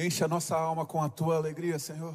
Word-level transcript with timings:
Enche 0.00 0.22
a 0.22 0.28
nossa 0.28 0.56
alma 0.56 0.86
com 0.86 1.02
a 1.02 1.08
tua 1.08 1.38
alegria, 1.38 1.76
Senhor. 1.76 2.14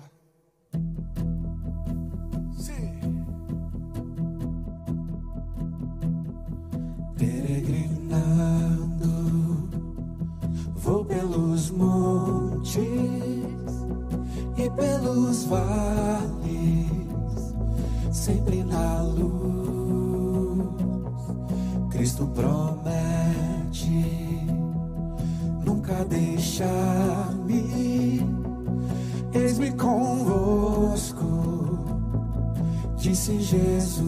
disse 33.23 33.39
Jesus. 33.39 34.03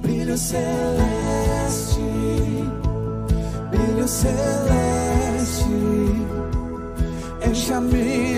Brilho 0.00 0.38
celeste, 0.38 2.00
brilho 3.70 4.06
celeste, 4.06 5.64
encha-me 7.42 8.33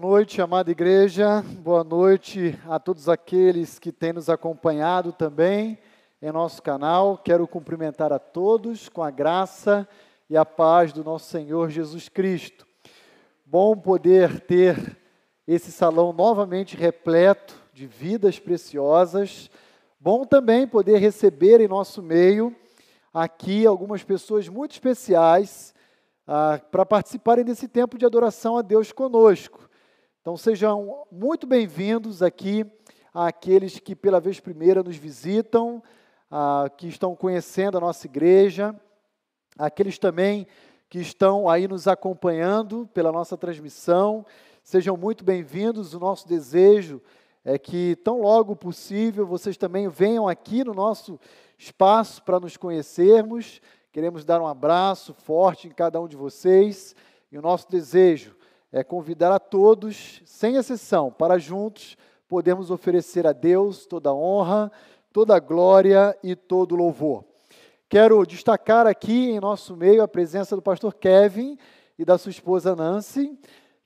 noite, 0.00 0.40
amada 0.40 0.70
igreja. 0.70 1.44
Boa 1.58 1.84
noite 1.84 2.58
a 2.66 2.78
todos 2.78 3.06
aqueles 3.06 3.78
que 3.78 3.92
têm 3.92 4.14
nos 4.14 4.30
acompanhado 4.30 5.12
também 5.12 5.78
em 6.22 6.32
nosso 6.32 6.62
canal. 6.62 7.18
Quero 7.18 7.46
cumprimentar 7.46 8.10
a 8.10 8.18
todos 8.18 8.88
com 8.88 9.02
a 9.02 9.10
graça 9.10 9.86
e 10.30 10.38
a 10.38 10.44
paz 10.46 10.90
do 10.90 11.04
nosso 11.04 11.28
Senhor 11.28 11.68
Jesus 11.68 12.08
Cristo. 12.08 12.66
Bom 13.44 13.76
poder 13.76 14.40
ter 14.40 14.96
esse 15.46 15.70
salão 15.70 16.14
novamente 16.14 16.78
repleto 16.78 17.54
de 17.70 17.86
vidas 17.86 18.38
preciosas. 18.38 19.50
Bom 20.00 20.24
também 20.24 20.66
poder 20.66 20.96
receber 20.96 21.60
em 21.60 21.68
nosso 21.68 22.02
meio 22.02 22.56
aqui 23.12 23.66
algumas 23.66 24.02
pessoas 24.02 24.48
muito 24.48 24.72
especiais 24.72 25.74
ah, 26.26 26.58
para 26.70 26.86
participarem 26.86 27.44
desse 27.44 27.68
tempo 27.68 27.98
de 27.98 28.06
adoração 28.06 28.56
a 28.56 28.62
Deus 28.62 28.92
conosco. 28.92 29.68
Então 30.22 30.36
sejam 30.36 31.06
muito 31.10 31.46
bem-vindos 31.46 32.22
aqui 32.22 32.66
àqueles 33.12 33.78
que 33.78 33.96
pela 33.96 34.20
vez 34.20 34.38
primeira 34.38 34.82
nos 34.82 34.96
visitam, 34.96 35.82
ah, 36.30 36.70
que 36.76 36.88
estão 36.88 37.16
conhecendo 37.16 37.78
a 37.78 37.80
nossa 37.80 38.06
igreja, 38.06 38.78
aqueles 39.58 39.98
também 39.98 40.46
que 40.90 40.98
estão 40.98 41.48
aí 41.48 41.66
nos 41.66 41.88
acompanhando 41.88 42.86
pela 42.92 43.10
nossa 43.10 43.34
transmissão. 43.34 44.26
Sejam 44.62 44.94
muito 44.94 45.24
bem-vindos. 45.24 45.94
O 45.94 45.98
nosso 45.98 46.28
desejo 46.28 47.00
é 47.42 47.58
que, 47.58 47.96
tão 48.04 48.20
logo 48.20 48.54
possível, 48.54 49.26
vocês 49.26 49.56
também 49.56 49.88
venham 49.88 50.28
aqui 50.28 50.62
no 50.62 50.74
nosso 50.74 51.18
espaço 51.56 52.22
para 52.24 52.38
nos 52.38 52.58
conhecermos. 52.58 53.62
Queremos 53.90 54.22
dar 54.22 54.38
um 54.42 54.46
abraço 54.46 55.14
forte 55.14 55.66
em 55.66 55.70
cada 55.70 55.98
um 55.98 56.06
de 56.06 56.14
vocês. 56.14 56.94
E 57.32 57.38
o 57.38 57.42
nosso 57.42 57.70
desejo 57.70 58.36
é 58.72 58.84
convidar 58.84 59.32
a 59.32 59.38
todos, 59.38 60.22
sem 60.24 60.56
exceção, 60.56 61.10
para 61.10 61.38
juntos 61.38 61.96
podermos 62.28 62.70
oferecer 62.70 63.26
a 63.26 63.32
Deus 63.32 63.86
toda 63.86 64.10
a 64.10 64.14
honra, 64.14 64.70
toda 65.12 65.34
a 65.34 65.40
glória 65.40 66.16
e 66.22 66.36
todo 66.36 66.72
o 66.72 66.76
louvor. 66.76 67.24
Quero 67.88 68.24
destacar 68.24 68.86
aqui 68.86 69.30
em 69.30 69.40
nosso 69.40 69.76
meio 69.76 70.02
a 70.02 70.06
presença 70.06 70.54
do 70.54 70.62
pastor 70.62 70.94
Kevin 70.94 71.58
e 71.98 72.04
da 72.04 72.16
sua 72.16 72.30
esposa 72.30 72.76
Nancy, 72.76 73.36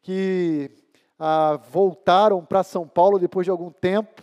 que 0.02 0.70
ah, 1.18 1.58
voltaram 1.70 2.44
para 2.44 2.62
São 2.62 2.86
Paulo 2.86 3.18
depois 3.18 3.46
de 3.46 3.50
algum 3.50 3.70
tempo. 3.70 4.22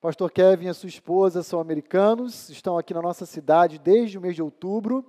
Pastor 0.00 0.30
Kevin 0.30 0.66
e 0.66 0.68
a 0.68 0.74
sua 0.74 0.88
esposa 0.88 1.42
são 1.42 1.58
americanos, 1.58 2.48
estão 2.48 2.78
aqui 2.78 2.94
na 2.94 3.02
nossa 3.02 3.26
cidade 3.26 3.80
desde 3.80 4.16
o 4.16 4.20
mês 4.20 4.36
de 4.36 4.42
outubro, 4.42 5.04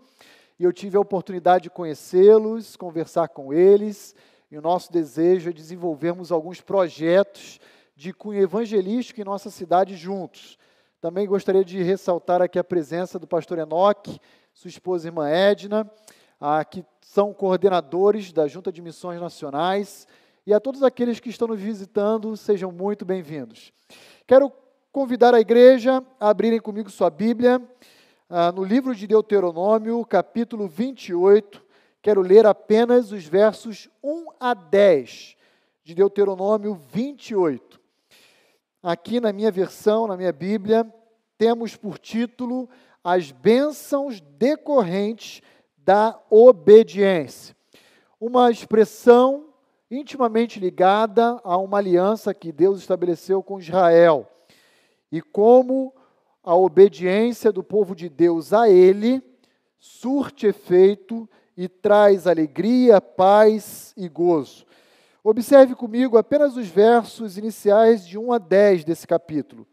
e 0.60 0.64
eu 0.64 0.74
tive 0.74 0.98
a 0.98 1.00
oportunidade 1.00 1.66
de 1.66 1.70
conhecê-los, 1.70 2.76
conversar 2.76 3.28
com 3.28 3.54
eles, 3.54 4.16
e 4.50 4.58
o 4.58 4.62
nosso 4.62 4.92
desejo 4.92 5.50
é 5.50 5.54
desenvolvermos 5.54 6.32
alguns 6.32 6.62
projetos 6.62 7.60
de 7.96 8.14
cunho 8.14 8.42
evangelístico 8.42 9.20
em 9.20 9.26
nossa 9.26 9.50
cidade 9.50 9.96
juntos. 9.96 10.58
Também 11.02 11.28
gostaria 11.28 11.66
de 11.66 11.82
ressaltar 11.82 12.42
aqui 12.42 12.58
a 12.58 12.64
presença 12.64 13.20
do 13.20 13.28
pastor 13.28 13.60
Enoque, 13.60 14.20
sua 14.54 14.70
esposa 14.70 15.08
irmã 15.08 15.28
Edna, 15.30 15.90
ah, 16.40 16.64
que 16.64 16.86
são 17.02 17.34
coordenadores 17.34 18.32
da 18.32 18.48
Junta 18.48 18.72
de 18.72 18.82
Missões 18.82 19.20
Nacionais 19.20 20.08
e 20.46 20.54
a 20.54 20.60
todos 20.60 20.82
aqueles 20.82 21.20
que 21.20 21.30
estão 21.30 21.48
nos 21.48 21.60
visitando, 21.60 22.38
sejam 22.38 22.72
muito 22.72 23.04
bem-vindos. 23.04 23.74
Quero 24.26 24.52
convidar 24.92 25.34
a 25.34 25.42
igreja 25.42 26.02
a 26.20 26.30
abrirem 26.30 26.60
comigo 26.60 26.90
sua 26.90 27.10
Bíblia 27.10 27.62
ah, 28.30 28.52
no 28.52 28.64
livro 28.64 28.96
de 28.96 29.06
Deuteronômio, 29.08 30.06
capítulo 30.06 30.68
28. 30.68 31.67
Quero 32.08 32.22
ler 32.22 32.46
apenas 32.46 33.12
os 33.12 33.26
versos 33.26 33.90
1 34.02 34.28
a 34.40 34.54
10 34.54 35.36
de 35.84 35.94
Deuteronômio 35.94 36.74
28. 36.74 37.82
Aqui 38.82 39.20
na 39.20 39.34
minha 39.34 39.52
versão, 39.52 40.08
na 40.08 40.16
minha 40.16 40.32
Bíblia, 40.32 40.90
temos 41.38 41.76
por 41.76 42.00
título 42.00 42.70
As 43.04 43.34
bênçãos 43.34 44.22
decorrentes 44.22 45.42
da 45.80 46.18
obediência. 46.30 47.54
Uma 48.22 48.50
expressão 48.50 49.50
intimamente 49.92 50.62
ligada 50.62 51.42
a 51.44 51.58
uma 51.58 51.78
aliança 51.78 52.34
que 52.34 52.54
Deus 52.54 52.80
estabeleceu 52.80 53.44
com 53.44 53.60
Israel. 53.60 54.26
E 55.12 55.22
como 55.22 55.94
a 56.42 56.56
obediência 56.56 57.52
do 57.52 57.62
povo 57.62 57.94
de 57.94 58.08
Deus 58.08 58.54
a 58.54 58.70
Ele 58.70 59.22
surte 59.78 60.48
efeito 60.48 61.30
e 61.58 61.68
traz 61.68 62.28
alegria, 62.28 63.02
paz 63.02 63.92
e 63.98 64.08
gozo. 64.08 64.64
Observe 65.24 65.74
comigo 65.74 66.16
apenas 66.16 66.56
os 66.56 66.68
versos 66.68 67.38
iniciais 67.38 68.08
de 68.08 68.18
1 68.18 68.32
a 68.32 68.38
10 68.38 68.86
desse 68.86 69.08
capítulo, 69.08 69.68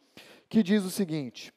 que 0.48 0.62
diz 0.62 0.82
o 0.82 0.90
seguinte: 0.90 1.52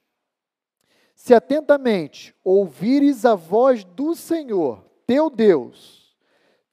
Se 1.16 1.34
atentamente 1.34 2.36
ouvires 2.44 3.26
a 3.26 3.34
voz 3.34 3.86
do 3.86 4.14
Senhor, 4.14 4.84
teu 5.08 5.30
Deus, 5.30 6.16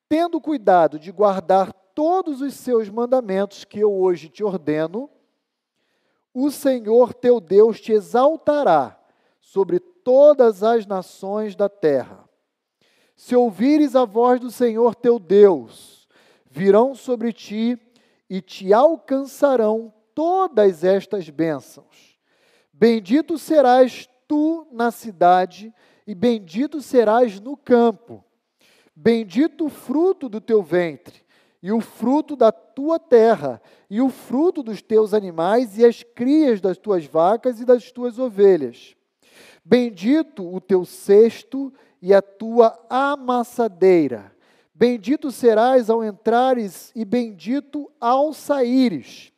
tendo 0.09 0.41
cuidado 0.41 0.99
de 0.99 1.13
guardar 1.13 1.73
todos 1.95 2.41
os 2.41 2.55
seus 2.55 2.91
mandamentos 2.91 3.65
que 3.65 3.79
eu 3.79 3.93
hoje 3.93 4.29
te 4.29 4.43
ordeno, 4.43 5.09
o 6.35 6.51
Senhor 6.51 7.15
teu 7.15 7.39
Deus 7.39 7.81
te 7.81 7.93
exaltará 7.93 9.01
sobre 9.41 9.79
todas 9.79 10.65
as 10.65 10.85
nações 10.85 11.55
da 11.55 11.69
terra. 11.69 12.24
Se 13.17 13.37
ouvires 13.37 13.95
a 13.95 14.05
voz 14.05 14.41
do 14.41 14.51
Senhor 14.51 14.95
teu 14.95 15.19
Deus, 15.19 16.09
virão 16.51 16.95
sobre 16.95 17.33
ti 17.33 17.79
e 18.29 18.41
te 18.41 18.73
alcançarão 18.73 19.93
todas 20.15 20.85
estas 20.85 21.29
bênçãos. 21.31 22.19
Bendito 22.73 23.39
serás 23.39 24.09
tu 24.27 24.67
na 24.73 24.91
cidade, 24.91 25.73
e 26.07 26.15
bendito 26.15 26.83
serás 26.83 27.41
no 27.41 27.57
campo. 27.57 28.25
Bendito 28.95 29.67
o 29.67 29.71
fruto 29.71 30.29
do 30.29 30.41
teu 30.41 30.63
ventre, 30.63 31.23
e 31.63 31.73
o 31.73 31.81
fruto 31.81 32.37
da 32.37 32.53
tua 32.53 32.99
terra, 32.99 33.61
e 33.89 34.01
o 34.01 34.09
fruto 34.09 34.63
dos 34.63 34.83
teus 34.83 35.15
animais, 35.15 35.79
e 35.79 35.85
as 35.85 36.03
crias 36.03 36.61
das 36.61 36.77
tuas 36.77 37.07
vacas 37.07 37.61
e 37.61 37.65
das 37.65 37.91
tuas 37.91 38.19
ovelhas. 38.19 38.95
Bendito 39.65 40.45
o 40.53 40.61
teu 40.61 40.85
cesto 40.85 41.73
e 42.05 42.13
a 42.13 42.21
tua 42.21 42.79
amassadeira 42.89 44.35
Bendito 44.75 45.31
serás 45.31 45.89
ao 45.89 46.05
entrares 46.05 46.91
e 46.97 47.05
bendito 47.05 47.89
ao 48.01 48.33
saíres. 48.33 49.33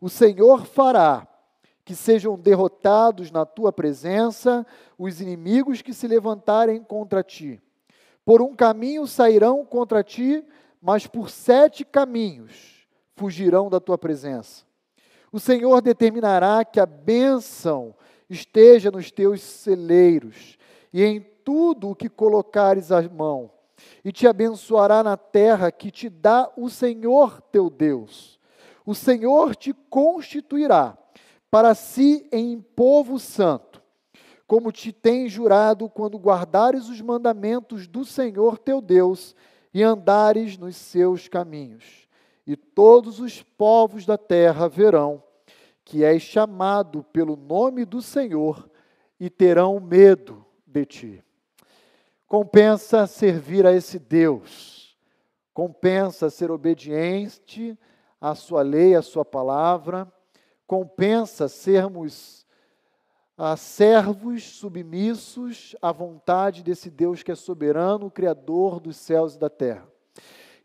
O 0.00 0.08
Senhor 0.08 0.64
fará 0.66 1.26
que 1.84 1.96
sejam 1.96 2.38
derrotados 2.38 3.32
na 3.32 3.44
tua 3.44 3.72
presença 3.72 4.64
os 4.96 5.20
inimigos 5.20 5.82
que 5.82 5.92
se 5.92 6.06
levantarem 6.06 6.80
contra 6.80 7.24
ti. 7.24 7.60
Por 8.24 8.40
um 8.40 8.54
caminho 8.54 9.04
sairão 9.04 9.64
contra 9.64 10.04
ti, 10.04 10.44
mas 10.80 11.08
por 11.08 11.28
sete 11.28 11.84
caminhos 11.84 12.86
fugirão 13.16 13.68
da 13.68 13.80
tua 13.80 13.98
presença. 13.98 14.64
O 15.32 15.40
Senhor 15.40 15.80
determinará 15.80 16.64
que 16.64 16.78
a 16.78 16.86
bênção 16.86 17.96
esteja 18.30 18.92
nos 18.92 19.10
teus 19.10 19.40
celeiros 19.42 20.56
e 20.92 21.02
em 21.02 21.20
tudo 21.48 21.88
o 21.88 21.96
que 21.96 22.10
colocares 22.10 22.92
a 22.92 23.00
mão 23.08 23.50
e 24.04 24.12
te 24.12 24.26
abençoará 24.26 25.02
na 25.02 25.16
terra 25.16 25.72
que 25.72 25.90
te 25.90 26.10
dá 26.10 26.52
o 26.58 26.68
Senhor 26.68 27.40
teu 27.40 27.70
Deus. 27.70 28.38
O 28.84 28.94
Senhor 28.94 29.56
te 29.56 29.72
constituirá 29.72 30.94
para 31.50 31.74
si 31.74 32.28
em 32.30 32.60
povo 32.60 33.18
santo, 33.18 33.82
como 34.46 34.70
te 34.70 34.92
tem 34.92 35.26
jurado 35.26 35.88
quando 35.88 36.18
guardares 36.18 36.86
os 36.90 37.00
mandamentos 37.00 37.88
do 37.88 38.04
Senhor 38.04 38.58
teu 38.58 38.82
Deus 38.82 39.34
e 39.72 39.82
andares 39.82 40.58
nos 40.58 40.76
seus 40.76 41.28
caminhos. 41.28 42.06
E 42.46 42.56
todos 42.56 43.20
os 43.20 43.42
povos 43.42 44.04
da 44.04 44.18
terra 44.18 44.68
verão 44.68 45.22
que 45.82 46.04
és 46.04 46.20
chamado 46.20 47.02
pelo 47.04 47.36
nome 47.36 47.86
do 47.86 48.02
Senhor 48.02 48.68
e 49.18 49.30
terão 49.30 49.80
medo 49.80 50.44
de 50.66 50.84
ti. 50.84 51.24
Compensa 52.28 53.06
servir 53.06 53.66
a 53.66 53.72
esse 53.72 53.98
Deus, 53.98 54.94
compensa 55.54 56.28
ser 56.28 56.50
obediente 56.50 57.76
à 58.20 58.34
sua 58.34 58.60
lei, 58.60 58.94
à 58.94 59.00
sua 59.00 59.24
palavra, 59.24 60.06
compensa 60.66 61.48
sermos 61.48 62.46
ah, 63.34 63.56
servos 63.56 64.42
submissos 64.42 65.74
à 65.80 65.90
vontade 65.90 66.62
desse 66.62 66.90
Deus 66.90 67.22
que 67.22 67.32
é 67.32 67.34
soberano, 67.34 68.10
Criador 68.10 68.78
dos 68.78 68.98
céus 68.98 69.36
e 69.36 69.38
da 69.38 69.48
terra. 69.48 69.88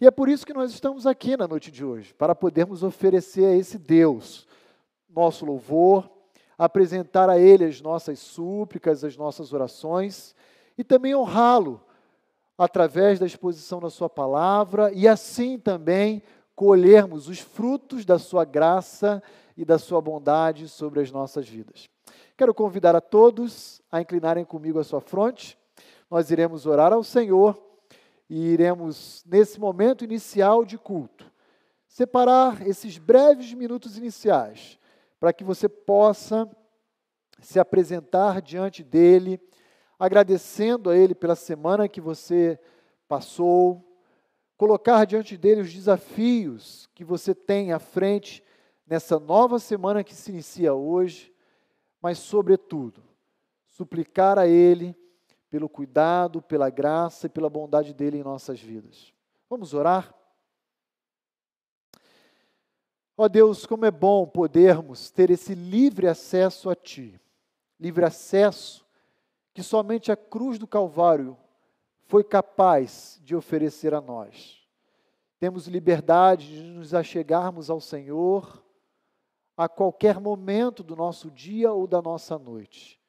E 0.01 0.05
é 0.05 0.11
por 0.11 0.27
isso 0.27 0.45
que 0.45 0.53
nós 0.53 0.69
estamos 0.69 1.07
aqui 1.07 1.37
na 1.37 1.47
noite 1.47 1.71
de 1.71 1.85
hoje, 1.85 2.13
para 2.13 2.35
podermos 2.35 2.83
oferecer 2.83 3.45
a 3.45 3.55
esse 3.55 3.77
Deus 3.77 4.45
nosso 5.07 5.45
louvor, 5.45 6.11
apresentar 6.57 7.29
a 7.29 7.39
Ele 7.39 7.63
as 7.63 7.79
nossas 7.79 8.19
súplicas, 8.19 9.05
as 9.05 9.15
nossas 9.15 9.53
orações 9.53 10.35
e 10.77 10.83
também 10.83 11.15
honrá-lo 11.15 11.81
através 12.57 13.19
da 13.19 13.25
exposição 13.25 13.79
da 13.79 13.89
Sua 13.89 14.09
palavra 14.09 14.91
e 14.93 15.07
assim 15.07 15.57
também 15.57 16.21
colhermos 16.55 17.27
os 17.27 17.39
frutos 17.39 18.05
da 18.05 18.19
Sua 18.19 18.45
graça 18.45 19.21
e 19.57 19.65
da 19.65 19.77
Sua 19.77 20.01
bondade 20.01 20.67
sobre 20.67 21.01
as 21.01 21.11
nossas 21.11 21.47
vidas. 21.47 21.89
Quero 22.35 22.53
convidar 22.53 22.95
a 22.95 23.01
todos 23.01 23.81
a 23.91 24.01
inclinarem 24.01 24.43
comigo 24.43 24.79
a 24.79 24.83
sua 24.83 24.99
fronte. 24.99 25.57
Nós 26.09 26.31
iremos 26.31 26.65
orar 26.65 26.91
ao 26.91 27.03
Senhor 27.03 27.61
e 28.27 28.47
iremos, 28.47 29.23
nesse 29.25 29.59
momento 29.59 30.03
inicial 30.03 30.65
de 30.65 30.77
culto, 30.77 31.31
separar 31.87 32.67
esses 32.67 32.97
breves 32.97 33.53
minutos 33.53 33.97
iniciais 33.97 34.79
para 35.19 35.31
que 35.31 35.43
você 35.43 35.69
possa 35.69 36.49
se 37.39 37.59
apresentar 37.59 38.41
diante 38.41 38.83
dele 38.83 39.39
agradecendo 40.03 40.89
a 40.89 40.97
Ele 40.97 41.15
pela 41.15 41.33
semana 41.33 41.87
que 41.87 42.01
você 42.01 42.59
passou, 43.07 43.81
colocar 44.57 45.05
diante 45.05 45.37
dele 45.37 45.61
os 45.61 45.73
desafios 45.73 46.89
que 46.93 47.05
você 47.05 47.33
tem 47.33 47.71
à 47.71 47.79
frente 47.79 48.43
nessa 48.85 49.17
nova 49.17 49.59
semana 49.59 50.03
que 50.03 50.13
se 50.13 50.29
inicia 50.29 50.73
hoje, 50.73 51.33
mas, 52.01 52.17
sobretudo, 52.17 53.01
suplicar 53.69 54.37
a 54.37 54.45
Ele 54.45 54.93
pelo 55.49 55.69
cuidado, 55.69 56.41
pela 56.41 56.69
graça 56.69 57.27
e 57.27 57.29
pela 57.29 57.49
bondade 57.49 57.93
dele 57.93 58.17
em 58.17 58.23
nossas 58.23 58.59
vidas. 58.59 59.13
Vamos 59.49 59.73
orar? 59.73 60.13
Ó 63.15 63.23
oh 63.23 63.29
Deus, 63.29 63.65
como 63.65 63.85
é 63.85 63.91
bom 63.91 64.27
podermos 64.27 65.09
ter 65.09 65.29
esse 65.29 65.55
livre 65.55 66.09
acesso 66.09 66.69
a 66.69 66.75
Ti, 66.75 67.17
livre 67.79 68.03
acesso 68.03 68.82
que 69.53 69.61
somente 69.61 70.11
a 70.11 70.15
cruz 70.15 70.57
do 70.57 70.67
Calvário 70.67 71.37
foi 72.05 72.23
capaz 72.23 73.19
de 73.23 73.35
oferecer 73.35 73.93
a 73.93 74.01
nós. 74.01 74.67
Temos 75.39 75.67
liberdade 75.67 76.47
de 76.47 76.63
nos 76.63 76.93
achegarmos 76.93 77.69
ao 77.69 77.79
Senhor 77.79 78.63
a 79.55 79.69
qualquer 79.69 80.19
momento 80.19 80.83
do 80.83 80.95
nosso 80.95 81.29
dia 81.29 81.71
ou 81.71 81.85
da 81.85 82.01
nossa 82.01 82.39
noite. 82.39 82.99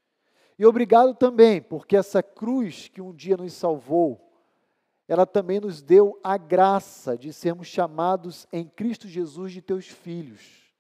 E 0.59 0.67
obrigado 0.67 1.15
também, 1.15 1.61
porque 1.61 1.97
essa 1.97 2.23
cruz 2.23 2.89
que 2.89 3.01
um 3.01 3.13
dia 3.13 3.37
nos 3.37 3.53
salvou, 3.55 4.21
ela 5.09 5.27
também 5.27 5.61
nos 5.61 5.83
deu 5.83 6.19
a 6.23 6.37
graça 6.37 7.17
de 7.17 7.33
sermos 7.33 7.67
chamados 7.67 8.47
em 8.53 8.67
Cristo 8.67 9.09
Jesus 9.09 9.53
de 9.53 9.61
teus 9.61 9.87
filhos. 9.87 10.73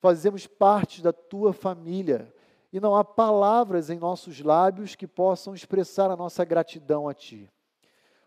Fazemos 0.00 0.46
parte 0.46 1.02
da 1.02 1.12
tua 1.12 1.52
família 1.52 2.33
e 2.74 2.80
não 2.80 2.96
há 2.96 3.04
palavras 3.04 3.88
em 3.88 4.00
nossos 4.00 4.40
lábios 4.40 4.96
que 4.96 5.06
possam 5.06 5.54
expressar 5.54 6.10
a 6.10 6.16
nossa 6.16 6.44
gratidão 6.44 7.08
a 7.08 7.14
Ti. 7.14 7.48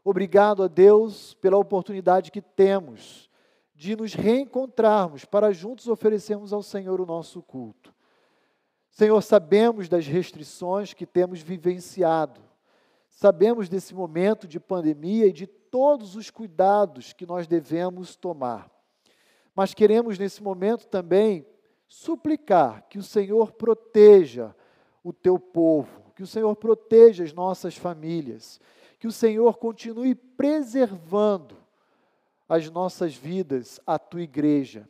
Obrigado 0.06 0.64
a 0.64 0.70
Deus 0.70 1.34
pela 1.34 1.58
oportunidade 1.58 2.32
que 2.32 2.42
temos 2.42 3.30
de 3.76 3.94
nos 3.94 4.14
reencontrarmos 4.14 5.26
para 5.26 5.52
juntos 5.52 5.90
oferecermos 5.90 6.54
ao 6.54 6.64
Senhor 6.64 7.02
o 7.02 7.06
nosso 7.06 7.42
culto. 7.42 7.94
Senhor, 8.90 9.22
sabemos 9.22 9.90
das 9.90 10.08
restrições 10.08 10.94
que 10.94 11.06
temos 11.06 11.42
vivenciado, 11.42 12.40
sabemos 13.10 13.68
desse 13.68 13.94
momento 13.94 14.48
de 14.48 14.62
pandemia 14.62 15.26
e 15.26 15.34
de 15.34 15.46
todos 15.46 16.16
os 16.16 16.30
cuidados 16.30 17.12
que 17.12 17.26
nós 17.26 17.48
devemos 17.48 18.16
tomar. 18.16 18.72
mas 19.54 19.74
queremos 19.74 20.18
nesse 20.18 20.42
momento 20.42 20.88
também 20.88 21.46
suplicar 21.88 22.86
que 22.90 22.98
o 22.98 23.04
Senhor 23.04 23.52
proteja 23.54 24.56
o 25.04 25.14
teu 25.14 25.40
povo, 25.40 26.12
que 26.16 26.24
o 26.24 26.28
Senhor 26.28 26.56
proteja 26.56 27.24
as 27.24 27.32
nossas 27.32 27.78
famílias, 27.78 28.60
que 29.00 29.08
o 29.08 29.12
Senhor 29.12 29.58
continue 29.58 30.16
preservando 30.16 31.56
as 32.48 32.70
nossas 32.70 33.14
vidas, 33.16 33.80
a 33.86 34.00
tua 34.00 34.22
igreja. 34.22 34.88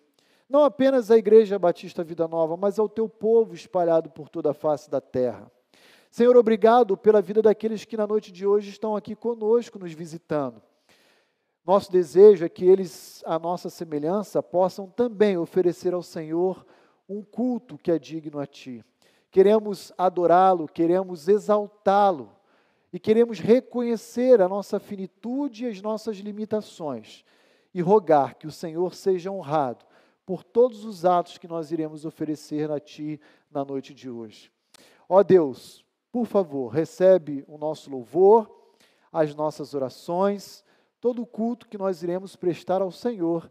Não 0.49 0.63
apenas 0.63 1.12
a 1.12 1.17
Igreja 1.17 1.60
Batista 1.60 2.03
Vida 2.03 2.27
Nova, 2.27 2.55
mas 2.55 2.79
ao 2.79 2.88
teu 2.88 3.10
povo 3.10 3.53
espalhado 3.53 4.10
por 4.10 4.29
toda 4.29 4.51
a 4.51 4.53
face 4.53 4.89
da 4.89 5.01
terra. 5.01 5.51
Senhor, 6.10 6.38
obrigado 6.38 6.95
pela 6.95 7.21
vida 7.21 7.41
daqueles 7.41 7.83
que 7.83 7.97
na 7.97 8.07
noite 8.07 8.31
de 8.31 8.47
hoje 8.47 8.69
estão 8.69 8.95
aqui 8.95 9.13
conosco, 9.13 9.77
nos 9.77 9.91
visitando. 9.91 10.62
Nosso 11.65 11.91
desejo 11.91 12.45
é 12.45 12.49
que 12.49 12.63
eles, 12.63 13.21
à 13.25 13.38
nossa 13.38 13.69
semelhança, 13.69 14.41
possam 14.41 14.88
também 14.88 15.38
oferecer 15.38 15.93
ao 15.93 16.01
Senhor 16.01 16.65
um 17.07 17.23
culto 17.23 17.77
que 17.77 17.91
é 17.91 17.97
digno 17.97 18.39
a 18.39 18.45
Ti. 18.45 18.83
Queremos 19.31 19.91
adorá-lo, 19.97 20.67
queremos 20.67 21.27
exaltá-lo 21.27 22.31
e 22.91 22.99
queremos 22.99 23.39
reconhecer 23.39 24.41
a 24.41 24.47
nossa 24.47 24.79
finitude 24.79 25.65
e 25.65 25.67
as 25.67 25.81
nossas 25.81 26.17
limitações 26.17 27.23
e 27.73 27.81
rogar 27.81 28.35
que 28.35 28.47
o 28.47 28.51
Senhor 28.51 28.95
seja 28.95 29.31
honrado 29.31 29.85
por 30.25 30.43
todos 30.43 30.83
os 30.83 31.05
atos 31.05 31.37
que 31.37 31.47
nós 31.47 31.71
iremos 31.71 32.05
oferecer 32.05 32.71
a 32.71 32.79
Ti 32.79 33.19
na 33.51 33.63
noite 33.63 33.93
de 33.93 34.09
hoje. 34.09 34.51
Ó 35.07 35.23
Deus, 35.23 35.85
por 36.11 36.25
favor, 36.25 36.69
recebe 36.69 37.45
o 37.47 37.57
nosso 37.57 37.89
louvor, 37.89 38.51
as 39.11 39.33
nossas 39.35 39.73
orações, 39.73 40.63
todo 40.99 41.21
o 41.21 41.25
culto 41.25 41.67
que 41.67 41.77
nós 41.77 42.03
iremos 42.03 42.35
prestar 42.35 42.81
ao 42.81 42.91
Senhor, 42.91 43.49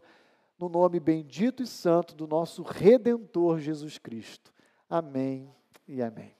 no 0.59 0.67
nome 0.67 0.99
bendito 0.99 1.61
e 1.61 1.67
santo 1.67 2.15
do 2.15 2.25
nosso 2.27 2.63
Redentor 2.63 3.59
Jesus 3.59 3.97
Cristo. 3.97 4.51
Amém 4.89 5.49
e 5.87 6.01
amém. 6.01 6.33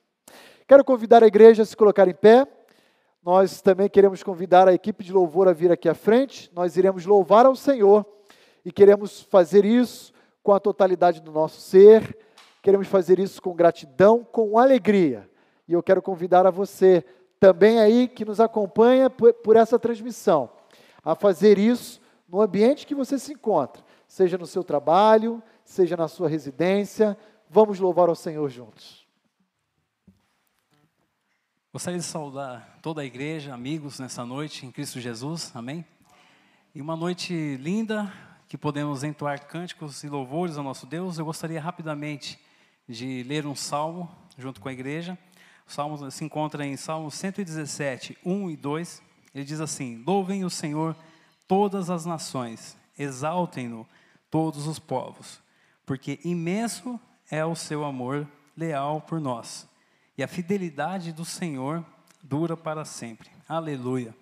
Quero 0.67 0.83
convidar 0.83 1.23
a 1.23 1.27
igreja 1.27 1.61
a 1.61 1.65
se 1.65 1.77
colocar 1.77 2.07
em 2.07 2.13
pé. 2.13 2.47
Nós 3.23 3.61
também 3.61 3.87
queremos 3.87 4.23
convidar 4.23 4.67
a 4.67 4.73
equipe 4.73 5.03
de 5.03 5.13
louvor 5.13 5.47
a 5.47 5.53
vir 5.53 5.71
aqui 5.71 5.87
à 5.87 5.93
frente. 5.93 6.51
Nós 6.53 6.75
iremos 6.77 7.05
louvar 7.05 7.45
ao 7.45 7.55
Senhor 7.55 8.05
e 8.65 8.71
queremos 8.71 9.21
fazer 9.21 9.65
isso 9.65 10.11
com 10.41 10.53
a 10.53 10.59
totalidade 10.59 11.21
do 11.21 11.31
nosso 11.31 11.61
ser. 11.61 12.17
Queremos 12.63 12.87
fazer 12.87 13.19
isso 13.19 13.41
com 13.41 13.53
gratidão, 13.53 14.23
com 14.23 14.57
alegria. 14.57 15.29
E 15.67 15.73
eu 15.73 15.83
quero 15.83 16.01
convidar 16.01 16.47
a 16.47 16.51
você 16.51 17.05
também 17.39 17.79
aí 17.79 18.07
que 18.07 18.25
nos 18.25 18.39
acompanha 18.39 19.09
por, 19.09 19.31
por 19.33 19.55
essa 19.55 19.77
transmissão 19.77 20.49
a 21.03 21.13
fazer 21.13 21.59
isso 21.59 22.01
no 22.27 22.41
ambiente 22.41 22.85
que 22.85 22.95
você 22.95 23.17
se 23.17 23.31
encontra, 23.31 23.81
seja 24.07 24.37
no 24.37 24.47
seu 24.47 24.63
trabalho, 24.63 25.43
seja 25.63 25.97
na 25.97 26.07
sua 26.07 26.29
residência. 26.29 27.17
Vamos 27.49 27.79
louvar 27.79 28.09
ao 28.09 28.15
Senhor 28.15 28.49
juntos. 28.49 29.05
Gostaria 31.71 31.99
de 31.99 32.05
saudar 32.05 32.79
toda 32.81 33.01
a 33.01 33.05
igreja, 33.05 33.53
amigos, 33.53 33.99
nessa 33.99 34.25
noite 34.25 34.65
em 34.65 34.71
Cristo 34.71 34.99
Jesus, 34.99 35.51
amém? 35.53 35.85
E 36.73 36.81
uma 36.81 36.95
noite 36.95 37.57
linda, 37.57 38.11
que 38.47 38.57
podemos 38.57 39.03
entoar 39.03 39.45
cânticos 39.45 40.03
e 40.03 40.09
louvores 40.09 40.57
ao 40.57 40.63
nosso 40.63 40.85
Deus. 40.85 41.19
Eu 41.19 41.25
gostaria 41.25 41.59
rapidamente 41.59 42.39
de 42.87 43.23
ler 43.23 43.45
um 43.45 43.55
salmo 43.55 44.09
junto 44.37 44.61
com 44.61 44.69
a 44.69 44.73
igreja. 44.73 45.17
O 45.67 45.71
salmo 45.71 46.09
se 46.09 46.23
encontra 46.23 46.65
em 46.65 46.77
Salmo 46.77 47.11
117, 47.11 48.17
1 48.25 48.51
e 48.51 48.55
2. 48.55 49.03
Ele 49.35 49.43
diz 49.43 49.59
assim: 49.59 50.01
Louvem 50.07 50.45
o 50.45 50.49
Senhor 50.49 50.95
todas 51.45 51.89
as 51.89 52.05
nações, 52.05 52.77
exaltem-no 52.97 53.87
todos 54.29 54.67
os 54.67 54.79
povos, 54.79 55.41
porque 55.85 56.19
imenso 56.23 56.99
é 57.29 57.45
o 57.45 57.55
seu 57.55 57.85
amor 57.85 58.27
leal 58.55 59.01
por 59.01 59.19
nós 59.19 59.67
e 60.17 60.23
a 60.23 60.27
fidelidade 60.27 61.11
do 61.11 61.23
Senhor 61.23 61.85
dura 62.23 62.57
para 62.57 62.83
sempre. 62.83 63.29
Aleluia. 63.47 64.15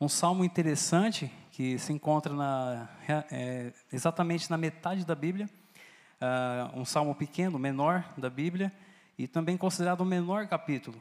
Um 0.00 0.08
salmo 0.08 0.44
interessante 0.44 1.30
que 1.52 1.78
se 1.78 1.92
encontra 1.92 2.32
na, 2.32 2.88
é, 3.30 3.72
exatamente 3.92 4.50
na 4.50 4.56
metade 4.56 5.04
da 5.04 5.14
Bíblia, 5.14 5.48
uh, 6.20 6.78
um 6.78 6.84
salmo 6.84 7.14
pequeno, 7.14 7.58
menor 7.58 8.04
da 8.16 8.30
Bíblia, 8.30 8.72
e 9.18 9.26
também 9.26 9.56
considerado 9.56 10.00
o 10.00 10.06
menor 10.06 10.46
capítulo, 10.46 11.00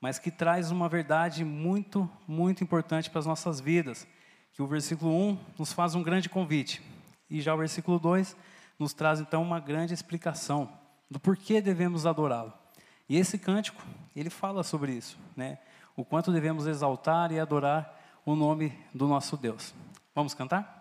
mas 0.00 0.18
que 0.18 0.30
traz 0.30 0.70
uma 0.70 0.88
verdade 0.88 1.44
muito, 1.44 2.08
muito 2.26 2.62
importante 2.62 3.10
para 3.10 3.18
as 3.20 3.26
nossas 3.26 3.60
vidas, 3.60 4.06
que 4.56 4.62
o 4.62 4.66
versículo 4.66 5.12
1 5.12 5.38
nos 5.58 5.74
faz 5.74 5.94
um 5.94 6.02
grande 6.02 6.30
convite, 6.30 6.82
e 7.28 7.42
já 7.42 7.54
o 7.54 7.58
versículo 7.58 7.98
2 7.98 8.34
nos 8.78 8.94
traz 8.94 9.20
então 9.20 9.42
uma 9.42 9.60
grande 9.60 9.92
explicação 9.92 10.72
do 11.10 11.20
porquê 11.20 11.60
devemos 11.60 12.06
adorá-lo. 12.06 12.54
E 13.06 13.18
esse 13.18 13.38
cântico, 13.38 13.84
ele 14.16 14.30
fala 14.30 14.64
sobre 14.64 14.92
isso, 14.92 15.18
né? 15.36 15.58
O 15.94 16.06
quanto 16.06 16.32
devemos 16.32 16.66
exaltar 16.66 17.32
e 17.32 17.38
adorar 17.38 18.00
o 18.24 18.34
nome 18.34 18.72
do 18.94 19.06
nosso 19.06 19.36
Deus. 19.36 19.74
Vamos 20.14 20.32
cantar? 20.32 20.75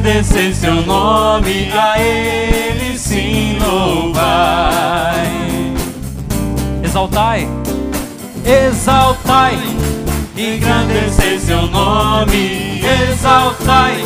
Engrandecei 0.00 0.54
seu 0.54 0.82
nome. 0.82 1.70
A 1.72 2.00
Ele 2.00 2.98
sim 2.98 3.58
louvai. 3.58 5.28
Exaltai, 6.82 7.48
Exaltai, 8.44 9.58
engrandecei 10.36 11.38
seu 11.38 11.66
nome, 11.68 12.82
exaltai, 13.12 14.02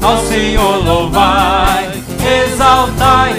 ao 0.00 0.16
Senhor 0.26 0.84
louvai, 0.84 1.90
exaltai, 2.24 3.34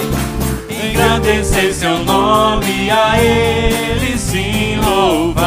engrandecei 0.69 1.73
seu 1.73 2.03
nome, 2.03 2.91
a 2.91 3.17
Ele 3.17 4.17
sim 4.17 4.77
louvai. 4.85 5.43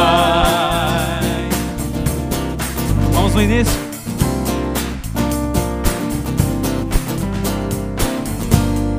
vamos 3.13 3.35
no 3.35 3.41
início. 3.41 3.86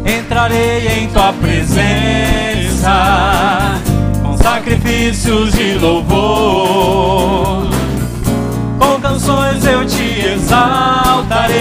Entrarei 0.08 0.88
em 0.88 1.08
tua 1.08 1.34
presença 1.34 2.88
com 4.22 4.38
sacrifícios 4.38 5.52
de 5.52 5.74
louvor. 5.74 7.68
Com 8.78 8.98
canções 9.02 9.62
eu 9.66 9.84
te 9.84 10.20
exaltarei. 10.32 11.58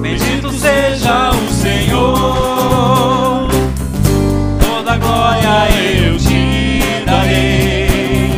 Bendito 0.00 0.50
seja 0.50 1.30
o 1.30 1.52
Senhor. 1.52 3.50
Toda 4.60 4.96
glória 4.96 5.68
eu 6.06 6.16
te 6.16 7.04
darei. 7.04 8.30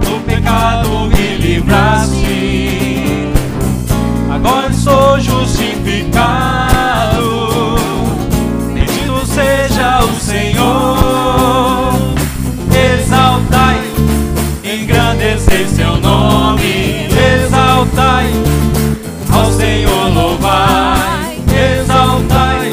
Do 0.00 0.18
pecado 0.26 1.06
me 1.06 1.36
livraste. 1.36 3.30
Agora 4.28 4.72
sou 4.72 5.20
justificado. 5.20 6.69
Senhor. 10.30 11.92
Exaltai, 12.72 13.80
engrandecei 14.62 15.66
seu 15.66 15.96
nome. 15.96 17.08
Exaltai, 17.08 18.30
ao 19.32 19.50
Senhor 19.50 20.14
louvai. 20.14 21.42
Exaltai, 21.80 22.72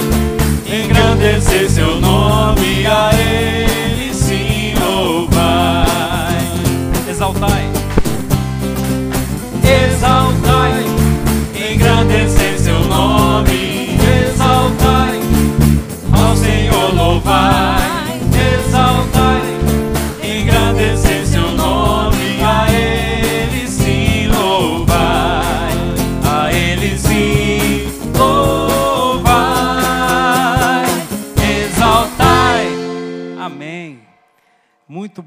engrandecei 0.67 1.67
seu 1.67 1.95
nome. 1.95 2.06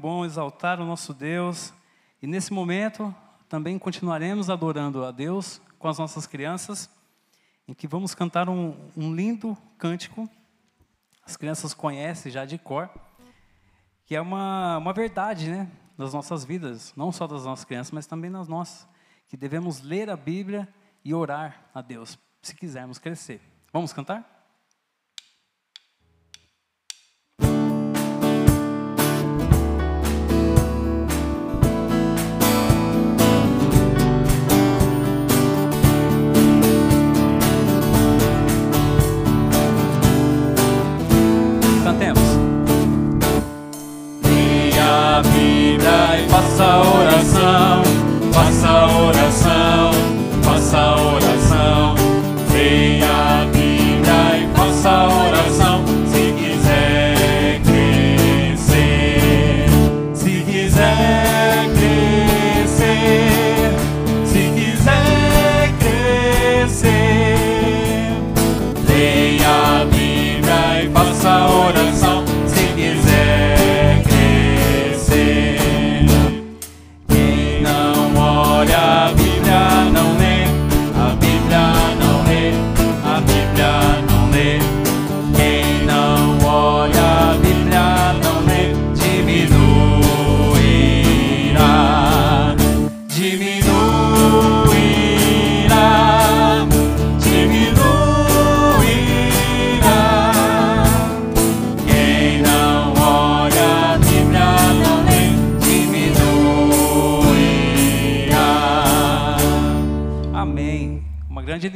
Bom 0.01 0.25
exaltar 0.25 0.81
o 0.81 0.85
nosso 0.85 1.13
Deus. 1.13 1.71
E 2.21 2.25
nesse 2.25 2.51
momento 2.51 3.13
também 3.47 3.77
continuaremos 3.77 4.49
adorando 4.49 5.05
a 5.05 5.11
Deus 5.11 5.61
com 5.77 5.87
as 5.87 5.99
nossas 5.99 6.25
crianças, 6.25 6.89
em 7.67 7.73
que 7.73 7.87
vamos 7.87 8.15
cantar 8.15 8.49
um, 8.49 8.75
um 8.97 9.13
lindo 9.13 9.55
cântico. 9.77 10.27
As 11.23 11.37
crianças 11.37 11.73
conhecem 11.75 12.31
já 12.31 12.45
de 12.45 12.57
cor, 12.57 12.89
que 14.03 14.15
é 14.15 14.21
uma, 14.21 14.79
uma 14.79 14.91
verdade, 14.91 15.51
né? 15.51 15.69
Das 15.95 16.13
nossas 16.13 16.43
vidas, 16.43 16.91
não 16.95 17.11
só 17.11 17.27
das 17.27 17.45
nossas 17.45 17.63
crianças, 17.63 17.91
mas 17.91 18.07
também 18.07 18.31
das 18.31 18.47
nossas. 18.47 18.87
Que 19.27 19.37
devemos 19.37 19.81
ler 19.81 20.09
a 20.09 20.17
Bíblia 20.17 20.67
e 21.05 21.13
orar 21.13 21.69
a 21.75 21.81
Deus, 21.81 22.17
se 22.41 22.55
quisermos 22.55 22.97
crescer. 22.97 23.39
Vamos 23.71 23.93
cantar? 23.93 24.40
Faça 46.31 46.79
oração, 46.79 47.80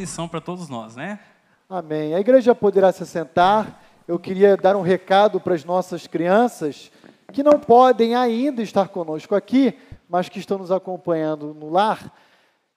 lição 0.06 0.28
para 0.28 0.40
todos 0.40 0.70
nós, 0.70 0.96
né? 0.96 1.20
Amém. 1.68 2.14
A 2.14 2.20
igreja 2.20 2.54
poderá 2.54 2.92
se 2.92 3.04
sentar. 3.08 3.84
Eu 4.08 4.20
queria 4.20 4.56
dar 4.56 4.76
um 4.76 4.84
recado 4.84 5.40
para 5.40 5.56
as 5.56 5.66
nossas 5.66 6.06
crianças 6.06 6.92
que 7.34 7.42
não 7.42 7.60
podem 7.60 8.14
ainda 8.14 8.62
estar 8.62 8.90
conosco 8.90 9.34
aqui, 9.34 9.76
mas 10.08 10.30
que 10.30 10.38
estão 10.38 10.60
nos 10.60 10.72
acompanhando 10.72 11.56
no 11.56 11.72
lar, 11.72 12.14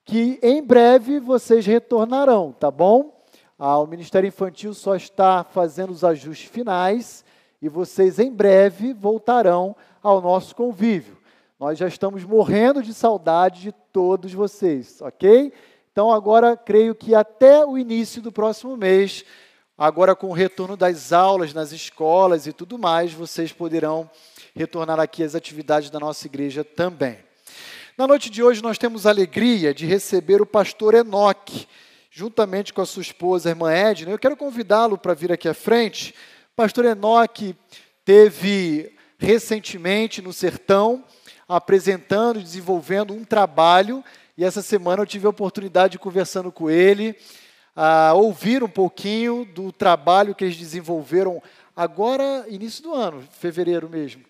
que 0.03 0.39
em 0.41 0.63
breve 0.63 1.19
vocês 1.19 1.67
retornarão, 1.67 2.51
tá 2.51 2.71
bom? 2.71 3.21
Ah, 3.59 3.77
o 3.77 3.85
Ministério 3.85 4.27
Infantil 4.27 4.73
só 4.73 4.95
está 4.95 5.43
fazendo 5.43 5.91
os 5.91 6.03
ajustes 6.03 6.49
finais 6.49 7.23
e 7.61 7.69
vocês 7.69 8.17
em 8.17 8.31
breve 8.31 8.91
voltarão 8.91 9.75
ao 10.01 10.19
nosso 10.19 10.55
convívio. 10.55 11.15
Nós 11.59 11.77
já 11.77 11.87
estamos 11.87 12.23
morrendo 12.23 12.81
de 12.81 12.91
saudade 12.91 13.61
de 13.61 13.71
todos 13.93 14.33
vocês, 14.33 14.99
ok? 14.99 15.53
Então, 15.99 16.13
agora, 16.13 16.55
creio 16.55 16.95
que 16.95 17.13
até 17.13 17.65
o 17.65 17.77
início 17.77 18.21
do 18.21 18.31
próximo 18.31 18.77
mês, 18.77 19.25
agora 19.77 20.15
com 20.15 20.27
o 20.27 20.33
retorno 20.33 20.77
das 20.77 21.11
aulas 21.11 21.53
nas 21.53 21.73
escolas 21.73 22.47
e 22.47 22.53
tudo 22.53 22.77
mais, 22.77 23.11
vocês 23.11 23.51
poderão 23.51 24.09
retornar 24.55 24.97
aqui 24.97 25.21
às 25.21 25.35
atividades 25.35 25.89
da 25.89 25.99
nossa 25.99 26.25
igreja 26.25 26.63
também. 26.63 27.19
Na 27.97 28.07
noite 28.07 28.29
de 28.29 28.41
hoje, 28.41 28.63
nós 28.63 28.77
temos 28.77 29.05
a 29.05 29.09
alegria 29.09 29.73
de 29.73 29.85
receber 29.85 30.41
o 30.41 30.45
pastor 30.45 30.93
Enoque, 30.93 31.67
juntamente 32.09 32.71
com 32.71 32.81
a 32.81 32.85
sua 32.85 33.01
esposa, 33.01 33.49
a 33.49 33.51
irmã 33.51 33.69
Edna. 33.69 34.09
Eu 34.09 34.19
quero 34.19 34.37
convidá-lo 34.37 34.97
para 34.97 35.13
vir 35.13 35.33
aqui 35.33 35.49
à 35.49 35.53
frente. 35.53 36.15
Pastor 36.55 36.85
Enoque 36.85 37.53
teve 38.05 38.95
recentemente 39.17 40.21
no 40.21 40.31
sertão 40.31 41.03
apresentando 41.49 42.39
desenvolvendo 42.39 43.11
um 43.11 43.25
trabalho 43.25 44.01
e 44.39 44.43
essa 44.45 44.61
semana 44.61 45.01
eu 45.01 45.05
tive 45.05 45.27
a 45.27 45.31
oportunidade 45.31 45.91
de 45.91 45.99
conversando 45.99 46.49
com 46.49 46.69
ele, 46.69 47.13
a 47.75 48.13
ouvir 48.13 48.63
um 48.63 48.69
pouquinho 48.69 49.43
do 49.43 49.69
trabalho 49.69 50.33
que 50.33 50.45
eles 50.45 50.55
desenvolveram 50.55 51.43
agora, 51.75 52.45
início 52.47 52.81
do 52.81 52.93
ano, 52.93 53.21
fevereiro 53.31 53.89
mesmo. 53.89 54.23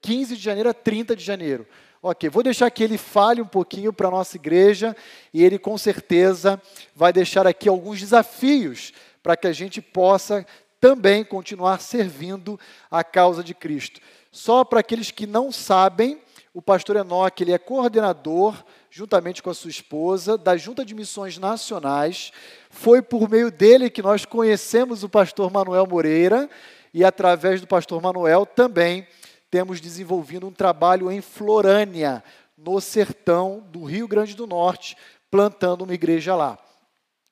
15 0.00 0.36
de 0.36 0.42
janeiro 0.42 0.68
a 0.68 0.74
30 0.74 1.14
de 1.14 1.22
janeiro. 1.22 1.64
Ok, 2.02 2.28
vou 2.28 2.42
deixar 2.42 2.68
que 2.72 2.82
ele 2.82 2.98
fale 2.98 3.40
um 3.40 3.46
pouquinho 3.46 3.92
para 3.92 4.08
a 4.08 4.10
nossa 4.10 4.36
igreja 4.36 4.96
e 5.32 5.44
ele 5.44 5.60
com 5.60 5.78
certeza 5.78 6.60
vai 6.92 7.12
deixar 7.12 7.46
aqui 7.46 7.68
alguns 7.68 8.00
desafios 8.00 8.92
para 9.22 9.36
que 9.36 9.46
a 9.46 9.52
gente 9.52 9.80
possa 9.80 10.44
também 10.80 11.24
continuar 11.24 11.80
servindo 11.80 12.58
a 12.90 13.04
causa 13.04 13.44
de 13.44 13.54
Cristo. 13.54 14.00
Só 14.32 14.64
para 14.64 14.80
aqueles 14.80 15.12
que 15.12 15.24
não 15.24 15.52
sabem, 15.52 16.20
o 16.56 16.62
pastor 16.62 16.96
Enoque 16.96 17.44
ele 17.44 17.52
é 17.52 17.58
coordenador 17.58 18.64
juntamente 18.88 19.42
com 19.42 19.50
a 19.50 19.54
sua 19.54 19.68
esposa, 19.68 20.38
da 20.38 20.56
Junta 20.56 20.86
de 20.86 20.94
Missões 20.94 21.36
Nacionais. 21.36 22.32
Foi 22.70 23.02
por 23.02 23.28
meio 23.28 23.50
dele 23.50 23.90
que 23.90 24.00
nós 24.00 24.24
conhecemos 24.24 25.04
o 25.04 25.08
pastor 25.10 25.52
Manuel 25.52 25.86
Moreira 25.86 26.48
e 26.94 27.04
através 27.04 27.60
do 27.60 27.66
pastor 27.66 28.00
Manuel 28.00 28.46
também 28.46 29.06
temos 29.50 29.82
desenvolvido 29.82 30.46
um 30.46 30.50
trabalho 30.50 31.12
em 31.12 31.20
Florânia, 31.20 32.24
no 32.56 32.80
sertão 32.80 33.62
do 33.70 33.84
Rio 33.84 34.08
Grande 34.08 34.34
do 34.34 34.46
Norte, 34.46 34.96
plantando 35.30 35.84
uma 35.84 35.92
igreja 35.92 36.34
lá. 36.34 36.58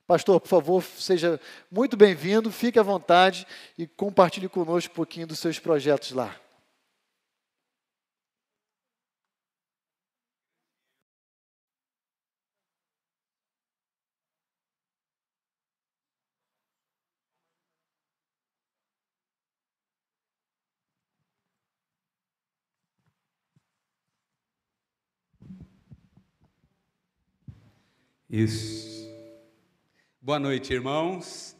Pastor, 0.07 0.39
por 0.39 0.49
favor, 0.49 0.85
seja 0.99 1.41
muito 1.71 1.97
bem-vindo, 1.97 2.53
fique 2.53 2.79
à 2.79 2.83
vontade 2.83 3.47
e 3.79 3.87
compartilhe 3.87 4.51
conosco 4.51 4.93
um 4.93 4.97
pouquinho 4.97 5.27
dos 5.27 5.39
seus 5.39 5.59
projetos 5.59 6.13
lá. 6.13 6.44
Isso. 28.29 29.07
Boa 30.21 30.39
noite, 30.39 30.73
irmãos. 30.73 31.55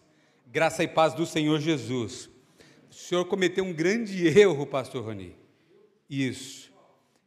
Graça 0.47 0.83
e 0.83 0.89
paz 0.89 1.13
do 1.13 1.27
Senhor 1.27 1.61
Jesus. 1.61 2.31
O 2.91 2.95
senhor 2.95 3.27
cometeu 3.27 3.63
um 3.63 3.73
grande 3.73 4.27
erro, 4.39 4.67
pastor 4.67 5.05
Rony. 5.05 5.37
Isso. 6.09 6.73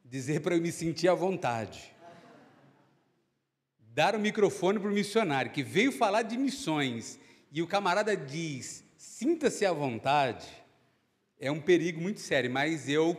Dizer 0.04 0.42
para 0.42 0.56
eu 0.56 0.62
me 0.62 0.72
sentir 0.72 1.08
à 1.08 1.14
vontade. 1.14 1.94
Dar 3.80 4.16
o 4.16 4.20
microfone 4.20 4.80
para 4.80 4.90
o 4.90 4.94
missionário 4.94 5.52
que 5.52 5.62
veio 5.62 5.92
falar 5.92 6.24
de 6.24 6.36
missões 6.36 7.20
e 7.52 7.62
o 7.62 7.68
camarada 7.68 8.18
diz: 8.18 8.84
sinta-se 8.98 9.66
à 9.68 9.72
vontade. 9.72 10.48
É 11.40 11.52
um 11.52 11.62
perigo 11.62 12.02
muito 12.02 12.20
sério, 12.22 12.50
mas 12.50 12.90
eu 12.90 13.16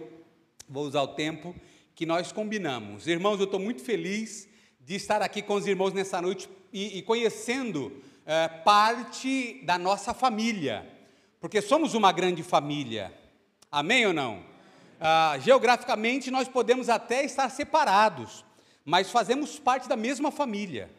vou 0.69 0.85
usar 0.85 1.03
o 1.03 1.15
tempo 1.15 1.55
que 1.95 2.05
nós 2.05 2.33
combinamos. 2.33 3.07
Irmãos, 3.07 3.39
eu 3.39 3.45
estou 3.45 3.61
muito 3.61 3.83
feliz 3.83 4.49
de 4.89 4.95
estar 4.95 5.21
aqui 5.21 5.43
com 5.43 5.53
os 5.53 5.67
irmãos 5.67 5.93
nessa 5.93 6.19
noite 6.23 6.49
e, 6.73 6.97
e 6.97 7.03
conhecendo 7.03 7.93
eh, 8.25 8.49
parte 8.49 9.61
da 9.63 9.77
nossa 9.77 10.15
família, 10.15 10.91
porque 11.39 11.61
somos 11.61 11.93
uma 11.93 12.11
grande 12.11 12.43
família. 12.43 13.13
Amém 13.71 14.07
ou 14.07 14.15
não? 14.15 14.43
Ah, 14.99 15.37
geograficamente 15.43 16.31
nós 16.31 16.49
podemos 16.49 16.89
até 16.89 17.23
estar 17.23 17.51
separados, 17.51 18.43
mas 18.83 19.11
fazemos 19.11 19.59
parte 19.59 19.87
da 19.91 19.95
mesma 19.95 20.31
família. 20.31 20.91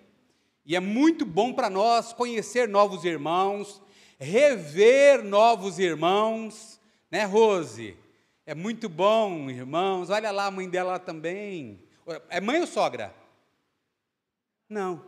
E 0.63 0.75
é 0.75 0.80
muito 0.80 1.25
bom 1.25 1.52
para 1.52 1.67
nós 1.67 2.13
conhecer 2.13 2.69
novos 2.69 3.04
irmãos, 3.04 3.82
rever 4.19 5.23
novos 5.23 5.80
irmãos, 5.80 6.80
né, 7.10 7.25
Rose? 7.25 7.97
É 8.45 8.54
muito 8.54 8.88
bom, 8.88 9.49
irmãos. 9.49 10.12
Olha 10.12 10.30
lá 10.30 10.45
a 10.45 10.52
mãe 10.52 10.69
dela 10.69 10.99
também. 10.99 11.84
É 12.30 12.39
mãe 12.39 12.62
ou 12.62 12.67
sogra? 12.67 13.17
Não. 14.69 15.03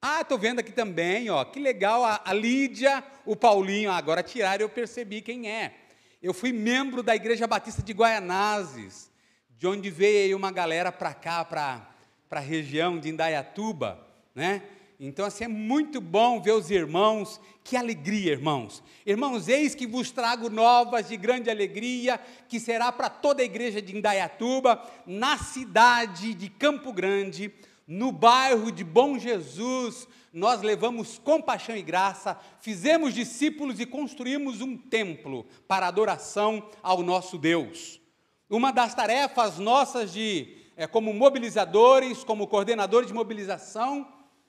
Ah, 0.00 0.22
estou 0.22 0.38
vendo 0.38 0.60
aqui 0.60 0.72
também, 0.72 1.28
ó. 1.28 1.44
Que 1.44 1.60
legal, 1.60 2.02
a, 2.02 2.22
a 2.24 2.32
Lídia, 2.32 3.04
o 3.26 3.36
Paulinho. 3.36 3.90
Ah, 3.90 3.98
agora 3.98 4.22
tiraram, 4.22 4.62
eu 4.62 4.68
percebi 4.68 5.20
quem 5.20 5.50
é. 5.50 5.74
Eu 6.22 6.32
fui 6.32 6.52
membro 6.52 7.02
da 7.02 7.14
Igreja 7.14 7.46
Batista 7.46 7.82
de 7.82 7.92
Guaianazes, 7.92 9.10
de 9.50 9.66
onde 9.66 9.90
veio 9.90 10.38
uma 10.38 10.50
galera 10.50 10.90
para 10.90 11.12
cá, 11.12 11.44
para 11.44 11.86
a 12.30 12.40
região 12.40 12.98
de 12.98 13.10
Indaiatuba, 13.10 14.04
né? 14.34 14.62
Então, 14.98 15.26
assim, 15.26 15.44
é 15.44 15.48
muito 15.48 16.00
bom 16.00 16.40
ver 16.40 16.52
os 16.52 16.70
irmãos, 16.70 17.40
que 17.64 17.76
alegria, 17.76 18.32
irmãos. 18.32 18.82
Irmãos, 19.04 19.48
eis 19.48 19.74
que 19.74 19.86
vos 19.86 20.12
trago 20.12 20.48
novas 20.48 21.08
de 21.08 21.16
grande 21.16 21.50
alegria, 21.50 22.20
que 22.48 22.60
será 22.60 22.90
para 22.92 23.10
toda 23.10 23.42
a 23.42 23.44
igreja 23.44 23.82
de 23.82 23.96
Indaiatuba, 23.96 24.80
na 25.04 25.36
cidade 25.36 26.32
de 26.34 26.48
Campo 26.48 26.92
Grande, 26.92 27.52
no 27.92 28.10
bairro 28.10 28.72
de 28.72 28.82
Bom 28.82 29.18
Jesus, 29.18 30.08
nós 30.32 30.62
levamos 30.62 31.18
compaixão 31.18 31.76
e 31.76 31.82
graça, 31.82 32.40
fizemos 32.58 33.12
discípulos 33.12 33.78
e 33.80 33.84
construímos 33.84 34.62
um 34.62 34.78
templo 34.78 35.44
para 35.68 35.88
adoração 35.88 36.66
ao 36.82 37.02
nosso 37.02 37.36
Deus. 37.36 38.00
Uma 38.48 38.72
das 38.72 38.94
tarefas 38.94 39.58
nossas 39.58 40.10
de, 40.10 40.56
é, 40.74 40.86
como 40.86 41.12
mobilizadores, 41.12 42.24
como 42.24 42.46
coordenadores 42.46 43.08
de 43.08 43.14
mobilização, 43.14 44.08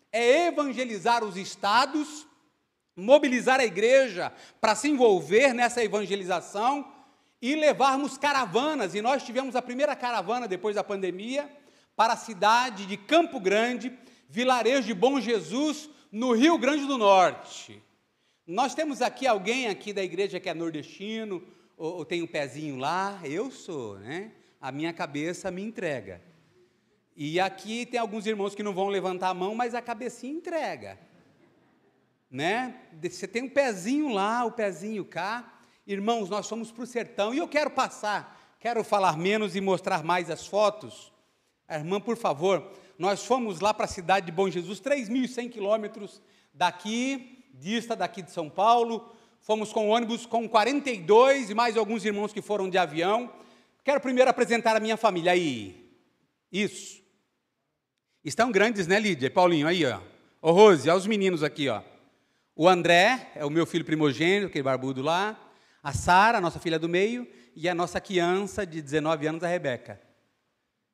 é 0.10 0.47
evangelizar 0.47 1.21
os 1.21 1.36
estados, 1.36 2.25
mobilizar 2.95 3.60
a 3.60 3.65
igreja 3.65 4.32
para 4.62 4.73
se 4.73 4.88
envolver 4.88 5.53
nessa 5.53 5.84
evangelização 5.84 6.89
e 7.41 7.56
levarmos 7.56 8.17
caravanas. 8.17 8.95
E 8.95 9.01
nós 9.01 9.21
tivemos 9.21 9.53
a 9.53 9.62
primeira 9.62 9.97
caravana 9.97 10.47
depois 10.47 10.77
da 10.77 10.84
pandemia 10.84 11.51
para 11.95 12.13
a 12.13 12.17
cidade 12.17 12.86
de 12.86 12.97
Campo 12.97 13.39
Grande, 13.39 13.97
vilarejo 14.29 14.88
de 14.88 14.93
Bom 14.93 15.19
Jesus, 15.19 15.89
no 16.12 16.34
Rio 16.34 16.58
Grande 16.58 16.86
do 16.86 16.97
Norte. 16.97 17.82
Nós 18.45 18.75
temos 18.75 19.01
aqui 19.01 19.25
alguém 19.25 19.67
aqui 19.67 19.93
da 19.93 20.03
igreja 20.03 20.39
que 20.39 20.49
é 20.49 20.53
nordestino, 20.53 21.43
ou, 21.77 21.97
ou 21.97 22.06
tem 22.06 22.21
um 22.21 22.27
pezinho 22.27 22.77
lá, 22.77 23.19
eu 23.23 23.49
sou, 23.49 23.97
né? 23.99 24.32
A 24.60 24.71
minha 24.71 24.93
cabeça 24.93 25.51
me 25.51 25.62
entrega. 25.62 26.21
E 27.15 27.39
aqui 27.39 27.86
tem 27.86 27.99
alguns 27.99 28.25
irmãos 28.25 28.56
que 28.56 28.63
não 28.63 28.73
vão 28.73 28.88
levantar 28.88 29.29
a 29.29 29.34
mão, 29.34 29.53
mas 29.53 29.75
a 29.75 29.82
cabecinha 29.82 30.34
entrega. 30.34 30.99
Né? 32.29 32.75
Você 33.01 33.27
tem 33.27 33.43
um 33.43 33.49
pezinho 33.49 34.10
lá, 34.10 34.43
o 34.43 34.47
um 34.47 34.51
pezinho 34.51 35.06
cá. 35.06 35.53
Irmãos, 35.86 36.29
nós 36.29 36.49
fomos 36.49 36.71
para 36.71 36.84
o 36.84 36.88
sertão 36.88 37.34
e 37.34 37.38
eu 37.38 37.47
quero 37.47 37.69
passar, 37.69 38.56
quero 38.60 38.84
falar 38.84 39.15
menos 39.17 39.56
e 39.56 39.62
mostrar 39.62 40.03
mais 40.03 40.32
as 40.32 40.47
fotos. 40.47 41.12
A 41.73 41.79
irmã, 41.79 41.99
por 41.99 42.15
favor, 42.15 42.71
nós 42.99 43.25
fomos 43.25 43.59
lá 43.59 43.73
para 43.73 43.86
a 43.86 43.88
cidade 43.88 44.27
de 44.27 44.31
Bom 44.31 44.47
Jesus, 44.47 44.79
3.100 44.79 45.49
quilômetros 45.49 46.21
daqui, 46.53 47.43
dista 47.51 47.95
daqui 47.95 48.21
de 48.21 48.29
São 48.29 48.47
Paulo. 48.47 49.12
Fomos 49.41 49.73
com 49.73 49.89
ônibus 49.89 50.27
com 50.27 50.47
42 50.47 51.49
e 51.49 51.55
mais 51.55 51.75
alguns 51.75 52.05
irmãos 52.05 52.31
que 52.31 52.43
foram 52.43 52.69
de 52.69 52.77
avião. 52.77 53.33
Quero 53.83 53.99
primeiro 53.99 54.29
apresentar 54.29 54.75
a 54.75 54.79
minha 54.79 54.95
família 54.95 55.31
aí. 55.31 55.97
Isso. 56.51 57.01
Estão 58.23 58.51
grandes, 58.51 58.86
né, 58.86 58.99
Lídia? 58.99 59.31
Paulinho, 59.31 59.67
aí, 59.67 59.83
ó. 59.83 59.99
Ô, 60.43 60.51
Rose, 60.51 60.88
olha 60.88 60.99
os 60.99 61.07
meninos 61.07 61.41
aqui, 61.41 61.69
ó. 61.69 61.81
O 62.55 62.69
André 62.69 63.31
é 63.33 63.43
o 63.43 63.49
meu 63.49 63.65
filho 63.65 63.83
primogênito, 63.83 64.45
aquele 64.45 64.63
barbudo 64.63 65.01
lá. 65.01 65.36
A 65.81 65.91
Sara, 65.91 66.39
nossa 66.39 66.59
filha 66.59 66.77
do 66.77 66.88
meio. 66.88 67.27
E 67.55 67.67
a 67.67 67.73
nossa 67.73 67.99
criança 67.99 68.63
de 68.63 68.79
19 68.79 69.25
anos, 69.25 69.43
a 69.43 69.47
Rebeca. 69.47 70.12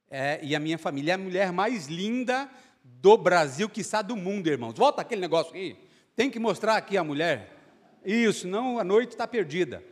É, 0.09 0.39
e 0.41 0.55
a 0.55 0.59
minha 0.59 0.77
família 0.77 1.11
é 1.11 1.15
a 1.15 1.17
mulher 1.17 1.51
mais 1.51 1.87
linda 1.87 2.49
do 2.83 3.15
Brasil, 3.17 3.69
que 3.69 3.81
está 3.81 4.01
do 4.01 4.15
mundo, 4.15 4.47
irmãos. 4.47 4.73
Volta 4.75 5.01
aquele 5.01 5.21
negócio 5.21 5.51
aqui. 5.51 5.77
Tem 6.15 6.29
que 6.29 6.39
mostrar 6.39 6.75
aqui 6.75 6.97
a 6.97 7.03
mulher. 7.03 7.55
Isso, 8.03 8.47
não 8.47 8.79
a 8.79 8.83
noite 8.83 9.11
está 9.11 9.27
perdida. 9.27 9.83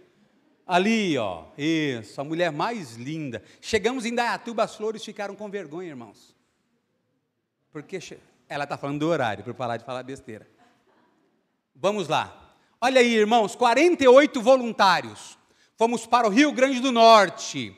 Ali, 0.65 1.17
ó, 1.17 1.45
isso, 1.57 2.19
a 2.19 2.23
mulher 2.23 2.51
mais 2.51 2.95
linda. 2.95 3.41
Chegamos 3.61 4.05
em 4.05 4.13
Dayatuba, 4.13 4.63
as 4.63 4.75
flores 4.75 5.05
ficaram 5.05 5.35
com 5.35 5.49
vergonha, 5.49 5.89
irmãos. 5.89 6.35
Porque 7.71 7.99
ela 8.49 8.63
está 8.63 8.77
falando 8.77 8.99
do 8.99 9.07
horário, 9.07 9.43
para 9.43 9.53
parar 9.53 9.77
de 9.77 9.85
falar 9.85 10.03
besteira. 10.03 10.47
Vamos 11.75 12.07
lá. 12.07 12.55
Olha 12.81 12.99
aí, 12.99 13.13
irmãos, 13.15 13.55
48 13.55 14.41
voluntários. 14.41 15.37
Fomos 15.77 16.05
para 16.05 16.27
o 16.27 16.29
Rio 16.29 16.51
Grande 16.51 16.79
do 16.79 16.91
Norte 16.91 17.75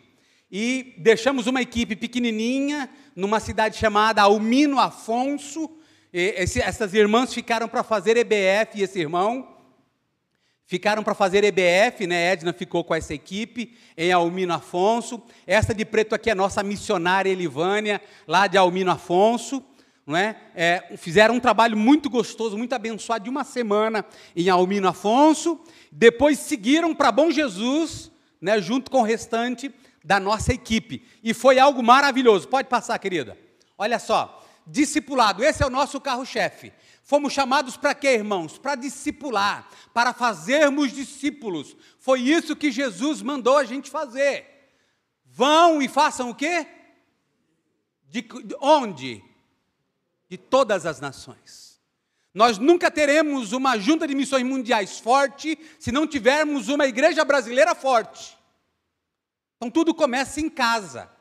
e 0.52 0.96
deixamos 0.98 1.48
uma 1.48 1.62
equipe 1.62 1.96
pequenininha 1.96 2.90
numa 3.16 3.40
cidade 3.40 3.78
chamada 3.78 4.22
Almino 4.22 4.80
Afonso. 4.80 5.70
Esse, 6.12 6.60
essas 6.60 6.94
irmãs 6.94 7.34
ficaram 7.34 7.68
para 7.68 7.84
fazer 7.84 8.18
EBF 8.18 8.80
e 8.80 8.84
esse 8.84 9.00
irmão 9.00 9.56
ficaram 10.66 11.04
para 11.04 11.14
fazer 11.14 11.44
EBF, 11.44 12.08
né? 12.08 12.32
Edna 12.32 12.54
ficou 12.54 12.84
com 12.84 12.96
essa 12.96 13.14
equipe 13.14 13.76
em 13.98 14.12
Almino 14.12 14.54
Afonso. 14.54 15.22
Essa 15.46 15.74
de 15.74 15.86
preto 15.86 16.16
aqui 16.16 16.30
é 16.30 16.36
nossa 16.36 16.64
missionária 16.64 17.30
Elivânia, 17.30 18.02
lá 18.28 18.48
de 18.48 18.58
Almino 18.58 18.92
Afonso 18.92 19.64
não 20.10 20.18
é? 20.18 20.36
é? 20.56 20.98
fizeram 20.98 21.36
um 21.36 21.40
trabalho 21.40 21.78
muito 21.78 22.10
gostoso, 22.10 22.58
muito 22.58 22.74
abençoado, 22.74 23.26
de 23.26 23.30
uma 23.30 23.44
semana 23.44 24.04
em 24.36 24.50
Almino 24.50 24.88
Afonso, 24.88 25.62
depois 25.92 26.40
seguiram 26.40 26.96
para 26.96 27.12
Bom 27.12 27.30
Jesus, 27.30 28.12
né, 28.42 28.60
junto 28.60 28.90
com 28.90 29.02
o 29.02 29.04
restante 29.04 29.72
da 30.04 30.20
nossa 30.20 30.54
equipe, 30.54 31.06
e 31.24 31.34
foi 31.34 31.60
algo 31.60 31.84
maravilhoso. 31.84 32.48
Pode 32.48 32.68
passar, 32.68 32.98
querida. 33.00 33.38
Olha 33.78 34.00
só, 34.00 34.46
discipulado, 34.66 35.44
esse 35.44 35.64
é 35.64 35.66
o 35.66 35.70
nosso 35.70 36.00
carro-chefe. 36.00 36.72
Fomos 37.04 37.34
chamados 37.34 37.76
para 37.76 37.96
quê, 37.96 38.14
irmãos? 38.14 38.58
Para 38.58 38.76
discipular, 38.76 39.68
para 39.94 40.14
fazermos 40.14 40.92
discípulos. 40.92 41.76
Foi 41.98 42.22
isso 42.22 42.56
que 42.56 42.72
Jesus 42.72 43.22
mandou 43.22 43.58
a 43.58 43.64
gente 43.64 43.90
fazer. 43.90 44.46
Vão 45.26 45.82
e 45.82 45.88
façam 45.88 46.30
o 46.30 46.36
quê? 46.36 46.68
De, 48.08 48.22
de 48.22 48.56
onde? 48.62 49.24
de 50.30 50.38
todas 50.38 50.86
as 50.86 51.02
nações. 51.02 51.82
Nós 52.32 52.60
nunca 52.60 52.92
teremos 52.92 53.52
uma 53.52 53.78
junta 53.78 54.08
de 54.08 54.14
missões 54.14 54.44
mundiais 54.44 55.00
forte 55.00 55.58
se 55.80 55.92
não 55.92 56.06
tivermos 56.06 56.70
uma 56.70 56.86
igreja 56.86 57.26
brasileira 57.26 57.74
forte. 57.74 58.38
Então 59.60 59.70
tudo 59.70 59.94
começa 59.94 60.40
em 60.40 60.50
casa. 60.50 61.12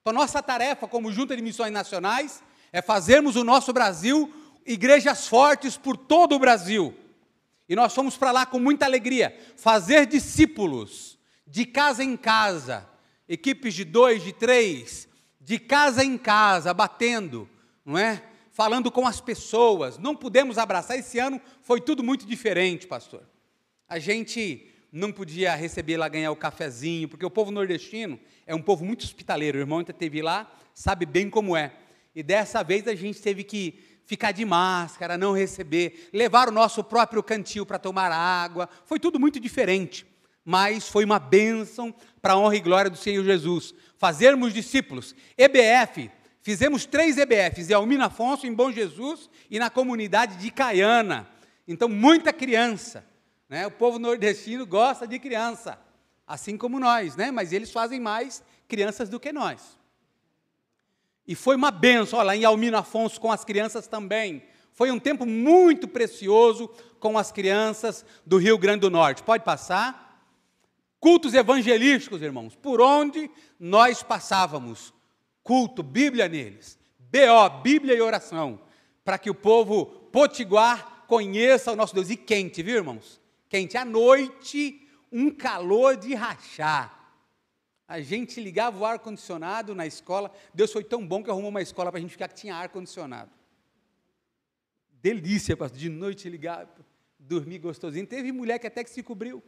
Então 0.00 0.12
nossa 0.12 0.40
tarefa 0.40 0.86
como 0.86 1.10
junta 1.10 1.34
de 1.34 1.42
missões 1.42 1.72
nacionais 1.72 2.40
é 2.72 2.80
fazermos 2.80 3.34
o 3.34 3.42
nosso 3.42 3.72
Brasil 3.72 4.32
igrejas 4.64 5.26
fortes 5.26 5.76
por 5.76 5.96
todo 5.96 6.36
o 6.36 6.38
Brasil. 6.38 6.96
E 7.68 7.74
nós 7.74 7.92
fomos 7.92 8.16
para 8.16 8.30
lá 8.30 8.46
com 8.46 8.60
muita 8.60 8.84
alegria, 8.84 9.36
fazer 9.56 10.06
discípulos 10.06 11.18
de 11.44 11.66
casa 11.66 12.04
em 12.04 12.16
casa, 12.16 12.88
equipes 13.28 13.74
de 13.74 13.84
dois, 13.84 14.22
de 14.22 14.32
três, 14.32 15.08
de 15.40 15.58
casa 15.58 16.04
em 16.04 16.16
casa, 16.16 16.72
batendo, 16.72 17.50
não 17.84 17.98
é? 17.98 18.22
falando 18.52 18.90
com 18.90 19.06
as 19.06 19.20
pessoas, 19.20 19.98
não 19.98 20.14
pudemos 20.14 20.58
abraçar. 20.58 20.98
Esse 20.98 21.18
ano 21.18 21.40
foi 21.62 21.80
tudo 21.80 22.02
muito 22.02 22.26
diferente, 22.26 22.86
pastor. 22.86 23.22
A 23.88 23.98
gente 23.98 24.71
não 24.92 25.10
podia 25.10 25.54
receber 25.54 25.96
lá, 25.96 26.06
ganhar 26.06 26.30
o 26.30 26.36
cafezinho, 26.36 27.08
porque 27.08 27.24
o 27.24 27.30
povo 27.30 27.50
nordestino 27.50 28.20
é 28.46 28.54
um 28.54 28.60
povo 28.60 28.84
muito 28.84 29.04
hospitaleiro. 29.04 29.56
O 29.56 29.62
irmão 29.62 29.78
ainda 29.78 29.92
teve 29.92 30.20
lá, 30.20 30.52
sabe 30.74 31.06
bem 31.06 31.30
como 31.30 31.56
é. 31.56 31.72
E 32.14 32.22
dessa 32.22 32.62
vez 32.62 32.86
a 32.86 32.94
gente 32.94 33.20
teve 33.22 33.42
que 33.42 33.80
ficar 34.04 34.32
de 34.32 34.44
máscara, 34.44 35.16
não 35.16 35.32
receber, 35.32 36.10
levar 36.12 36.48
o 36.48 36.52
nosso 36.52 36.84
próprio 36.84 37.22
cantil 37.22 37.64
para 37.64 37.78
tomar 37.78 38.12
água. 38.12 38.68
Foi 38.84 39.00
tudo 39.00 39.18
muito 39.18 39.40
diferente, 39.40 40.04
mas 40.44 40.86
foi 40.88 41.06
uma 41.06 41.18
bênção 41.18 41.94
para 42.20 42.34
a 42.34 42.38
honra 42.38 42.56
e 42.56 42.60
glória 42.60 42.90
do 42.90 42.96
Senhor 42.96 43.24
Jesus. 43.24 43.74
Fazermos 43.96 44.52
discípulos. 44.52 45.14
EBF, 45.38 46.10
Fizemos 46.42 46.84
três 46.84 47.16
EBFs, 47.18 47.70
em 47.70 47.72
Almina 47.72 48.06
Afonso, 48.06 48.48
em 48.48 48.52
Bom 48.52 48.72
Jesus 48.72 49.30
e 49.48 49.60
na 49.60 49.70
comunidade 49.70 50.36
de 50.38 50.50
Caiana. 50.50 51.28
Então, 51.68 51.88
muita 51.88 52.32
criança. 52.32 53.06
Né? 53.52 53.66
O 53.66 53.70
povo 53.70 53.98
nordestino 53.98 54.64
gosta 54.64 55.06
de 55.06 55.18
criança, 55.18 55.78
assim 56.26 56.56
como 56.56 56.80
nós, 56.80 57.16
né? 57.16 57.30
mas 57.30 57.52
eles 57.52 57.70
fazem 57.70 58.00
mais 58.00 58.42
crianças 58.66 59.10
do 59.10 59.20
que 59.20 59.30
nós. 59.30 59.78
E 61.28 61.34
foi 61.34 61.54
uma 61.54 61.70
benção, 61.70 62.18
olha 62.18 62.34
em 62.34 62.46
Almina 62.46 62.78
Afonso 62.78 63.20
com 63.20 63.30
as 63.30 63.44
crianças 63.44 63.86
também. 63.86 64.42
Foi 64.72 64.90
um 64.90 64.98
tempo 64.98 65.26
muito 65.26 65.86
precioso 65.86 66.66
com 66.98 67.18
as 67.18 67.30
crianças 67.30 68.06
do 68.24 68.38
Rio 68.38 68.56
Grande 68.56 68.80
do 68.80 68.90
Norte. 68.90 69.22
Pode 69.22 69.44
passar? 69.44 70.26
Cultos 70.98 71.34
evangelísticos, 71.34 72.22
irmãos, 72.22 72.56
por 72.56 72.80
onde 72.80 73.30
nós 73.60 74.02
passávamos 74.02 74.94
culto, 75.42 75.82
Bíblia 75.82 76.26
neles. 76.26 76.78
BO, 76.98 77.60
Bíblia 77.62 77.94
e 77.94 78.00
oração, 78.00 78.58
para 79.04 79.18
que 79.18 79.28
o 79.28 79.34
povo 79.34 79.84
potiguar 80.10 81.04
conheça 81.06 81.70
o 81.70 81.76
nosso 81.76 81.94
Deus. 81.94 82.08
E 82.08 82.16
quente, 82.16 82.62
viu, 82.62 82.76
irmãos? 82.76 83.20
Quente. 83.52 83.76
À 83.76 83.84
noite, 83.84 84.80
um 85.12 85.30
calor 85.30 85.94
de 85.94 86.14
rachar. 86.14 87.12
A 87.86 88.00
gente 88.00 88.40
ligava 88.40 88.78
o 88.78 88.86
ar-condicionado 88.86 89.74
na 89.74 89.86
escola. 89.86 90.32
Deus 90.54 90.72
foi 90.72 90.82
tão 90.82 91.06
bom 91.06 91.22
que 91.22 91.28
arrumou 91.28 91.50
uma 91.50 91.60
escola 91.60 91.92
para 91.92 91.98
a 91.98 92.00
gente 92.00 92.12
ficar 92.12 92.28
que 92.28 92.34
tinha 92.34 92.56
ar-condicionado. 92.56 93.30
Delícia, 95.02 95.54
pastor. 95.54 95.78
De 95.78 95.90
noite 95.90 96.30
ligar, 96.30 96.66
dormir 97.18 97.58
gostosinho. 97.58 98.06
Teve 98.06 98.32
mulher 98.32 98.58
que 98.58 98.66
até 98.66 98.82
que 98.82 98.88
se 98.88 99.02
cobriu. 99.02 99.42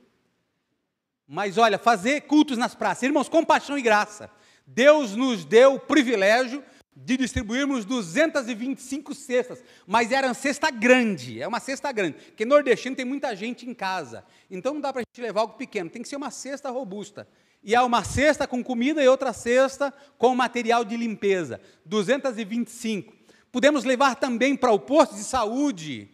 Mas 1.26 1.56
olha, 1.56 1.78
fazer 1.78 2.20
cultos 2.26 2.58
nas 2.58 2.74
praças, 2.74 3.04
irmãos, 3.04 3.30
com 3.30 3.42
paixão 3.42 3.78
e 3.78 3.80
graça. 3.80 4.30
Deus 4.66 5.16
nos 5.16 5.46
deu 5.46 5.76
o 5.76 5.80
privilégio 5.80 6.62
de 6.96 7.16
distribuirmos 7.16 7.84
225 7.84 9.14
cestas, 9.14 9.64
mas 9.86 10.12
era 10.12 10.28
uma 10.28 10.34
cesta 10.34 10.70
grande, 10.70 11.42
é 11.42 11.48
uma 11.48 11.58
cesta 11.58 11.90
grande, 11.90 12.16
porque 12.26 12.44
nordestino 12.44 12.94
tem 12.94 13.04
muita 13.04 13.34
gente 13.34 13.68
em 13.68 13.74
casa, 13.74 14.24
então 14.50 14.74
não 14.74 14.80
dá 14.80 14.92
para 14.92 15.02
a 15.02 15.04
gente 15.04 15.20
levar 15.20 15.40
algo 15.40 15.54
pequeno, 15.54 15.90
tem 15.90 16.02
que 16.02 16.08
ser 16.08 16.16
uma 16.16 16.30
cesta 16.30 16.70
robusta. 16.70 17.26
E 17.66 17.74
há 17.74 17.82
uma 17.82 18.04
cesta 18.04 18.46
com 18.46 18.62
comida 18.62 19.02
e 19.02 19.08
outra 19.08 19.32
cesta 19.32 19.92
com 20.18 20.34
material 20.34 20.84
de 20.84 20.96
limpeza, 20.96 21.60
225. 21.86 23.12
Podemos 23.50 23.84
levar 23.84 24.16
também 24.16 24.54
para 24.54 24.70
o 24.70 24.78
posto 24.78 25.14
de 25.14 25.24
saúde 25.24 26.10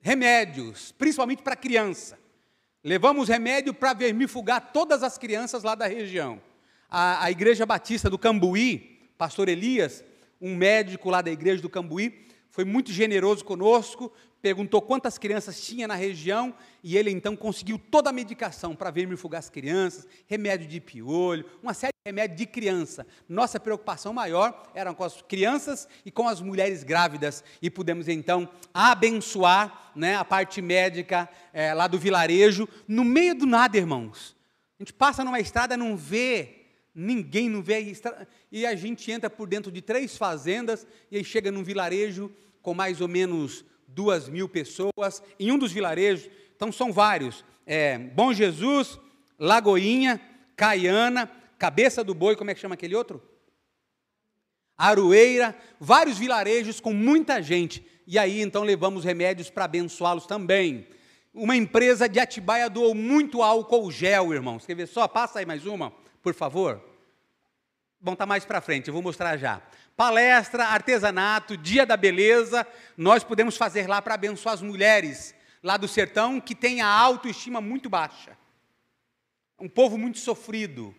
remédios, 0.00 0.92
principalmente 0.92 1.42
para 1.42 1.54
criança. 1.54 2.18
Levamos 2.82 3.28
remédio 3.28 3.74
para 3.74 3.92
vermifugar 3.92 4.72
todas 4.72 5.02
as 5.02 5.18
crianças 5.18 5.62
lá 5.62 5.74
da 5.74 5.86
região. 5.86 6.40
A, 6.88 7.24
a 7.24 7.30
Igreja 7.30 7.66
Batista 7.66 8.08
do 8.08 8.18
Cambuí, 8.18 9.12
pastor 9.18 9.48
Elias, 9.48 10.02
um 10.40 10.54
médico 10.54 11.10
lá 11.10 11.22
da 11.22 11.30
igreja 11.30 11.62
do 11.62 11.68
Cambuí, 11.68 12.26
foi 12.50 12.64
muito 12.64 12.92
generoso 12.92 13.44
conosco, 13.44 14.12
perguntou 14.40 14.80
quantas 14.80 15.18
crianças 15.18 15.60
tinha 15.60 15.86
na 15.86 15.94
região 15.94 16.54
e 16.82 16.96
ele 16.96 17.10
então 17.10 17.36
conseguiu 17.36 17.78
toda 17.78 18.10
a 18.10 18.12
medicação 18.12 18.74
para 18.74 18.90
vermifugar 18.90 19.38
as 19.38 19.50
crianças, 19.50 20.06
remédio 20.26 20.66
de 20.66 20.80
piolho, 20.80 21.44
uma 21.62 21.74
série 21.74 21.92
de 21.92 22.10
remédios 22.10 22.38
de 22.38 22.46
criança. 22.46 23.06
Nossa 23.28 23.58
preocupação 23.58 24.12
maior 24.12 24.70
era 24.74 24.94
com 24.94 25.04
as 25.04 25.20
crianças 25.22 25.88
e 26.04 26.10
com 26.10 26.28
as 26.28 26.40
mulheres 26.40 26.82
grávidas 26.82 27.44
e 27.60 27.68
pudemos 27.68 28.08
então 28.08 28.48
abençoar 28.72 29.92
né, 29.94 30.16
a 30.16 30.24
parte 30.24 30.62
médica 30.62 31.28
é, 31.52 31.74
lá 31.74 31.86
do 31.86 31.98
vilarejo, 31.98 32.68
no 32.86 33.04
meio 33.04 33.34
do 33.34 33.46
nada, 33.46 33.76
irmãos. 33.76 34.36
A 34.78 34.82
gente 34.82 34.92
passa 34.92 35.24
numa 35.24 35.40
estrada, 35.40 35.76
não 35.76 35.96
vê 35.96 36.57
ninguém 36.94 37.48
não 37.48 37.62
vê, 37.62 37.92
e 38.50 38.66
a 38.66 38.74
gente 38.74 39.10
entra 39.10 39.30
por 39.30 39.48
dentro 39.48 39.70
de 39.70 39.80
três 39.80 40.16
fazendas, 40.16 40.86
e 41.10 41.16
aí 41.16 41.24
chega 41.24 41.50
num 41.50 41.62
vilarejo 41.62 42.30
com 42.62 42.74
mais 42.74 43.00
ou 43.00 43.08
menos 43.08 43.64
duas 43.86 44.28
mil 44.28 44.48
pessoas, 44.48 45.22
em 45.38 45.50
um 45.52 45.58
dos 45.58 45.72
vilarejos, 45.72 46.28
então 46.54 46.72
são 46.72 46.92
vários, 46.92 47.44
é, 47.66 47.98
Bom 47.98 48.32
Jesus, 48.32 48.98
Lagoinha, 49.38 50.20
Caiana, 50.56 51.30
Cabeça 51.58 52.02
do 52.02 52.14
Boi, 52.14 52.36
como 52.36 52.50
é 52.50 52.54
que 52.54 52.60
chama 52.60 52.74
aquele 52.74 52.94
outro? 52.94 53.22
Aroeira, 54.76 55.56
vários 55.80 56.18
vilarejos 56.18 56.80
com 56.80 56.92
muita 56.92 57.42
gente, 57.42 57.84
e 58.06 58.18
aí 58.18 58.40
então 58.40 58.62
levamos 58.62 59.04
remédios 59.04 59.50
para 59.50 59.64
abençoá-los 59.64 60.26
também. 60.26 60.86
Uma 61.34 61.54
empresa 61.54 62.08
de 62.08 62.18
Atibaia 62.18 62.70
doou 62.70 62.94
muito 62.94 63.42
álcool 63.42 63.90
gel, 63.90 64.32
irmãos. 64.32 64.64
Quer 64.64 64.74
ver 64.74 64.88
só? 64.88 65.06
Passa 65.06 65.38
aí 65.38 65.46
mais 65.46 65.66
uma, 65.66 65.92
por 66.28 66.34
favor. 66.34 66.84
Bom, 67.98 68.14
tá 68.14 68.26
mais 68.26 68.44
para 68.44 68.60
frente, 68.60 68.88
eu 68.88 68.92
vou 68.92 69.02
mostrar 69.02 69.38
já. 69.38 69.62
Palestra, 69.96 70.66
artesanato, 70.66 71.56
dia 71.56 71.86
da 71.86 71.96
beleza, 71.96 72.66
nós 72.98 73.24
podemos 73.24 73.56
fazer 73.56 73.88
lá 73.88 74.02
para 74.02 74.12
abençoar 74.12 74.54
as 74.54 74.60
mulheres 74.60 75.34
lá 75.62 75.78
do 75.78 75.88
sertão 75.88 76.38
que 76.38 76.54
têm 76.54 76.82
a 76.82 76.86
autoestima 76.86 77.62
muito 77.62 77.88
baixa. 77.88 78.36
Um 79.58 79.70
povo 79.70 79.96
muito 79.96 80.18
sofrido. 80.18 80.94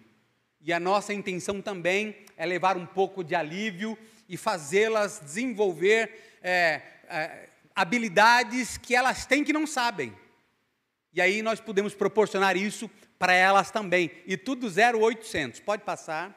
E 0.60 0.74
a 0.74 0.80
nossa 0.80 1.14
intenção 1.14 1.62
também 1.62 2.26
é 2.36 2.44
levar 2.44 2.76
um 2.76 2.88
pouco 2.88 3.24
de 3.24 3.36
alívio 3.36 3.96
e 4.28 4.36
fazê-las 4.36 5.22
desenvolver 5.24 6.40
é, 6.42 6.82
é, 7.08 7.50
habilidades 7.76 8.80
que 8.80 8.96
elas 8.96 9.28
têm 9.28 9.44
que 9.44 9.54
não 9.54 9.68
sabem. 9.68 10.12
E 11.14 11.22
aí 11.22 11.44
nós 11.44 11.60
podemos 11.60 11.94
proporcionar 11.94 12.58
isso 12.58 12.90
para 13.20 13.34
elas 13.34 13.70
também. 13.70 14.10
E 14.26 14.38
tudo 14.38 14.68
0800. 14.68 15.60
Pode 15.60 15.84
passar. 15.84 16.34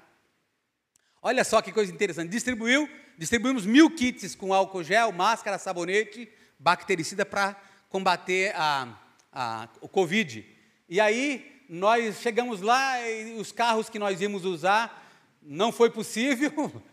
Olha 1.22 1.44
só 1.44 1.62
que 1.62 1.70
coisa 1.70 1.92
interessante. 1.92 2.28
Distribuiu, 2.28 2.90
distribuímos 3.16 3.64
mil 3.64 3.88
kits 3.88 4.34
com 4.34 4.52
álcool 4.52 4.82
gel, 4.82 5.12
máscara, 5.12 5.56
sabonete, 5.56 6.28
bactericida 6.58 7.24
para 7.24 7.56
combater 7.88 8.52
a, 8.56 8.98
a, 9.32 9.68
o 9.80 9.88
Covid. 9.88 10.44
E 10.88 11.00
aí 11.00 11.64
nós 11.68 12.20
chegamos 12.20 12.60
lá 12.60 13.00
e 13.08 13.34
os 13.40 13.52
carros 13.52 13.88
que 13.88 13.98
nós 13.98 14.20
íamos 14.20 14.44
usar 14.44 15.00
não 15.40 15.70
foi 15.70 15.90
possível. 15.90 16.82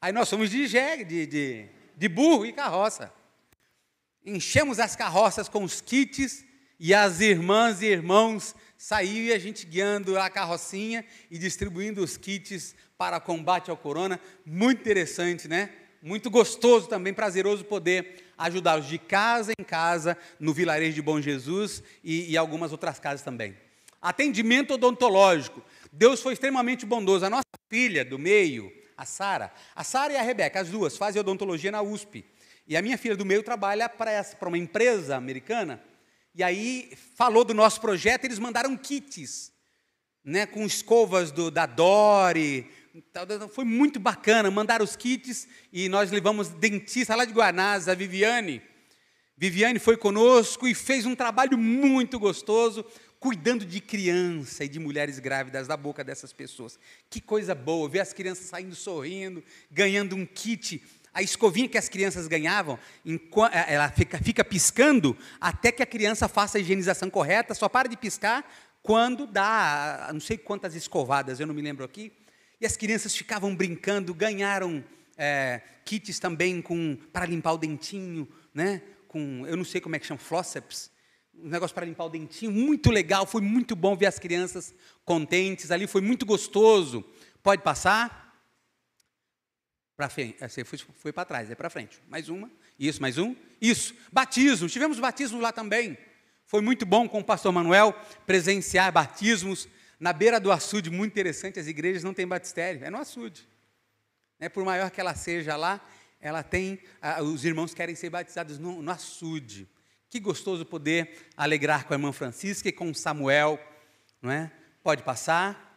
Aí 0.00 0.12
nós 0.12 0.30
fomos 0.30 0.50
de 0.50 0.68
de, 0.68 1.26
de, 1.26 1.66
de 1.96 2.08
burro 2.08 2.46
e 2.46 2.52
carroça. 2.52 3.12
Enchemos 4.24 4.78
as 4.78 4.94
carroças 4.94 5.48
com 5.48 5.64
os 5.64 5.80
kits 5.80 6.44
e 6.78 6.94
as 6.94 7.20
irmãs 7.20 7.82
e 7.82 7.86
irmãos 7.86 8.54
saiu 8.78 9.24
e 9.24 9.32
a 9.32 9.38
gente 9.38 9.66
guiando 9.66 10.16
a 10.16 10.30
carrocinha 10.30 11.04
e 11.28 11.36
distribuindo 11.36 12.02
os 12.02 12.16
kits 12.16 12.76
para 12.96 13.18
combate 13.18 13.70
ao 13.70 13.76
corona. 13.76 14.20
Muito 14.46 14.80
interessante, 14.80 15.48
né? 15.48 15.70
Muito 16.00 16.30
gostoso 16.30 16.88
também, 16.88 17.12
prazeroso 17.12 17.64
poder 17.64 18.24
ajudá-los 18.38 18.86
de 18.86 18.98
casa 18.98 19.52
em 19.58 19.64
casa, 19.64 20.16
no 20.38 20.54
vilarejo 20.54 20.94
de 20.94 21.02
Bom 21.02 21.20
Jesus 21.20 21.82
e, 22.04 22.30
e 22.30 22.36
algumas 22.36 22.70
outras 22.70 23.00
casas 23.00 23.22
também. 23.22 23.56
Atendimento 24.00 24.74
odontológico. 24.74 25.60
Deus 25.92 26.22
foi 26.22 26.34
extremamente 26.34 26.86
bondoso. 26.86 27.26
A 27.26 27.30
nossa 27.30 27.42
filha 27.68 28.04
do 28.04 28.16
meio, 28.16 28.72
a 28.96 29.04
Sara, 29.04 29.52
a 29.74 29.82
Sara 29.82 30.12
e 30.12 30.16
a 30.16 30.22
Rebeca, 30.22 30.60
as 30.60 30.68
duas, 30.68 30.96
fazem 30.96 31.18
odontologia 31.18 31.72
na 31.72 31.82
USP. 31.82 32.24
E 32.68 32.76
a 32.76 32.82
minha 32.82 32.96
filha 32.96 33.16
do 33.16 33.24
meio 33.24 33.42
trabalha 33.42 33.88
para 33.88 34.48
uma 34.48 34.58
empresa 34.58 35.16
americana 35.16 35.82
e 36.38 36.42
aí 36.44 36.92
falou 37.16 37.42
do 37.42 37.52
nosso 37.52 37.80
projeto, 37.80 38.24
eles 38.24 38.38
mandaram 38.38 38.76
kits, 38.76 39.52
né, 40.22 40.46
com 40.46 40.64
escovas 40.64 41.32
do, 41.32 41.50
da 41.50 41.66
Dori. 41.66 42.70
Foi 43.50 43.64
muito 43.64 43.98
bacana, 43.98 44.48
mandaram 44.48 44.84
os 44.84 44.94
kits 44.94 45.48
e 45.72 45.88
nós 45.88 46.12
levamos 46.12 46.48
dentista 46.50 47.16
lá 47.16 47.24
de 47.24 47.32
Guanás, 47.32 47.88
a 47.88 47.94
Viviane. 47.94 48.62
Viviane 49.36 49.80
foi 49.80 49.96
conosco 49.96 50.68
e 50.68 50.76
fez 50.76 51.06
um 51.06 51.16
trabalho 51.16 51.58
muito 51.58 52.20
gostoso, 52.20 52.86
cuidando 53.18 53.64
de 53.64 53.80
criança 53.80 54.64
e 54.64 54.68
de 54.68 54.78
mulheres 54.78 55.18
grávidas 55.18 55.66
da 55.66 55.76
boca 55.76 56.04
dessas 56.04 56.32
pessoas. 56.32 56.78
Que 57.10 57.20
coisa 57.20 57.52
boa, 57.52 57.88
ver 57.88 57.98
as 57.98 58.12
crianças 58.12 58.46
saindo 58.46 58.76
sorrindo, 58.76 59.42
ganhando 59.68 60.14
um 60.14 60.24
kit 60.24 60.80
a 61.18 61.22
escovinha 61.22 61.68
que 61.68 61.76
as 61.76 61.88
crianças 61.88 62.28
ganhavam, 62.28 62.78
é, 63.52 63.74
ela 63.74 63.90
fica, 63.90 64.18
fica 64.18 64.44
piscando 64.44 65.16
até 65.40 65.72
que 65.72 65.82
a 65.82 65.86
criança 65.86 66.28
faça 66.28 66.58
a 66.58 66.60
higienização 66.60 67.10
correta, 67.10 67.54
só 67.54 67.68
para 67.68 67.88
de 67.88 67.96
piscar 67.96 68.48
quando 68.80 69.26
dá 69.26 70.10
não 70.12 70.20
sei 70.20 70.38
quantas 70.38 70.76
escovadas, 70.76 71.40
eu 71.40 71.46
não 71.46 71.54
me 71.54 71.60
lembro 71.60 71.84
aqui. 71.84 72.12
E 72.60 72.66
as 72.66 72.76
crianças 72.76 73.16
ficavam 73.16 73.52
brincando, 73.54 74.14
ganharam 74.14 74.84
é, 75.16 75.60
kits 75.84 76.20
também 76.20 76.62
com, 76.62 76.96
para 77.12 77.26
limpar 77.26 77.54
o 77.54 77.58
dentinho, 77.58 78.28
né? 78.54 78.80
com, 79.08 79.44
eu 79.44 79.56
não 79.56 79.64
sei 79.64 79.80
como 79.80 79.96
é 79.96 79.98
que 79.98 80.06
chama, 80.06 80.20
flosseps, 80.20 80.88
um 81.34 81.48
negócio 81.48 81.74
para 81.74 81.84
limpar 81.84 82.04
o 82.04 82.10
dentinho, 82.10 82.52
muito 82.52 82.92
legal, 82.92 83.26
foi 83.26 83.40
muito 83.40 83.74
bom 83.74 83.96
ver 83.96 84.06
as 84.06 84.20
crianças 84.20 84.72
contentes 85.04 85.72
ali, 85.72 85.88
foi 85.88 86.00
muito 86.00 86.24
gostoso. 86.24 87.04
Pode 87.42 87.62
passar? 87.62 88.27
Para 89.98 90.08
frente, 90.08 90.36
é, 90.40 90.46
você 90.46 90.62
foi, 90.62 90.78
foi 90.78 91.12
para 91.12 91.24
trás, 91.24 91.50
é 91.50 91.56
para 91.56 91.68
frente. 91.68 92.00
Mais 92.08 92.28
uma, 92.28 92.48
isso, 92.78 93.02
mais 93.02 93.18
um, 93.18 93.34
isso. 93.60 93.92
Batismo, 94.12 94.68
tivemos 94.68 95.00
batismo 95.00 95.40
lá 95.40 95.50
também. 95.50 95.98
Foi 96.46 96.60
muito 96.60 96.86
bom 96.86 97.08
com 97.08 97.18
o 97.18 97.24
pastor 97.24 97.50
Manuel 97.50 97.92
presenciar 98.24 98.92
batismos 98.92 99.66
na 99.98 100.12
beira 100.12 100.38
do 100.38 100.52
açude, 100.52 100.88
muito 100.88 101.10
interessante. 101.10 101.58
As 101.58 101.66
igrejas 101.66 102.04
não 102.04 102.14
têm 102.14 102.28
batistério, 102.28 102.84
é 102.84 102.90
no 102.90 102.98
açude. 102.98 103.44
É, 104.38 104.48
por 104.48 104.64
maior 104.64 104.88
que 104.88 105.00
ela 105.00 105.16
seja 105.16 105.56
lá, 105.56 105.84
ela 106.20 106.44
tem, 106.44 106.78
ah, 107.02 107.20
os 107.20 107.44
irmãos 107.44 107.74
querem 107.74 107.96
ser 107.96 108.08
batizados 108.08 108.56
no, 108.56 108.80
no 108.80 108.92
açude. 108.92 109.68
Que 110.08 110.20
gostoso 110.20 110.64
poder 110.64 111.26
alegrar 111.36 111.84
com 111.84 111.92
a 111.92 111.96
irmã 111.96 112.12
Francisca 112.12 112.68
e 112.68 112.72
com 112.72 112.94
Samuel, 112.94 113.58
não 114.22 114.30
é? 114.30 114.52
Pode 114.80 115.02
passar. 115.02 115.76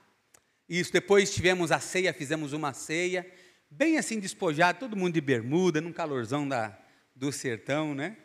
Isso, 0.70 0.94
depois 0.94 1.34
tivemos 1.34 1.72
a 1.72 1.80
ceia, 1.80 2.14
fizemos 2.14 2.54
uma 2.54 2.72
ceia 2.72 3.26
bem 3.72 3.98
assim 3.98 4.20
despojado, 4.20 4.80
todo 4.80 4.98
mundo 4.98 5.14
de 5.14 5.22
bermuda, 5.22 5.80
num 5.80 5.94
calorzão 5.94 6.48
da, 6.48 6.78
do 7.16 7.32
sertão, 7.32 7.96
né? 7.96 8.18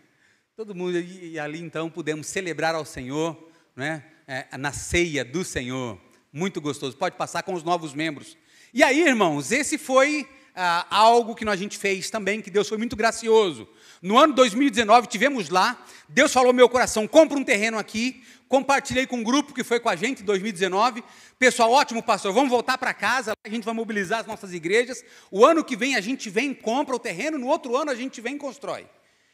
Todo 0.57 0.75
mundo, 0.75 0.99
e, 0.99 1.33
e 1.33 1.39
ali 1.39 1.61
então 1.61 1.89
pudemos 1.89 2.27
celebrar 2.27 2.75
ao 2.75 2.85
Senhor, 2.85 3.51
né? 3.75 4.05
É, 4.27 4.59
na 4.59 4.73
ceia 4.73 5.25
do 5.25 5.45
Senhor. 5.45 6.01
Muito 6.33 6.61
gostoso. 6.61 6.97
Pode 6.97 7.17
passar 7.17 7.45
com 7.45 7.55
os 7.55 7.63
novos 7.63 7.95
membros. 7.95 8.37
E 8.75 8.83
aí, 8.83 9.01
irmãos, 9.07 9.53
esse 9.53 9.79
foi 9.79 10.29
ah, 10.57 10.87
algo 10.89 11.35
que 11.35 11.47
a 11.47 11.55
gente 11.55 11.77
fez 11.77 12.09
também, 12.09 12.41
que 12.41 12.51
Deus 12.51 12.67
foi 12.67 12.79
muito 12.79 12.97
gracioso. 12.97 13.69
No 14.01 14.17
ano 14.17 14.33
2019, 14.33 15.07
tivemos 15.07 15.51
lá, 15.51 15.85
Deus 16.09 16.33
falou 16.33 16.53
meu 16.53 16.69
coração: 16.69 17.07
compra 17.07 17.39
um 17.39 17.45
terreno 17.45 17.79
aqui. 17.79 18.23
Compartilhei 18.49 19.09
com 19.09 19.17
um 19.17 19.25
grupo 19.25 19.53
que 19.53 19.65
foi 19.65 19.81
com 19.81 19.89
a 19.89 19.97
gente 19.97 20.23
em 20.23 20.25
2019. 20.25 21.03
Pessoal, 21.37 21.73
ótimo, 21.73 22.01
pastor, 22.01 22.33
vamos 22.33 22.49
voltar 22.49 22.79
para 22.79 22.95
casa, 22.95 23.33
a 23.45 23.49
gente 23.49 23.65
vai 23.65 23.75
mobilizar 23.75 24.21
as 24.21 24.27
nossas 24.27 24.55
igrejas. 24.55 25.05
O 25.33 25.45
ano 25.45 25.65
que 25.65 25.77
vem 25.77 25.97
a 25.97 26.01
gente 26.01 26.31
vem, 26.31 26.55
compra 26.55 26.95
o 26.95 26.99
terreno, 26.99 27.39
no 27.39 27.49
outro 27.49 27.77
ano 27.77 27.91
a 27.91 27.95
gente 27.95 28.21
vem 28.21 28.37
e 28.37 28.39
constrói. 28.39 28.87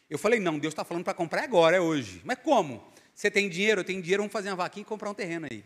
Eu 0.09 0.18
falei: 0.18 0.41
não, 0.41 0.59
Deus 0.59 0.73
está 0.73 0.83
falando 0.83 1.05
para 1.05 1.14
comprar 1.14 1.45
agora, 1.45 1.77
é 1.77 1.81
hoje. 1.81 2.23
Mas 2.25 2.39
como? 2.43 2.83
Você 3.14 3.31
tem 3.31 3.49
dinheiro, 3.49 3.83
eu 3.83 3.85
tenho 3.85 4.01
dinheiro, 4.01 4.23
vamos 4.23 4.33
fazer 4.33 4.49
uma 4.49 4.57
vaquinha 4.57 4.83
e 4.83 4.87
comprar 4.87 5.11
um 5.11 5.14
terreno 5.14 5.47
aí. 5.51 5.62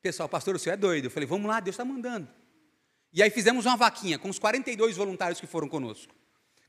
Pessoal, 0.00 0.28
pastor, 0.28 0.56
o 0.56 0.58
senhor 0.58 0.74
é 0.74 0.76
doido. 0.78 1.04
Eu 1.04 1.10
falei: 1.10 1.28
vamos 1.28 1.46
lá, 1.46 1.60
Deus 1.60 1.74
está 1.74 1.84
mandando. 1.84 2.26
E 3.12 3.22
aí 3.22 3.30
fizemos 3.30 3.66
uma 3.66 3.76
vaquinha 3.76 4.18
com 4.18 4.28
os 4.28 4.38
42 4.38 4.96
voluntários 4.96 5.40
que 5.40 5.46
foram 5.46 5.68
conosco. 5.68 6.14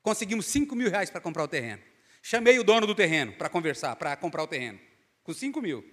Conseguimos 0.02 0.46
5 0.48 0.76
mil 0.76 0.90
reais 0.90 1.10
para 1.10 1.22
comprar 1.22 1.44
o 1.44 1.48
terreno. 1.48 1.82
Chamei 2.22 2.60
o 2.60 2.64
dono 2.64 2.86
do 2.86 2.94
terreno 2.94 3.34
para 3.34 3.50
conversar, 3.50 3.96
para 3.96 4.16
comprar 4.16 4.44
o 4.44 4.48
terreno. 4.48 4.80
Com 5.24 5.34
5 5.34 5.62
mil. 5.62 5.86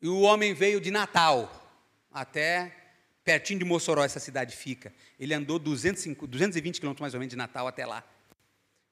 E 0.00 0.08
o 0.08 0.20
homem 0.20 0.54
veio 0.54 0.80
de 0.80 0.90
Natal 0.90 1.60
até 2.12 2.72
pertinho 3.24 3.60
de 3.60 3.64
Mossoró, 3.64 4.04
essa 4.04 4.20
cidade 4.20 4.56
fica. 4.56 4.92
Ele 5.18 5.34
andou 5.34 5.58
205, 5.58 6.26
220 6.26 6.80
quilômetros 6.80 7.00
mais 7.00 7.14
ou 7.14 7.20
menos 7.20 7.30
de 7.30 7.36
Natal 7.36 7.66
até 7.66 7.86
lá. 7.86 8.04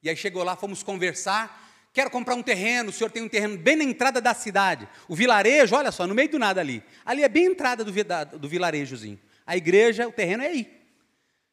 E 0.02 0.08
aí 0.08 0.16
chegou 0.16 0.42
lá, 0.42 0.56
fomos 0.56 0.82
conversar. 0.82 1.68
Quero 1.92 2.10
comprar 2.10 2.36
um 2.36 2.42
terreno, 2.42 2.90
o 2.90 2.92
senhor 2.92 3.10
tem 3.10 3.22
um 3.22 3.28
terreno 3.28 3.58
bem 3.58 3.74
na 3.74 3.82
entrada 3.84 4.20
da 4.20 4.32
cidade. 4.32 4.88
O 5.08 5.16
vilarejo, 5.16 5.74
olha 5.74 5.90
só, 5.90 6.06
no 6.06 6.14
meio 6.14 6.28
do 6.28 6.38
nada 6.38 6.60
ali. 6.60 6.82
Ali 7.04 7.24
é 7.24 7.28
bem 7.28 7.48
a 7.48 7.50
entrada 7.50 7.84
do, 7.84 7.92
do 8.38 8.48
vilarejozinho. 8.48 9.18
A 9.50 9.56
igreja, 9.56 10.06
o 10.06 10.12
terreno 10.12 10.44
é 10.44 10.46
aí. 10.46 10.80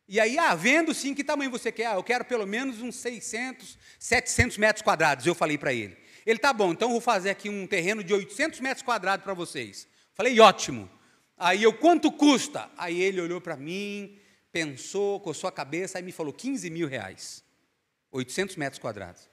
E 0.07 0.19
aí, 0.19 0.37
ah, 0.37 0.53
vendo 0.53 0.93
sim, 0.93 1.15
que 1.15 1.23
tamanho 1.23 1.49
você 1.49 1.71
quer? 1.71 1.87
Ah, 1.87 1.95
eu 1.95 2.03
quero 2.03 2.23
pelo 2.23 2.45
menos 2.45 2.79
uns 2.79 2.95
600, 2.97 3.75
700 3.97 4.55
metros 4.59 4.83
quadrados, 4.83 5.25
eu 5.25 5.33
falei 5.33 5.57
para 5.57 5.73
ele. 5.73 5.97
Ele, 6.23 6.37
tá 6.37 6.53
bom, 6.53 6.71
então 6.71 6.91
vou 6.91 7.01
fazer 7.01 7.31
aqui 7.31 7.49
um 7.49 7.65
terreno 7.65 8.03
de 8.03 8.13
800 8.13 8.59
metros 8.59 8.83
quadrados 8.83 9.23
para 9.23 9.33
vocês. 9.33 9.87
Falei, 10.13 10.39
ótimo. 10.39 10.87
Aí 11.35 11.63
eu, 11.63 11.73
quanto 11.73 12.11
custa? 12.11 12.69
Aí 12.77 13.01
ele 13.01 13.19
olhou 13.19 13.41
para 13.41 13.57
mim, 13.57 14.19
pensou, 14.51 15.19
coçou 15.19 15.47
a 15.47 15.51
cabeça, 15.51 15.97
aí 15.97 16.03
me 16.03 16.11
falou, 16.11 16.31
15 16.31 16.69
mil 16.69 16.87
reais. 16.87 17.43
800 18.11 18.57
metros 18.57 18.79
quadrados. 18.79 19.27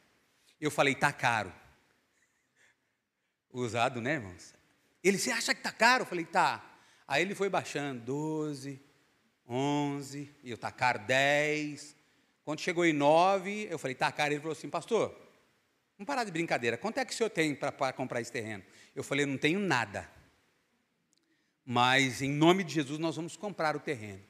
Eu 0.59 0.71
falei, 0.71 0.95
tá 0.95 1.13
caro. 1.13 1.53
Usado, 3.53 4.01
né, 4.01 4.15
irmãos? 4.15 4.55
Ele, 5.03 5.19
você 5.19 5.31
acha 5.31 5.55
que 5.55 5.61
tá 5.61 5.71
caro? 5.71 6.05
Eu 6.05 6.07
falei, 6.07 6.25
tá. 6.25 6.74
Aí 7.07 7.23
ele 7.23 7.35
foi 7.35 7.49
baixando, 7.49 8.01
12, 8.01 8.81
11, 9.49 10.31
e 10.43 10.51
eu, 10.51 10.59
caro, 10.59 11.01
10. 11.01 11.95
Quando 12.43 12.61
chegou 12.61 12.85
em 12.85 12.93
9, 12.93 13.69
eu 13.71 13.79
falei, 13.79 13.95
caro. 13.95 14.33
Ele 14.33 14.41
falou 14.41 14.53
assim, 14.53 14.69
pastor, 14.69 15.09
vamos 15.97 16.07
parar 16.07 16.25
de 16.25 16.31
brincadeira, 16.31 16.77
quanto 16.77 16.99
é 16.99 17.05
que 17.05 17.13
o 17.13 17.17
senhor 17.17 17.31
tem 17.31 17.55
para 17.55 17.93
comprar 17.93 18.21
esse 18.21 18.33
terreno? 18.33 18.65
Eu 18.95 19.05
falei, 19.05 19.27
não 19.27 19.37
tenho 19.37 19.59
nada. 19.59 20.11
Mas 21.65 22.21
em 22.21 22.31
nome 22.31 22.63
de 22.65 22.75
Jesus 22.75 22.99
nós 22.99 23.17
vamos 23.17 23.37
comprar 23.37 23.77
o 23.77 23.81
terreno. 23.81 24.23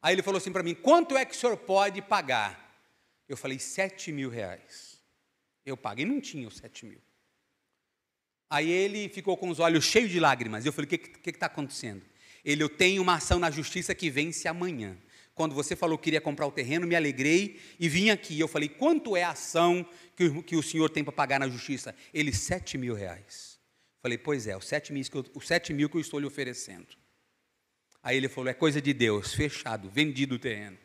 Aí 0.00 0.14
ele 0.14 0.22
falou 0.22 0.38
assim 0.38 0.52
para 0.52 0.62
mim, 0.62 0.74
quanto 0.74 1.16
é 1.16 1.24
que 1.24 1.34
o 1.34 1.38
senhor 1.38 1.56
pode 1.56 2.02
pagar? 2.02 2.62
Eu 3.28 3.36
falei, 3.36 3.58
7 3.58 4.12
mil 4.12 4.28
reais. 4.28 5.02
Eu 5.64 5.76
paguei, 5.76 6.04
não 6.04 6.20
tinha 6.20 6.46
os 6.46 6.58
7 6.58 6.84
mil. 6.84 7.00
Aí 8.48 8.70
ele 8.70 9.08
ficou 9.08 9.36
com 9.36 9.48
os 9.48 9.58
olhos 9.58 9.84
cheios 9.84 10.10
de 10.10 10.20
lágrimas. 10.20 10.64
Eu 10.64 10.72
falei: 10.72 10.86
o 10.86 10.98
que 10.98 11.30
está 11.30 11.46
acontecendo? 11.46 12.02
Ele, 12.44 12.62
eu 12.62 12.68
tenho 12.68 13.02
uma 13.02 13.14
ação 13.14 13.38
na 13.38 13.50
justiça 13.50 13.94
que 13.94 14.10
vence 14.10 14.46
amanhã. 14.46 14.96
Quando 15.34 15.54
você 15.54 15.74
falou 15.74 15.98
que 15.98 16.04
queria 16.04 16.20
comprar 16.20 16.46
o 16.46 16.52
terreno, 16.52 16.86
me 16.86 16.94
alegrei 16.94 17.60
e 17.80 17.88
vim 17.88 18.10
aqui. 18.10 18.38
Eu 18.38 18.46
falei: 18.46 18.68
quanto 18.68 19.16
é 19.16 19.24
a 19.24 19.30
ação 19.30 19.84
que 20.14 20.24
o, 20.24 20.42
que 20.42 20.56
o 20.56 20.62
senhor 20.62 20.88
tem 20.90 21.02
para 21.02 21.12
pagar 21.12 21.40
na 21.40 21.48
justiça? 21.48 21.94
Ele, 22.12 22.32
sete 22.32 22.78
mil 22.78 22.94
reais. 22.94 23.58
Falei: 24.00 24.18
pois 24.18 24.46
é, 24.46 24.56
os 24.56 24.66
sete 24.66 24.92
mil 24.92 25.02
que 25.02 25.16
eu, 25.16 25.24
os 25.34 25.46
sete 25.46 25.72
mil 25.72 25.88
que 25.88 25.96
eu 25.96 26.00
estou 26.00 26.20
lhe 26.20 26.26
oferecendo. 26.26 26.86
Aí 28.02 28.16
ele 28.16 28.28
falou: 28.28 28.50
é 28.50 28.54
coisa 28.54 28.80
de 28.80 28.92
Deus, 28.92 29.34
fechado, 29.34 29.90
vendido 29.90 30.36
o 30.36 30.38
terreno. 30.38 30.78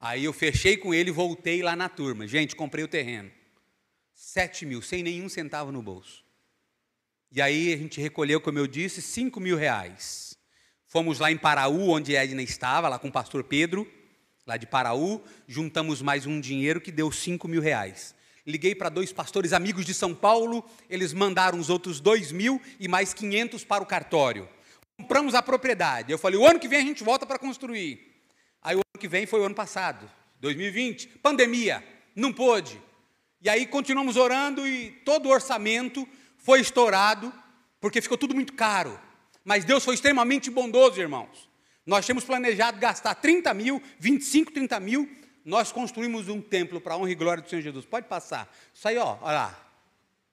Aí 0.00 0.24
eu 0.24 0.32
fechei 0.32 0.76
com 0.76 0.92
ele 0.92 1.10
e 1.10 1.12
voltei 1.12 1.62
lá 1.62 1.76
na 1.76 1.88
turma. 1.88 2.26
Gente, 2.26 2.56
comprei 2.56 2.84
o 2.84 2.88
terreno. 2.88 3.30
Sete 4.12 4.66
mil, 4.66 4.82
sem 4.82 5.02
nenhum 5.02 5.28
centavo 5.28 5.70
no 5.70 5.82
bolso. 5.82 6.25
E 7.36 7.42
aí 7.42 7.74
a 7.74 7.76
gente 7.76 8.00
recolheu, 8.00 8.40
como 8.40 8.58
eu 8.58 8.66
disse, 8.66 9.02
5 9.02 9.38
mil 9.38 9.58
reais. 9.58 10.38
Fomos 10.86 11.18
lá 11.18 11.30
em 11.30 11.36
Paraú, 11.36 11.90
onde 11.90 12.16
Edna 12.16 12.40
estava, 12.40 12.88
lá 12.88 12.98
com 12.98 13.08
o 13.08 13.12
pastor 13.12 13.44
Pedro, 13.44 13.86
lá 14.46 14.56
de 14.56 14.66
Paraú, 14.66 15.22
juntamos 15.46 16.00
mais 16.00 16.24
um 16.24 16.40
dinheiro 16.40 16.80
que 16.80 16.90
deu 16.90 17.12
5 17.12 17.46
mil 17.46 17.60
reais. 17.60 18.14
Liguei 18.46 18.74
para 18.74 18.88
dois 18.88 19.12
pastores 19.12 19.52
amigos 19.52 19.84
de 19.84 19.92
São 19.92 20.14
Paulo, 20.14 20.64
eles 20.88 21.12
mandaram 21.12 21.58
os 21.58 21.68
outros 21.68 22.00
2 22.00 22.32
mil 22.32 22.58
e 22.80 22.88
mais 22.88 23.12
500 23.12 23.66
para 23.66 23.82
o 23.82 23.86
cartório. 23.86 24.48
Compramos 24.96 25.34
a 25.34 25.42
propriedade. 25.42 26.10
Eu 26.10 26.16
falei, 26.16 26.40
o 26.40 26.46
ano 26.46 26.58
que 26.58 26.68
vem 26.68 26.78
a 26.78 26.86
gente 26.86 27.04
volta 27.04 27.26
para 27.26 27.38
construir. 27.38 28.00
Aí 28.62 28.76
o 28.76 28.78
ano 28.78 28.98
que 28.98 29.08
vem 29.08 29.26
foi 29.26 29.40
o 29.40 29.44
ano 29.44 29.54
passado, 29.54 30.10
2020, 30.40 31.18
pandemia, 31.18 31.84
não 32.14 32.32
pôde. 32.32 32.80
E 33.42 33.48
aí 33.50 33.66
continuamos 33.66 34.16
orando 34.16 34.66
e 34.66 34.90
todo 35.04 35.26
o 35.26 35.32
orçamento 35.32 36.08
foi 36.46 36.60
estourado, 36.60 37.32
porque 37.80 38.00
ficou 38.00 38.16
tudo 38.16 38.32
muito 38.32 38.52
caro. 38.52 38.96
Mas 39.44 39.64
Deus 39.64 39.84
foi 39.84 39.96
extremamente 39.96 40.48
bondoso, 40.48 41.00
irmãos. 41.00 41.50
Nós 41.84 42.06
tínhamos 42.06 42.24
planejado 42.24 42.78
gastar 42.78 43.16
30 43.16 43.52
mil, 43.52 43.82
25, 43.98 44.52
30 44.52 44.78
mil. 44.78 45.10
Nós 45.44 45.72
construímos 45.72 46.28
um 46.28 46.40
templo 46.40 46.80
para 46.80 46.94
a 46.94 46.98
honra 46.98 47.10
e 47.10 47.16
glória 47.16 47.42
do 47.42 47.50
Senhor 47.50 47.62
Jesus. 47.62 47.84
Pode 47.84 48.06
passar. 48.06 48.48
Isso 48.72 48.86
aí, 48.86 48.96
ó, 48.96 49.18
olha 49.20 49.34
lá. 49.34 49.68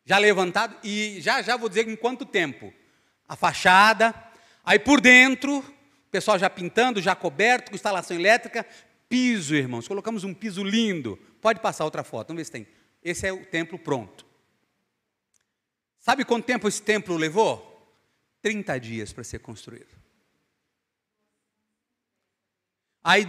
Já 0.05 0.19
levantado, 0.19 0.75
e 0.83 1.19
já 1.19 1.41
já 1.41 1.57
vou 1.57 1.67
dizer 1.67 1.89
em 1.89 1.95
quanto 1.95 2.27
tempo. 2.27 2.71
A 3.27 3.35
fachada, 3.35 4.13
aí 4.63 4.77
por 4.77 5.01
dentro, 5.01 5.59
o 5.59 6.11
pessoal 6.11 6.37
já 6.37 6.49
pintando, 6.49 7.01
já 7.01 7.15
coberto, 7.15 7.71
com 7.71 7.75
instalação 7.75 8.15
elétrica, 8.15 8.63
piso, 9.09 9.55
irmãos. 9.55 9.87
Colocamos 9.87 10.23
um 10.23 10.33
piso 10.33 10.63
lindo. 10.63 11.17
Pode 11.41 11.59
passar 11.59 11.85
outra 11.85 12.03
foto, 12.03 12.27
vamos 12.27 12.41
ver 12.41 12.45
se 12.45 12.51
tem. 12.51 12.67
Esse 13.03 13.25
é 13.25 13.33
o 13.33 13.43
templo 13.43 13.79
pronto. 13.79 14.31
Sabe 16.03 16.25
quanto 16.25 16.43
tempo 16.43 16.67
esse 16.67 16.81
templo 16.81 17.15
levou? 17.15 17.71
30 18.41 18.77
dias 18.77 19.13
para 19.13 19.23
ser 19.23 19.39
construído. 19.39 19.87
Aí, 23.01 23.25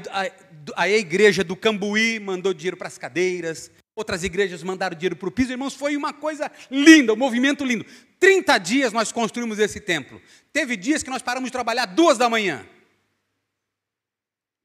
aí, 0.75 0.95
a 0.95 0.99
igreja 0.99 1.45
do 1.45 1.55
Cambuí 1.55 2.19
mandou 2.19 2.53
dinheiro 2.53 2.77
para 2.77 2.89
as 2.89 2.99
cadeiras, 2.99 3.71
outras 3.95 4.25
igrejas 4.25 4.61
mandaram 4.65 4.97
dinheiro 4.97 5.15
para 5.15 5.29
o 5.29 5.33
piso. 5.33 5.53
Irmãos, 5.53 5.75
foi 5.75 5.97
uma 5.97 6.13
coisa 6.13 6.51
linda, 6.69 7.13
um 7.13 7.17
movimento 7.17 7.65
lindo. 7.65 7.87
30 8.19 8.59
dias 8.59 8.93
nós 8.93 9.13
construímos 9.13 9.61
esse 9.61 9.79
templo. 9.79 10.21
Teve 10.53 10.77
dias 10.77 11.05
que 11.05 11.11
nós 11.11 11.23
paramos 11.23 11.51
de 11.51 11.53
trabalhar 11.53 11.87
duas 11.87 12.19
da 12.19 12.29
manhã. 12.29 12.67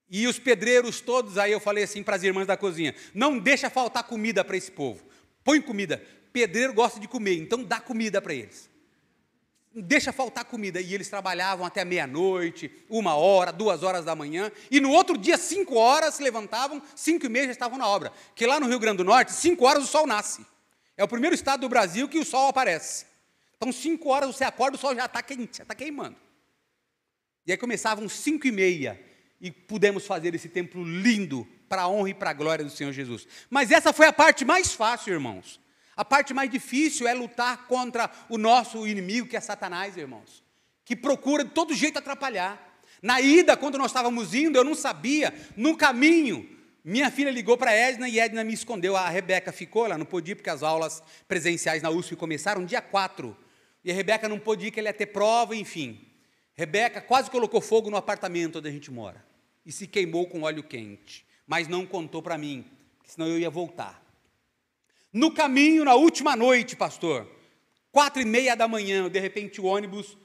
E 0.09 0.25
os 0.25 0.39
pedreiros 0.39 0.99
todos, 0.99 1.37
aí 1.37 1.51
eu 1.51 1.59
falei 1.59 1.83
assim 1.83 2.01
para 2.01 2.15
as 2.15 2.23
irmãs 2.23 2.47
da 2.47 2.57
cozinha: 2.57 2.95
não 3.13 3.37
deixa 3.37 3.69
faltar 3.69 4.03
comida 4.03 4.43
para 4.43 4.57
esse 4.57 4.71
povo. 4.71 5.07
Põe 5.43 5.61
comida 5.61 6.03
pedreiro 6.39 6.73
gosta 6.73 6.99
de 6.99 7.07
comer, 7.07 7.37
então 7.37 7.63
dá 7.63 7.79
comida 7.79 8.21
para 8.21 8.33
eles. 8.33 8.69
Deixa 9.73 10.11
faltar 10.11 10.45
comida. 10.45 10.81
E 10.81 10.93
eles 10.93 11.09
trabalhavam 11.09 11.65
até 11.65 11.85
meia-noite, 11.85 12.71
uma 12.89 13.15
hora, 13.15 13.51
duas 13.51 13.83
horas 13.83 14.05
da 14.05 14.15
manhã. 14.15 14.51
E 14.71 14.79
no 14.79 14.89
outro 14.89 15.17
dia, 15.17 15.37
cinco 15.37 15.75
horas, 15.75 16.15
se 16.15 16.23
levantavam, 16.23 16.81
cinco 16.95 17.25
e 17.25 17.29
meia 17.29 17.45
já 17.45 17.51
estavam 17.51 17.77
na 17.77 17.87
obra. 17.87 18.11
Que 18.33 18.47
lá 18.47 18.59
no 18.59 18.67
Rio 18.67 18.79
Grande 18.79 18.97
do 18.97 19.03
Norte, 19.03 19.31
cinco 19.31 19.65
horas 19.65 19.83
o 19.83 19.87
sol 19.87 20.07
nasce. 20.07 20.45
É 20.97 21.03
o 21.03 21.07
primeiro 21.07 21.35
estado 21.35 21.61
do 21.61 21.69
Brasil 21.69 22.09
que 22.09 22.17
o 22.17 22.25
sol 22.25 22.47
aparece. 22.47 23.05
Então, 23.57 23.71
cinco 23.71 24.09
horas 24.09 24.35
você 24.35 24.43
acorda, 24.43 24.75
o 24.75 24.79
sol 24.79 24.95
já 24.95 25.05
está 25.05 25.21
quente, 25.21 25.57
já 25.57 25.63
está 25.63 25.75
queimando. 25.75 26.15
E 27.45 27.51
aí 27.51 27.57
começavam 27.57 28.09
cinco 28.09 28.47
e 28.47 28.51
meia. 28.51 28.99
E 29.39 29.51
pudemos 29.51 30.05
fazer 30.05 30.33
esse 30.33 30.49
templo 30.49 30.83
lindo 30.83 31.47
para 31.69 31.83
a 31.83 31.87
honra 31.87 32.09
e 32.09 32.13
para 32.13 32.31
a 32.31 32.33
glória 32.33 32.65
do 32.65 32.71
Senhor 32.71 32.91
Jesus. 32.91 33.27
Mas 33.49 33.71
essa 33.71 33.93
foi 33.93 34.07
a 34.07 34.13
parte 34.13 34.43
mais 34.43 34.73
fácil, 34.73 35.13
irmãos. 35.13 35.59
A 35.99 36.05
parte 36.05 36.33
mais 36.33 36.49
difícil 36.49 37.09
é 37.09 37.13
lutar 37.13 37.67
contra 37.67 38.09
o 38.29 38.37
nosso 38.37 38.87
inimigo, 38.87 39.27
que 39.27 39.35
é 39.35 39.41
Satanás, 39.41 39.97
irmãos, 39.97 40.41
que 40.85 40.95
procura 40.95 41.43
de 41.43 41.49
todo 41.49 41.73
jeito 41.73 41.99
atrapalhar. 41.99 42.79
Na 43.01 43.19
ida, 43.19 43.57
quando 43.57 43.77
nós 43.77 43.87
estávamos 43.91 44.33
indo, 44.33 44.57
eu 44.57 44.63
não 44.63 44.73
sabia, 44.73 45.33
no 45.57 45.75
caminho, 45.75 46.49
minha 46.85 47.11
filha 47.11 47.29
ligou 47.29 47.57
para 47.57 47.73
Edna 47.73 48.07
e 48.07 48.17
Edna 48.17 48.45
me 48.45 48.53
escondeu. 48.53 48.95
A 48.95 49.09
Rebeca 49.09 49.51
ficou, 49.51 49.83
ela 49.83 49.97
não 49.97 50.05
podia, 50.05 50.37
porque 50.37 50.49
as 50.49 50.63
aulas 50.63 51.03
presenciais 51.27 51.83
na 51.83 51.89
USP 51.89 52.15
começaram 52.15 52.63
dia 52.63 52.81
4. 52.81 53.35
E 53.83 53.91
a 53.91 53.93
Rebeca 53.93 54.29
não 54.29 54.39
podia, 54.39 54.71
que 54.71 54.79
ela 54.79 54.87
ia 54.87 54.93
ter 54.93 55.07
prova, 55.07 55.53
enfim. 55.53 56.07
Rebeca 56.55 57.01
quase 57.01 57.29
colocou 57.29 57.59
fogo 57.59 57.89
no 57.89 57.97
apartamento 57.97 58.59
onde 58.59 58.69
a 58.69 58.71
gente 58.71 58.89
mora. 58.89 59.21
E 59.65 59.71
se 59.73 59.85
queimou 59.85 60.27
com 60.27 60.43
óleo 60.43 60.63
quente. 60.63 61.25
Mas 61.45 61.67
não 61.67 61.85
contou 61.85 62.21
para 62.21 62.37
mim, 62.37 62.63
senão 63.03 63.27
eu 63.27 63.37
ia 63.37 63.49
voltar. 63.49 64.08
No 65.11 65.33
caminho, 65.33 65.83
na 65.83 65.95
última 65.95 66.35
noite, 66.35 66.75
pastor, 66.75 67.27
quatro 67.91 68.21
e 68.21 68.25
meia 68.25 68.55
da 68.55 68.67
manhã, 68.67 69.09
de 69.09 69.19
repente 69.19 69.59
o 69.59 69.65
ônibus, 69.65 70.15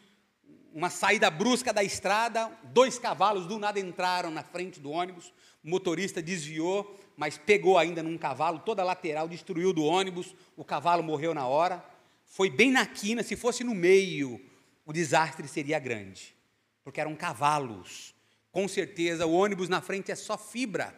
uma 0.75 0.91
saída 0.91 1.31
brusca 1.31 1.73
da 1.73 1.83
estrada, 1.83 2.51
dois 2.65 2.99
cavalos 2.99 3.47
do 3.47 3.59
nada 3.59 3.81
entraram 3.81 4.31
na 4.31 4.43
frente 4.43 4.79
do 4.81 4.91
ônibus, 4.91 5.33
o 5.65 5.71
motorista 5.71 6.21
desviou, 6.21 7.01
mas 7.17 7.39
pegou 7.39 7.79
ainda 7.79 8.03
num 8.03 8.19
cavalo, 8.19 8.59
toda 8.59 8.83
a 8.83 8.85
lateral, 8.85 9.27
destruiu 9.27 9.73
do 9.73 9.85
ônibus, 9.85 10.35
o 10.55 10.65
cavalo 10.65 11.03
morreu 11.03 11.33
na 11.33 11.47
hora. 11.47 11.83
Foi 12.27 12.51
bem 12.51 12.71
na 12.71 12.85
quina, 12.85 13.23
se 13.23 13.37
fosse 13.37 13.65
no 13.65 13.75
meio, 13.75 14.39
o 14.85 14.93
desastre 14.93 15.49
seria 15.49 15.79
grande, 15.79 16.37
porque 16.83 17.01
eram 17.01 17.17
cavalos. 17.17 18.15
Com 18.53 18.69
certeza, 18.69 19.25
o 19.27 19.33
ônibus 19.33 19.71
na 19.71 19.81
frente 19.81 20.13
é 20.13 20.15
só 20.15 20.37
fibra. 20.37 20.95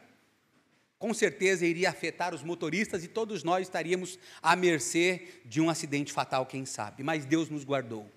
Com 0.98 1.12
certeza 1.12 1.66
iria 1.66 1.90
afetar 1.90 2.34
os 2.34 2.42
motoristas 2.42 3.04
e 3.04 3.08
todos 3.08 3.42
nós 3.42 3.66
estaríamos 3.66 4.18
à 4.40 4.56
mercê 4.56 5.26
de 5.44 5.60
um 5.60 5.68
acidente 5.68 6.12
fatal, 6.12 6.46
quem 6.46 6.64
sabe. 6.64 7.02
Mas 7.02 7.26
Deus 7.26 7.50
nos 7.50 7.64
guardou. 7.64 8.10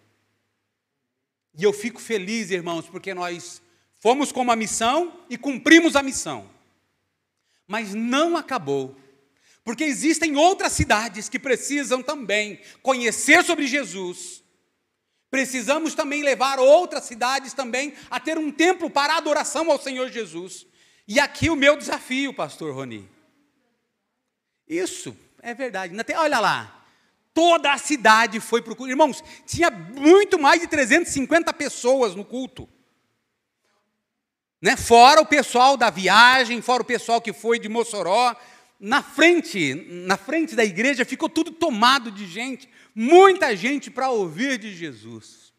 E 1.58 1.64
eu 1.64 1.74
fico 1.74 2.00
feliz, 2.00 2.52
irmãos, 2.52 2.88
porque 2.88 3.14
nós 3.14 3.62
fomos 4.00 4.32
com 4.32 4.42
uma 4.42 4.56
missão 4.56 5.26
e 5.30 5.38
cumprimos 5.38 5.96
a 5.96 6.04
missão. 6.04 6.50
Mas 7.68 7.94
não 7.94 8.38
acabou. 8.38 8.96
Porque 9.64 9.84
existem 9.84 10.38
outras 10.38 10.72
cidades 10.72 11.28
que 11.28 11.38
precisam 11.38 12.02
também 12.02 12.62
conhecer 12.82 13.44
sobre 13.44 13.68
Jesus. 13.68 14.42
Precisamos 15.30 15.94
também 15.94 16.24
levar 16.24 16.60
outras 16.60 17.04
cidades 17.04 17.54
também 17.54 17.94
a 18.10 18.20
ter 18.20 18.38
um 18.38 18.52
templo 18.52 18.90
para 18.90 19.18
adoração 19.18 19.70
ao 19.70 19.80
Senhor 19.80 20.10
Jesus. 20.10 20.66
E 21.10 21.20
aqui 21.20 21.50
o 21.50 21.56
meu 21.56 21.76
desafio, 21.76 22.32
pastor 22.32 22.72
Roni. 22.72 23.10
Isso, 24.68 25.18
é 25.42 25.56
verdade. 25.56 25.92
Olha 26.16 26.40
lá, 26.40 26.86
toda 27.34 27.74
a 27.74 27.80
cidade 27.80 28.40
foi 28.40 28.62
para 28.62 28.74
o 28.74 28.76
culto. 28.76 28.92
Irmãos, 28.92 29.24
tinha 29.44 29.72
muito 29.72 30.38
mais 30.38 30.62
de 30.62 30.68
350 30.68 31.52
pessoas 31.54 32.14
no 32.14 32.24
culto. 32.24 32.70
Né? 34.62 34.78
Fora 34.78 35.20
o 35.20 35.26
pessoal 35.26 35.76
da 35.76 35.90
viagem, 35.90 36.62
fora 36.62 36.84
o 36.84 36.86
pessoal 36.86 37.20
que 37.20 37.34
foi 37.34 37.58
de 37.58 37.68
Mossoró, 37.68 38.36
na 38.80 39.02
frente, 39.02 39.74
na 39.90 40.16
frente 40.16 40.56
da 40.56 40.64
igreja 40.64 41.04
ficou 41.04 41.28
tudo 41.28 41.52
tomado 41.52 42.12
de 42.12 42.28
gente, 42.28 42.70
muita 42.94 43.56
gente 43.56 43.90
para 43.90 44.12
ouvir 44.12 44.60
de 44.60 44.76
Jesus. 44.76 45.52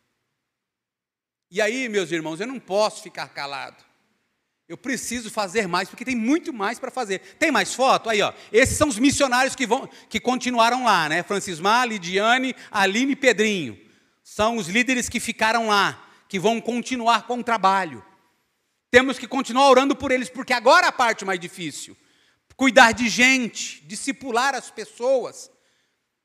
E 1.50 1.60
aí, 1.60 1.88
meus 1.88 2.12
irmãos, 2.12 2.38
eu 2.38 2.46
não 2.46 2.60
posso 2.60 3.02
ficar 3.02 3.26
calado. 3.30 3.89
Eu 4.70 4.78
preciso 4.78 5.30
fazer 5.30 5.66
mais, 5.66 5.88
porque 5.88 6.04
tem 6.04 6.14
muito 6.14 6.52
mais 6.52 6.78
para 6.78 6.92
fazer. 6.92 7.18
Tem 7.40 7.50
mais 7.50 7.74
foto? 7.74 8.08
Aí, 8.08 8.22
ó. 8.22 8.32
Esses 8.52 8.78
são 8.78 8.88
os 8.88 9.00
missionários 9.00 9.56
que, 9.56 9.66
vão, 9.66 9.88
que 10.08 10.20
continuaram 10.20 10.84
lá, 10.84 11.08
né? 11.08 11.24
Francismar, 11.24 11.88
Lidiane, 11.88 12.54
Aline 12.70 13.12
e 13.12 13.16
Pedrinho. 13.16 13.76
São 14.22 14.56
os 14.56 14.68
líderes 14.68 15.08
que 15.08 15.18
ficaram 15.18 15.66
lá, 15.66 16.08
que 16.28 16.38
vão 16.38 16.60
continuar 16.60 17.26
com 17.26 17.40
o 17.40 17.42
trabalho. 17.42 18.04
Temos 18.92 19.18
que 19.18 19.26
continuar 19.26 19.68
orando 19.68 19.96
por 19.96 20.12
eles, 20.12 20.28
porque 20.28 20.52
agora 20.52 20.86
a 20.86 20.92
parte 20.92 21.24
mais 21.24 21.40
difícil 21.40 21.96
cuidar 22.60 22.92
de 22.92 23.08
gente, 23.08 23.82
discipular 23.86 24.54
as 24.54 24.70
pessoas, 24.70 25.50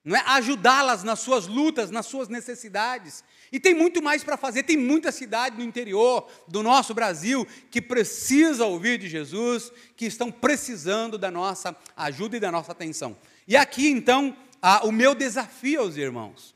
não 0.03 0.17
é? 0.17 0.23
ajudá-las 0.27 1.01
nas 1.01 1.21
suas 1.21 1.47
lutas, 1.47 1.89
nas 1.89 2.07
suas 2.07 2.27
necessidades. 2.27 3.23
E 3.51 3.59
tem 3.59 3.73
muito 3.73 4.01
mais 4.01 4.23
para 4.23 4.37
fazer, 4.37 4.63
tem 4.63 4.77
muita 4.77 5.11
cidade 5.11 5.57
no 5.57 5.63
interior 5.63 6.27
do 6.47 6.63
nosso 6.63 6.93
Brasil 6.93 7.47
que 7.69 7.81
precisa 7.81 8.65
ouvir 8.65 8.97
de 8.97 9.07
Jesus, 9.07 9.71
que 9.95 10.05
estão 10.05 10.31
precisando 10.31 11.17
da 11.17 11.29
nossa 11.29 11.75
ajuda 11.95 12.37
e 12.37 12.39
da 12.39 12.51
nossa 12.51 12.71
atenção. 12.71 13.17
E 13.47 13.55
aqui 13.55 13.87
então, 13.87 14.35
o 14.83 14.91
meu 14.91 15.13
desafio 15.13 15.81
aos 15.81 15.95
irmãos, 15.95 16.55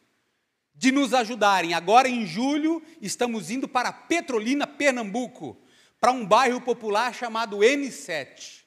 de 0.74 0.92
nos 0.92 1.14
ajudarem. 1.14 1.74
Agora 1.74 2.08
em 2.08 2.26
julho, 2.26 2.82
estamos 3.02 3.52
indo 3.52 3.68
para 3.68 3.92
Petrolina, 3.92 4.66
Pernambuco, 4.66 5.58
para 6.00 6.12
um 6.12 6.26
bairro 6.26 6.62
popular 6.62 7.14
chamado 7.14 7.58
N7. 7.58 8.62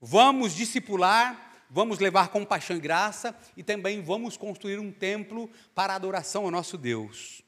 Vamos 0.00 0.54
discipular, 0.54 1.51
vamos 1.72 1.98
levar 1.98 2.28
compaixão 2.28 2.76
e 2.76 2.80
graça 2.80 3.34
e 3.56 3.62
também 3.62 4.02
vamos 4.02 4.36
construir 4.36 4.78
um 4.78 4.92
templo 4.92 5.50
para 5.74 5.94
adoração 5.94 6.44
ao 6.44 6.50
nosso 6.50 6.76
Deus. 6.76 7.42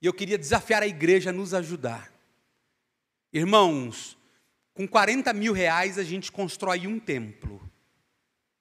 E 0.00 0.06
eu 0.06 0.12
queria 0.12 0.36
desafiar 0.36 0.82
a 0.82 0.86
igreja 0.86 1.30
a 1.30 1.32
nos 1.32 1.54
ajudar. 1.54 2.12
Irmãos, 3.32 4.18
com 4.74 4.86
40 4.86 5.32
mil 5.32 5.54
reais 5.54 5.98
a 5.98 6.04
gente 6.04 6.30
constrói 6.30 6.86
um 6.86 7.00
templo 7.00 7.66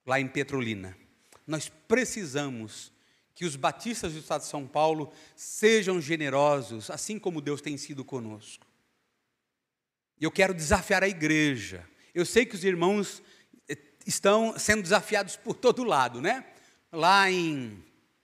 lá 0.05 0.17
em 0.17 0.29
Petrolina. 0.29 0.97
Nós 1.45 1.67
precisamos 1.67 2.89
que 3.36 3.43
os 3.43 3.57
batistas 3.57 4.13
do 4.13 4.19
estado 4.19 4.41
de 4.41 4.47
São 4.47 4.65
Paulo 4.65 5.11
sejam 5.36 5.99
generosos, 5.99 6.89
assim 6.89 7.19
como 7.19 7.41
Deus 7.41 7.59
tem 7.59 7.75
sido 7.75 8.05
conosco. 8.05 8.65
E 10.17 10.23
eu 10.23 10.32
quero 10.32 10.53
desafiar 10.53 11.03
a 11.03 11.09
igreja 11.09 11.86
eu 12.13 12.25
sei 12.25 12.45
que 12.45 12.55
os 12.55 12.63
irmãos 12.63 13.23
estão 14.05 14.57
sendo 14.57 14.81
desafiados 14.81 15.35
por 15.35 15.53
todo 15.53 15.83
lado, 15.83 16.21
né? 16.21 16.43
Lá 16.91 17.29
em, 17.31 17.83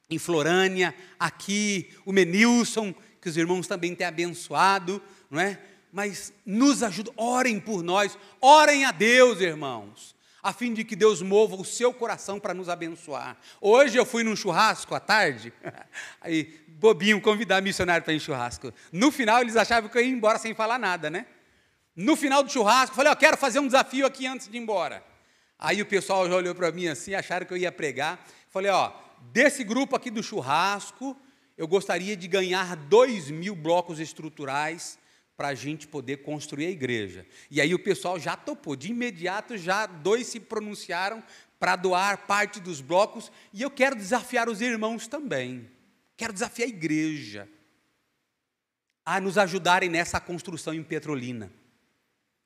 em 0.09 0.17
Florânia, 0.17 0.93
aqui, 1.19 1.93
o 2.05 2.11
Menilson, 2.11 2.93
que 3.21 3.29
os 3.29 3.37
irmãos 3.37 3.67
também 3.67 3.95
têm 3.95 4.07
abençoado, 4.07 5.01
não 5.29 5.39
é? 5.39 5.59
Mas 5.91 6.33
nos 6.45 6.83
ajudem, 6.83 7.13
orem 7.15 7.59
por 7.59 7.81
nós, 7.81 8.17
orem 8.41 8.85
a 8.85 8.91
Deus, 8.91 9.39
irmãos, 9.39 10.15
a 10.43 10.53
fim 10.53 10.73
de 10.73 10.83
que 10.83 10.95
Deus 10.95 11.21
mova 11.21 11.55
o 11.55 11.65
seu 11.65 11.93
coração 11.93 12.39
para 12.39 12.53
nos 12.53 12.69
abençoar. 12.69 13.37
Hoje 13.59 13.97
eu 13.97 14.05
fui 14.05 14.23
num 14.23 14.35
churrasco 14.35 14.93
à 14.93 14.99
tarde, 14.99 15.51
aí, 16.21 16.59
bobinho, 16.67 17.19
convidar 17.21 17.61
missionário 17.61 18.03
para 18.03 18.13
ir 18.13 18.17
em 18.17 18.19
churrasco. 18.19 18.73
No 18.91 19.11
final 19.11 19.41
eles 19.41 19.55
achavam 19.55 19.89
que 19.89 19.97
eu 19.97 20.01
ia 20.01 20.07
embora 20.07 20.37
sem 20.37 20.53
falar 20.53 20.77
nada, 20.77 21.09
né? 21.09 21.25
No 21.95 22.15
final 22.15 22.43
do 22.43 22.51
churrasco, 22.51 22.95
falei, 22.95 23.11
ó, 23.11 23.15
quero 23.15 23.35
fazer 23.35 23.59
um 23.59 23.65
desafio 23.65 24.05
aqui 24.05 24.27
antes 24.27 24.47
de 24.47 24.55
ir 24.55 24.59
embora. 24.59 25.03
Aí 25.59 25.81
o 25.81 25.85
pessoal 25.85 26.27
já 26.27 26.35
olhou 26.35 26.53
para 26.53 26.71
mim 26.71 26.87
assim, 26.87 27.13
acharam 27.13 27.45
que 27.45 27.53
eu 27.53 27.57
ia 27.57 27.71
pregar. 27.71 28.25
Falei, 28.49 28.71
ó, 28.71 28.91
desse 29.31 29.63
grupo 29.63 29.95
aqui 29.95 30.11
do 30.11 30.21
churrasco, 30.21 31.19
eu 31.57 31.67
gostaria 31.67 32.15
de 32.15 32.27
ganhar 32.27 32.75
dois 32.75 33.31
mil 33.31 33.55
blocos 33.55 33.99
estruturais 33.99 34.99
para 35.35 35.49
a 35.49 35.55
gente 35.55 35.87
poder 35.87 36.17
construir 36.17 36.67
a 36.67 36.71
igreja. 36.71 37.25
E 37.49 37.61
aí 37.61 37.73
o 37.73 37.79
pessoal 37.79 38.19
já 38.19 38.35
topou, 38.35 38.75
de 38.75 38.89
imediato 38.89 39.57
já 39.57 39.85
dois 39.85 40.27
se 40.27 40.39
pronunciaram 40.39 41.23
para 41.59 41.75
doar 41.75 42.25
parte 42.27 42.59
dos 42.59 42.81
blocos, 42.81 43.31
e 43.51 43.61
eu 43.63 43.71
quero 43.71 43.95
desafiar 43.95 44.47
os 44.47 44.61
irmãos 44.61 45.07
também. 45.07 45.69
Quero 46.15 46.33
desafiar 46.33 46.67
a 46.67 46.69
igreja 46.69 47.49
a 49.05 49.21
nos 49.21 49.37
ajudarem 49.37 49.89
nessa 49.89 50.19
construção 50.19 50.73
em 50.73 50.83
Petrolina. 50.83 51.51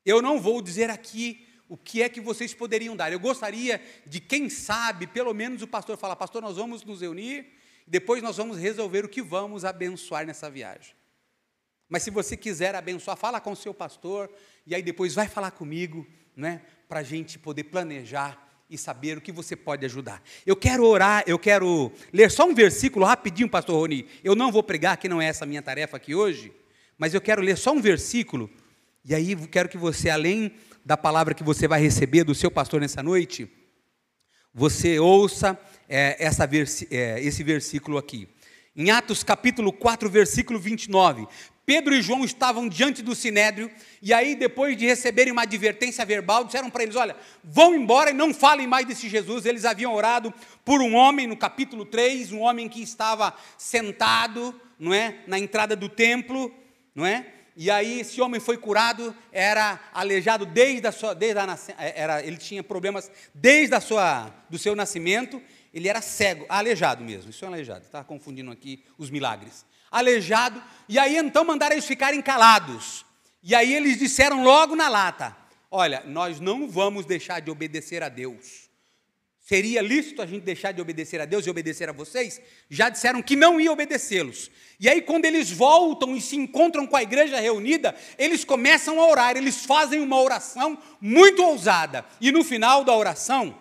Eu 0.05 0.22
não 0.22 0.39
vou 0.39 0.62
dizer 0.62 0.89
aqui 0.89 1.47
o 1.72 1.78
que 1.78 2.01
é 2.01 2.09
que 2.09 2.19
vocês 2.19 2.53
poderiam 2.53 2.97
dar. 2.97 3.13
Eu 3.13 3.19
gostaria 3.22 3.82
de, 4.05 4.19
quem 4.19 4.49
sabe, 4.49 5.07
pelo 5.07 5.34
menos 5.34 5.61
o 5.61 5.67
pastor 5.67 5.95
falar: 5.95 6.17
Pastor, 6.17 6.41
nós 6.41 6.57
vamos 6.57 6.84
nos 6.84 6.99
reunir, 6.99 7.45
depois 7.88 8.22
nós 8.22 8.36
vamos 8.36 8.57
resolver 8.57 9.05
o 9.05 9.07
que 9.07 9.22
vamos 9.22 9.63
abençoar 9.63 10.26
nessa 10.26 10.49
viagem. 10.49 10.93
Mas 11.88 12.03
se 12.03 12.11
você 12.11 12.36
quiser 12.36 12.76
abençoar, 12.76 13.15
fala 13.15 13.39
com 13.39 13.53
o 13.53 13.55
seu 13.55 13.74
pastor, 13.74 14.30
e 14.67 14.76
aí 14.76 14.82
depois 14.82 15.15
vai 15.15 15.30
falar 15.30 15.51
comigo, 15.51 16.05
né, 16.36 16.61
para 16.89 16.99
a 16.99 17.03
gente 17.03 17.39
poder 17.39 17.63
planejar 17.63 18.49
e 18.69 18.78
saber 18.78 19.17
o 19.17 19.22
que 19.22 19.32
você 19.32 19.55
pode 19.55 19.86
ajudar. 19.86 20.22
Eu 20.45 20.57
quero 20.57 20.84
orar, 20.84 21.24
eu 21.26 21.39
quero 21.39 21.89
ler 22.11 22.30
só 22.30 22.45
um 22.45 22.53
versículo 22.53 23.05
rapidinho, 23.05 23.49
pastor 23.49 23.80
Rony. 23.80 24.05
Eu 24.26 24.36
não 24.36 24.51
vou 24.51 24.61
pregar, 24.61 24.97
que 24.97 25.07
não 25.07 25.22
é 25.22 25.28
essa 25.28 25.45
minha 25.45 25.61
tarefa 25.61 25.95
aqui 25.95 26.13
hoje, 26.13 26.51
mas 26.97 27.13
eu 27.13 27.22
quero 27.22 27.41
ler 27.41 27.57
só 27.57 27.72
um 27.72 27.80
versículo 27.80 28.49
e 29.03 29.15
aí 29.15 29.36
quero 29.47 29.67
que 29.67 29.78
você, 29.78 30.09
além 30.09 30.53
da 30.86 30.97
palavra 30.97 31.34
que 31.34 31.43
você 31.43 31.67
vai 31.67 31.82
receber 31.82 32.23
do 32.23 32.36
seu 32.36 32.51
pastor 32.51 32.82
nessa 32.82 33.01
noite, 33.03 33.49
você 34.53 34.99
ouça 34.99 35.59
é, 35.88 36.15
essa 36.19 36.49
é, 36.89 37.21
esse 37.21 37.43
versículo 37.43 37.97
aqui. 37.97 38.27
Em 38.75 38.89
Atos 38.89 39.23
capítulo 39.23 39.71
4, 39.73 40.09
versículo 40.09 40.59
29, 40.59 41.27
Pedro 41.65 41.93
e 41.93 42.01
João 42.01 42.25
estavam 42.25 42.67
diante 42.67 43.01
do 43.01 43.15
sinédrio, 43.15 43.69
e 44.01 44.11
aí, 44.13 44.36
depois 44.36 44.75
de 44.75 44.86
receberem 44.86 45.32
uma 45.32 45.43
advertência 45.43 46.05
verbal, 46.05 46.43
disseram 46.43 46.69
para 46.69 46.84
eles: 46.84 46.95
Olha, 46.95 47.15
vão 47.43 47.75
embora 47.75 48.09
e 48.09 48.13
não 48.13 48.34
falem 48.34 48.67
mais 48.67 48.86
desse 48.86 49.07
Jesus. 49.07 49.45
Eles 49.45 49.63
haviam 49.63 49.93
orado 49.93 50.34
por 50.65 50.82
um 50.82 50.95
homem, 50.95 51.27
no 51.27 51.38
capítulo 51.38 51.86
3, 51.86 52.32
um 52.32 52.39
homem 52.39 52.67
que 52.67 52.82
estava 52.82 53.34
sentado, 53.57 54.59
não 54.79 54.93
é, 54.93 55.19
na 55.27 55.38
entrada 55.38 55.75
do 55.75 55.88
templo, 55.88 56.53
não 56.95 57.05
é? 57.05 57.25
E 57.56 57.70
aí 57.70 57.99
esse 57.99 58.22
homem 58.22 58.39
foi 58.39 58.58
curado, 58.58 59.16
era 59.32 59.80
aleijado 59.93 60.45
desde 60.45 60.88
a 60.88 60.91
sua, 60.91 61.14
desde 61.14 61.39
a, 61.39 61.58
é, 61.78 61.99
era, 61.99 62.26
ele 62.26 62.38
tinha 62.38 62.64
problemas 62.64 63.12
desde 63.34 63.76
a 63.76 63.82
sua, 63.82 64.34
do 64.49 64.58
seu 64.58 64.76
nascimento, 64.76 65.41
ele 65.74 65.88
era 65.88 66.02
cego, 66.02 66.45
aleijado 66.47 67.04
mesmo, 67.04 67.30
isso 67.30 67.43
é 67.43 67.47
aleijado, 67.47 67.86
está 67.86 68.04
confundindo 68.04 68.52
aqui 68.52 68.84
os 68.97 69.10
milagres. 69.10 69.66
Aleijado, 69.89 70.64
e 70.88 70.97
aí 70.97 71.18
então 71.18 71.43
mandaram 71.43 71.74
eles 71.74 71.86
ficarem 71.86 72.22
calados. 72.22 73.06
E 73.43 73.54
aí 73.54 73.74
eles 73.74 73.99
disseram 73.99 74.43
logo 74.43 74.76
na 74.76 74.88
lata: 74.88 75.36
Olha, 75.70 76.04
nós 76.06 76.39
não 76.39 76.70
vamos 76.70 77.06
deixar 77.06 77.41
de 77.41 77.52
obedecer 77.52 78.02
a 78.02 78.08
Deus. 78.08 78.70
Seria 79.52 79.82
lícito 79.82 80.22
a 80.22 80.26
gente 80.26 80.43
deixar 80.43 80.72
de 80.72 80.80
obedecer 80.80 81.20
a 81.20 81.26
Deus 81.26 81.45
e 81.45 81.49
obedecer 81.49 81.89
a 81.89 81.91
vocês? 81.91 82.39
Já 82.70 82.88
disseram 82.88 83.22
que 83.22 83.36
não 83.36 83.60
ia 83.60 83.70
obedecê-los. 83.70 84.49
E 84.80 84.88
aí, 84.88 85.02
quando 85.02 85.26
eles 85.26 85.52
voltam 85.52 86.16
e 86.16 86.22
se 86.22 86.38
encontram 86.38 86.88
com 86.88 86.95
a 86.95 87.04
igreja 87.04 87.38
reunida, 87.38 87.93
eles 88.18 88.45
começam 88.45 89.02
a 89.02 89.06
orar, 89.06 89.36
eles 89.36 89.66
fazem 89.66 89.99
uma 89.99 90.22
oração 90.22 90.78
muito 91.02 91.43
ousada. 91.43 92.06
E 92.22 92.32
no 92.32 92.45
final 92.45 92.86
da 92.86 92.95
oração, 92.95 93.54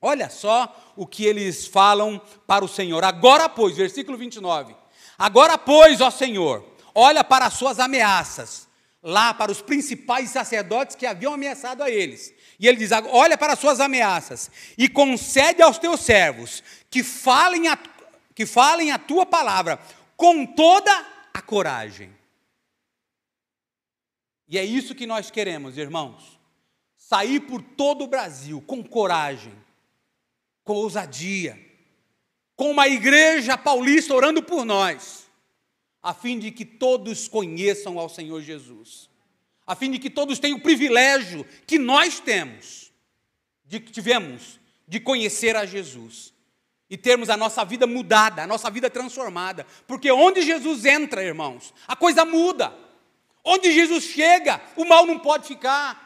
olha 0.00 0.30
só 0.30 0.94
o 0.94 1.04
que 1.04 1.24
eles 1.24 1.66
falam 1.66 2.22
para 2.46 2.64
o 2.64 2.68
Senhor. 2.68 3.02
Agora, 3.02 3.48
pois, 3.48 3.76
versículo 3.76 4.16
29. 4.16 4.76
Agora, 5.18 5.58
pois, 5.58 6.00
ó 6.00 6.08
Senhor, 6.08 6.64
olha 6.94 7.24
para 7.24 7.46
as 7.46 7.54
suas 7.54 7.80
ameaças, 7.80 8.68
lá 9.02 9.34
para 9.34 9.50
os 9.50 9.60
principais 9.60 10.30
sacerdotes 10.30 10.94
que 10.94 11.04
haviam 11.04 11.34
ameaçado 11.34 11.82
a 11.82 11.90
eles 11.90 12.32
e 12.58 12.66
ele 12.66 12.78
diz: 12.78 12.90
olha 13.10 13.36
para 13.36 13.52
as 13.52 13.58
suas 13.58 13.80
ameaças 13.80 14.50
e 14.76 14.88
concede 14.88 15.62
aos 15.62 15.78
teus 15.78 16.00
servos 16.00 16.62
que 16.90 17.02
falem 17.02 17.68
a, 17.68 17.78
que 18.34 18.46
falem 18.46 18.90
a 18.90 18.98
tua 18.98 19.26
palavra 19.26 19.78
com 20.16 20.46
toda 20.46 20.92
a 21.32 21.42
coragem. 21.42 22.14
E 24.48 24.58
é 24.58 24.64
isso 24.64 24.94
que 24.94 25.06
nós 25.06 25.30
queremos, 25.30 25.76
irmãos. 25.76 26.38
Sair 26.96 27.40
por 27.40 27.62
todo 27.62 28.04
o 28.04 28.08
Brasil 28.08 28.60
com 28.62 28.82
coragem, 28.82 29.52
com 30.64 30.74
ousadia, 30.74 31.60
com 32.56 32.70
uma 32.70 32.88
igreja 32.88 33.58
paulista 33.58 34.14
orando 34.14 34.42
por 34.42 34.64
nós, 34.64 35.28
a 36.02 36.14
fim 36.14 36.38
de 36.38 36.50
que 36.50 36.64
todos 36.64 37.28
conheçam 37.28 37.98
ao 37.98 38.08
Senhor 38.08 38.40
Jesus 38.40 39.05
a 39.66 39.74
fim 39.74 39.90
de 39.90 39.98
que 39.98 40.08
todos 40.08 40.38
tenham 40.38 40.58
o 40.58 40.62
privilégio 40.62 41.44
que 41.66 41.78
nós 41.78 42.20
temos, 42.20 42.92
de 43.64 43.80
que 43.80 43.90
tivemos, 43.90 44.60
de 44.86 45.00
conhecer 45.00 45.56
a 45.56 45.66
Jesus 45.66 46.32
e 46.88 46.96
termos 46.96 47.28
a 47.28 47.36
nossa 47.36 47.64
vida 47.64 47.86
mudada, 47.86 48.44
a 48.44 48.46
nossa 48.46 48.70
vida 48.70 48.88
transformada, 48.88 49.66
porque 49.86 50.10
onde 50.12 50.42
Jesus 50.42 50.84
entra, 50.84 51.24
irmãos, 51.24 51.74
a 51.88 51.96
coisa 51.96 52.24
muda. 52.24 52.72
Onde 53.44 53.72
Jesus 53.72 54.04
chega, 54.04 54.60
o 54.76 54.84
mal 54.84 55.04
não 55.04 55.18
pode 55.18 55.48
ficar. 55.48 56.04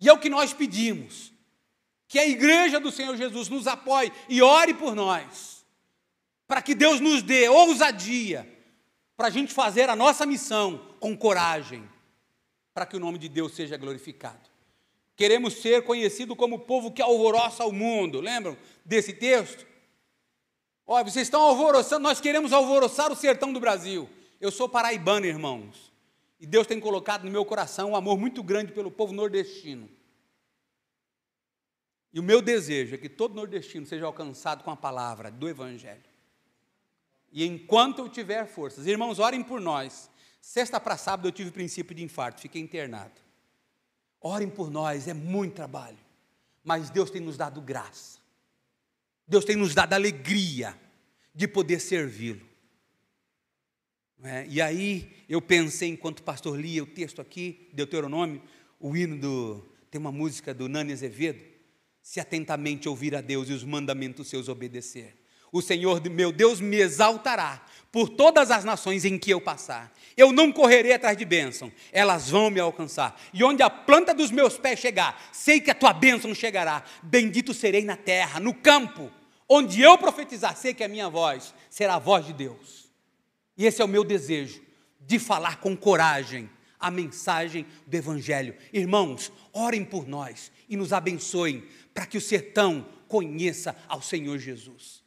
E 0.00 0.08
é 0.08 0.12
o 0.12 0.18
que 0.18 0.30
nós 0.30 0.52
pedimos. 0.52 1.32
Que 2.06 2.18
a 2.18 2.26
igreja 2.26 2.78
do 2.78 2.92
Senhor 2.92 3.16
Jesus 3.16 3.48
nos 3.48 3.66
apoie 3.66 4.12
e 4.28 4.42
ore 4.42 4.74
por 4.74 4.94
nós, 4.94 5.64
para 6.46 6.62
que 6.62 6.74
Deus 6.74 7.00
nos 7.00 7.22
dê 7.22 7.48
ousadia 7.48 8.48
para 9.16 9.28
a 9.28 9.30
gente 9.30 9.52
fazer 9.52 9.88
a 9.88 9.94
nossa 9.94 10.26
missão 10.26 10.96
com 10.98 11.16
coragem 11.16 11.88
para 12.72 12.86
que 12.86 12.96
o 12.96 13.00
nome 13.00 13.18
de 13.18 13.28
Deus 13.28 13.54
seja 13.54 13.76
glorificado. 13.76 14.48
Queremos 15.16 15.54
ser 15.54 15.84
conhecidos 15.84 16.36
como 16.36 16.56
o 16.56 16.60
povo 16.60 16.92
que 16.92 17.02
alvoroça 17.02 17.64
o 17.66 17.72
mundo. 17.72 18.20
Lembram 18.20 18.56
desse 18.84 19.12
texto? 19.12 19.66
Olha, 20.86 21.04
vocês 21.04 21.26
estão 21.26 21.42
alvoroçando, 21.42 22.02
nós 22.02 22.20
queremos 22.20 22.52
alvoroçar 22.52 23.12
o 23.12 23.16
sertão 23.16 23.52
do 23.52 23.60
Brasil. 23.60 24.08
Eu 24.40 24.50
sou 24.50 24.68
paraibano, 24.68 25.26
irmãos. 25.26 25.92
E 26.40 26.46
Deus 26.46 26.66
tem 26.66 26.80
colocado 26.80 27.24
no 27.24 27.30
meu 27.30 27.44
coração 27.44 27.90
um 27.90 27.96
amor 27.96 28.18
muito 28.18 28.42
grande 28.42 28.72
pelo 28.72 28.90
povo 28.90 29.12
nordestino. 29.12 29.88
E 32.12 32.18
o 32.18 32.22
meu 32.22 32.40
desejo 32.40 32.94
é 32.94 32.98
que 32.98 33.08
todo 33.08 33.34
nordestino 33.34 33.86
seja 33.86 34.06
alcançado 34.06 34.64
com 34.64 34.70
a 34.70 34.76
palavra 34.76 35.30
do 35.30 35.48
Evangelho. 35.48 36.02
E 37.30 37.44
enquanto 37.44 38.00
eu 38.00 38.08
tiver 38.08 38.46
forças, 38.46 38.86
irmãos, 38.86 39.18
orem 39.18 39.42
por 39.42 39.60
nós. 39.60 40.10
Sexta 40.40 40.80
para 40.80 40.96
sábado 40.96 41.28
eu 41.28 41.32
tive 41.32 41.50
princípio 41.50 41.94
de 41.94 42.02
infarto, 42.02 42.40
fiquei 42.40 42.60
internado. 42.60 43.20
Orem 44.20 44.48
por 44.48 44.70
nós, 44.70 45.08
é 45.08 45.14
muito 45.14 45.54
trabalho. 45.54 45.98
Mas 46.62 46.90
Deus 46.90 47.10
tem 47.10 47.20
nos 47.20 47.36
dado 47.36 47.60
graça. 47.60 48.18
Deus 49.26 49.44
tem 49.44 49.56
nos 49.56 49.74
dado 49.74 49.92
alegria 49.92 50.78
de 51.34 51.46
poder 51.46 51.80
servi-lo. 51.80 52.50
É? 54.22 54.46
E 54.48 54.60
aí 54.60 55.24
eu 55.28 55.40
pensei, 55.40 55.88
enquanto 55.88 56.18
o 56.18 56.22
pastor 56.22 56.58
lia 56.58 56.82
o 56.82 56.86
texto 56.86 57.20
aqui, 57.22 57.70
Deuteronômio, 57.72 58.42
o 58.78 58.96
hino 58.96 59.18
do. 59.18 59.66
Tem 59.90 60.00
uma 60.00 60.12
música 60.12 60.52
do 60.52 60.68
Nani 60.68 60.92
Azevedo. 60.92 61.42
Se 62.02 62.20
atentamente 62.20 62.88
ouvir 62.88 63.14
a 63.14 63.20
Deus 63.20 63.48
e 63.48 63.52
os 63.52 63.64
mandamentos 63.64 64.28
seus 64.28 64.48
obedecer. 64.48 65.16
O 65.52 65.60
Senhor 65.60 66.00
meu 66.08 66.32
Deus 66.32 66.60
me 66.60 66.76
exaltará 66.76 67.62
por 67.92 68.08
todas 68.08 68.50
as 68.50 68.64
nações 68.64 69.04
em 69.04 69.18
que 69.18 69.30
eu 69.30 69.40
passar. 69.40 69.92
Eu 70.16 70.32
não 70.32 70.52
correrei 70.52 70.92
atrás 70.92 71.16
de 71.16 71.24
bênção, 71.24 71.72
elas 71.92 72.30
vão 72.30 72.50
me 72.50 72.60
alcançar. 72.60 73.20
E 73.32 73.42
onde 73.42 73.62
a 73.62 73.70
planta 73.70 74.14
dos 74.14 74.30
meus 74.30 74.56
pés 74.58 74.78
chegar, 74.78 75.20
sei 75.32 75.60
que 75.60 75.70
a 75.70 75.74
tua 75.74 75.92
bênção 75.92 76.34
chegará. 76.34 76.84
Bendito 77.02 77.52
serei 77.52 77.84
na 77.84 77.96
terra, 77.96 78.38
no 78.38 78.54
campo, 78.54 79.10
onde 79.48 79.80
eu 79.80 79.98
profetizar, 79.98 80.56
sei 80.56 80.72
que 80.72 80.84
a 80.84 80.88
minha 80.88 81.08
voz 81.08 81.52
será 81.68 81.94
a 81.94 81.98
voz 81.98 82.26
de 82.26 82.32
Deus. 82.32 82.88
E 83.56 83.66
esse 83.66 83.82
é 83.82 83.84
o 83.84 83.88
meu 83.88 84.04
desejo, 84.04 84.62
de 85.00 85.18
falar 85.18 85.56
com 85.56 85.76
coragem 85.76 86.48
a 86.78 86.90
mensagem 86.90 87.66
do 87.86 87.94
Evangelho. 87.94 88.56
Irmãos, 88.72 89.30
orem 89.52 89.84
por 89.84 90.08
nós 90.08 90.50
e 90.68 90.76
nos 90.76 90.92
abençoem, 90.92 91.64
para 91.92 92.06
que 92.06 92.16
o 92.16 92.20
sertão 92.20 92.86
conheça 93.06 93.76
ao 93.86 94.00
Senhor 94.00 94.38
Jesus. 94.38 95.02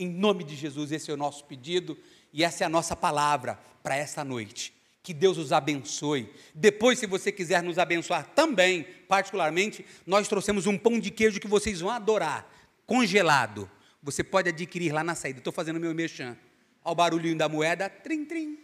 Em 0.00 0.08
nome 0.08 0.44
de 0.44 0.56
Jesus, 0.56 0.92
esse 0.92 1.10
é 1.10 1.14
o 1.14 1.16
nosso 1.16 1.44
pedido 1.44 1.94
e 2.32 2.42
essa 2.42 2.64
é 2.64 2.66
a 2.66 2.70
nossa 2.70 2.96
palavra 2.96 3.60
para 3.82 3.94
esta 3.94 4.24
noite. 4.24 4.72
Que 5.02 5.12
Deus 5.12 5.36
os 5.36 5.52
abençoe. 5.52 6.32
Depois, 6.54 6.98
se 6.98 7.06
você 7.06 7.30
quiser 7.30 7.62
nos 7.62 7.78
abençoar 7.78 8.24
também, 8.34 8.84
particularmente, 9.06 9.84
nós 10.06 10.26
trouxemos 10.26 10.66
um 10.66 10.78
pão 10.78 10.98
de 10.98 11.10
queijo 11.10 11.38
que 11.38 11.46
vocês 11.46 11.80
vão 11.80 11.90
adorar, 11.90 12.50
congelado. 12.86 13.70
Você 14.02 14.24
pode 14.24 14.48
adquirir 14.48 14.90
lá 14.90 15.04
na 15.04 15.14
saída. 15.14 15.40
Estou 15.40 15.52
fazendo 15.52 15.78
meu 15.78 15.94
mexão. 15.94 16.34
Ao 16.82 16.94
barulhinho 16.94 17.36
da 17.36 17.46
moeda, 17.46 17.90
trim, 17.90 18.24
trim. 18.24 18.58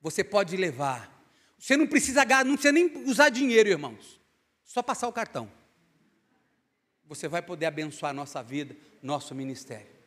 Você 0.00 0.22
pode 0.22 0.56
levar. 0.56 1.12
Você 1.58 1.76
não 1.76 1.88
precisa, 1.88 2.24
não 2.44 2.54
precisa 2.54 2.70
nem 2.70 3.04
usar 3.04 3.30
dinheiro, 3.30 3.68
irmãos. 3.68 4.20
Só 4.64 4.80
passar 4.80 5.08
o 5.08 5.12
cartão. 5.12 5.57
Você 7.08 7.26
vai 7.26 7.42
poder 7.42 7.66
abençoar 7.66 8.14
nossa 8.14 8.42
vida, 8.42 8.76
nosso 9.02 9.34
ministério 9.34 9.98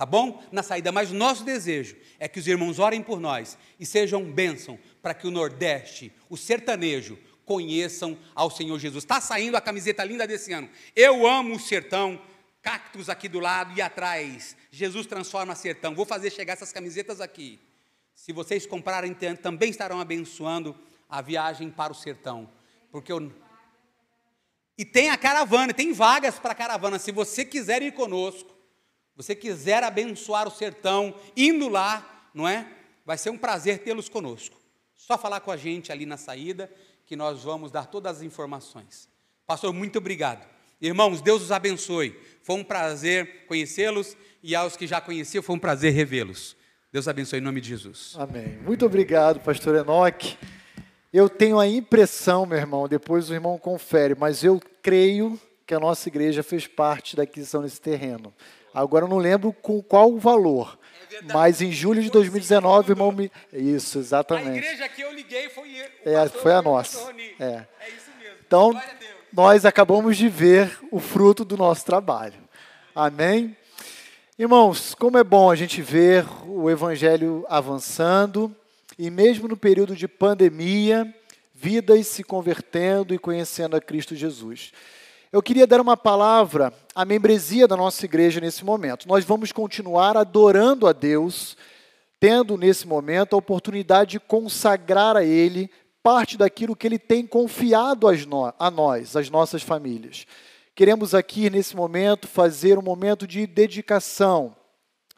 tá 0.00 0.06
bom? 0.06 0.42
Na 0.50 0.62
saída, 0.62 0.90
mas 0.90 1.10
o 1.10 1.14
nosso 1.14 1.44
desejo 1.44 1.94
é 2.18 2.26
que 2.26 2.38
os 2.38 2.46
irmãos 2.46 2.78
orem 2.78 3.02
por 3.02 3.20
nós 3.20 3.58
e 3.78 3.84
sejam 3.84 4.24
bênção 4.32 4.78
para 5.02 5.12
que 5.12 5.26
o 5.26 5.30
Nordeste, 5.30 6.10
o 6.30 6.38
sertanejo, 6.38 7.18
conheçam 7.44 8.16
ao 8.34 8.50
Senhor 8.50 8.78
Jesus. 8.78 9.04
Está 9.04 9.20
saindo 9.20 9.58
a 9.58 9.60
camiseta 9.60 10.02
linda 10.02 10.26
desse 10.26 10.54
ano. 10.54 10.70
Eu 10.96 11.26
amo 11.26 11.56
o 11.56 11.60
sertão, 11.60 12.18
cactos 12.62 13.10
aqui 13.10 13.28
do 13.28 13.40
lado 13.40 13.76
e 13.76 13.82
atrás. 13.82 14.56
Jesus 14.70 15.06
transforma 15.06 15.54
sertão. 15.54 15.94
Vou 15.94 16.06
fazer 16.06 16.30
chegar 16.30 16.54
essas 16.54 16.72
camisetas 16.72 17.20
aqui. 17.20 17.60
Se 18.14 18.32
vocês 18.32 18.64
comprarem, 18.64 19.14
também 19.42 19.68
estarão 19.68 20.00
abençoando 20.00 20.74
a 21.10 21.20
viagem 21.20 21.68
para 21.68 21.92
o 21.92 21.94
sertão. 21.94 22.48
Porque 22.90 23.12
eu. 23.12 23.30
E 24.80 24.84
tem 24.86 25.10
a 25.10 25.18
caravana, 25.18 25.74
tem 25.74 25.92
vagas 25.92 26.38
para 26.38 26.52
a 26.52 26.54
caravana. 26.54 26.98
Se 26.98 27.12
você 27.12 27.44
quiser 27.44 27.82
ir 27.82 27.92
conosco, 27.92 28.50
você 29.14 29.34
quiser 29.34 29.84
abençoar 29.84 30.48
o 30.48 30.50
sertão, 30.50 31.14
indo 31.36 31.68
lá, 31.68 32.30
não 32.32 32.48
é? 32.48 32.66
Vai 33.04 33.18
ser 33.18 33.28
um 33.28 33.36
prazer 33.36 33.80
tê-los 33.80 34.08
conosco. 34.08 34.56
Só 34.96 35.18
falar 35.18 35.40
com 35.40 35.50
a 35.50 35.56
gente 35.58 35.92
ali 35.92 36.06
na 36.06 36.16
saída, 36.16 36.72
que 37.04 37.14
nós 37.14 37.42
vamos 37.42 37.70
dar 37.70 37.88
todas 37.88 38.16
as 38.16 38.22
informações. 38.22 39.06
Pastor, 39.46 39.70
muito 39.70 39.98
obrigado. 39.98 40.48
Irmãos, 40.80 41.20
Deus 41.20 41.42
os 41.42 41.52
abençoe. 41.52 42.18
Foi 42.42 42.56
um 42.56 42.64
prazer 42.64 43.44
conhecê-los 43.48 44.16
e 44.42 44.54
aos 44.56 44.78
que 44.78 44.86
já 44.86 44.98
conheciam, 44.98 45.42
foi 45.42 45.56
um 45.56 45.58
prazer 45.58 45.92
revê-los. 45.92 46.56
Deus 46.90 47.06
abençoe 47.06 47.38
em 47.38 47.42
nome 47.42 47.60
de 47.60 47.68
Jesus. 47.68 48.14
Amém. 48.16 48.56
Muito 48.64 48.86
obrigado, 48.86 49.40
pastor 49.40 49.76
Enoque. 49.76 50.38
Eu 51.12 51.28
tenho 51.28 51.58
a 51.58 51.66
impressão, 51.66 52.46
meu 52.46 52.56
irmão, 52.56 52.86
depois 52.86 53.28
o 53.28 53.34
irmão 53.34 53.58
confere, 53.58 54.14
mas 54.14 54.44
eu 54.44 54.60
creio 54.80 55.38
que 55.66 55.74
a 55.74 55.80
nossa 55.80 56.08
igreja 56.08 56.42
fez 56.42 56.66
parte 56.66 57.16
da 57.16 57.24
aquisição 57.24 57.62
desse 57.62 57.80
terreno. 57.80 58.32
Agora 58.72 59.04
eu 59.04 59.08
não 59.08 59.18
lembro 59.18 59.52
com 59.52 59.82
qual 59.82 60.16
valor. 60.18 60.78
É 61.12 61.32
mas 61.32 61.60
em 61.60 61.72
julho 61.72 62.00
de 62.00 62.10
2019, 62.10 62.92
irmão 62.92 63.10
me. 63.10 63.30
Isso, 63.52 63.98
exatamente. 63.98 64.50
A 64.50 64.56
igreja 64.56 64.88
que 64.88 65.02
eu 65.02 65.12
liguei 65.12 65.48
foi, 65.48 65.76
é, 66.04 66.28
foi 66.28 66.52
a 66.52 66.62
nossa. 66.62 67.12
É. 67.40 67.44
é 67.44 67.88
isso 67.88 68.10
mesmo. 68.20 68.36
Então, 68.46 68.80
nós 69.32 69.64
acabamos 69.64 70.16
de 70.16 70.28
ver 70.28 70.78
o 70.92 71.00
fruto 71.00 71.44
do 71.44 71.56
nosso 71.56 71.84
trabalho. 71.84 72.38
Amém? 72.94 73.56
Irmãos, 74.38 74.94
como 74.94 75.18
é 75.18 75.24
bom 75.24 75.50
a 75.50 75.56
gente 75.56 75.82
ver 75.82 76.24
o 76.46 76.70
Evangelho 76.70 77.44
avançando, 77.48 78.54
e 79.02 79.08
mesmo 79.08 79.48
no 79.48 79.56
período 79.56 79.96
de 79.96 80.06
pandemia, 80.06 81.10
vidas 81.54 82.06
se 82.06 82.22
convertendo 82.22 83.14
e 83.14 83.18
conhecendo 83.18 83.74
a 83.74 83.80
Cristo 83.80 84.14
Jesus. 84.14 84.72
Eu 85.32 85.42
queria 85.42 85.66
dar 85.66 85.80
uma 85.80 85.96
palavra 85.96 86.70
à 86.94 87.02
membresia 87.02 87.66
da 87.66 87.78
nossa 87.78 88.04
igreja 88.04 88.42
nesse 88.42 88.62
momento. 88.62 89.08
Nós 89.08 89.24
vamos 89.24 89.52
continuar 89.52 90.18
adorando 90.18 90.86
a 90.86 90.92
Deus, 90.92 91.56
tendo 92.20 92.58
nesse 92.58 92.86
momento 92.86 93.32
a 93.32 93.38
oportunidade 93.38 94.10
de 94.10 94.20
consagrar 94.20 95.16
a 95.16 95.24
Ele 95.24 95.70
parte 96.02 96.36
daquilo 96.36 96.76
que 96.76 96.86
Ele 96.86 96.98
tem 96.98 97.26
confiado 97.26 98.06
a 98.06 98.70
nós, 98.70 99.16
as 99.16 99.30
nossas 99.30 99.62
famílias. 99.62 100.26
queremos 100.74 101.14
aqui 101.14 101.48
nesse 101.48 101.74
momento 101.74 102.28
fazer 102.28 102.78
um 102.78 102.82
momento 102.82 103.26
de 103.26 103.46
dedicação, 103.46 104.54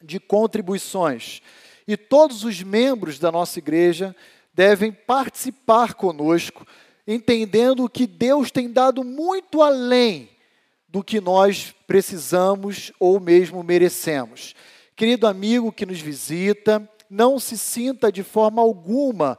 de 0.01 0.21
contribuições. 0.21 1.43
E 1.87 1.97
todos 1.97 2.45
os 2.45 2.63
membros 2.63 3.19
da 3.19 3.33
nossa 3.33 3.59
igreja 3.59 4.15
devem 4.55 4.93
participar 4.93 5.95
conosco, 5.95 6.67
entendendo 7.07 7.89
que 7.89 8.07
Deus 8.07 8.51
tem 8.51 8.71
dado 8.71 9.03
muito 9.03 9.63
além 9.63 10.29
do 10.89 11.03
que 11.03 11.21
nós 11.21 11.75
precisamos 11.87 12.93
ou 13.01 13.19
mesmo 13.19 13.63
merecemos. 13.63 14.55
Querido 14.95 15.27
amigo 15.27 15.73
que 15.73 15.87
nos 15.87 16.01
visita, 16.01 16.87
não 17.09 17.39
se 17.39 17.57
sinta 17.57 18.13
de 18.13 18.23
forma 18.23 18.61
alguma 18.61 19.39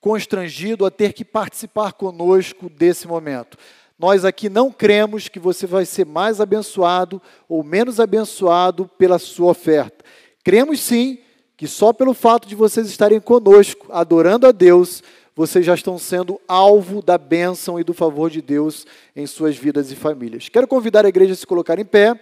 constrangido 0.00 0.86
a 0.86 0.90
ter 0.90 1.12
que 1.12 1.24
participar 1.24 1.92
conosco 1.92 2.68
desse 2.68 3.06
momento. 3.06 3.58
Nós 3.98 4.24
aqui 4.24 4.48
não 4.48 4.72
cremos 4.72 5.28
que 5.28 5.38
você 5.38 5.66
vai 5.66 5.84
ser 5.84 6.06
mais 6.06 6.40
abençoado 6.40 7.20
ou 7.46 7.62
menos 7.62 8.00
abençoado 8.00 8.88
pela 8.96 9.18
sua 9.18 9.50
oferta. 9.50 10.04
Cremos 10.42 10.80
sim 10.80 11.18
que 11.60 11.68
só 11.68 11.92
pelo 11.92 12.14
fato 12.14 12.48
de 12.48 12.54
vocês 12.54 12.86
estarem 12.86 13.20
conosco, 13.20 13.86
adorando 13.90 14.46
a 14.46 14.50
Deus, 14.50 15.02
vocês 15.36 15.66
já 15.66 15.74
estão 15.74 15.98
sendo 15.98 16.40
alvo 16.48 17.02
da 17.02 17.18
bênção 17.18 17.78
e 17.78 17.84
do 17.84 17.92
favor 17.92 18.30
de 18.30 18.40
Deus 18.40 18.86
em 19.14 19.26
suas 19.26 19.58
vidas 19.58 19.92
e 19.92 19.94
famílias. 19.94 20.48
Quero 20.48 20.66
convidar 20.66 21.04
a 21.04 21.10
igreja 21.10 21.34
a 21.34 21.36
se 21.36 21.46
colocar 21.46 21.78
em 21.78 21.84
pé 21.84 22.18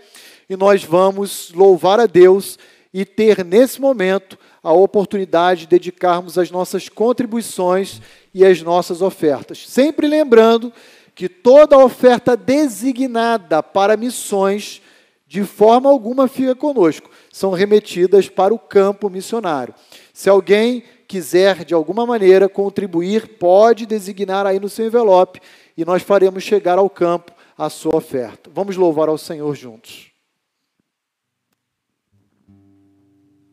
e 0.51 0.57
nós 0.57 0.83
vamos 0.83 1.53
louvar 1.55 2.01
a 2.01 2.07
Deus 2.07 2.59
e 2.93 3.05
ter 3.05 3.45
nesse 3.45 3.81
momento 3.81 4.37
a 4.61 4.73
oportunidade 4.73 5.61
de 5.61 5.67
dedicarmos 5.69 6.37
as 6.37 6.51
nossas 6.51 6.89
contribuições 6.89 8.03
e 8.35 8.45
as 8.45 8.61
nossas 8.61 9.01
ofertas. 9.01 9.69
Sempre 9.69 10.09
lembrando 10.09 10.73
que 11.15 11.29
toda 11.29 11.79
oferta 11.79 12.37
designada 12.37 13.63
para 13.63 13.97
missões, 13.97 14.83
de 15.29 15.45
forma 15.45 15.91
alguma 15.91 16.27
fica 16.27 16.55
conosco, 16.55 17.11
são 17.31 17.53
remetidas 17.53 18.31
para 18.31 18.55
o 18.55 18.59
campo 18.59 19.11
missionário. 19.11 19.75
Se 20.15 20.31
alguém 20.31 20.83
quiser 21.07 21.67
de 21.67 21.75
alguma 21.75 22.07
maneira 22.07 22.49
contribuir, 22.49 23.37
pode 23.39 23.85
designar 23.85 24.47
aí 24.47 24.59
no 24.59 24.71
seu 24.71 24.87
envelope 24.87 25.41
e 25.77 25.85
nós 25.85 26.03
faremos 26.03 26.43
chegar 26.43 26.79
ao 26.79 26.89
campo 26.89 27.33
a 27.59 27.69
sua 27.69 27.97
oferta. 27.97 28.51
Vamos 28.55 28.77
louvar 28.77 29.11
ao 29.11 29.19
Senhor 29.19 29.55
juntos. 29.55 30.11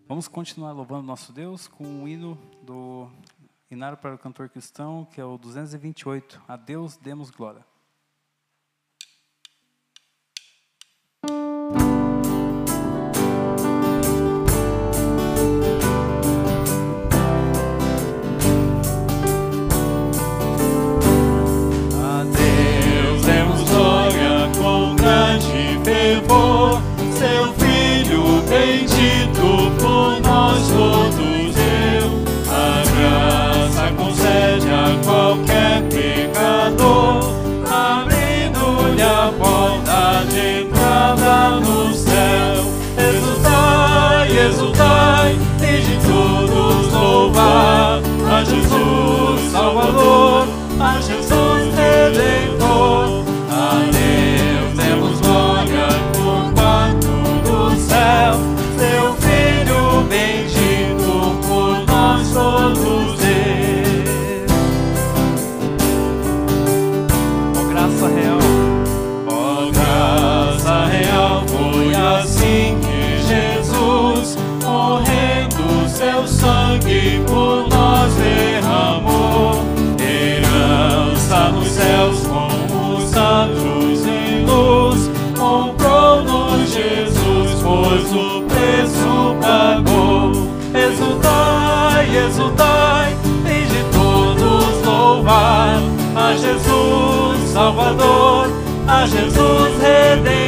Vamos 0.07 0.29
continuar 0.29 0.71
louvando 0.71 1.03
nosso 1.03 1.33
Deus 1.33 1.67
com 1.67 2.03
o 2.03 2.07
hino 2.07 2.37
do 2.61 3.09
Inário 3.69 3.97
para 3.97 4.15
o 4.15 4.17
Cantor 4.17 4.47
Cristão, 4.47 5.05
que 5.11 5.19
é 5.19 5.25
o 5.25 5.37
228. 5.37 6.41
A 6.47 6.55
Deus 6.55 6.95
demos 6.95 7.29
glória. 7.31 7.65
Jesus 99.07 99.37
Redentor. 99.37 100.44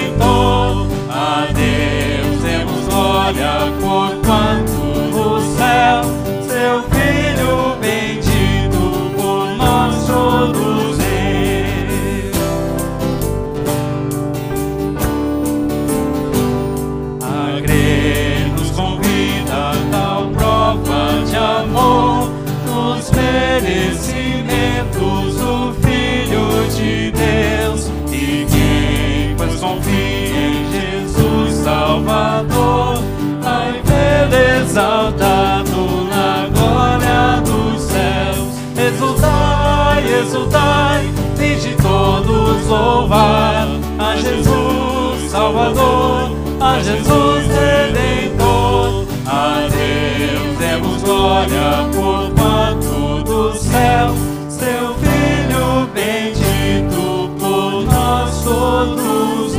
De 41.60 41.76
todos 41.76 42.68
louvar 42.68 43.68
a 44.00 44.16
Jesus 44.16 45.32
Salvador, 45.32 46.32
a 46.60 46.80
Jesus 46.80 47.48
Redentor. 47.48 49.06
A 49.26 49.68
Deus 49.68 50.58
demos 50.58 51.04
glória 51.04 51.90
por 51.94 52.34
quanto 52.34 53.24
do 53.24 53.54
céu, 53.56 54.10
seu 54.50 54.96
Filho 54.96 55.88
bendito 55.94 57.36
por 57.40 57.84
nós 57.86 58.44
todos. 58.44 59.54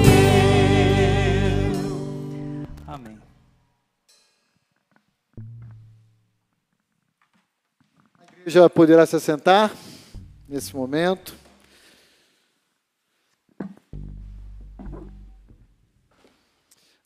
Amém. 2.87 3.19
Já 8.47 8.69
poderá 8.71 9.05
se 9.05 9.17
assentar 9.17 9.71
nesse 10.49 10.75
momento. 10.75 11.38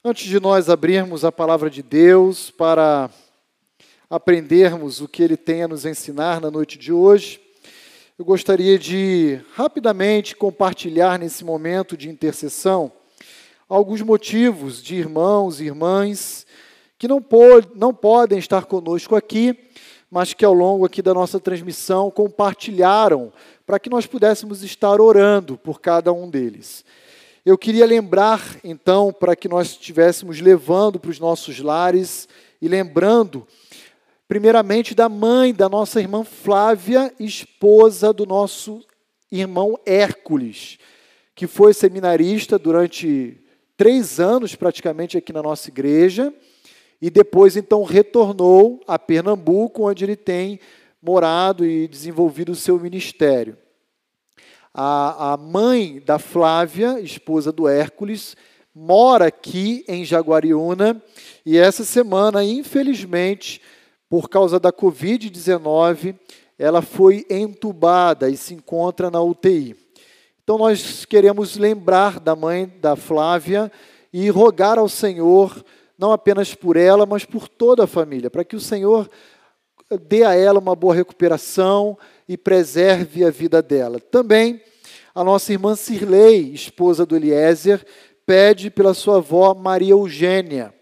Antes 0.05 0.24
de 0.28 0.40
nós 0.40 0.68
abrirmos 0.68 1.24
a 1.24 1.30
palavra 1.30 1.70
de 1.70 1.80
Deus 1.80 2.50
para 2.50 3.09
aprendermos 4.11 5.00
o 5.00 5.07
que 5.07 5.22
Ele 5.22 5.36
tem 5.36 5.62
a 5.62 5.68
nos 5.68 5.86
ensinar 5.86 6.40
na 6.40 6.50
noite 6.50 6.76
de 6.76 6.92
hoje, 6.92 7.40
eu 8.18 8.24
gostaria 8.24 8.76
de 8.76 9.40
rapidamente 9.55 10.34
compartilhar 10.34 11.20
nesse 11.20 11.44
momento 11.44 11.96
de 11.96 12.11
intercessão 12.11 12.90
alguns 13.68 14.03
motivos 14.03 14.82
de 14.82 14.96
irmãos 14.96 15.61
e 15.61 15.66
irmãs 15.66 16.48
que 16.98 17.07
não, 17.07 17.24
não 17.76 17.94
podem 17.94 18.40
estar 18.40 18.64
conosco 18.64 19.14
aqui, 19.14 19.57
mas 20.11 20.34
que 20.34 20.44
ao 20.44 20.53
longo 20.53 20.84
aqui 20.84 21.00
da 21.00 21.14
nossa 21.14 21.38
transmissão 21.38 22.11
compartilharam 22.11 23.32
para 23.64 23.78
que 23.78 23.88
nós 23.88 24.05
pudéssemos 24.05 24.64
estar 24.64 25.00
orando 25.00 25.57
por 25.57 25.80
cada 25.80 26.12
um 26.12 26.28
deles. 26.28 26.84
Eu 27.45 27.59
queria 27.59 27.84
lembrar, 27.84 28.40
então, 28.62 29.12
para 29.12 29.34
que 29.34 29.49
nós 29.49 29.70
estivéssemos 29.70 30.40
levando 30.40 31.01
para 31.01 31.11
os 31.11 31.18
nossos 31.18 31.59
lares 31.59 32.28
e 32.61 32.68
lembrando, 32.68 33.45
primeiramente, 34.28 34.95
da 34.95 35.09
mãe 35.09 35.53
da 35.53 35.68
nossa 35.68 36.01
irmã 36.01 36.22
Flávia, 36.22 37.12
esposa 37.18 38.12
do 38.12 38.24
nosso 38.24 38.80
irmão 39.30 39.76
Hércules, 39.84 40.78
que 41.34 41.49
foi 41.49 41.74
seminarista 41.74 42.61
durante 42.61 43.43
três 43.76 44.20
anos 44.20 44.55
praticamente 44.55 45.18
aqui 45.18 45.32
na 45.32 45.43
nossa 45.43 45.68
igreja, 45.68 46.32
e 47.01 47.11
depois 47.11 47.57
então 47.57 47.82
retornou 47.82 48.80
a 48.86 48.97
Pernambuco, 49.01 49.88
onde 49.90 50.05
ele 50.05 50.14
tem 50.14 50.61
morado 51.03 51.66
e 51.66 51.88
desenvolvido 51.88 52.53
o 52.53 52.57
seu 52.57 52.78
ministério. 52.78 53.59
A, 54.75 55.35
a 55.35 55.37
mãe 55.37 56.03
da 56.05 56.18
Flávia, 56.18 56.99
esposa 56.99 57.53
do 57.53 57.68
Hércules, 57.68 58.35
mora 58.75 59.27
aqui 59.27 59.85
em 59.87 60.03
Jaguariúna 60.03 61.03
e 61.45 61.59
essa 61.59 61.85
semana, 61.85 62.43
infelizmente, 62.43 63.61
por 64.09 64.31
causa 64.31 64.59
da 64.59 64.73
Covid-19, 64.73 66.16
ela 66.59 66.81
foi 66.81 67.27
entubada 67.29 68.31
e 68.31 68.37
se 68.37 68.55
encontra 68.55 69.11
na 69.11 69.20
UTI. 69.20 69.77
Então, 70.43 70.57
nós 70.57 71.05
queremos 71.05 71.57
lembrar 71.57 72.18
da 72.18 72.35
mãe 72.35 72.66
da 72.81 72.97
Flávia 72.97 73.70
e 74.11 74.31
rogar 74.31 74.79
ao 74.79 74.89
Senhor, 74.89 75.62
não 75.99 76.12
apenas 76.12 76.55
por 76.55 76.77
ela, 76.77 77.05
mas 77.05 77.27
por 77.27 77.47
toda 77.47 77.85
a 77.85 77.87
família, 77.87 78.31
para 78.31 78.45
que 78.45 78.57
o 78.57 78.61
Senhor 78.61 79.11
dê 80.09 80.25
a 80.25 80.35
ela 80.35 80.59
uma 80.59 80.75
boa 80.75 80.95
recuperação 80.95 81.99
e 82.29 82.37
preserve 82.37 83.25
a 83.25 83.31
vida 83.31 83.61
dela. 83.61 83.99
Também 83.99 84.61
a 85.14 85.23
nossa 85.23 85.53
irmã 85.53 85.75
Cirlei, 85.75 86.53
esposa 86.53 87.05
do 87.05 87.16
Eliezer, 87.16 87.85
pede 88.25 88.70
pela 88.70 88.95
sua 88.95 89.16
avó 89.16 89.55
Maria 89.55 89.93
Eugênia. 89.93 90.73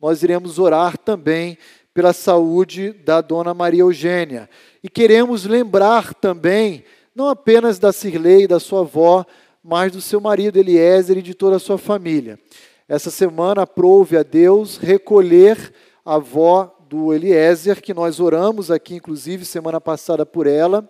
Nós 0.00 0.22
iremos 0.22 0.58
orar 0.58 0.96
também 0.96 1.58
pela 1.92 2.12
saúde 2.12 2.92
da 2.92 3.20
dona 3.20 3.54
Maria 3.54 3.80
Eugênia. 3.80 4.48
E 4.82 4.88
queremos 4.88 5.44
lembrar 5.44 6.14
também, 6.14 6.84
não 7.14 7.28
apenas 7.28 7.78
da 7.78 7.92
Cirlei, 7.92 8.46
da 8.46 8.58
sua 8.58 8.80
avó, 8.80 9.24
mas 9.62 9.92
do 9.92 10.00
seu 10.00 10.20
marido 10.20 10.58
Eliezer 10.58 11.18
e 11.18 11.22
de 11.22 11.34
toda 11.34 11.56
a 11.56 11.60
sua 11.60 11.78
família. 11.78 12.38
Essa 12.88 13.10
semana 13.10 13.62
aprove 13.62 14.16
a 14.16 14.22
Deus 14.22 14.76
recolher 14.76 15.72
a 16.04 16.16
avó 16.16 16.73
do 16.94 17.12
Eliezer, 17.12 17.82
que 17.82 17.92
nós 17.92 18.20
oramos 18.20 18.70
aqui, 18.70 18.94
inclusive, 18.94 19.44
semana 19.44 19.80
passada 19.80 20.24
por 20.24 20.46
ela, 20.46 20.88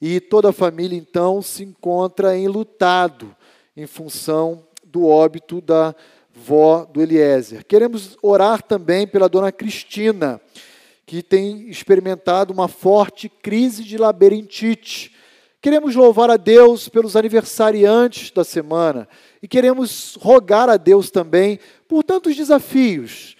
e 0.00 0.18
toda 0.18 0.48
a 0.48 0.52
família, 0.54 0.96
então, 0.96 1.42
se 1.42 1.62
encontra 1.62 2.34
enlutado 2.34 3.36
em 3.76 3.86
função 3.86 4.66
do 4.82 5.06
óbito 5.06 5.60
da 5.60 5.94
vó 6.34 6.86
do 6.86 7.02
Eliezer. 7.02 7.62
Queremos 7.66 8.16
orar 8.22 8.62
também 8.62 9.06
pela 9.06 9.28
dona 9.28 9.52
Cristina, 9.52 10.40
que 11.04 11.22
tem 11.22 11.68
experimentado 11.68 12.50
uma 12.50 12.66
forte 12.66 13.28
crise 13.28 13.84
de 13.84 13.98
labirintite. 13.98 15.14
Queremos 15.60 15.94
louvar 15.94 16.30
a 16.30 16.38
Deus 16.38 16.88
pelos 16.88 17.16
aniversariantes 17.16 18.30
da 18.30 18.44
semana 18.44 19.06
e 19.42 19.48
queremos 19.48 20.16
rogar 20.18 20.70
a 20.70 20.78
Deus 20.78 21.10
também 21.10 21.60
por 21.86 22.02
tantos 22.02 22.34
desafios 22.34 23.36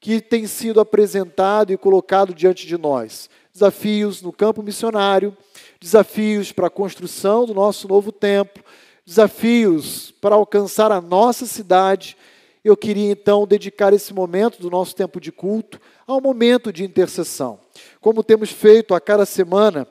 que 0.00 0.20
têm 0.20 0.46
sido 0.46 0.80
apresentado 0.80 1.72
e 1.72 1.76
colocado 1.76 2.34
diante 2.34 2.66
de 2.66 2.76
nós. 2.76 3.28
Desafios 3.52 4.20
no 4.20 4.32
campo 4.32 4.62
missionário, 4.62 5.36
desafios 5.80 6.52
para 6.52 6.66
a 6.66 6.70
construção 6.70 7.46
do 7.46 7.54
nosso 7.54 7.88
novo 7.88 8.12
templo, 8.12 8.62
desafios 9.04 10.12
para 10.20 10.34
alcançar 10.34 10.92
a 10.92 11.00
nossa 11.00 11.46
cidade. 11.46 12.16
Eu 12.64 12.76
queria 12.76 13.10
então 13.10 13.46
dedicar 13.46 13.92
esse 13.92 14.12
momento 14.12 14.60
do 14.60 14.70
nosso 14.70 14.94
tempo 14.94 15.20
de 15.20 15.32
culto 15.32 15.80
ao 16.06 16.20
momento 16.20 16.72
de 16.72 16.84
intercessão. 16.84 17.58
Como 18.00 18.22
temos 18.22 18.50
feito 18.50 18.94
a 18.94 19.00
cada 19.00 19.24
semana, 19.24 19.86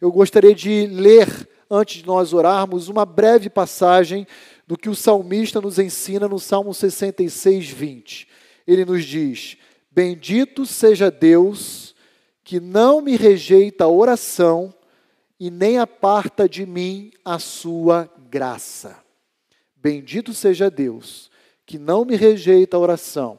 eu 0.00 0.12
gostaria 0.12 0.54
de 0.54 0.86
ler, 0.86 1.48
antes 1.70 2.02
de 2.02 2.06
nós 2.06 2.32
orarmos, 2.32 2.88
uma 2.88 3.04
breve 3.04 3.50
passagem 3.50 4.26
do 4.66 4.76
que 4.76 4.88
o 4.88 4.94
salmista 4.94 5.60
nos 5.60 5.78
ensina 5.78 6.28
no 6.28 6.38
Salmo 6.38 6.72
66, 6.72 7.68
20. 7.68 8.28
Ele 8.68 8.84
nos 8.84 9.04
diz: 9.04 9.56
Bendito 9.90 10.66
seja 10.66 11.10
Deus 11.10 11.94
que 12.44 12.60
não 12.60 13.00
me 13.00 13.16
rejeita 13.16 13.84
a 13.84 13.88
oração 13.88 14.74
e 15.40 15.50
nem 15.50 15.78
aparta 15.78 16.46
de 16.46 16.66
mim 16.66 17.10
a 17.24 17.38
sua 17.38 18.10
graça. 18.30 18.98
Bendito 19.74 20.34
seja 20.34 20.70
Deus, 20.70 21.30
que 21.64 21.78
não 21.78 22.04
me 22.04 22.14
rejeita 22.14 22.76
a 22.76 22.80
oração 22.80 23.38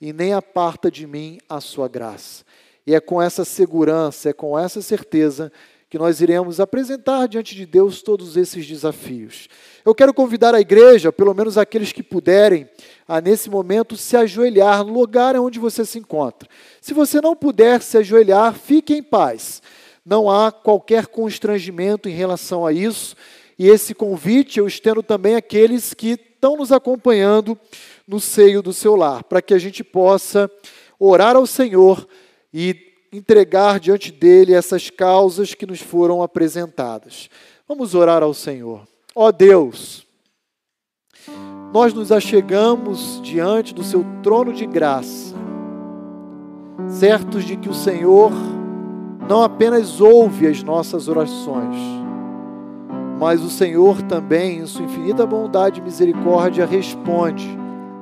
e 0.00 0.12
nem 0.12 0.32
aparta 0.32 0.90
de 0.90 1.06
mim 1.06 1.38
a 1.48 1.60
sua 1.60 1.88
graça. 1.88 2.44
E 2.86 2.94
é 2.94 3.00
com 3.00 3.20
essa 3.20 3.44
segurança, 3.44 4.30
é 4.30 4.32
com 4.32 4.58
essa 4.58 4.80
certeza 4.80 5.52
que 5.90 5.98
nós 5.98 6.20
iremos 6.20 6.60
apresentar 6.60 7.26
diante 7.26 7.56
de 7.56 7.66
Deus 7.66 8.00
todos 8.00 8.36
esses 8.36 8.64
desafios. 8.64 9.48
Eu 9.84 9.92
quero 9.92 10.14
convidar 10.14 10.54
a 10.54 10.60
igreja, 10.60 11.10
pelo 11.10 11.34
menos 11.34 11.58
aqueles 11.58 11.90
que 11.90 12.02
puderem, 12.02 12.70
a 13.10 13.20
nesse 13.20 13.50
momento 13.50 13.96
se 13.96 14.16
ajoelhar 14.16 14.84
no 14.84 14.92
lugar 14.92 15.34
onde 15.34 15.58
você 15.58 15.84
se 15.84 15.98
encontra. 15.98 16.48
Se 16.80 16.94
você 16.94 17.20
não 17.20 17.34
puder 17.34 17.82
se 17.82 17.98
ajoelhar, 17.98 18.54
fique 18.54 18.94
em 18.94 19.02
paz. 19.02 19.60
Não 20.06 20.30
há 20.30 20.52
qualquer 20.52 21.08
constrangimento 21.08 22.08
em 22.08 22.12
relação 22.12 22.64
a 22.64 22.72
isso. 22.72 23.16
E 23.58 23.66
esse 23.66 23.94
convite 23.96 24.60
eu 24.60 24.66
estendo 24.68 25.02
também 25.02 25.34
àqueles 25.34 25.92
que 25.92 26.10
estão 26.10 26.56
nos 26.56 26.70
acompanhando 26.70 27.58
no 28.06 28.20
seio 28.20 28.62
do 28.62 28.72
seu 28.72 28.94
lar, 28.94 29.24
para 29.24 29.42
que 29.42 29.54
a 29.54 29.58
gente 29.58 29.82
possa 29.82 30.48
orar 30.96 31.34
ao 31.34 31.48
Senhor 31.48 32.06
e 32.54 32.76
entregar 33.12 33.80
diante 33.80 34.12
dele 34.12 34.54
essas 34.54 34.88
causas 34.88 35.52
que 35.52 35.66
nos 35.66 35.80
foram 35.80 36.22
apresentadas. 36.22 37.28
Vamos 37.66 37.92
orar 37.92 38.22
ao 38.22 38.32
Senhor. 38.32 38.86
Ó 39.16 39.26
oh 39.26 39.32
Deus, 39.32 40.06
nós 41.72 41.94
nos 41.94 42.10
achegamos 42.10 43.20
diante 43.22 43.72
do 43.72 43.84
seu 43.84 44.04
trono 44.22 44.52
de 44.52 44.66
graça, 44.66 45.34
certos 46.88 47.44
de 47.44 47.56
que 47.56 47.68
o 47.68 47.74
Senhor 47.74 48.32
não 49.28 49.42
apenas 49.42 50.00
ouve 50.00 50.48
as 50.48 50.62
nossas 50.64 51.06
orações, 51.06 51.76
mas 53.20 53.42
o 53.42 53.50
Senhor 53.50 54.02
também, 54.02 54.58
em 54.58 54.66
sua 54.66 54.84
infinita 54.84 55.24
bondade 55.24 55.80
e 55.80 55.84
misericórdia, 55.84 56.66
responde 56.66 57.48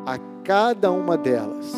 a 0.06 0.16
cada 0.42 0.90
uma 0.90 1.18
delas. 1.18 1.74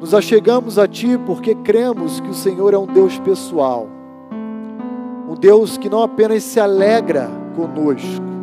Nos 0.00 0.14
achegamos 0.14 0.78
a 0.78 0.88
Ti 0.88 1.18
porque 1.26 1.54
cremos 1.56 2.20
que 2.20 2.30
o 2.30 2.34
Senhor 2.34 2.72
é 2.72 2.78
um 2.78 2.86
Deus 2.86 3.18
pessoal, 3.18 3.86
um 5.28 5.34
Deus 5.34 5.76
que 5.76 5.90
não 5.90 6.02
apenas 6.02 6.42
se 6.42 6.58
alegra 6.58 7.28
conosco, 7.54 8.33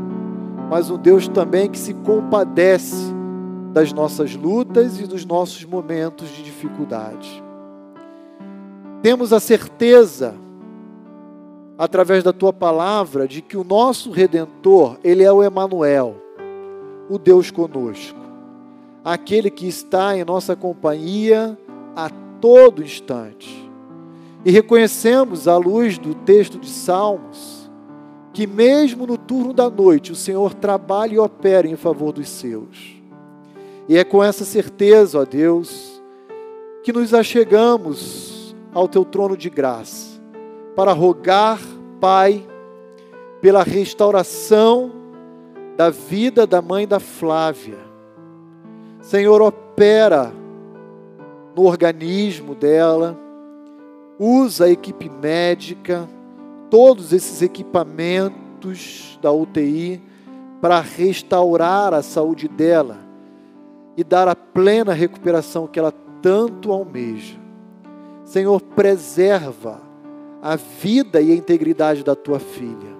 mas 0.71 0.89
um 0.89 0.97
Deus 0.97 1.27
também 1.27 1.69
que 1.69 1.77
se 1.77 1.93
compadece 1.93 3.13
das 3.71 3.93
nossas 3.93 4.35
lutas 4.35 4.99
e 4.99 5.05
dos 5.05 5.23
nossos 5.23 5.63
momentos 5.63 6.27
de 6.29 6.41
dificuldade 6.41 7.43
temos 9.01 9.33
a 9.33 9.39
certeza, 9.39 10.35
através 11.77 12.23
da 12.23 12.31
tua 12.31 12.53
palavra, 12.53 13.27
de 13.27 13.41
que 13.41 13.57
o 13.57 13.63
nosso 13.63 14.11
redentor, 14.11 14.97
ele 15.03 15.23
é 15.23 15.31
o 15.31 15.41
Emanuel, 15.41 16.15
o 17.09 17.17
Deus 17.17 17.49
conosco, 17.49 18.19
aquele 19.03 19.49
que 19.49 19.67
está 19.67 20.15
em 20.15 20.23
nossa 20.23 20.55
companhia 20.55 21.57
a 21.95 22.09
todo 22.39 22.83
instante. 22.83 23.69
E 24.45 24.51
reconhecemos, 24.51 25.47
à 25.47 25.57
luz 25.57 25.97
do 25.97 26.13
texto 26.13 26.59
de 26.59 26.69
Salmos, 26.69 27.60
que 28.33 28.47
mesmo 28.47 29.05
no 29.05 29.17
turno 29.17 29.53
da 29.53 29.69
noite 29.69 30.11
o 30.11 30.15
Senhor 30.15 30.53
trabalha 30.53 31.15
e 31.15 31.19
opera 31.19 31.67
em 31.67 31.75
favor 31.75 32.13
dos 32.13 32.29
seus. 32.29 32.95
E 33.89 33.97
é 33.97 34.03
com 34.03 34.23
essa 34.23 34.45
certeza, 34.45 35.19
ó 35.19 35.25
Deus, 35.25 36.01
que 36.83 36.93
nos 36.93 37.13
achegamos 37.13 38.55
ao 38.73 38.87
teu 38.87 39.03
trono 39.03 39.35
de 39.35 39.49
graça, 39.49 40.19
para 40.75 40.93
rogar, 40.93 41.59
Pai, 41.99 42.43
pela 43.41 43.63
restauração 43.63 44.91
da 45.77 45.89
vida 45.89 46.47
da 46.47 46.61
mãe 46.61 46.87
da 46.87 46.99
Flávia. 46.99 47.77
Senhor, 49.01 49.41
opera 49.41 50.31
no 51.55 51.63
organismo 51.63 52.55
dela, 52.55 53.17
usa 54.17 54.65
a 54.65 54.69
equipe 54.69 55.09
médica, 55.09 56.07
todos 56.71 57.11
esses 57.11 57.41
equipamentos 57.41 59.19
da 59.21 59.29
UTI 59.29 60.01
para 60.61 60.79
restaurar 60.79 61.93
a 61.93 62.01
saúde 62.01 62.47
dela 62.47 62.97
e 63.97 64.03
dar 64.05 64.29
a 64.29 64.35
plena 64.35 64.93
recuperação 64.93 65.67
que 65.67 65.77
ela 65.77 65.93
tanto 66.21 66.71
almeja. 66.71 67.37
Senhor, 68.23 68.61
preserva 68.61 69.81
a 70.41 70.55
vida 70.55 71.21
e 71.21 71.31
a 71.31 71.35
integridade 71.35 72.03
da 72.03 72.15
tua 72.15 72.39
filha. 72.39 72.95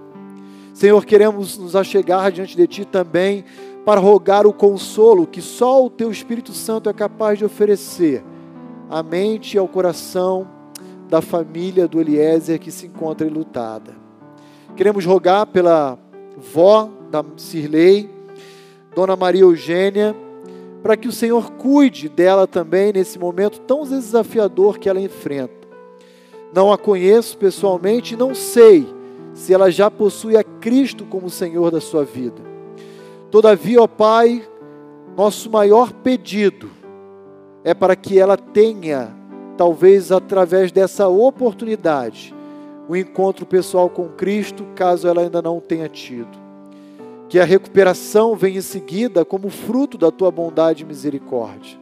Senhor, 0.74 1.06
queremos 1.06 1.58
nos 1.58 1.74
achegar 1.74 2.30
diante 2.30 2.58
de 2.58 2.68
ti 2.68 2.84
também 2.84 3.46
para 3.86 4.02
rogar 4.02 4.46
o 4.46 4.52
consolo 4.52 5.26
que 5.26 5.42
só 5.42 5.86
o 5.86 5.90
teu 5.90 6.12
Espírito 6.12 6.52
Santo 6.52 6.90
é 6.90 6.94
capaz 6.94 7.40
de 7.40 7.46
oferecer 7.46 8.22
à 8.90 9.02
mente 9.02 9.56
e 9.56 9.58
ao 9.58 9.68
coração 9.68 10.46
da 11.12 11.22
família 11.22 11.90
do 11.90 12.00
Eliezer 12.00 12.58
que 12.58 12.72
se 12.72 12.88
encontra 12.88 13.28
enlutada. 13.28 13.94
Queremos 14.78 15.06
rogar 15.06 15.46
pela 15.46 16.00
vó 16.38 16.90
da 17.12 17.22
Cirlei, 17.36 18.10
Dona 18.96 19.18
Maria 19.18 19.42
Eugênia, 19.42 20.16
para 20.82 20.96
que 20.96 21.10
o 21.10 21.12
Senhor 21.12 21.52
cuide 21.52 22.08
dela 22.08 22.48
também 22.48 22.94
nesse 22.94 23.20
momento 23.20 23.60
tão 23.60 23.84
desafiador 23.84 24.80
que 24.80 24.88
ela 24.88 25.02
enfrenta. 25.02 25.68
Não 26.54 26.72
a 26.72 26.78
conheço 26.78 27.38
pessoalmente 27.38 28.14
e 28.14 28.18
não 28.18 28.34
sei 28.34 28.88
se 29.34 29.54
ela 29.54 29.70
já 29.70 29.92
possui 29.92 30.38
a 30.38 30.46
Cristo 30.46 31.04
como 31.04 31.30
Senhor 31.30 31.72
da 31.72 31.82
sua 31.82 32.06
vida. 32.06 32.42
Todavia, 33.30 33.82
ó 33.82 33.88
Pai, 33.88 34.48
nosso 35.18 35.52
maior 35.52 35.92
pedido 35.92 36.70
é 37.66 37.74
para 37.74 37.98
que 37.98 38.18
ela 38.18 38.38
tenha, 38.38 39.14
talvez 39.58 40.12
através 40.12 40.72
dessa 40.72 41.08
oportunidade, 41.08 42.34
o 42.88 42.94
um 42.94 42.96
encontro 42.96 43.46
pessoal 43.46 43.90
com 43.90 44.10
Cristo, 44.10 44.66
caso 44.76 45.08
ela 45.08 45.22
ainda 45.22 45.42
não 45.42 45.60
tenha 45.60 45.88
tido. 45.88 46.40
Que 47.30 47.40
a 47.40 47.46
recuperação 47.46 48.36
venha 48.36 48.60
em 48.60 48.62
seguida 48.62 49.24
como 49.24 49.50
fruto 49.50 49.98
da 49.98 50.12
tua 50.12 50.32
bondade 50.32 50.84
e 50.84 50.86
misericórdia. 50.86 51.80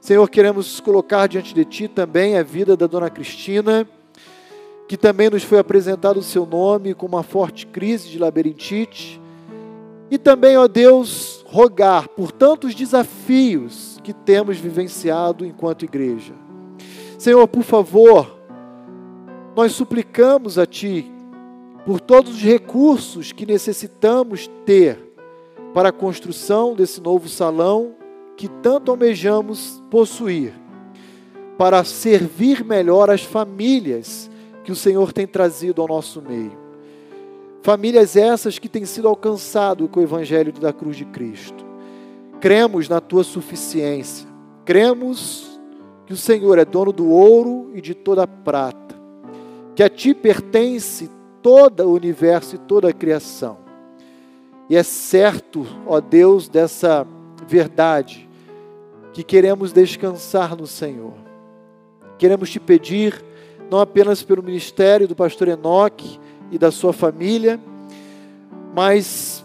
Senhor, 0.00 0.28
queremos 0.28 0.80
colocar 0.80 1.26
diante 1.26 1.54
de 1.54 1.64
ti 1.64 1.88
também 1.88 2.36
a 2.36 2.42
vida 2.42 2.76
da 2.76 2.86
dona 2.86 3.10
Cristina 3.10 3.88
que 4.86 4.96
também 4.96 5.30
nos 5.30 5.42
foi 5.42 5.58
apresentado 5.58 6.18
o 6.18 6.22
seu 6.22 6.44
nome 6.44 6.94
com 6.94 7.06
uma 7.06 7.22
forte 7.22 7.66
crise 7.66 8.08
de 8.08 8.18
labirintite. 8.18 9.20
E 10.10 10.18
também, 10.18 10.56
ó 10.56 10.68
Deus, 10.68 11.44
rogar 11.46 12.08
por 12.08 12.30
tantos 12.30 12.74
desafios 12.74 13.98
que 14.04 14.12
temos 14.12 14.58
vivenciado 14.58 15.44
enquanto 15.46 15.84
igreja. 15.84 16.34
Senhor, 17.24 17.48
por 17.48 17.62
favor, 17.62 18.38
nós 19.56 19.72
suplicamos 19.72 20.58
a 20.58 20.66
Ti 20.66 21.10
por 21.86 21.98
todos 21.98 22.34
os 22.34 22.42
recursos 22.42 23.32
que 23.32 23.46
necessitamos 23.46 24.46
ter 24.66 24.98
para 25.72 25.88
a 25.88 25.92
construção 25.92 26.74
desse 26.74 27.00
novo 27.00 27.26
salão 27.26 27.94
que 28.36 28.46
tanto 28.46 28.90
almejamos 28.90 29.82
possuir, 29.90 30.52
para 31.56 31.82
servir 31.82 32.62
melhor 32.62 33.08
as 33.08 33.22
famílias 33.22 34.30
que 34.62 34.70
o 34.70 34.76
Senhor 34.76 35.10
tem 35.10 35.26
trazido 35.26 35.80
ao 35.80 35.88
nosso 35.88 36.20
meio. 36.20 36.52
Famílias 37.62 38.16
essas 38.16 38.58
que 38.58 38.68
têm 38.68 38.84
sido 38.84 39.08
alcançado 39.08 39.88
com 39.88 39.98
o 39.98 40.02
Evangelho 40.02 40.52
da 40.52 40.74
cruz 40.74 40.94
de 40.94 41.06
Cristo. 41.06 41.64
Cremos 42.38 42.86
na 42.86 43.00
tua 43.00 43.24
suficiência. 43.24 44.28
Cremos 44.66 45.53
que 46.06 46.12
o 46.12 46.16
Senhor 46.16 46.58
é 46.58 46.64
dono 46.64 46.92
do 46.92 47.08
ouro 47.08 47.70
e 47.74 47.80
de 47.80 47.94
toda 47.94 48.24
a 48.24 48.26
prata. 48.26 48.94
Que 49.74 49.82
a 49.82 49.88
ti 49.88 50.14
pertence 50.14 51.10
todo 51.42 51.80
o 51.80 51.92
universo 51.92 52.56
e 52.56 52.58
toda 52.58 52.88
a 52.88 52.92
criação. 52.92 53.58
E 54.68 54.76
é 54.76 54.82
certo, 54.82 55.66
ó 55.86 56.00
Deus, 56.00 56.48
dessa 56.48 57.06
verdade, 57.46 58.28
que 59.12 59.22
queremos 59.22 59.72
descansar 59.72 60.56
no 60.56 60.66
Senhor. 60.66 61.12
Queremos 62.18 62.50
te 62.50 62.58
pedir 62.58 63.22
não 63.70 63.80
apenas 63.80 64.22
pelo 64.22 64.42
ministério 64.42 65.08
do 65.08 65.16
pastor 65.16 65.48
Enoque 65.48 66.18
e 66.50 66.58
da 66.58 66.70
sua 66.70 66.92
família, 66.92 67.60
mas 68.74 69.44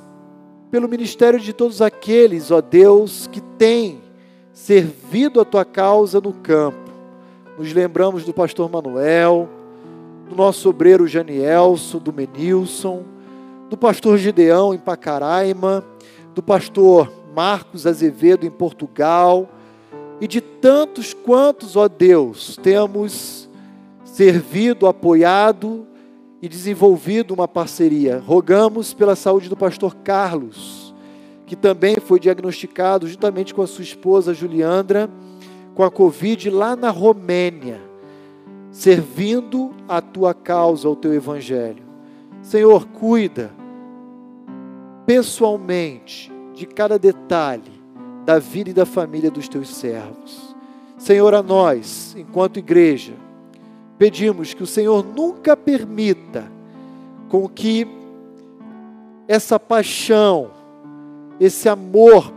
pelo 0.71 0.87
ministério 0.87 1.39
de 1.39 1.51
todos 1.51 1.81
aqueles, 1.81 2.51
ó 2.51 2.61
Deus, 2.61 3.27
que 3.27 3.41
têm 3.41 4.01
servido 4.59 5.39
a 5.39 5.45
tua 5.45 5.63
causa 5.63 6.19
no 6.19 6.33
campo. 6.33 6.91
Nos 7.57 7.71
lembramos 7.71 8.25
do 8.25 8.33
pastor 8.33 8.69
Manuel, 8.69 9.47
do 10.27 10.35
nosso 10.35 10.69
obreiro 10.69 11.07
Janielson, 11.07 11.97
do 11.97 12.11
Menilson, 12.11 13.03
do 13.69 13.77
pastor 13.77 14.17
Gideão 14.17 14.73
em 14.73 14.77
Pacaraima, 14.77 15.83
do 16.35 16.43
pastor 16.43 17.11
Marcos 17.33 17.87
Azevedo 17.87 18.45
em 18.45 18.51
Portugal, 18.51 19.49
e 20.19 20.27
de 20.27 20.41
tantos 20.41 21.13
quantos, 21.13 21.77
ó 21.77 21.87
Deus, 21.87 22.59
temos 22.61 23.49
servido, 24.03 24.87
apoiado 24.87 25.87
e 26.41 26.49
desenvolvido 26.49 27.33
uma 27.33 27.47
parceria. 27.47 28.21
Rogamos 28.23 28.93
pela 28.93 29.15
saúde 29.15 29.47
do 29.47 29.55
pastor 29.55 29.95
Carlos, 30.03 30.78
que 31.49 31.55
também 31.55 31.95
foi 31.95 32.19
diagnosticado 32.19 33.07
juntamente 33.07 33.55
com 33.55 33.63
a 33.63 33.67
sua 33.67 33.83
esposa 33.83 34.35
Juliandra 34.35 35.09
com 35.73 35.83
a 35.83 35.89
Covid 35.89 36.47
lá 36.51 36.75
na 36.75 36.91
Romênia, 36.91 37.81
servindo 38.71 39.71
a 39.87 39.99
tua 39.99 40.31
causa, 40.31 40.87
ao 40.87 40.95
teu 40.95 41.11
evangelho. 41.11 41.81
Senhor, 42.43 42.85
cuida 42.85 43.49
pessoalmente 45.07 46.31
de 46.53 46.67
cada 46.67 46.99
detalhe 46.99 47.71
da 48.25 48.37
vida 48.37 48.69
e 48.69 48.73
da 48.73 48.85
família 48.85 49.31
dos 49.31 49.47
teus 49.47 49.69
servos. 49.69 50.55
Senhor, 50.99 51.33
a 51.33 51.41
nós, 51.41 52.15
enquanto 52.15 52.59
igreja, 52.59 53.13
pedimos 53.97 54.53
que 54.53 54.61
o 54.61 54.67
Senhor 54.67 55.03
nunca 55.03 55.57
permita 55.57 56.45
com 57.27 57.49
que 57.49 57.87
essa 59.27 59.59
paixão, 59.59 60.58
esse 61.39 61.69
amor 61.69 62.33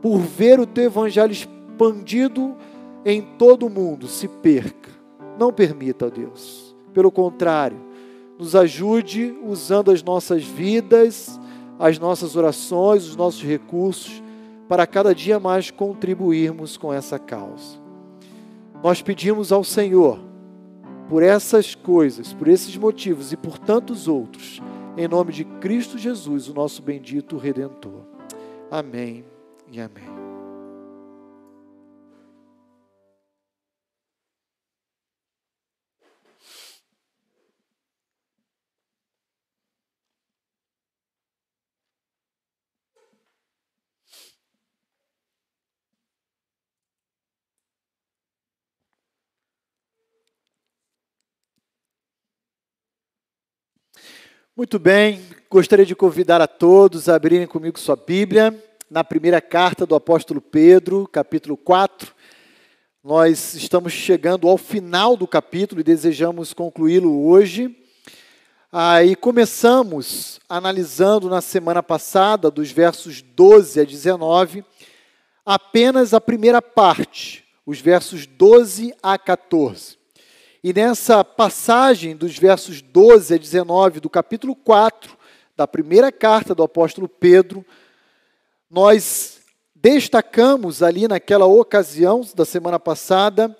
por 0.00 0.18
ver 0.18 0.58
o 0.58 0.66
teu 0.66 0.84
evangelho 0.84 1.32
expandido 1.32 2.56
em 3.04 3.22
todo 3.22 3.66
o 3.66 3.70
mundo 3.70 4.06
se 4.06 4.28
perca. 4.28 4.90
Não 5.38 5.52
permita, 5.52 6.06
ó 6.06 6.10
Deus. 6.10 6.74
Pelo 6.92 7.10
contrário, 7.10 7.78
nos 8.38 8.54
ajude 8.54 9.34
usando 9.44 9.90
as 9.90 10.02
nossas 10.02 10.44
vidas, 10.44 11.40
as 11.78 11.98
nossas 11.98 12.36
orações, 12.36 13.06
os 13.06 13.16
nossos 13.16 13.42
recursos, 13.42 14.22
para 14.68 14.86
cada 14.86 15.14
dia 15.14 15.38
mais 15.38 15.70
contribuirmos 15.70 16.76
com 16.76 16.92
essa 16.92 17.18
causa. 17.18 17.80
Nós 18.82 19.00
pedimos 19.02 19.52
ao 19.52 19.62
Senhor 19.62 20.18
por 21.08 21.22
essas 21.22 21.74
coisas, 21.74 22.32
por 22.32 22.48
esses 22.48 22.76
motivos 22.76 23.32
e 23.32 23.36
por 23.36 23.58
tantos 23.58 24.08
outros, 24.08 24.60
em 24.96 25.06
nome 25.06 25.32
de 25.32 25.44
Cristo 25.44 25.98
Jesus, 25.98 26.48
o 26.48 26.54
nosso 26.54 26.82
bendito 26.82 27.36
Redentor. 27.36 28.11
Amém 28.72 29.22
e 29.70 29.78
amém. 29.82 30.21
Muito 54.54 54.78
bem, 54.78 55.18
gostaria 55.48 55.86
de 55.86 55.96
convidar 55.96 56.42
a 56.42 56.46
todos 56.46 57.08
a 57.08 57.14
abrirem 57.14 57.46
comigo 57.46 57.78
sua 57.78 57.96
Bíblia, 57.96 58.54
na 58.90 59.02
primeira 59.02 59.40
carta 59.40 59.86
do 59.86 59.94
apóstolo 59.94 60.42
Pedro, 60.42 61.08
capítulo 61.10 61.56
4. 61.56 62.14
Nós 63.02 63.54
estamos 63.54 63.94
chegando 63.94 64.46
ao 64.46 64.58
final 64.58 65.16
do 65.16 65.26
capítulo 65.26 65.80
e 65.80 65.84
desejamos 65.84 66.52
concluí-lo 66.52 67.26
hoje. 67.26 67.74
Aí 68.70 69.16
começamos 69.16 70.38
analisando 70.46 71.30
na 71.30 71.40
semana 71.40 71.82
passada, 71.82 72.50
dos 72.50 72.70
versos 72.70 73.22
12 73.22 73.80
a 73.80 73.84
19, 73.84 74.62
apenas 75.46 76.12
a 76.12 76.20
primeira 76.20 76.60
parte, 76.60 77.42
os 77.64 77.80
versos 77.80 78.26
12 78.26 78.94
a 79.02 79.16
14. 79.16 80.01
E 80.64 80.72
nessa 80.72 81.24
passagem 81.24 82.14
dos 82.14 82.38
versos 82.38 82.80
12 82.80 83.34
a 83.34 83.36
19 83.36 83.98
do 83.98 84.08
capítulo 84.08 84.54
4 84.54 85.18
da 85.56 85.66
primeira 85.66 86.12
carta 86.12 86.54
do 86.54 86.62
apóstolo 86.62 87.08
Pedro, 87.08 87.66
nós 88.70 89.40
destacamos 89.74 90.80
ali 90.80 91.08
naquela 91.08 91.46
ocasião 91.46 92.24
da 92.36 92.44
semana 92.44 92.78
passada 92.78 93.56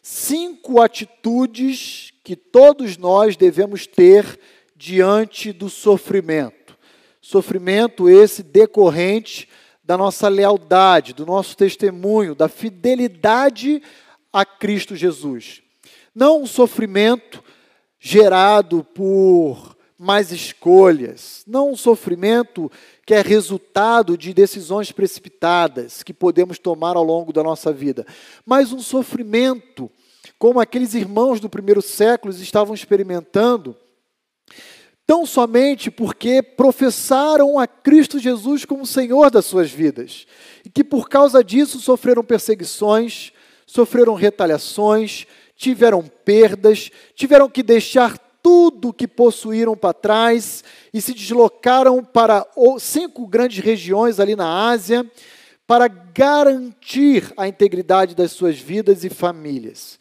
cinco 0.00 0.80
atitudes 0.80 2.14
que 2.24 2.34
todos 2.34 2.96
nós 2.96 3.36
devemos 3.36 3.86
ter 3.86 4.40
diante 4.74 5.52
do 5.52 5.68
sofrimento. 5.68 6.74
Sofrimento 7.20 8.08
esse 8.08 8.42
decorrente 8.42 9.46
da 9.84 9.98
nossa 9.98 10.26
lealdade, 10.26 11.12
do 11.12 11.26
nosso 11.26 11.54
testemunho, 11.54 12.34
da 12.34 12.48
fidelidade 12.48 13.82
a 14.32 14.42
Cristo 14.46 14.96
Jesus. 14.96 15.65
Não 16.16 16.40
um 16.40 16.46
sofrimento 16.46 17.44
gerado 18.00 18.82
por 18.82 19.76
mais 19.98 20.32
escolhas, 20.32 21.44
não 21.46 21.72
um 21.72 21.76
sofrimento 21.76 22.72
que 23.04 23.12
é 23.12 23.20
resultado 23.20 24.16
de 24.16 24.32
decisões 24.32 24.90
precipitadas 24.90 26.02
que 26.02 26.14
podemos 26.14 26.58
tomar 26.58 26.96
ao 26.96 27.04
longo 27.04 27.34
da 27.34 27.42
nossa 27.42 27.70
vida, 27.70 28.06
mas 28.46 28.72
um 28.72 28.78
sofrimento 28.78 29.90
como 30.38 30.58
aqueles 30.58 30.94
irmãos 30.94 31.38
do 31.38 31.50
primeiro 31.50 31.82
século 31.82 32.32
estavam 32.32 32.74
experimentando 32.74 33.76
tão 35.06 35.26
somente 35.26 35.90
porque 35.90 36.42
professaram 36.42 37.58
a 37.58 37.66
Cristo 37.66 38.18
Jesus 38.18 38.64
como 38.64 38.86
Senhor 38.86 39.30
das 39.30 39.44
suas 39.44 39.70
vidas, 39.70 40.26
e 40.64 40.70
que 40.70 40.82
por 40.82 41.10
causa 41.10 41.44
disso 41.44 41.78
sofreram 41.78 42.24
perseguições, 42.24 43.32
sofreram 43.66 44.14
retaliações, 44.14 45.26
tiveram 45.56 46.02
perdas, 46.24 46.90
tiveram 47.14 47.48
que 47.48 47.62
deixar 47.62 48.18
tudo 48.42 48.92
que 48.92 49.08
possuíram 49.08 49.76
para 49.76 49.92
trás 49.92 50.62
e 50.94 51.00
se 51.00 51.12
deslocaram 51.12 52.04
para 52.04 52.46
cinco 52.78 53.26
grandes 53.26 53.58
regiões 53.58 54.20
ali 54.20 54.36
na 54.36 54.68
Ásia 54.68 55.04
para 55.66 55.88
garantir 55.88 57.32
a 57.36 57.48
integridade 57.48 58.14
das 58.14 58.30
suas 58.30 58.56
vidas 58.56 59.02
e 59.02 59.10
famílias. 59.10 59.98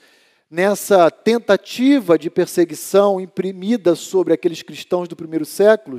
Nessa 0.50 1.10
tentativa 1.10 2.20
de 2.20 2.30
perseguição 2.30 3.20
imprimida 3.20 3.96
sobre 3.96 4.32
aqueles 4.32 4.62
cristãos 4.62 5.08
do 5.08 5.16
primeiro 5.16 5.44
século, 5.44 5.98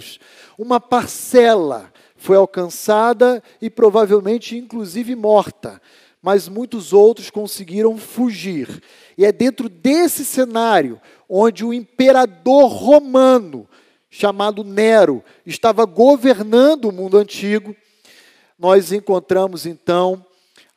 uma 0.57 0.79
parcela 0.79 1.93
foi 2.17 2.37
alcançada 2.37 3.43
e 3.61 3.69
provavelmente, 3.69 4.57
inclusive, 4.57 5.17
morta, 5.17 5.83
mas 6.23 6.49
muitos 6.49 6.93
outros 6.93 7.29
conseguiram 7.29 7.99
fugir. 7.99 8.83
E 9.17 9.25
é 9.25 9.33
dentro 9.33 9.69
desse 9.69 10.25
cenário 10.25 11.01
onde 11.29 11.65
o 11.65 11.73
imperador 11.73 12.71
romano, 12.71 13.69
chamado 14.11 14.63
Nero, 14.63 15.25
estava 15.45 15.85
governando 15.85 16.87
o 16.87 16.93
mundo 16.93 17.17
antigo, 17.17 17.75
nós 18.59 18.93
encontramos 18.93 19.67
então 19.67 20.25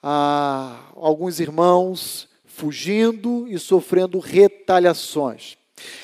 ah, 0.02 0.80
alguns 0.96 1.40
irmãos 1.40 2.28
fugindo 2.46 3.48
e 3.48 3.58
sofrendo 3.60 4.20
retaliações. 4.20 5.58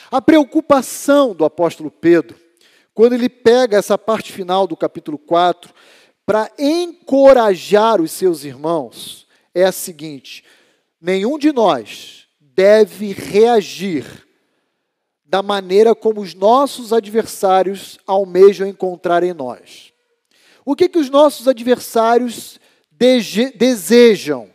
A 0.09 0.21
preocupação 0.21 1.33
do 1.33 1.43
apóstolo 1.43 1.91
Pedro, 1.91 2.37
quando 2.93 3.13
ele 3.13 3.27
pega 3.27 3.77
essa 3.77 3.97
parte 3.97 4.31
final 4.31 4.65
do 4.65 4.77
capítulo 4.77 5.17
4, 5.17 5.73
para 6.25 6.49
encorajar 6.57 8.01
os 8.01 8.11
seus 8.11 8.43
irmãos, 8.45 9.27
é 9.53 9.65
a 9.65 9.71
seguinte: 9.71 10.43
nenhum 11.01 11.37
de 11.37 11.51
nós 11.51 12.24
deve 12.55 13.11
reagir 13.11 14.25
da 15.25 15.43
maneira 15.43 15.93
como 15.93 16.21
os 16.21 16.33
nossos 16.33 16.93
adversários 16.93 17.99
almejam 18.07 18.67
encontrar 18.67 19.23
em 19.23 19.33
nós. 19.33 19.91
O 20.63 20.75
que, 20.75 20.87
que 20.87 20.97
os 20.97 21.09
nossos 21.09 21.47
adversários 21.47 22.59
desejam 22.91 24.49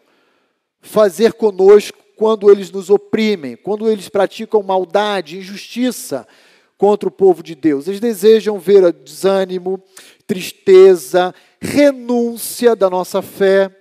fazer 0.81 1.35
conosco 1.35 1.98
quando 2.16 2.51
eles 2.51 2.70
nos 2.70 2.89
oprimem, 2.89 3.56
quando 3.56 3.89
eles 3.89 4.09
praticam 4.09 4.62
maldade, 4.62 5.39
injustiça 5.39 6.27
contra 6.78 7.09
o 7.09 7.12
povo 7.12 7.43
de 7.43 7.55
Deus? 7.55 7.86
Eles 7.86 8.01
desejam 8.01 8.59
ver 8.59 8.93
desânimo, 8.93 9.82
tristeza, 10.27 11.35
renúncia 11.60 12.74
da 12.74 12.89
nossa 12.89 13.20
fé. 13.20 13.80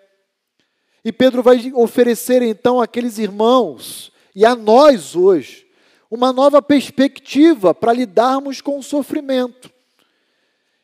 E 1.04 1.12
Pedro 1.12 1.42
vai 1.42 1.72
oferecer 1.74 2.42
então 2.42 2.82
àqueles 2.82 3.18
irmãos 3.18 4.12
e 4.36 4.46
a 4.46 4.56
nós 4.56 5.16
hoje 5.16 5.68
uma 6.10 6.34
nova 6.34 6.62
perspectiva 6.62 7.74
para 7.74 7.94
lidarmos 7.94 8.62
com 8.62 8.80
o 8.80 8.84
sofrimento. 8.84 9.72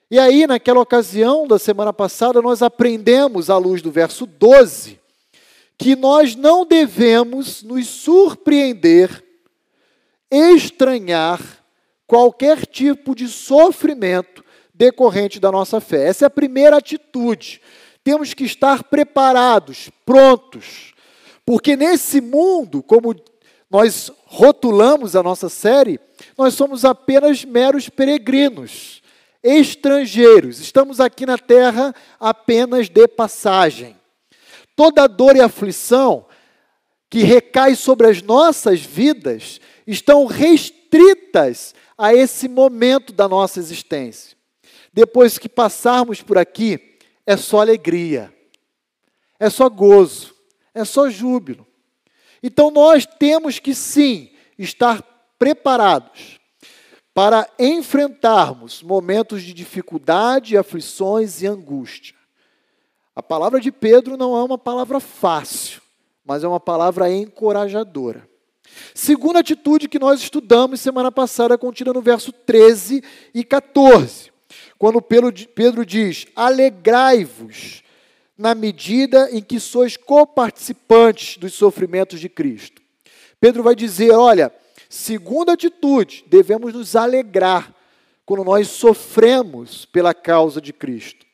E 0.09 0.19
aí, 0.19 0.45
naquela 0.45 0.79
ocasião 0.79 1.47
da 1.47 1.57
semana 1.57 1.91
passada, 1.91 2.41
nós 2.41 2.61
aprendemos, 2.61 3.49
à 3.49 3.57
luz 3.57 3.81
do 3.81 3.89
verso 3.89 4.27
12, 4.27 4.99
que 5.77 5.95
nós 5.95 6.35
não 6.35 6.63
devemos 6.65 7.63
nos 7.63 7.87
surpreender, 7.87 9.23
estranhar 10.29 11.41
qualquer 12.05 12.65
tipo 12.67 13.15
de 13.15 13.27
sofrimento 13.27 14.45
decorrente 14.73 15.39
da 15.39 15.51
nossa 15.51 15.81
fé. 15.81 16.07
Essa 16.07 16.25
é 16.25 16.27
a 16.27 16.29
primeira 16.29 16.77
atitude. 16.77 17.59
Temos 18.05 18.35
que 18.35 18.43
estar 18.43 18.83
preparados, 18.83 19.89
prontos, 20.05 20.93
porque 21.43 21.75
nesse 21.75 22.21
mundo, 22.21 22.83
como 22.83 23.15
nós 23.67 24.11
rotulamos 24.25 25.15
a 25.15 25.23
nossa 25.23 25.49
série, 25.49 25.99
nós 26.37 26.53
somos 26.53 26.85
apenas 26.85 27.43
meros 27.43 27.89
peregrinos, 27.89 29.01
estrangeiros, 29.41 30.59
estamos 30.59 30.99
aqui 30.99 31.25
na 31.25 31.35
terra 31.39 31.95
apenas 32.19 32.89
de 32.89 33.07
passagem. 33.07 33.97
Toda 34.75 35.07
dor 35.07 35.35
e 35.35 35.41
aflição 35.41 36.27
que 37.09 37.23
recai 37.23 37.73
sobre 37.73 38.05
as 38.05 38.21
nossas 38.21 38.81
vidas 38.81 39.59
estão 39.87 40.27
restritas 40.27 41.73
a 41.97 42.13
esse 42.13 42.47
momento 42.47 43.11
da 43.11 43.27
nossa 43.27 43.59
existência. 43.59 44.37
Depois 44.93 45.39
que 45.39 45.49
passarmos 45.49 46.21
por 46.21 46.37
aqui, 46.37 46.94
é 47.25 47.35
só 47.37 47.61
alegria, 47.61 48.33
é 49.39 49.49
só 49.49 49.69
gozo, 49.69 50.33
é 50.73 50.85
só 50.85 51.09
júbilo. 51.09 51.65
Então 52.41 52.69
nós 52.69 53.05
temos 53.05 53.59
que 53.59 53.73
sim 53.73 54.31
estar 54.57 55.01
preparados 55.39 56.39
para 57.13 57.49
enfrentarmos 57.57 58.83
momentos 58.83 59.41
de 59.41 59.53
dificuldade, 59.53 60.57
aflições 60.57 61.41
e 61.41 61.47
angústia. 61.47 62.15
A 63.15 63.23
palavra 63.23 63.59
de 63.59 63.71
Pedro 63.71 64.17
não 64.17 64.35
é 64.35 64.43
uma 64.43 64.57
palavra 64.57 64.99
fácil, 64.99 65.81
mas 66.25 66.43
é 66.43 66.47
uma 66.47 66.59
palavra 66.59 67.09
encorajadora. 67.09 68.29
Segunda 68.93 69.39
atitude 69.39 69.87
que 69.87 69.97
nós 69.97 70.19
estudamos 70.19 70.81
semana 70.81 71.11
passada, 71.11 71.57
contida 71.57 71.93
no 71.93 72.01
verso 72.01 72.33
13 72.33 73.01
e 73.33 73.43
14, 73.43 74.31
quando 74.77 75.01
Pedro 75.01 75.85
diz: 75.85 76.27
Alegrai-vos 76.35 77.83
na 78.37 78.53
medida 78.53 79.29
em 79.31 79.41
que 79.41 79.59
sois 79.59 79.95
coparticipantes 79.95 81.37
dos 81.37 81.53
sofrimentos 81.53 82.19
de 82.19 82.27
Cristo. 82.29 82.81
Pedro 83.39 83.63
vai 83.63 83.75
dizer: 83.75 84.11
olha, 84.11 84.51
segunda 84.89 85.53
atitude, 85.53 86.25
devemos 86.27 86.73
nos 86.73 86.95
alegrar 86.95 87.73
quando 88.25 88.43
nós 88.43 88.69
sofremos 88.69 89.85
pela 89.85 90.13
causa 90.13 90.59
de 90.59 90.73
Cristo. 90.73 91.25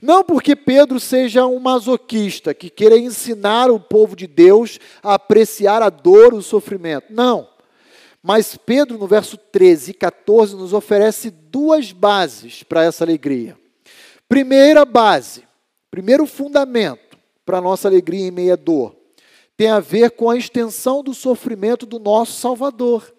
Não 0.00 0.24
porque 0.24 0.56
Pedro 0.56 0.98
seja 0.98 1.46
um 1.46 1.58
masoquista 1.60 2.54
que 2.54 2.70
queira 2.70 2.98
ensinar 2.98 3.70
o 3.70 3.78
povo 3.78 4.16
de 4.16 4.26
Deus 4.26 4.78
a 5.02 5.14
apreciar 5.14 5.82
a 5.82 5.90
dor, 5.90 6.34
o 6.34 6.42
sofrimento. 6.42 7.12
Não. 7.12 7.48
Mas 8.22 8.56
Pedro, 8.56 8.98
no 8.98 9.06
verso 9.06 9.36
13 9.36 9.92
e 9.92 9.94
14, 9.94 10.56
nos 10.56 10.72
oferece 10.72 11.30
duas 11.30 11.92
bases 11.92 12.62
para 12.62 12.84
essa 12.84 13.04
alegria. 13.04 13.58
Primeira 14.28 14.84
base, 14.84 15.44
primeiro 15.90 16.26
fundamento 16.26 17.16
para 17.46 17.58
a 17.58 17.62
nossa 17.62 17.88
alegria 17.88 18.26
em 18.26 18.30
meia 18.30 18.56
dor, 18.56 18.94
tem 19.56 19.68
a 19.68 19.80
ver 19.80 20.12
com 20.12 20.30
a 20.30 20.36
extensão 20.36 21.02
do 21.02 21.14
sofrimento 21.14 21.86
do 21.86 21.98
nosso 21.98 22.32
Salvador. 22.40 23.14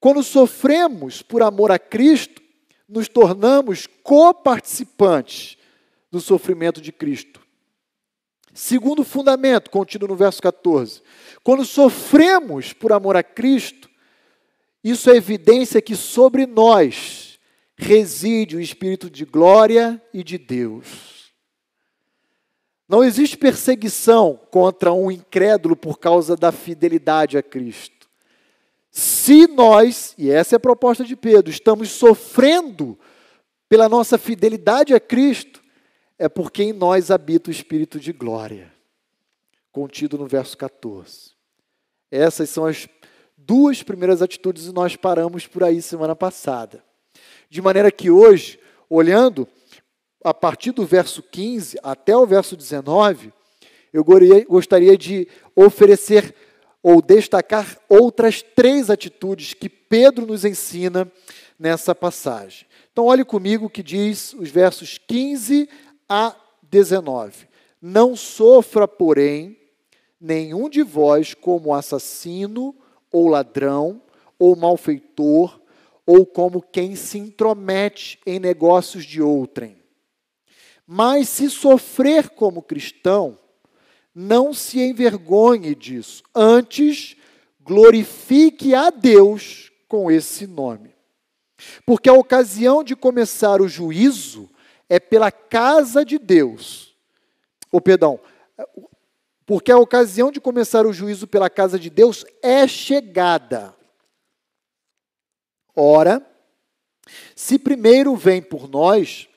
Quando 0.00 0.22
sofremos 0.22 1.22
por 1.22 1.42
amor 1.42 1.70
a 1.70 1.78
Cristo, 1.78 2.42
nos 2.88 3.08
tornamos 3.08 3.86
coparticipantes 4.02 5.56
do 6.10 6.20
sofrimento 6.20 6.80
de 6.80 6.90
Cristo. 6.90 7.40
Segundo 8.58 9.04
fundamento, 9.04 9.70
contido 9.70 10.08
no 10.08 10.16
verso 10.16 10.42
14. 10.42 11.00
Quando 11.44 11.64
sofremos 11.64 12.72
por 12.72 12.92
amor 12.92 13.16
a 13.16 13.22
Cristo, 13.22 13.88
isso 14.82 15.08
é 15.08 15.14
evidência 15.14 15.80
que 15.80 15.94
sobre 15.94 16.44
nós 16.44 17.38
reside 17.76 18.56
o 18.56 18.60
Espírito 18.60 19.08
de 19.08 19.24
glória 19.24 20.02
e 20.12 20.24
de 20.24 20.36
Deus. 20.36 21.32
Não 22.88 23.04
existe 23.04 23.36
perseguição 23.36 24.40
contra 24.50 24.92
um 24.92 25.08
incrédulo 25.08 25.76
por 25.76 25.96
causa 25.96 26.34
da 26.34 26.50
fidelidade 26.50 27.38
a 27.38 27.42
Cristo. 27.44 28.08
Se 28.90 29.46
nós, 29.46 30.16
e 30.18 30.32
essa 30.32 30.56
é 30.56 30.58
a 30.58 30.60
proposta 30.60 31.04
de 31.04 31.14
Pedro, 31.14 31.48
estamos 31.48 31.90
sofrendo 31.90 32.98
pela 33.68 33.88
nossa 33.88 34.18
fidelidade 34.18 34.94
a 34.94 34.98
Cristo, 34.98 35.57
é 36.18 36.28
porque 36.28 36.64
em 36.64 36.72
nós 36.72 37.10
habita 37.10 37.48
o 37.48 37.52
Espírito 37.52 38.00
de 38.00 38.12
glória, 38.12 38.72
contido 39.70 40.18
no 40.18 40.26
verso 40.26 40.56
14. 40.56 41.32
Essas 42.10 42.50
são 42.50 42.66
as 42.66 42.88
duas 43.36 43.82
primeiras 43.82 44.20
atitudes 44.20 44.66
e 44.66 44.72
nós 44.72 44.96
paramos 44.96 45.46
por 45.46 45.62
aí 45.62 45.80
semana 45.80 46.16
passada. 46.16 46.82
De 47.48 47.62
maneira 47.62 47.90
que 47.90 48.10
hoje, 48.10 48.58
olhando 48.90 49.46
a 50.24 50.34
partir 50.34 50.72
do 50.72 50.84
verso 50.84 51.22
15 51.22 51.78
até 51.82 52.16
o 52.16 52.26
verso 52.26 52.56
19, 52.56 53.32
eu 53.92 54.04
gostaria 54.48 54.98
de 54.98 55.28
oferecer 55.54 56.34
ou 56.82 57.00
destacar 57.00 57.78
outras 57.88 58.42
três 58.42 58.90
atitudes 58.90 59.54
que 59.54 59.68
Pedro 59.68 60.26
nos 60.26 60.44
ensina 60.44 61.10
nessa 61.58 61.94
passagem. 61.94 62.66
Então, 62.92 63.06
olhe 63.06 63.24
comigo 63.24 63.66
o 63.66 63.70
que 63.70 63.82
diz 63.82 64.32
os 64.34 64.50
versos 64.50 64.98
15 64.98 65.68
a 66.08 66.34
19. 66.62 67.48
Não 67.80 68.16
sofra, 68.16 68.88
porém, 68.88 69.56
nenhum 70.20 70.68
de 70.68 70.82
vós 70.82 71.34
como 71.34 71.74
assassino, 71.74 72.74
ou 73.12 73.28
ladrão, 73.28 74.02
ou 74.38 74.56
malfeitor, 74.56 75.60
ou 76.06 76.24
como 76.24 76.62
quem 76.62 76.96
se 76.96 77.18
intromete 77.18 78.18
em 78.26 78.38
negócios 78.38 79.04
de 79.04 79.20
outrem. 79.20 79.76
Mas 80.86 81.28
se 81.28 81.50
sofrer 81.50 82.30
como 82.30 82.62
cristão, 82.62 83.38
não 84.14 84.54
se 84.54 84.80
envergonhe 84.80 85.74
disso. 85.74 86.22
Antes, 86.34 87.14
glorifique 87.60 88.74
a 88.74 88.90
Deus 88.90 89.70
com 89.86 90.10
esse 90.10 90.46
nome. 90.46 90.94
Porque 91.84 92.08
a 92.08 92.14
ocasião 92.14 92.82
de 92.82 92.96
começar 92.96 93.60
o 93.60 93.68
juízo 93.68 94.48
é 94.88 94.98
pela 94.98 95.30
casa 95.30 96.04
de 96.04 96.18
Deus. 96.18 96.94
Ou 97.70 97.80
perdão, 97.80 98.18
porque 99.44 99.72
a 99.72 99.78
ocasião 99.78 100.30
de 100.30 100.40
começar 100.40 100.86
o 100.86 100.92
juízo 100.92 101.26
pela 101.26 101.48
casa 101.48 101.78
de 101.78 101.88
Deus 101.88 102.24
é 102.42 102.68
chegada. 102.68 103.74
Ora, 105.74 106.24
se 107.34 107.58
primeiro 107.58 108.14
vem 108.14 108.42
por 108.42 108.68
nós, 108.68 109.28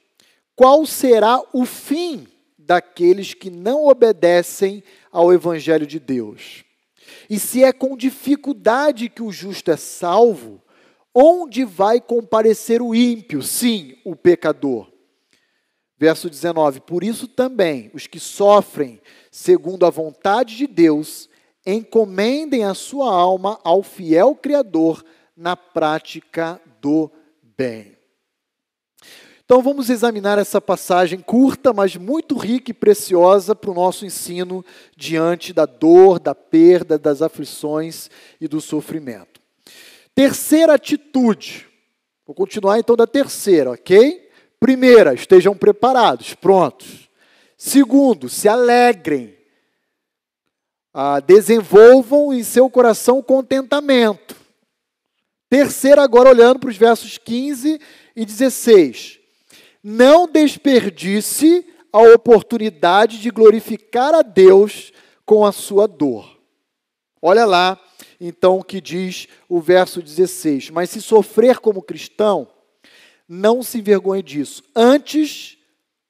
qual 0.56 0.86
será 0.86 1.42
o 1.54 1.66
fim 1.66 2.28
daqueles 2.58 3.34
que 3.34 3.50
não 3.50 3.86
obedecem 3.86 4.84
ao 5.12 5.32
evangelho 5.32 5.88
de 5.88 6.00
Deus? 6.00 6.66
E 7.30 7.40
se 7.40 7.64
é 7.64 7.72
com 7.72 7.96
dificuldade 7.96 9.10
que 9.10 9.24
o 9.24 9.32
justo 9.32 9.72
é 9.72 9.78
salvo, 9.78 10.62
onde 11.16 11.64
vai 11.64 12.02
comparecer 12.02 12.82
o 12.82 12.94
ímpio? 12.94 13.42
Sim, 13.42 13.98
o 14.04 14.16
pecador. 14.16 14.91
Verso 16.02 16.32
19: 16.32 16.80
Por 16.82 17.04
isso 17.04 17.28
também 17.28 17.92
os 17.94 18.08
que 18.08 18.20
sofrem 18.20 19.00
segundo 19.30 19.86
a 19.86 19.92
vontade 19.92 20.58
de 20.58 20.66
Deus, 20.66 21.30
encomendem 21.64 22.64
a 22.64 22.74
sua 22.74 23.14
alma 23.14 23.60
ao 23.64 23.84
fiel 23.84 24.34
Criador 24.34 25.06
na 25.38 25.56
prática 25.56 26.60
do 26.82 27.12
bem. 27.56 27.96
Então 29.46 29.62
vamos 29.62 29.92
examinar 29.92 30.40
essa 30.40 30.60
passagem 30.60 31.20
curta, 31.20 31.72
mas 31.72 31.96
muito 31.96 32.36
rica 32.36 32.72
e 32.72 32.74
preciosa 32.74 33.54
para 33.54 33.70
o 33.70 33.76
nosso 33.76 34.04
ensino 34.04 34.66
diante 34.98 35.54
da 35.54 35.68
dor, 35.68 36.18
da 36.18 36.34
perda, 36.34 36.98
das 36.98 37.22
aflições 37.22 38.10
e 38.40 38.48
do 38.48 38.60
sofrimento. 38.60 39.40
Terceira 40.16 40.74
atitude. 40.74 41.68
Vou 42.26 42.34
continuar 42.34 42.80
então 42.80 42.96
da 42.96 43.06
terceira, 43.06 43.70
ok? 43.70 44.31
Primeira, 44.62 45.14
estejam 45.14 45.54
preparados, 45.54 46.34
prontos. 46.34 47.10
Segundo, 47.58 48.30
se 48.30 48.48
alegrem. 48.48 49.36
Ah, 50.94 51.20
desenvolvam 51.20 52.34
em 52.34 52.44
seu 52.44 52.70
coração 52.70 53.22
contentamento. 53.22 54.36
Terceiro, 55.50 56.00
agora 56.00 56.30
olhando 56.30 56.60
para 56.60 56.70
os 56.70 56.78
versos 56.78 57.18
15 57.18 57.78
e 58.16 58.26
16 58.26 59.22
não 59.84 60.28
desperdice 60.28 61.66
a 61.92 62.00
oportunidade 62.00 63.20
de 63.20 63.30
glorificar 63.30 64.14
a 64.14 64.22
Deus 64.22 64.92
com 65.26 65.46
a 65.46 65.52
sua 65.52 65.88
dor. 65.88 66.40
Olha 67.22 67.46
lá, 67.46 67.80
então, 68.20 68.60
o 68.60 68.64
que 68.64 68.80
diz 68.80 69.28
o 69.50 69.60
verso 69.60 70.02
16: 70.02 70.70
Mas 70.70 70.90
se 70.90 71.02
sofrer 71.02 71.60
como 71.60 71.82
cristão, 71.82 72.48
não 73.28 73.64
se 73.64 73.80
envergonhe 73.80 74.24
disso. 74.24 74.64
Antes, 74.76 75.58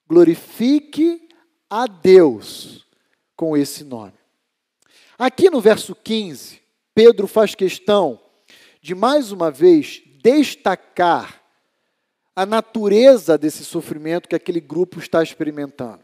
glorifique 0.07 1.27
a 1.69 1.87
Deus 1.87 2.85
com 3.35 3.55
esse 3.55 3.83
nome. 3.83 4.13
Aqui 5.17 5.49
no 5.49 5.61
verso 5.61 5.95
15, 5.95 6.61
Pedro 6.95 7.27
faz 7.27 7.53
questão 7.55 8.19
de 8.81 8.95
mais 8.95 9.31
uma 9.31 9.51
vez 9.51 10.01
destacar 10.23 11.41
a 12.35 12.45
natureza 12.45 13.37
desse 13.37 13.63
sofrimento 13.63 14.27
que 14.27 14.35
aquele 14.35 14.59
grupo 14.59 14.99
está 14.99 15.21
experimentando. 15.21 16.03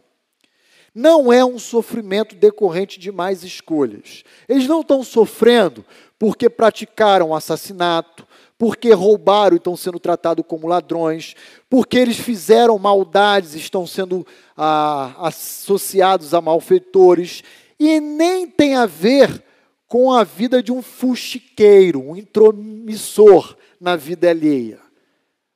Não 0.94 1.32
é 1.32 1.46
um 1.46 1.60
sofrimento 1.60 2.36
decorrente 2.36 3.00
de 3.00 3.12
mais 3.12 3.44
escolhas. 3.44 4.24
Eles 4.50 4.68
não 4.68 4.82
estão 4.82 5.04
sofrendo 5.04 5.86
porque 6.18 6.50
praticaram 6.50 7.36
assassinato, 7.36 8.27
porque 8.58 8.92
roubaram 8.92 9.56
e 9.56 9.58
estão 9.58 9.78
sendo 9.78 10.00
tratados 10.00 10.44
como 10.48 10.68
ladrões, 10.68 11.36
porque 11.70 11.98
eles 11.98 12.18
fizeram 12.18 12.78
maldades 12.80 13.54
e 13.54 13.60
estão 13.60 13.86
sendo 13.86 14.26
ah, 14.56 15.14
associados 15.20 16.34
a 16.34 16.42
malfeitores, 16.42 17.44
e 17.80 18.00
nem 18.00 18.48
tem 18.48 18.76
a 18.76 18.86
ver 18.86 19.44
com 19.88 20.12
a 20.12 20.24
vida 20.24 20.62
de 20.62 20.72
um 20.72 20.82
fuxiqueiro, 20.82 22.02
um 22.02 22.16
intromissor 22.16 23.56
na 23.80 23.96
vida 23.96 24.30
alheia. 24.30 24.80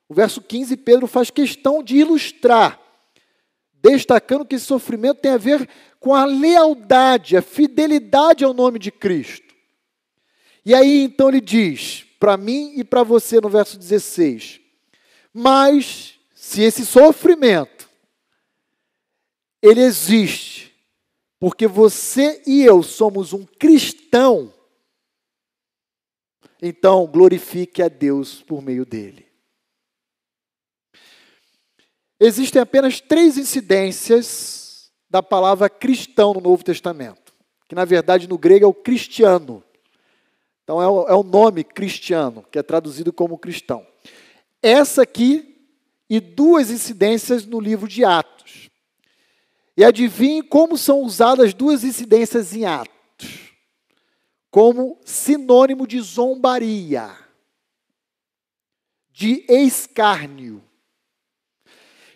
O 0.08 0.14
verso 0.14 0.42
15, 0.42 0.78
Pedro 0.78 1.08
faz 1.08 1.32
questão 1.32 1.82
de 1.82 1.98
ilustrar, 1.98 2.80
destacando 3.82 4.46
que 4.46 4.56
esse 4.56 4.66
sofrimento 4.66 5.22
tem 5.22 5.32
a 5.32 5.38
ver 5.38 5.68
com 6.00 6.14
a 6.14 6.26
lealdade, 6.26 7.36
a 7.36 7.42
fidelidade 7.42 8.44
ao 8.44 8.54
nome 8.54 8.78
de 8.78 8.92
Cristo. 8.92 9.56
E 10.64 10.76
aí 10.76 11.04
então 11.04 11.30
ele 11.30 11.42
diz, 11.42 12.06
para 12.22 12.38
mim 12.38 12.74
e 12.76 12.84
para 12.84 13.02
você, 13.02 13.42
no 13.42 13.50
verso 13.50 13.80
16: 13.80 14.62
Mas 15.34 16.20
se 16.36 16.62
esse 16.62 16.86
sofrimento 16.86 17.90
ele 19.60 19.82
existe, 19.82 20.72
porque 21.40 21.66
você 21.66 22.44
e 22.46 22.64
eu 22.64 22.84
somos 22.84 23.34
um 23.34 23.44
cristão, 23.44 24.54
então 26.62 27.08
glorifique 27.08 27.82
a 27.82 27.88
Deus 27.88 28.44
por 28.44 28.62
meio 28.62 28.86
dele. 28.86 29.26
Existem 32.20 32.62
apenas 32.62 33.02
três 33.02 33.36
incidências 33.36 34.92
da 35.10 35.24
palavra 35.24 35.68
cristão 35.68 36.36
no 36.36 36.42
Novo 36.42 36.64
Testamento, 36.64 37.34
que 37.68 37.74
na 37.74 37.84
verdade 37.84 38.30
no 38.30 38.38
grego 38.38 38.66
é 38.66 38.68
o 38.68 38.74
cristiano. 38.76 39.64
Então 40.64 40.82
é 40.82 40.88
o, 40.88 41.08
é 41.08 41.14
o 41.14 41.24
nome 41.24 41.64
cristiano, 41.64 42.46
que 42.52 42.60
é 42.60 42.64
traduzido 42.64 43.12
como 43.12 43.38
cristão. 43.38 43.86
Essa 44.62 45.04
aqui 45.04 45.68
e 46.10 46.20
duas 46.20 46.70
incidências 46.70 47.46
no 47.46 47.60
livro 47.60 47.88
de 47.88 48.04
Atos. 48.04 48.70
E 49.76 49.84
adivinhe 49.84 50.44
como 50.44 50.78
são 50.78 51.02
usadas 51.02 51.54
duas 51.54 51.84
incidências 51.84 52.54
em 52.54 52.66
Atos 52.66 52.92
como 54.52 55.00
sinônimo 55.06 55.88
de 55.88 56.00
zombaria, 56.02 57.16
de 59.10 59.46
escárnio. 59.48 60.62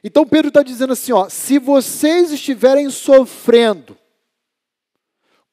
Então 0.03 0.27
Pedro 0.27 0.49
está 0.49 0.61
dizendo 0.61 0.93
assim: 0.93 1.13
ó, 1.13 1.29
se 1.29 1.57
vocês 1.57 2.31
estiverem 2.31 2.89
sofrendo 2.89 3.97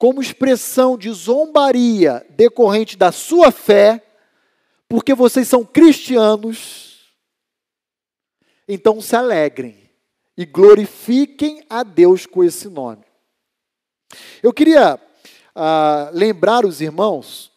como 0.02 0.20
expressão 0.20 0.98
de 0.98 1.12
zombaria 1.12 2.26
decorrente 2.30 2.96
da 2.96 3.12
sua 3.12 3.52
fé, 3.52 4.02
porque 4.88 5.14
vocês 5.14 5.46
são 5.46 5.64
cristianos, 5.64 7.14
então 8.66 9.00
se 9.00 9.14
alegrem 9.14 9.88
e 10.36 10.44
glorifiquem 10.44 11.64
a 11.70 11.84
Deus 11.84 12.26
com 12.26 12.42
esse 12.42 12.68
nome. 12.68 13.04
Eu 14.42 14.52
queria 14.52 14.98
ah, 15.54 16.10
lembrar 16.12 16.66
os 16.66 16.80
irmãos 16.80 17.52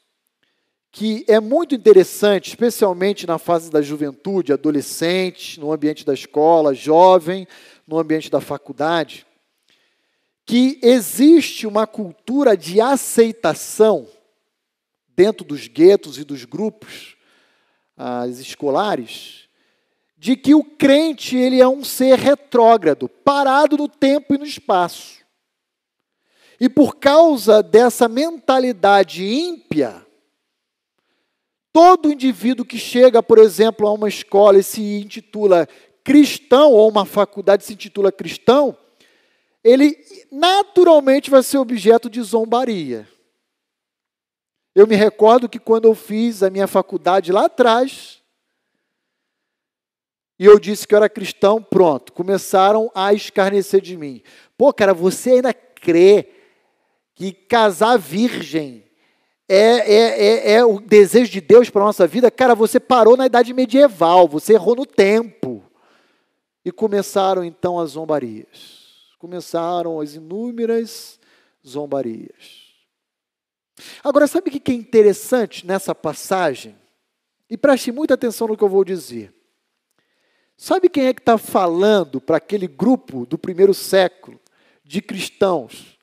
que 0.92 1.26
é 1.28 1.40
muito 1.40 1.74
interessante, 1.74 2.50
especialmente 2.50 3.26
na 3.26 3.40
fase 3.40 3.72
da 3.72 3.82
juventude, 3.82 4.54
adolescente, 4.54 5.60
no 5.60 5.74
ambiente 5.74 6.06
da 6.06 6.14
escola, 6.14 6.76
jovem, 6.76 7.48
no 7.88 7.98
ambiente 7.98 8.30
da 8.30 8.40
faculdade, 8.40 9.26
que 10.46 10.80
existe 10.82 11.66
uma 11.66 11.88
cultura 11.88 12.56
de 12.56 12.80
aceitação 12.80 14.08
dentro 15.10 15.46
dos 15.46 15.68
guetos 15.68 16.18
e 16.18 16.24
dos 16.24 16.46
grupos 16.46 17.16
escolares, 18.40 19.48
de 20.18 20.36
que 20.36 20.54
o 20.54 20.64
crente 20.64 21.36
ele 21.38 21.62
é 21.62 21.68
um 21.68 21.84
ser 21.84 22.20
retrógrado, 22.20 23.08
parado 23.08 23.78
no 23.78 23.88
tempo 23.88 24.36
e 24.36 24.38
no 24.38 24.46
espaço. 24.46 25.24
E 26.60 26.70
por 26.70 26.98
causa 26.98 27.64
dessa 27.64 28.08
mentalidade 28.08 29.24
ímpia, 29.26 30.06
Todo 31.76 32.10
indivíduo 32.10 32.66
que 32.66 32.78
chega, 32.78 33.22
por 33.22 33.38
exemplo, 33.38 33.86
a 33.86 33.92
uma 33.92 34.08
escola 34.08 34.58
e 34.58 34.64
se 34.64 34.82
intitula 34.82 35.68
cristão, 36.06 36.72
ou 36.72 36.88
uma 36.88 37.04
faculdade 37.04 37.66
se 37.66 37.74
intitula 37.74 38.14
cristão, 38.14 38.78
ele 39.66 39.98
naturalmente 40.32 41.32
vai 41.32 41.42
ser 41.42 41.58
objeto 41.58 42.08
de 42.08 42.22
zombaria. 42.22 43.10
Eu 44.76 44.86
me 44.86 44.96
recordo 44.96 45.50
que 45.50 45.58
quando 45.58 45.86
eu 45.86 45.96
fiz 45.96 46.44
a 46.44 46.52
minha 46.52 46.68
faculdade 46.68 47.32
lá 47.32 47.46
atrás, 47.46 48.22
e 50.38 50.46
eu 50.46 50.60
disse 50.60 50.88
que 50.88 50.94
eu 50.94 50.98
era 50.98 51.10
cristão, 51.10 51.64
pronto, 51.64 52.14
começaram 52.14 52.92
a 52.94 53.12
escarnecer 53.12 53.82
de 53.82 53.98
mim. 53.98 54.22
Pô, 54.56 54.72
cara, 54.72 54.94
você 54.94 55.32
ainda 55.32 55.52
crê 55.52 56.30
que 57.16 57.32
casar 57.32 57.98
virgem 57.98 58.84
é, 59.50 59.56
é, 59.58 60.26
é, 60.26 60.52
é 60.58 60.66
o 60.66 60.80
desejo 60.80 61.32
de 61.32 61.42
Deus 61.42 61.72
para 61.72 61.82
a 61.82 61.86
nossa 61.86 62.06
vida, 62.06 62.30
cara, 62.30 62.54
você 62.54 62.80
parou 62.80 63.18
na 63.18 63.26
idade 63.26 63.52
medieval, 63.52 64.28
você 64.28 64.54
errou 64.54 64.76
no 64.76 64.86
tempo. 64.86 65.64
E 66.64 66.72
começaram 66.72 67.44
então 67.44 67.80
as 67.80 67.92
zombarias. 67.92 68.75
Começaram 69.26 70.00
as 70.00 70.14
inúmeras 70.14 71.20
zombarias. 71.68 72.76
Agora, 74.04 74.28
sabe 74.28 74.50
o 74.50 74.52
que 74.52 74.72
é 74.72 74.76
interessante 74.76 75.66
nessa 75.66 75.96
passagem? 75.96 76.76
E 77.50 77.58
preste 77.58 77.92
muita 77.92 78.14
atenção 78.14 78.48
no 78.48 78.56
que 78.56 78.64
eu 78.64 78.70
vou 78.70 78.86
dizer. 78.86 79.34
Sabe 80.56 80.90
quem 80.90 81.08
é 81.08 81.14
que 81.14 81.22
está 81.22 81.40
falando 81.40 82.22
para 82.22 82.38
aquele 82.38 82.68
grupo 82.68 83.26
do 83.26 83.36
primeiro 83.36 83.74
século 83.74 84.40
de 84.84 85.02
cristãos 85.02 85.98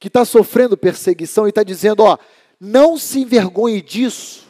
que 0.00 0.08
está 0.08 0.24
sofrendo 0.24 0.74
perseguição 0.74 1.44
e 1.44 1.50
está 1.50 1.62
dizendo: 1.62 2.02
ó, 2.02 2.16
não 2.58 2.96
se 2.96 3.20
envergonhe 3.20 3.82
disso. 3.82 4.48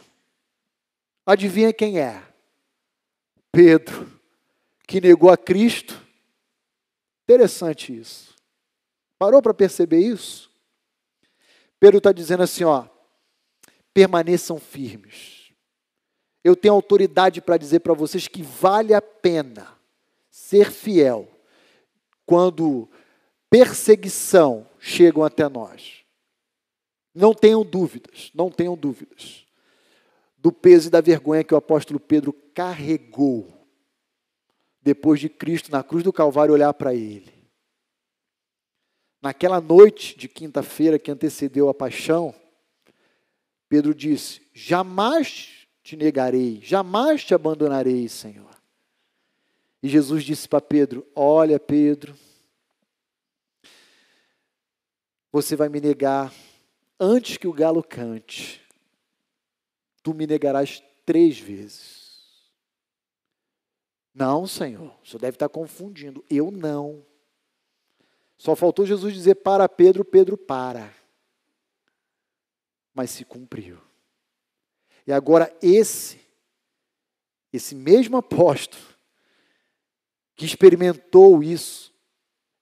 Adivinha 1.25 1.73
quem 1.73 1.99
é? 1.99 2.23
Pedro, 3.51 4.09
que 4.87 5.01
negou 5.01 5.29
a 5.29 5.35
Cristo. 5.35 6.07
Interessante 7.29 7.95
isso. 7.95 8.33
Parou 9.19 9.39
para 9.39 9.53
perceber 9.53 9.99
isso? 9.99 10.49
Pedro 11.79 11.99
está 11.99 12.11
dizendo 12.11 12.41
assim: 12.41 12.63
ó, 12.63 12.87
permaneçam 13.93 14.59
firmes. 14.59 15.51
Eu 16.43 16.55
tenho 16.55 16.73
autoridade 16.73 17.39
para 17.39 17.55
dizer 17.55 17.81
para 17.81 17.93
vocês 17.93 18.27
que 18.27 18.41
vale 18.41 18.95
a 18.95 19.01
pena 19.01 19.67
ser 20.31 20.71
fiel 20.71 21.29
quando 22.25 22.89
perseguição 23.47 24.67
chegam 24.79 25.23
até 25.23 25.47
nós. 25.47 26.03
Não 27.13 27.35
tenham 27.35 27.63
dúvidas, 27.63 28.31
não 28.33 28.49
tenham 28.49 28.75
dúvidas 28.75 29.45
do 30.35 30.51
peso 30.51 30.87
e 30.87 30.91
da 30.91 31.01
vergonha 31.01 31.43
que 31.43 31.53
o 31.53 31.57
apóstolo 31.57 31.99
Pedro 31.99 32.33
carregou 32.55 33.58
depois 34.89 35.19
de 35.19 35.29
Cristo 35.29 35.71
na 35.71 35.83
cruz 35.83 36.03
do 36.03 36.11
Calvário 36.11 36.51
olhar 36.51 36.73
para 36.73 36.95
ele. 36.95 37.31
Naquela 39.21 39.61
noite 39.61 40.17
de 40.17 40.27
quinta-feira 40.27 40.97
que 40.97 41.11
antecedeu 41.11 41.69
a 41.69 41.75
paixão, 41.75 42.33
Pedro 43.67 43.93
disse: 43.93 44.41
Jamais 44.51 45.67
te 45.83 45.95
negarei, 45.95 46.59
jamais 46.63 47.23
te 47.23 47.35
abandonarei, 47.35 48.09
Senhor. 48.09 48.49
E 49.83 49.87
Jesus 49.87 50.23
disse 50.23 50.49
para 50.49 50.59
Pedro: 50.59 51.05
Olha, 51.15 51.59
Pedro, 51.59 52.15
você 55.31 55.55
vai 55.55 55.69
me 55.69 55.79
negar 55.79 56.33
antes 56.99 57.37
que 57.37 57.47
o 57.47 57.53
galo 57.53 57.83
cante, 57.83 58.59
tu 60.01 60.15
me 60.15 60.25
negarás 60.25 60.81
três 61.05 61.37
vezes. 61.37 61.98
Não, 64.19 64.45
Senhor, 64.45 64.93
o 65.01 65.07
senhor 65.07 65.21
deve 65.21 65.35
estar 65.35 65.47
confundindo. 65.47 66.21
Eu 66.29 66.51
não. 66.51 67.05
Só 68.37 68.53
faltou 68.53 68.85
Jesus 68.85 69.13
dizer 69.13 69.35
para 69.35 69.69
Pedro, 69.69 70.03
Pedro 70.03 70.35
para. 70.35 70.93
Mas 72.93 73.11
se 73.11 73.23
cumpriu. 73.23 73.77
E 75.07 75.13
agora 75.13 75.55
esse, 75.61 76.19
esse 77.53 77.73
mesmo 77.73 78.17
apóstolo, 78.17 78.83
que 80.35 80.45
experimentou 80.45 81.41
isso, 81.41 81.93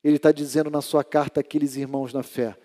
ele 0.03 0.17
está 0.17 0.31
dizendo 0.31 0.69
na 0.69 0.83
sua 0.83 1.03
carta 1.03 1.39
àqueles 1.39 1.75
irmãos 1.75 2.13
na 2.13 2.21
fé: 2.21 2.55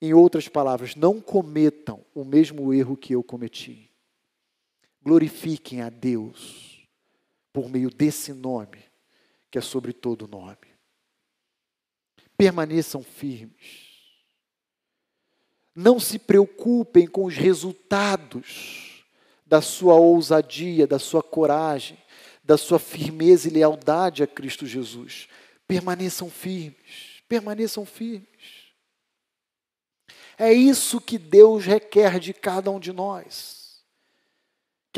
em 0.00 0.14
outras 0.14 0.46
palavras, 0.46 0.94
não 0.94 1.20
cometam 1.20 2.06
o 2.14 2.24
mesmo 2.24 2.72
erro 2.72 2.96
que 2.96 3.12
eu 3.12 3.24
cometi. 3.24 3.90
Glorifiquem 5.02 5.82
a 5.82 5.90
Deus 5.90 6.67
por 7.52 7.68
meio 7.68 7.90
desse 7.90 8.32
nome, 8.32 8.84
que 9.50 9.58
é 9.58 9.60
sobre 9.60 9.92
todo 9.92 10.28
nome. 10.28 10.56
Permaneçam 12.36 13.02
firmes. 13.02 13.88
Não 15.74 15.98
se 15.98 16.18
preocupem 16.18 17.06
com 17.06 17.24
os 17.24 17.36
resultados 17.36 19.04
da 19.46 19.62
sua 19.62 19.94
ousadia, 19.94 20.86
da 20.86 20.98
sua 20.98 21.22
coragem, 21.22 21.98
da 22.44 22.56
sua 22.56 22.78
firmeza 22.78 23.48
e 23.48 23.52
lealdade 23.52 24.22
a 24.22 24.26
Cristo 24.26 24.66
Jesus. 24.66 25.28
Permaneçam 25.66 26.30
firmes, 26.30 27.22
permaneçam 27.28 27.84
firmes. 27.84 28.28
É 30.38 30.52
isso 30.52 31.00
que 31.00 31.18
Deus 31.18 31.64
requer 31.64 32.20
de 32.20 32.32
cada 32.32 32.70
um 32.70 32.78
de 32.78 32.92
nós. 32.92 33.57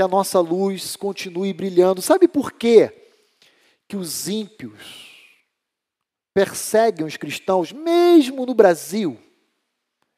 Que 0.01 0.05
a 0.05 0.09
nossa 0.09 0.41
luz 0.41 0.97
continue 0.97 1.53
brilhando. 1.53 2.01
Sabe 2.01 2.27
por 2.27 2.53
quê? 2.53 3.13
Que 3.87 3.99
os 3.99 4.31
ímpios 4.31 5.37
perseguem 6.33 7.05
os 7.05 7.19
cristãos, 7.19 7.71
mesmo 7.71 8.47
no 8.47 8.55
Brasil. 8.55 9.21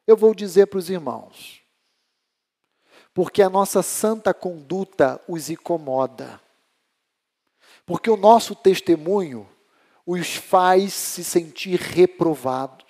Eu 0.07 0.15
vou 0.15 0.33
dizer 0.33 0.67
para 0.67 0.79
os 0.79 0.89
irmãos. 0.89 1.61
Porque 3.13 3.41
a 3.41 3.49
nossa 3.49 3.83
santa 3.83 4.33
conduta 4.33 5.21
os 5.27 5.49
incomoda. 5.49 6.39
Porque 7.85 8.09
o 8.09 8.15
nosso 8.15 8.55
testemunho 8.55 9.45
os 10.05 10.33
faz 10.33 10.93
se 10.93 11.25
sentir 11.25 11.77
reprovados. 11.77 12.85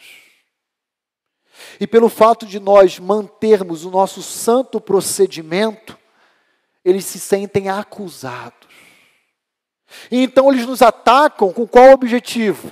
E 1.80 1.88
pelo 1.88 2.08
fato 2.08 2.46
de 2.46 2.60
nós 2.60 3.00
mantermos 3.00 3.84
o 3.84 3.90
nosso 3.90 4.22
santo 4.22 4.80
procedimento, 4.80 6.03
eles 6.84 7.06
se 7.06 7.20
sentem 7.20 7.70
acusados. 7.70 8.68
E 10.12 10.24
então 10.24 10.52
eles 10.52 10.66
nos 10.66 10.82
atacam 10.82 11.54
com 11.54 11.68
qual 11.68 11.92
objetivo? 11.92 12.72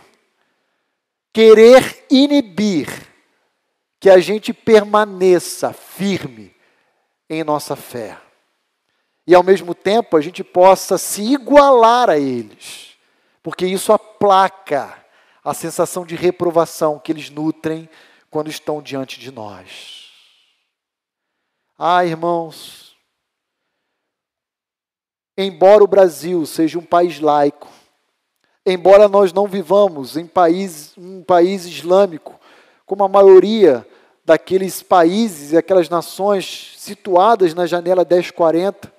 Querer 1.34 2.06
inibir 2.10 2.90
que 4.00 4.10
a 4.10 4.20
gente 4.20 4.54
permaneça 4.54 5.72
firme 5.72 6.54
em 7.30 7.44
nossa 7.44 7.76
fé. 7.76 8.18
E 9.26 9.36
ao 9.36 9.44
mesmo 9.44 9.76
tempo 9.76 10.18
a 10.18 10.22
gente 10.22 10.44
possa 10.44 10.98
se 10.98 11.22
igualar 11.22 12.10
a 12.10 12.18
eles, 12.18 12.98
porque 13.44 13.66
isso 13.66 13.94
aplaca 13.94 15.02
a 15.44 15.54
sensação 15.54 16.06
de 16.06 16.16
reprovação 16.16 17.00
que 17.00 17.12
eles 17.12 17.30
nutrem 17.30 17.88
quando 18.30 18.50
estão 18.50 18.82
diante 18.82 19.20
de 19.20 19.32
nós. 19.32 20.10
Ah, 21.78 22.06
irmãos, 22.06 22.91
embora 25.38 25.84
o 25.84 25.88
Brasil 25.88 26.46
seja 26.46 26.78
um 26.78 26.86
país 26.86 27.20
laico, 27.20 27.70
embora 28.66 29.08
nós 29.08 29.34
não 29.34 29.48
vivamos 29.48 30.18
em 30.18 30.26
país, 30.26 30.94
um 30.98 31.24
país 31.24 31.66
islâmico, 31.66 32.40
como 32.86 33.04
a 33.04 33.10
maioria 33.10 33.88
daqueles 34.24 34.84
países 34.84 35.52
e 35.52 35.58
aquelas 35.58 35.90
nações 35.90 36.74
situadas 36.78 37.54
na 37.54 37.66
janela 37.66 38.06
1040, 38.10 38.92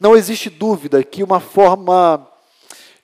não 0.00 0.16
existe 0.16 0.48
dúvida 0.48 1.02
que 1.02 1.22
uma 1.22 1.40
forma 1.40 2.26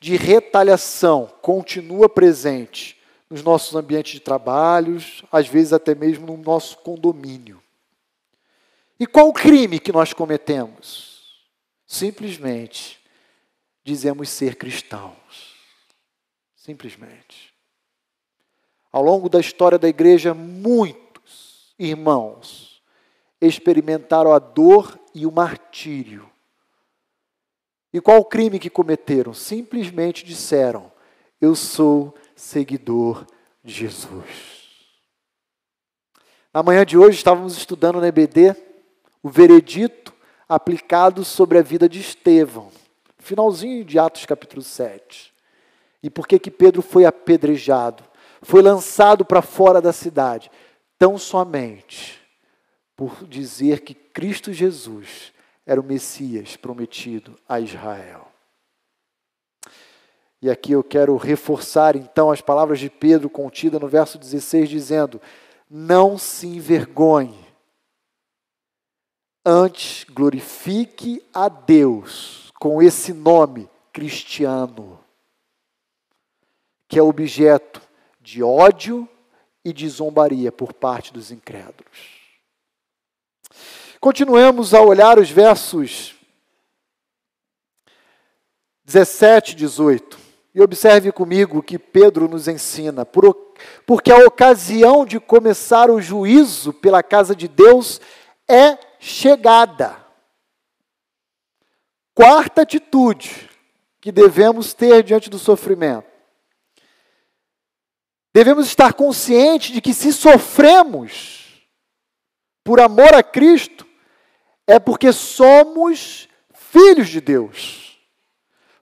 de 0.00 0.16
retaliação 0.16 1.30
continua 1.40 2.08
presente 2.08 3.00
nos 3.28 3.42
nossos 3.42 3.74
ambientes 3.74 4.12
de 4.12 4.20
trabalhos, 4.20 5.24
às 5.32 5.48
vezes 5.48 5.72
até 5.72 5.94
mesmo 5.94 6.26
no 6.26 6.36
nosso 6.36 6.78
condomínio. 6.78 7.60
E 8.98 9.06
qual 9.06 9.28
o 9.28 9.32
crime 9.32 9.80
que 9.80 9.92
nós 9.92 10.12
cometemos? 10.12 11.13
Simplesmente 11.86 13.00
dizemos 13.82 14.28
ser 14.28 14.56
cristãos. 14.56 15.54
Simplesmente. 16.54 17.52
Ao 18.90 19.02
longo 19.02 19.28
da 19.28 19.40
história 19.40 19.78
da 19.78 19.88
igreja, 19.88 20.32
muitos 20.32 21.74
irmãos 21.78 22.82
experimentaram 23.40 24.32
a 24.32 24.38
dor 24.38 24.98
e 25.14 25.26
o 25.26 25.32
martírio. 25.32 26.30
E 27.92 28.00
qual 28.00 28.18
o 28.18 28.24
crime 28.24 28.58
que 28.58 28.70
cometeram? 28.70 29.34
Simplesmente 29.34 30.24
disseram: 30.24 30.90
Eu 31.40 31.54
sou 31.54 32.14
seguidor 32.34 33.26
de 33.62 33.72
Jesus. 33.72 34.64
Na 36.52 36.62
manhã 36.62 36.86
de 36.86 36.96
hoje 36.96 37.18
estávamos 37.18 37.56
estudando 37.56 38.00
no 38.00 38.06
EBD 38.06 38.56
o 39.22 39.28
veredito 39.28 40.13
aplicado 40.54 41.24
sobre 41.24 41.58
a 41.58 41.62
vida 41.62 41.88
de 41.88 42.00
Estevão, 42.00 42.70
finalzinho 43.18 43.84
de 43.84 43.98
Atos 43.98 44.24
capítulo 44.24 44.62
7. 44.62 45.32
E 46.02 46.10
por 46.10 46.26
que 46.26 46.38
que 46.38 46.50
Pedro 46.50 46.82
foi 46.82 47.04
apedrejado? 47.04 48.04
Foi 48.42 48.62
lançado 48.62 49.24
para 49.24 49.40
fora 49.40 49.80
da 49.80 49.92
cidade, 49.92 50.50
tão 50.98 51.16
somente 51.16 52.20
por 52.96 53.26
dizer 53.26 53.80
que 53.80 53.94
Cristo 53.94 54.52
Jesus 54.52 55.32
era 55.66 55.80
o 55.80 55.84
Messias 55.84 56.56
prometido 56.56 57.36
a 57.48 57.58
Israel. 57.58 58.28
E 60.40 60.50
aqui 60.50 60.72
eu 60.72 60.84
quero 60.84 61.16
reforçar 61.16 61.96
então 61.96 62.30
as 62.30 62.42
palavras 62.42 62.78
de 62.78 62.90
Pedro 62.90 63.30
contidas 63.30 63.80
no 63.80 63.88
verso 63.88 64.18
16, 64.18 64.68
dizendo: 64.68 65.20
não 65.70 66.18
se 66.18 66.46
envergonhe. 66.46 67.43
Antes, 69.44 70.04
glorifique 70.04 71.22
a 71.34 71.48
Deus 71.48 72.50
com 72.58 72.82
esse 72.82 73.12
nome 73.12 73.68
cristiano, 73.92 74.98
que 76.88 76.98
é 76.98 77.02
objeto 77.02 77.82
de 78.20 78.42
ódio 78.42 79.06
e 79.62 79.72
de 79.72 79.86
zombaria 79.88 80.50
por 80.50 80.72
parte 80.72 81.12
dos 81.12 81.30
incrédulos. 81.30 82.14
Continuemos 84.00 84.72
a 84.72 84.80
olhar 84.80 85.18
os 85.18 85.30
versos 85.30 86.14
17 88.84 89.52
e 89.52 89.54
18. 89.56 90.18
E 90.54 90.60
observe 90.60 91.10
comigo 91.10 91.58
o 91.58 91.62
que 91.62 91.78
Pedro 91.78 92.28
nos 92.28 92.46
ensina. 92.46 93.04
Porque 93.04 94.12
a 94.12 94.18
ocasião 94.18 95.04
de 95.04 95.18
começar 95.18 95.90
o 95.90 96.00
juízo 96.00 96.72
pela 96.72 97.02
casa 97.02 97.34
de 97.34 97.48
Deus 97.48 98.00
é 98.46 98.78
chegada. 99.04 100.02
Quarta 102.14 102.62
atitude 102.62 103.50
que 104.00 104.10
devemos 104.10 104.72
ter 104.72 105.02
diante 105.02 105.28
do 105.28 105.38
sofrimento. 105.38 106.08
Devemos 108.32 108.66
estar 108.66 108.94
conscientes 108.94 109.72
de 109.72 109.80
que 109.80 109.92
se 109.92 110.12
sofremos 110.12 111.68
por 112.64 112.80
amor 112.80 113.14
a 113.14 113.22
Cristo, 113.22 113.86
é 114.66 114.78
porque 114.78 115.12
somos 115.12 116.26
filhos 116.54 117.08
de 117.08 117.20
Deus, 117.20 118.00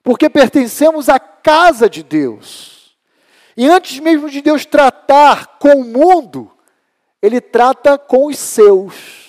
porque 0.05 0.31
pertencemos 0.31 1.09
à 1.09 1.19
casa 1.19 1.90
de 1.90 2.05
Deus. 2.05 2.97
E 3.57 3.69
antes 3.69 3.99
mesmo 3.99 4.31
de 4.31 4.40
Deus 4.40 4.65
tratar 4.65 5.59
com 5.59 5.81
o 5.81 5.85
mundo, 5.85 6.57
Ele 7.20 7.40
trata 7.40 7.99
com 7.99 8.27
os 8.27 8.39
seus. 8.39 9.22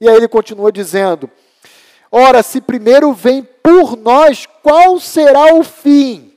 E 0.00 0.08
aí 0.08 0.16
ele 0.16 0.28
continua 0.28 0.70
dizendo: 0.70 1.30
Ora, 2.10 2.42
se 2.42 2.60
primeiro 2.60 3.12
vem 3.12 3.42
por 3.42 3.96
nós, 3.96 4.46
qual 4.62 4.98
será 5.00 5.54
o 5.54 5.62
fim 5.62 6.32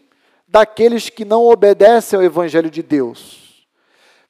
daqueles 0.47 1.09
que 1.09 1.23
não 1.23 1.45
obedecem 1.45 2.17
ao 2.17 2.25
Evangelho 2.25 2.69
de 2.69 2.81
Deus? 2.81 3.67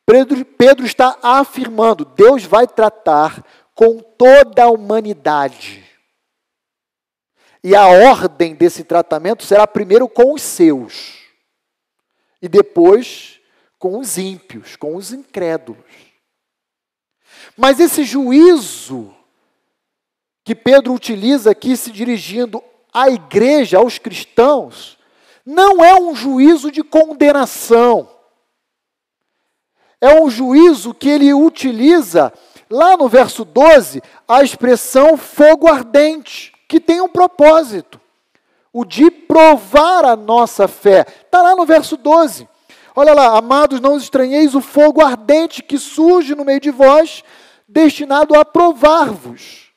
Pedro, 0.05 0.43
Pedro 0.43 0.85
está 0.85 1.17
afirmando: 1.21 2.03
Deus 2.03 2.43
vai 2.43 2.67
tratar 2.67 3.45
com 3.75 3.99
toda 3.99 4.63
a 4.63 4.69
humanidade. 4.69 5.85
E 7.63 7.75
a 7.75 7.87
ordem 7.87 8.55
desse 8.55 8.83
tratamento 8.83 9.43
será 9.43 9.67
primeiro 9.67 10.07
com 10.07 10.33
os 10.33 10.41
seus, 10.41 11.17
e 12.41 12.47
depois 12.47 13.39
com 13.77 13.97
os 13.97 14.17
ímpios, 14.17 14.75
com 14.75 14.95
os 14.95 15.11
incrédulos. 15.11 15.85
Mas 17.55 17.79
esse 17.79 18.03
juízo 18.03 19.13
que 20.49 20.55
Pedro 20.55 20.95
utiliza 20.95 21.51
aqui 21.51 21.77
se 21.77 21.91
dirigindo 21.91 22.63
à 22.91 23.07
igreja, 23.07 23.77
aos 23.77 23.99
cristãos, 23.99 24.97
não 25.45 25.85
é 25.85 25.93
um 25.93 26.15
juízo 26.15 26.71
de 26.71 26.81
condenação. 26.81 28.09
É 30.01 30.19
um 30.19 30.27
juízo 30.27 30.91
que 30.91 31.07
ele 31.07 31.31
utiliza, 31.35 32.33
lá 32.67 32.97
no 32.97 33.07
verso 33.07 33.45
12, 33.45 34.01
a 34.27 34.41
expressão 34.41 35.15
fogo 35.17 35.67
ardente, 35.67 36.51
que 36.67 36.79
tem 36.79 36.99
um 36.99 37.09
propósito, 37.09 38.01
o 38.73 38.83
de 38.83 39.11
provar 39.11 40.03
a 40.03 40.15
nossa 40.15 40.67
fé. 40.67 41.05
Está 41.25 41.43
lá 41.43 41.55
no 41.55 41.63
verso 41.63 41.95
12. 41.95 42.49
Olha 42.95 43.13
lá, 43.13 43.37
amados, 43.37 43.79
não 43.79 43.97
estranheis 43.97 44.55
o 44.55 44.61
fogo 44.61 44.99
ardente 44.99 45.61
que 45.61 45.77
surge 45.77 46.33
no 46.33 46.43
meio 46.43 46.59
de 46.59 46.71
vós, 46.71 47.23
destinado 47.67 48.33
a 48.33 48.43
provar-vos 48.43 49.68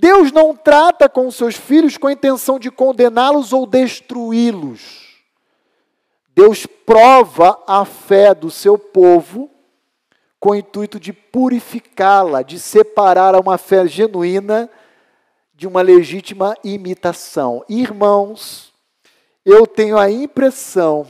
Deus 0.00 0.30
não 0.30 0.54
trata 0.54 1.08
com 1.08 1.28
seus 1.28 1.56
filhos 1.56 1.96
com 1.96 2.06
a 2.06 2.12
intenção 2.12 2.56
de 2.56 2.70
condená-los 2.70 3.52
ou 3.52 3.66
destruí-los. 3.66 5.08
Deus 6.28 6.66
prova 6.66 7.60
a 7.66 7.84
fé 7.84 8.32
do 8.32 8.48
seu 8.48 8.78
povo 8.78 9.50
com 10.38 10.50
o 10.50 10.54
intuito 10.54 11.00
de 11.00 11.12
purificá-la, 11.12 12.42
de 12.42 12.60
separar 12.60 13.34
uma 13.34 13.58
fé 13.58 13.88
genuína 13.88 14.70
de 15.52 15.66
uma 15.66 15.82
legítima 15.82 16.56
imitação. 16.62 17.64
Irmãos, 17.68 18.72
eu 19.44 19.66
tenho 19.66 19.98
a 19.98 20.08
impressão 20.08 21.08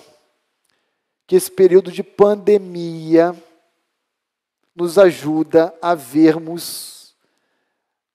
que 1.26 1.36
esse 1.36 1.50
período 1.50 1.92
de 1.92 2.02
pandemia 2.02 3.36
nos 4.74 4.96
ajuda 4.96 5.74
a 5.82 5.94
vermos 5.94 6.97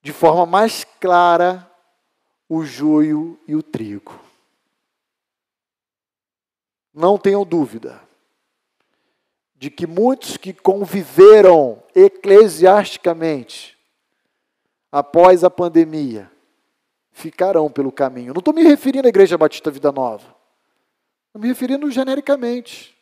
de 0.04 0.12
forma 0.12 0.46
mais 0.46 0.84
clara 1.00 1.68
o 2.50 2.64
joio 2.64 3.40
e 3.48 3.56
o 3.56 3.64
trigo. 3.64 4.20
Não 6.94 7.18
tenham 7.18 7.46
dúvida 7.46 8.02
de 9.56 9.72
que 9.72 9.88
muitos 9.88 10.36
que 10.36 10.54
conviveram 10.54 11.82
eclesiasticamente 11.96 13.80
após 14.92 15.46
a 15.46 15.50
pandemia 15.50 16.30
ficarão 17.10 17.72
pelo 17.72 17.92
caminho. 17.92 18.34
Não 18.34 18.40
estou 18.40 18.54
me 18.54 18.62
referindo 18.62 19.08
à 19.08 19.10
Igreja 19.10 19.38
Batista 19.38 19.72
Vida 19.72 19.92
Nova. 19.92 20.36
Estou 21.28 21.42
me 21.42 21.48
referindo 21.48 21.90
genericamente. 21.90 22.94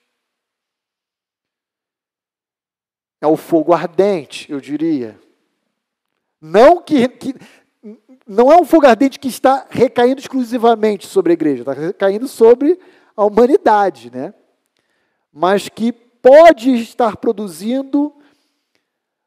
É 3.19 3.25
o 3.25 3.35
fogo 3.35 3.73
ardente, 3.73 4.49
eu 4.51 4.61
diria, 4.61 5.19
não 6.41 6.81
que, 6.81 7.07
que 7.07 7.35
não 8.25 8.51
é 8.51 8.59
um 8.59 8.65
fogo 8.65 8.87
ardente 8.87 9.19
que 9.19 9.27
está 9.27 9.67
recaindo 9.69 10.19
exclusivamente 10.19 11.05
sobre 11.05 11.31
a 11.31 11.35
igreja, 11.35 11.61
está 11.61 11.73
recaindo 11.73 12.27
sobre 12.27 12.79
a 13.15 13.23
humanidade, 13.23 14.09
né? 14.09 14.33
Mas 15.31 15.69
que 15.69 15.91
pode 15.91 16.71
estar 16.75 17.17
produzindo 17.17 18.13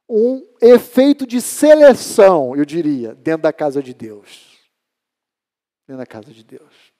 um 0.08 0.46
efeito 0.60 1.26
de 1.26 1.40
seleção, 1.40 2.54
eu 2.56 2.64
diria, 2.64 3.14
dentro 3.14 3.42
da 3.42 3.52
casa 3.52 3.82
de 3.82 3.94
Deus. 3.94 4.58
Dentro 5.86 5.98
da 5.98 6.06
casa 6.06 6.32
de 6.32 6.42
Deus. 6.42 6.92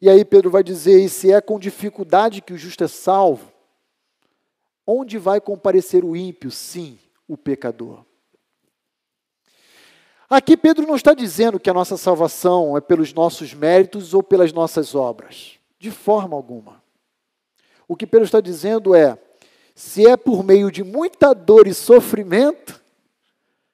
E 0.00 0.08
aí 0.08 0.24
Pedro 0.24 0.50
vai 0.50 0.62
dizer: 0.62 1.00
e 1.00 1.08
se 1.08 1.32
é 1.32 1.40
com 1.40 1.58
dificuldade 1.58 2.42
que 2.42 2.52
o 2.52 2.58
justo 2.58 2.84
é 2.84 2.88
salvo, 2.88 3.52
onde 4.86 5.18
vai 5.18 5.40
comparecer 5.40 6.04
o 6.04 6.16
ímpio? 6.16 6.50
Sim, 6.50 6.98
o 7.28 7.36
pecador. 7.36 8.04
Aqui 10.32 10.56
Pedro 10.56 10.86
não 10.86 10.96
está 10.96 11.12
dizendo 11.12 11.60
que 11.60 11.68
a 11.68 11.74
nossa 11.74 11.98
salvação 11.98 12.74
é 12.74 12.80
pelos 12.80 13.12
nossos 13.12 13.52
méritos 13.52 14.14
ou 14.14 14.22
pelas 14.22 14.50
nossas 14.50 14.94
obras, 14.94 15.58
de 15.78 15.90
forma 15.90 16.34
alguma. 16.34 16.82
O 17.86 17.94
que 17.94 18.06
Pedro 18.06 18.24
está 18.24 18.40
dizendo 18.40 18.94
é: 18.94 19.18
se 19.74 20.06
é 20.06 20.16
por 20.16 20.42
meio 20.42 20.72
de 20.72 20.82
muita 20.82 21.34
dor 21.34 21.66
e 21.66 21.74
sofrimento 21.74 22.82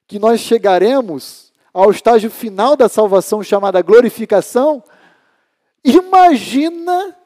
que 0.05 0.19
nós 0.19 0.41
chegaremos 0.41 1.53
ao 1.73 1.91
estágio 1.91 2.29
final 2.29 2.75
da 2.75 2.89
salvação 2.89 3.41
chamada 3.41 3.81
glorificação, 3.81 4.83
imagina 5.81 7.17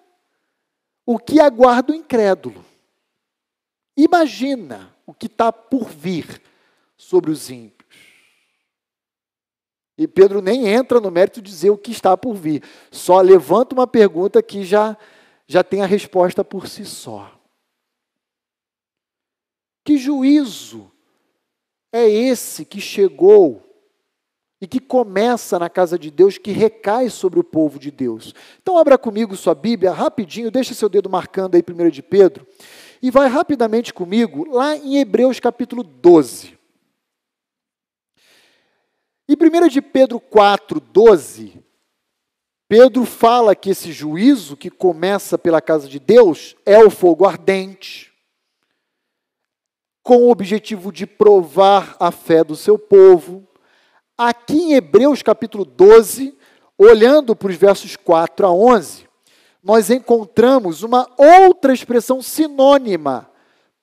o 1.07 1.17
que 1.17 1.39
aguarda 1.39 1.91
o 1.91 1.95
incrédulo. 1.95 2.63
Imagina 3.97 4.95
o 5.07 5.13
que 5.13 5.25
está 5.25 5.51
por 5.51 5.89
vir 5.89 6.39
sobre 6.95 7.31
os 7.31 7.49
ímpios. 7.49 7.82
E 9.97 10.07
Pedro 10.07 10.41
nem 10.41 10.67
entra 10.67 10.99
no 10.99 11.11
mérito 11.11 11.41
de 11.41 11.51
dizer 11.51 11.69
o 11.69 11.77
que 11.77 11.91
está 11.91 12.17
por 12.17 12.33
vir, 12.35 12.63
só 12.91 13.21
levanta 13.21 13.75
uma 13.75 13.85
pergunta 13.85 14.41
que 14.41 14.63
já, 14.63 14.97
já 15.47 15.63
tem 15.63 15.81
a 15.81 15.85
resposta 15.85 16.43
por 16.43 16.67
si 16.67 16.83
só. 16.83 17.31
Que 19.85 19.97
juízo 19.97 20.91
é 21.91 22.09
esse 22.09 22.65
que 22.65 22.81
chegou 22.81 23.61
e 24.59 24.65
que 24.67 24.79
começa 24.79 25.59
na 25.59 25.69
casa 25.69 25.99
de 25.99 26.09
Deus, 26.09 26.37
que 26.37 26.51
recai 26.51 27.09
sobre 27.09 27.37
o 27.37 27.43
povo 27.43 27.77
de 27.77 27.91
Deus? 27.91 28.33
Então, 28.61 28.77
abra 28.77 28.97
comigo 28.97 29.35
sua 29.35 29.53
Bíblia 29.53 29.91
rapidinho, 29.91 30.49
deixa 30.49 30.73
seu 30.73 30.87
dedo 30.87 31.09
marcando 31.09 31.55
aí, 31.55 31.61
primeiro 31.61 31.91
de 31.91 32.01
Pedro, 32.01 32.47
e 33.01 33.11
vai 33.11 33.27
rapidamente 33.27 33.93
comigo 33.93 34.49
lá 34.49 34.75
em 34.77 34.97
Hebreus 34.97 35.39
capítulo 35.39 35.83
12. 35.83 36.57
E 39.27 39.35
1 39.35 39.67
de 39.69 39.81
Pedro 39.81 40.19
4, 40.19 40.81
12, 40.81 41.63
Pedro 42.67 43.05
fala 43.05 43.55
que 43.55 43.69
esse 43.69 43.91
juízo 43.91 44.57
que 44.57 44.69
começa 44.69 45.37
pela 45.37 45.61
casa 45.61 45.87
de 45.87 45.97
Deus 45.97 46.55
é 46.65 46.83
o 46.83 46.89
fogo 46.89 47.25
ardente, 47.25 48.11
com 50.01 50.17
o 50.23 50.29
objetivo 50.29 50.91
de 50.91 51.07
provar 51.07 51.95
a 51.99 52.11
fé 52.11 52.43
do 52.43 52.55
seu 52.55 52.77
povo. 52.77 53.47
Aqui 54.17 54.57
em 54.57 54.73
Hebreus 54.73 55.21
capítulo 55.21 55.63
12, 55.63 56.37
olhando 56.77 57.33
para 57.33 57.49
os 57.49 57.55
versos 57.55 57.95
4 57.95 58.45
a 58.45 58.51
11, 58.51 59.07
nós 59.63 59.89
encontramos 59.89 60.83
uma 60.83 61.09
outra 61.17 61.73
expressão 61.73 62.21
sinônima 62.21 63.31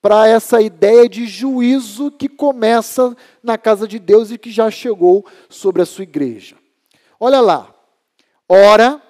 para 0.02 0.26
essa 0.26 0.60
ideia 0.62 1.08
de 1.08 1.26
juízo 1.26 2.10
que 2.10 2.28
começa 2.28 3.14
na 3.42 3.58
casa 3.58 3.86
de 3.86 3.98
Deus 3.98 4.30
e 4.30 4.38
que 4.38 4.50
já 4.50 4.70
chegou 4.70 5.26
sobre 5.48 5.82
a 5.82 5.86
sua 5.86 6.04
igreja. 6.04 6.56
Olha 7.18 7.40
lá. 7.40 7.74
Ora, 8.48 9.00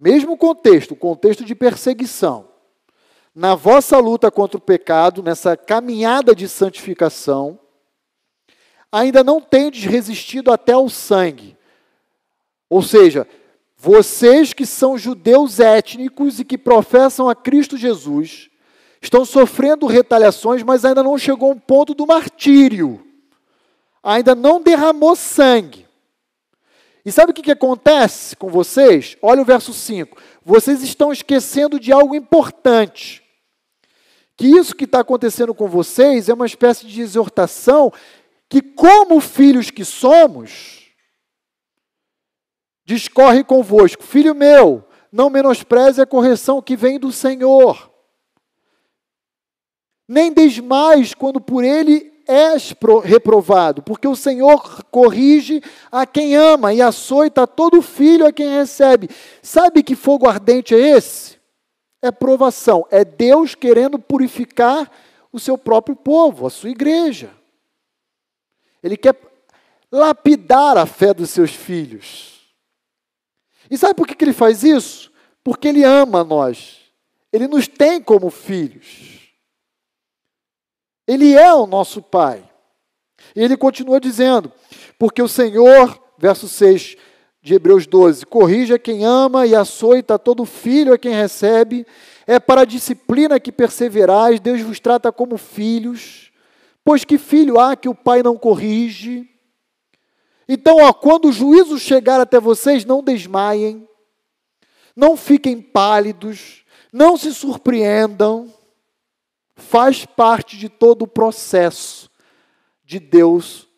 mesmo 0.00 0.36
contexto, 0.36 0.96
contexto 0.96 1.44
de 1.44 1.54
perseguição. 1.54 2.48
Na 3.34 3.54
vossa 3.54 3.98
luta 3.98 4.30
contra 4.30 4.56
o 4.56 4.60
pecado, 4.60 5.22
nessa 5.22 5.56
caminhada 5.56 6.34
de 6.34 6.48
santificação, 6.48 7.58
ainda 8.90 9.22
não 9.22 9.40
tendes 9.40 9.84
resistido 9.84 10.52
até 10.52 10.72
ao 10.72 10.88
sangue. 10.88 11.56
Ou 12.70 12.80
seja, 12.80 13.26
vocês 13.76 14.52
que 14.52 14.64
são 14.64 14.96
judeus 14.96 15.60
étnicos 15.60 16.40
e 16.40 16.44
que 16.44 16.56
professam 16.56 17.28
a 17.28 17.34
Cristo 17.34 17.76
Jesus, 17.76 18.50
estão 19.06 19.24
sofrendo 19.24 19.86
retaliações, 19.86 20.62
mas 20.62 20.84
ainda 20.84 21.02
não 21.02 21.18
chegou 21.18 21.50
ao 21.50 21.56
ponto 21.56 21.94
do 21.94 22.06
martírio. 22.06 23.04
Ainda 24.02 24.34
não 24.34 24.62
derramou 24.62 25.14
sangue. 25.14 25.86
E 27.04 27.12
sabe 27.12 27.30
o 27.30 27.34
que, 27.34 27.42
que 27.42 27.50
acontece 27.50 28.34
com 28.34 28.48
vocês? 28.48 29.16
Olha 29.20 29.42
o 29.42 29.44
verso 29.44 29.74
5. 29.74 30.16
Vocês 30.42 30.82
estão 30.82 31.12
esquecendo 31.12 31.78
de 31.78 31.92
algo 31.92 32.14
importante. 32.14 33.22
Que 34.36 34.46
isso 34.46 34.74
que 34.74 34.84
está 34.84 35.00
acontecendo 35.00 35.54
com 35.54 35.68
vocês 35.68 36.28
é 36.28 36.34
uma 36.34 36.46
espécie 36.46 36.86
de 36.86 37.00
exortação 37.02 37.92
que, 38.48 38.62
como 38.62 39.20
filhos 39.20 39.70
que 39.70 39.84
somos, 39.84 40.90
discorre 42.84 43.44
convosco: 43.44 44.02
Filho 44.02 44.34
meu, 44.34 44.82
não 45.12 45.30
menospreze 45.30 46.00
a 46.00 46.06
correção 46.06 46.62
que 46.62 46.74
vem 46.74 46.98
do 46.98 47.12
Senhor 47.12 47.93
nem 50.08 50.32
desmais 50.32 51.14
quando 51.14 51.40
por 51.40 51.64
ele 51.64 52.12
és 52.26 52.74
reprovado, 53.04 53.82
porque 53.82 54.08
o 54.08 54.16
Senhor 54.16 54.84
corrige 54.84 55.62
a 55.92 56.06
quem 56.06 56.34
ama 56.34 56.72
e 56.72 56.80
açoita 56.80 57.46
todo 57.46 57.82
filho 57.82 58.26
a 58.26 58.32
quem 58.32 58.48
recebe. 58.48 59.08
Sabe 59.42 59.82
que 59.82 59.94
fogo 59.94 60.28
ardente 60.28 60.74
é 60.74 60.78
esse? 60.78 61.38
É 62.00 62.10
provação, 62.10 62.86
é 62.90 63.04
Deus 63.04 63.54
querendo 63.54 63.98
purificar 63.98 64.90
o 65.32 65.38
seu 65.38 65.56
próprio 65.58 65.96
povo, 65.96 66.46
a 66.46 66.50
sua 66.50 66.70
igreja. 66.70 67.30
Ele 68.82 68.96
quer 68.96 69.16
lapidar 69.90 70.76
a 70.76 70.86
fé 70.86 71.14
dos 71.14 71.30
seus 71.30 71.52
filhos. 71.52 72.34
E 73.70 73.78
sabe 73.78 73.94
por 73.94 74.06
que 74.06 74.22
ele 74.22 74.32
faz 74.32 74.62
isso? 74.62 75.10
Porque 75.42 75.68
ele 75.68 75.82
ama 75.82 76.22
nós. 76.22 76.80
Ele 77.32 77.48
nos 77.48 77.66
tem 77.66 78.00
como 78.00 78.30
filhos. 78.30 79.13
Ele 81.06 81.34
é 81.34 81.52
o 81.52 81.66
nosso 81.66 82.00
Pai. 82.02 82.48
E 83.34 83.42
ele 83.42 83.56
continua 83.56 84.00
dizendo: 84.00 84.52
porque 84.98 85.22
o 85.22 85.28
Senhor, 85.28 85.98
verso 86.18 86.48
6 86.48 86.96
de 87.42 87.54
Hebreus 87.54 87.86
12, 87.86 88.24
corrige 88.26 88.78
quem 88.78 89.04
ama 89.04 89.46
e 89.46 89.54
açoita 89.54 90.18
todo 90.18 90.46
filho 90.46 90.94
a 90.94 90.98
quem 90.98 91.12
recebe, 91.12 91.86
é 92.26 92.40
para 92.40 92.62
a 92.62 92.64
disciplina 92.64 93.38
que 93.38 93.52
perseverais, 93.52 94.40
Deus 94.40 94.62
vos 94.62 94.80
trata 94.80 95.12
como 95.12 95.36
filhos, 95.36 96.32
pois 96.82 97.04
que 97.04 97.18
filho 97.18 97.60
há 97.60 97.76
que 97.76 97.88
o 97.88 97.94
pai 97.94 98.22
não 98.22 98.36
corrige? 98.36 99.28
Então, 100.48 100.78
ó, 100.78 100.92
quando 100.92 101.28
o 101.28 101.32
juízo 101.32 101.78
chegar 101.78 102.20
até 102.20 102.40
vocês, 102.40 102.84
não 102.84 103.02
desmaiem, 103.02 103.86
não 104.96 105.16
fiquem 105.16 105.60
pálidos, 105.60 106.64
não 106.92 107.16
se 107.16 107.34
surpreendam, 107.34 108.52
faz 109.56 110.04
parte 110.04 110.56
de 110.56 110.68
todo 110.68 111.02
o 111.02 111.08
processo 111.08 112.10
de 112.84 112.98
Deus 112.98 113.68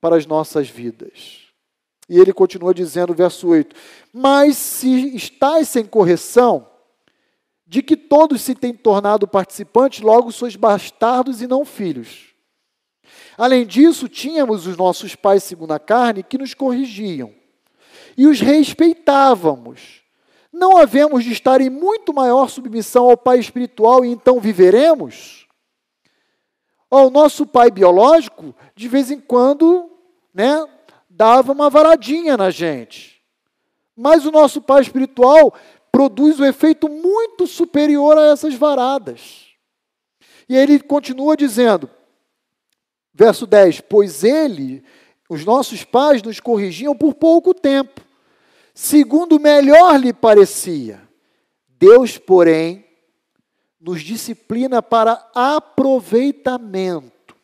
para 0.00 0.16
as 0.16 0.26
nossas 0.26 0.68
vidas. 0.68 1.48
E 2.08 2.18
ele 2.18 2.32
continua 2.32 2.74
dizendo, 2.74 3.14
verso 3.14 3.48
8: 3.48 3.74
Mas 4.12 4.56
se 4.56 5.14
estáis 5.14 5.68
sem 5.68 5.84
correção, 5.84 6.68
de 7.66 7.82
que 7.82 7.96
todos 7.96 8.42
se 8.42 8.54
têm 8.54 8.74
tornado 8.74 9.28
participantes, 9.28 10.00
logo 10.00 10.32
sois 10.32 10.56
bastardos 10.56 11.40
e 11.40 11.46
não 11.46 11.64
filhos. 11.64 12.34
Além 13.38 13.64
disso, 13.64 14.08
tínhamos 14.08 14.66
os 14.66 14.76
nossos 14.76 15.14
pais 15.14 15.44
segundo 15.44 15.72
a 15.72 15.78
carne 15.78 16.24
que 16.24 16.36
nos 16.36 16.52
corrigiam 16.52 17.32
e 18.16 18.26
os 18.26 18.40
respeitávamos 18.40 19.99
não 20.52 20.76
havemos 20.76 21.24
de 21.24 21.32
estar 21.32 21.60
em 21.60 21.70
muito 21.70 22.12
maior 22.12 22.48
submissão 22.48 23.08
ao 23.08 23.16
Pai 23.16 23.38
espiritual 23.38 24.04
e 24.04 24.08
então 24.08 24.40
viveremos? 24.40 25.46
O 26.90 27.08
nosso 27.08 27.46
pai 27.46 27.70
biológico, 27.70 28.52
de 28.74 28.88
vez 28.88 29.12
em 29.12 29.20
quando, 29.20 29.88
né, 30.34 30.66
dava 31.08 31.52
uma 31.52 31.70
varadinha 31.70 32.36
na 32.36 32.50
gente. 32.50 33.22
Mas 33.96 34.26
o 34.26 34.32
nosso 34.32 34.60
pai 34.60 34.82
espiritual 34.82 35.54
produz 35.92 36.40
um 36.40 36.44
efeito 36.44 36.88
muito 36.88 37.46
superior 37.46 38.18
a 38.18 38.32
essas 38.32 38.54
varadas. 38.54 39.46
E 40.48 40.56
ele 40.56 40.80
continua 40.80 41.36
dizendo, 41.36 41.88
verso 43.14 43.46
10: 43.46 43.82
Pois 43.82 44.24
ele, 44.24 44.82
os 45.28 45.44
nossos 45.44 45.84
pais, 45.84 46.20
nos 46.22 46.40
corrigiam 46.40 46.96
por 46.96 47.14
pouco 47.14 47.54
tempo 47.54 48.00
segundo 48.80 49.38
melhor 49.38 50.00
lhe 50.00 50.10
parecia. 50.10 51.06
Deus, 51.68 52.16
porém, 52.16 52.86
nos 53.78 54.00
disciplina 54.00 54.82
para 54.82 55.30
aproveitamento, 55.34 57.36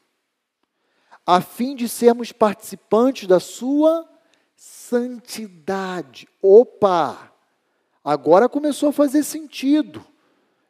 a 1.26 1.42
fim 1.42 1.76
de 1.76 1.90
sermos 1.90 2.32
participantes 2.32 3.28
da 3.28 3.38
sua 3.38 4.08
santidade. 4.54 6.26
Opa! 6.40 7.30
Agora 8.02 8.48
começou 8.48 8.88
a 8.88 8.92
fazer 8.92 9.22
sentido 9.22 10.02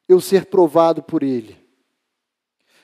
eu 0.08 0.20
ser 0.20 0.46
provado 0.46 1.00
por 1.00 1.22
Ele. 1.22 1.56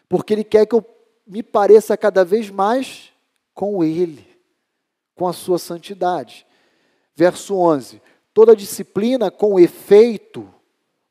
Porque 0.09 0.33
Ele 0.33 0.45
quer 0.45 0.67
que 0.67 0.75
eu 0.77 0.87
me 1.27 1.43
pareça 1.43 1.97
cada 1.97 2.25
vez 2.25 2.49
mais 2.49 3.13
com 3.53 3.83
Ele, 3.83 4.25
com 5.17 5.27
a 5.27 5.33
sua 5.33 5.59
santidade. 5.59 6.47
Verso 7.14 7.56
11: 7.56 8.01
toda 8.32 8.56
disciplina 8.56 9.30
com 9.30 9.59
efeito, 9.59 10.52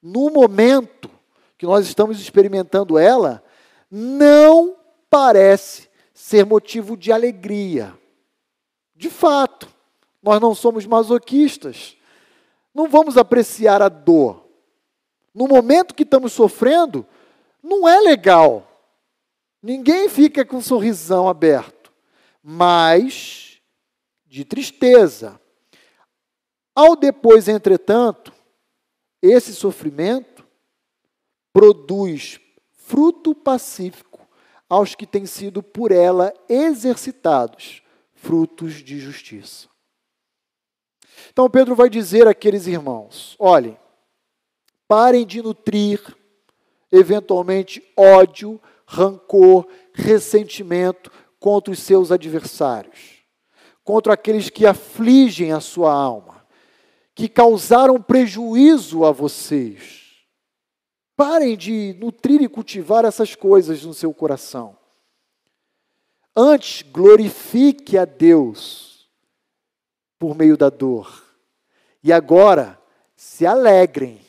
no 0.01 0.29
momento 0.29 1.09
que 1.57 1.65
nós 1.65 1.85
estamos 1.85 2.19
experimentando 2.19 2.97
ela, 2.97 3.43
não 3.89 4.77
parece 5.09 5.89
ser 6.13 6.45
motivo 6.45 6.95
de 6.95 7.11
alegria. 7.11 7.97
De 8.95 9.09
fato, 9.09 9.67
nós 10.21 10.39
não 10.39 10.53
somos 10.53 10.85
masoquistas. 10.85 11.97
Não 12.73 12.87
vamos 12.87 13.17
apreciar 13.17 13.81
a 13.81 13.89
dor. 13.89 14.45
No 15.33 15.47
momento 15.47 15.95
que 15.95 16.03
estamos 16.03 16.33
sofrendo, 16.33 17.05
não 17.63 17.87
é 17.87 17.99
legal. 17.99 18.67
Ninguém 19.61 20.07
fica 20.07 20.45
com 20.45 20.57
um 20.57 20.61
sorrisão 20.61 21.27
aberto. 21.27 21.91
Mas, 22.43 23.59
de 24.27 24.45
tristeza, 24.45 25.40
ao 26.76 26.95
depois, 26.95 27.48
entretanto, 27.48 28.34
esse 29.22 29.53
sofrimento 29.53 30.45
produz 31.53 32.39
fruto 32.72 33.35
pacífico 33.35 34.27
aos 34.69 34.95
que 34.95 35.06
têm 35.06 35.26
sido 35.26 35.61
por 35.61 35.91
ela 35.91 36.34
exercitados, 36.48 37.84
frutos 38.14 38.76
de 38.76 38.99
justiça. 38.99 39.68
Então 41.30 41.49
Pedro 41.49 41.76
vai 41.76 41.89
dizer 41.89 42.27
àqueles 42.27 42.68
irmãos: 42.68 43.35
olhem, 43.38 43.77
parem 44.88 45.26
de 45.26 45.41
nutrir 45.41 46.02
eventualmente 46.91 47.84
ódio, 47.95 48.61
rancor, 48.85 49.68
ressentimento 49.93 51.11
contra 51.39 51.72
os 51.72 51.80
seus 51.80 52.11
adversários, 52.11 53.23
contra 53.84 54.14
aqueles 54.14 54.49
que 54.49 54.65
afligem 54.65 55.52
a 55.52 55.60
sua 55.60 55.93
alma 55.93 56.30
que 57.13 57.27
causaram 57.27 58.01
prejuízo 58.01 59.05
a 59.05 59.11
vocês. 59.11 60.25
Parem 61.15 61.55
de 61.55 61.95
nutrir 61.99 62.41
e 62.41 62.47
cultivar 62.47 63.05
essas 63.05 63.35
coisas 63.35 63.83
no 63.83 63.93
seu 63.93 64.13
coração. 64.13 64.77
Antes, 66.35 66.81
glorifique 66.81 67.97
a 67.97 68.05
Deus 68.05 69.09
por 70.17 70.35
meio 70.35 70.55
da 70.55 70.69
dor. 70.69 71.23
E 72.03 72.11
agora, 72.11 72.79
se 73.15 73.45
alegrem, 73.45 74.21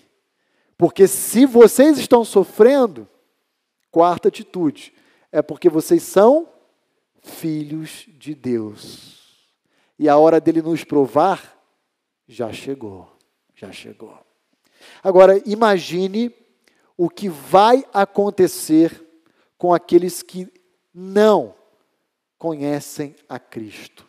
porque 0.77 1.07
se 1.07 1.47
vocês 1.47 1.97
estão 1.97 2.25
sofrendo, 2.25 3.09
quarta 3.91 4.29
atitude, 4.29 4.93
é 5.31 5.41
porque 5.41 5.71
vocês 5.71 6.03
são 6.03 6.49
filhos 7.23 8.07
de 8.19 8.35
Deus. 8.35 9.49
E 9.99 10.09
a 10.09 10.17
hora 10.17 10.41
dele 10.41 10.61
nos 10.61 10.83
provar 10.83 11.52
já 12.33 12.53
chegou, 12.53 13.11
já 13.55 13.71
chegou. 13.71 14.19
Agora, 15.03 15.41
imagine 15.47 16.35
o 16.97 17.09
que 17.09 17.29
vai 17.29 17.85
acontecer 17.93 19.07
com 19.59 19.73
aqueles 19.73 20.23
que 20.23 20.49
não 20.93 21.55
conhecem 22.39 23.15
a 23.29 23.39
Cristo. 23.39 24.09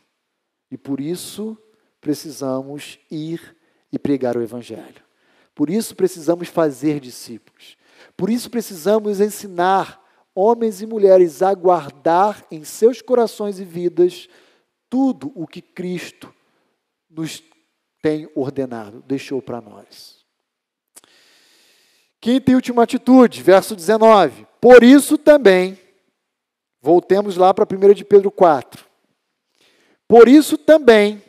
E 0.71 0.77
por 0.77 0.99
isso 0.99 1.57
precisamos 2.01 2.97
ir 3.11 3.55
e 3.91 3.99
pregar 3.99 4.35
o 4.35 4.41
Evangelho. 4.41 5.03
Por 5.53 5.69
isso 5.69 5.95
precisamos 5.95 6.47
fazer 6.47 6.99
discípulos. 6.99 7.77
Por 8.17 8.29
isso 8.29 8.49
precisamos 8.49 9.19
ensinar 9.19 10.01
homens 10.33 10.81
e 10.81 10.85
mulheres 10.85 11.41
a 11.41 11.53
guardar 11.53 12.43
em 12.49 12.63
seus 12.63 13.01
corações 13.01 13.59
e 13.59 13.65
vidas 13.65 14.27
tudo 14.89 15.31
o 15.35 15.45
que 15.45 15.61
Cristo 15.61 16.33
nos 17.09 17.43
tem 18.03 18.29
ordenado, 18.35 19.01
deixou 19.07 19.41
para 19.41 19.61
nós. 19.61 20.25
Quinta 22.19 22.51
e 22.51 22.55
última 22.55 22.83
atitude, 22.83 23.41
verso 23.41 23.77
19. 23.77 24.45
Por 24.59 24.83
isso 24.83 25.17
também, 25.17 25.79
voltemos 26.81 27.37
lá 27.37 27.53
para 27.53 27.65
1 27.65 27.93
de 27.93 28.03
Pedro 28.03 28.29
4. 28.29 28.85
Por 30.05 30.27
isso 30.27 30.57
também, 30.57 31.23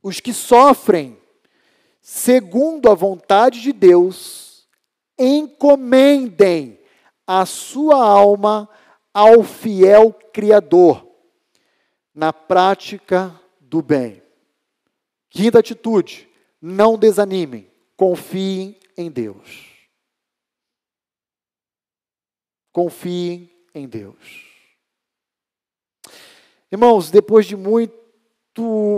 os 0.00 0.20
que 0.20 0.32
sofrem 0.32 1.18
segundo 2.00 2.88
a 2.88 2.94
vontade 2.94 3.60
de 3.60 3.72
Deus, 3.72 4.68
encomendem 5.18 6.80
a 7.26 7.44
sua 7.44 8.04
alma 8.04 8.68
ao 9.12 9.42
fiel 9.42 10.12
Criador, 10.32 11.04
na 12.14 12.32
prática 12.32 13.34
do 13.60 13.82
bem. 13.82 14.21
Quinta 15.32 15.58
atitude: 15.58 16.28
não 16.60 16.98
desanimem, 16.98 17.68
confiem 17.96 18.78
em 18.96 19.10
Deus. 19.10 19.72
Confiem 22.70 23.50
em 23.74 23.88
Deus. 23.88 24.46
Irmãos, 26.70 27.10
depois 27.10 27.46
de 27.46 27.56
muito, 27.56 27.92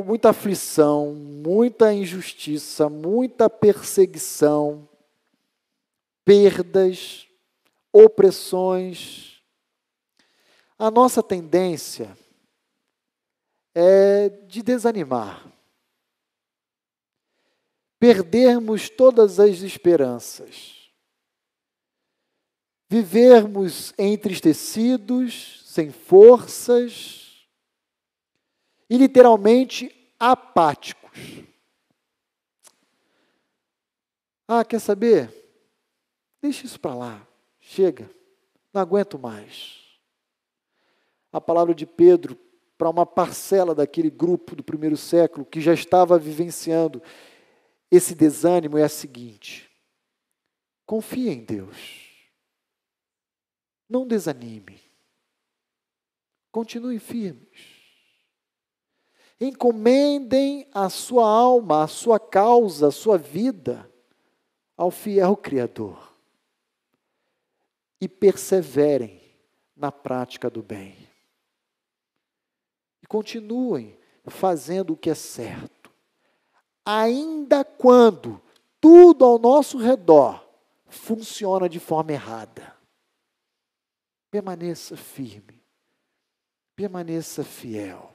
muita 0.04 0.30
aflição, 0.30 1.14
muita 1.14 1.94
injustiça, 1.94 2.88
muita 2.88 3.48
perseguição, 3.48 4.88
perdas, 6.24 7.28
opressões, 7.92 9.40
a 10.76 10.90
nossa 10.90 11.22
tendência 11.22 12.16
é 13.74 14.28
de 14.28 14.62
desanimar, 14.62 15.53
perdermos 18.04 18.90
todas 18.90 19.40
as 19.40 19.62
esperanças, 19.62 20.92
vivermos 22.86 23.94
entristecidos, 23.96 25.62
sem 25.64 25.90
forças 25.90 27.48
e 28.90 28.98
literalmente 28.98 29.90
apáticos. 30.20 31.18
Ah, 34.46 34.66
quer 34.66 34.80
saber? 34.80 35.32
Deixa 36.42 36.66
isso 36.66 36.78
para 36.78 36.94
lá. 36.94 37.26
Chega, 37.58 38.10
não 38.70 38.82
aguento 38.82 39.18
mais. 39.18 39.78
A 41.32 41.40
palavra 41.40 41.74
de 41.74 41.86
Pedro 41.86 42.38
para 42.76 42.90
uma 42.90 43.06
parcela 43.06 43.74
daquele 43.74 44.10
grupo 44.10 44.54
do 44.54 44.62
primeiro 44.62 44.98
século 44.98 45.46
que 45.46 45.58
já 45.58 45.72
estava 45.72 46.18
vivenciando 46.18 47.02
esse 47.96 48.14
desânimo 48.14 48.78
é 48.78 48.82
a 48.82 48.88
seguinte: 48.88 49.70
confie 50.86 51.28
em 51.28 51.44
Deus. 51.44 52.04
Não 53.88 54.06
desanime. 54.06 54.80
Continue 56.50 56.98
firmes. 56.98 57.74
Encomendem 59.40 60.68
a 60.72 60.88
sua 60.88 61.28
alma, 61.28 61.84
a 61.84 61.88
sua 61.88 62.18
causa, 62.18 62.88
a 62.88 62.92
sua 62.92 63.18
vida 63.18 63.90
ao 64.76 64.90
fiel 64.90 65.36
Criador 65.36 66.14
e 68.00 68.08
perseverem 68.08 69.20
na 69.76 69.90
prática 69.90 70.50
do 70.50 70.62
bem. 70.62 70.96
E 73.02 73.06
continuem 73.06 73.98
fazendo 74.26 74.92
o 74.92 74.96
que 74.96 75.10
é 75.10 75.14
certo, 75.14 75.83
ainda 76.84 77.64
quando 77.64 78.40
tudo 78.80 79.24
ao 79.24 79.38
nosso 79.38 79.78
redor 79.78 80.44
funciona 80.86 81.68
de 81.68 81.80
forma 81.80 82.12
errada. 82.12 82.74
Permaneça 84.30 84.96
firme, 84.96 85.62
permaneça 86.74 87.44
fiel. 87.44 88.12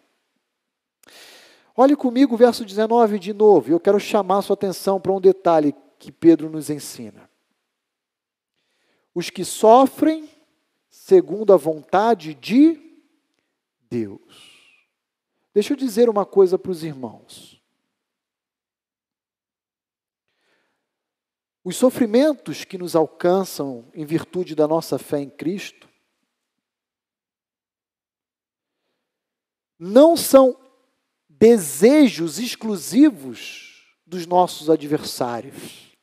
Olhe 1.76 1.96
comigo 1.96 2.36
o 2.36 2.38
verso 2.38 2.66
19 2.66 3.18
de 3.20 3.34
novo, 3.34 3.72
eu 3.72 3.80
quero 3.80 4.00
chamar 4.00 4.42
sua 4.42 4.54
atenção 4.54 5.00
para 5.00 5.14
um 5.14 5.22
detalhe 5.22 5.74
que 5.98 6.12
Pedro 6.12 6.50
nos 6.50 6.70
ensina 6.70 7.30
os 9.14 9.30
que 9.30 9.44
sofrem 9.44 10.30
segundo 10.90 11.54
a 11.54 11.58
vontade 11.58 12.34
de 12.34 12.80
Deus. 13.90 14.20
Deixa 15.54 15.74
eu 15.74 15.78
dizer 15.78 16.10
uma 16.10 16.26
coisa 16.26 16.58
para 16.58 16.72
os 16.72 16.84
irmãos. 16.84 17.59
Os 21.64 21.76
sofrimentos 21.76 22.64
que 22.64 22.78
nos 22.78 22.96
alcançam 22.96 23.90
em 23.94 24.06
virtude 24.06 24.56
da 24.56 24.68
nossa 24.68 24.98
fé 24.98 25.20
em 25.20 25.30
Cristo 25.30 25.90
não 29.78 30.16
são 30.18 30.58
desejos 31.28 32.40
exclusivos 32.40 33.96
dos 34.06 34.26
nossos 34.26 34.70
adversários. 34.70 35.96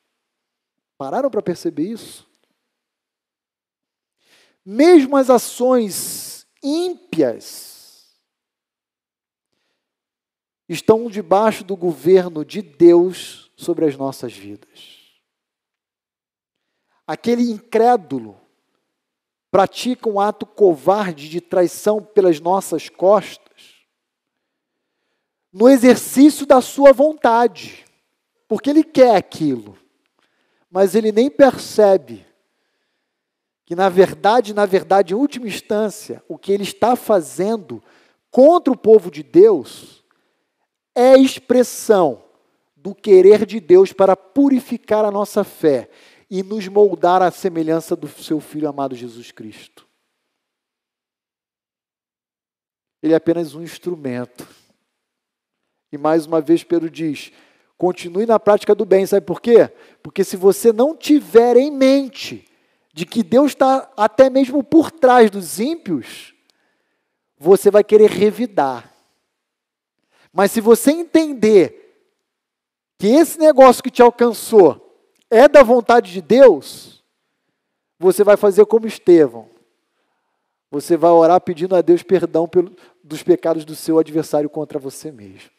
Pararam 0.96 1.30
para 1.30 1.42
perceber 1.42 1.90
isso? 1.90 2.26
mesmo 4.66 5.16
as 5.16 5.30
ações 5.30 6.44
ímpias 6.60 8.04
estão 10.68 11.08
debaixo 11.08 11.62
do 11.62 11.76
governo 11.76 12.44
de 12.44 12.60
Deus 12.60 13.52
sobre 13.56 13.84
as 13.84 13.96
nossas 13.96 14.32
vidas. 14.32 14.95
Aquele 17.06 17.50
incrédulo 17.50 18.40
pratica 19.50 20.08
um 20.08 20.20
ato 20.20 20.44
covarde 20.44 21.28
de 21.28 21.40
traição 21.40 22.02
pelas 22.02 22.40
nossas 22.40 22.88
costas, 22.88 23.86
no 25.52 25.68
exercício 25.68 26.44
da 26.44 26.60
sua 26.60 26.92
vontade, 26.92 27.84
porque 28.46 28.68
ele 28.68 28.84
quer 28.84 29.16
aquilo, 29.16 29.78
mas 30.70 30.94
ele 30.94 31.10
nem 31.12 31.30
percebe 31.30 32.26
que 33.64 33.74
na 33.74 33.88
verdade, 33.88 34.54
na 34.54 34.64
verdade, 34.64 35.12
em 35.12 35.16
última 35.16 35.48
instância, 35.48 36.22
o 36.28 36.38
que 36.38 36.52
ele 36.52 36.62
está 36.62 36.94
fazendo 36.94 37.82
contra 38.30 38.72
o 38.72 38.76
povo 38.76 39.10
de 39.10 39.22
Deus 39.22 40.04
é 40.94 41.16
expressão 41.16 42.22
do 42.76 42.94
querer 42.94 43.44
de 43.44 43.58
Deus 43.58 43.92
para 43.92 44.14
purificar 44.14 45.04
a 45.04 45.10
nossa 45.10 45.42
fé 45.42 45.90
e 46.28 46.42
nos 46.42 46.66
moldar 46.68 47.22
à 47.22 47.30
semelhança 47.30 47.94
do 47.94 48.08
seu 48.08 48.40
filho 48.40 48.68
amado 48.68 48.94
Jesus 48.94 49.30
Cristo. 49.30 49.86
Ele 53.02 53.12
é 53.12 53.16
apenas 53.16 53.54
um 53.54 53.62
instrumento. 53.62 54.46
E 55.92 55.98
mais 55.98 56.26
uma 56.26 56.40
vez 56.40 56.64
Pedro 56.64 56.90
diz: 56.90 57.30
continue 57.78 58.26
na 58.26 58.38
prática 58.38 58.74
do 58.74 58.84
bem, 58.84 59.06
sabe 59.06 59.24
por 59.24 59.40
quê? 59.40 59.70
Porque 60.02 60.24
se 60.24 60.36
você 60.36 60.72
não 60.72 60.96
tiver 60.96 61.56
em 61.56 61.70
mente 61.70 62.44
de 62.92 63.06
que 63.06 63.22
Deus 63.22 63.52
está 63.52 63.92
até 63.96 64.28
mesmo 64.28 64.64
por 64.64 64.90
trás 64.90 65.30
dos 65.30 65.60
ímpios, 65.60 66.34
você 67.38 67.70
vai 67.70 67.84
querer 67.84 68.10
revidar. 68.10 68.92
Mas 70.32 70.50
se 70.50 70.60
você 70.60 70.90
entender 70.90 71.82
que 72.98 73.06
esse 73.06 73.38
negócio 73.38 73.82
que 73.82 73.90
te 73.90 74.02
alcançou 74.02 74.85
é 75.30 75.48
da 75.48 75.62
vontade 75.62 76.12
de 76.12 76.20
Deus, 76.20 77.02
você 77.98 78.22
vai 78.22 78.36
fazer 78.36 78.66
como 78.66 78.86
Estevão. 78.86 79.48
Você 80.70 80.96
vai 80.96 81.10
orar 81.10 81.40
pedindo 81.40 81.74
a 81.74 81.80
Deus 81.80 82.02
perdão 82.02 82.48
pelo, 82.48 82.74
dos 83.02 83.22
pecados 83.22 83.64
do 83.64 83.74
seu 83.74 83.98
adversário 83.98 84.50
contra 84.50 84.78
você 84.78 85.10
mesmo. 85.12 85.50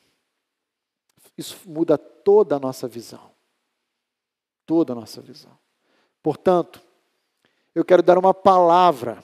Isso 1.38 1.58
muda 1.66 1.98
toda 1.98 2.56
a 2.56 2.60
nossa 2.60 2.88
visão. 2.88 3.32
Toda 4.66 4.94
a 4.94 4.96
nossa 4.96 5.22
visão. 5.22 5.58
Portanto, 6.22 6.82
eu 7.74 7.86
quero 7.86 8.04
dar 8.04 8.18
uma 8.18 8.34
palavra 8.34 9.24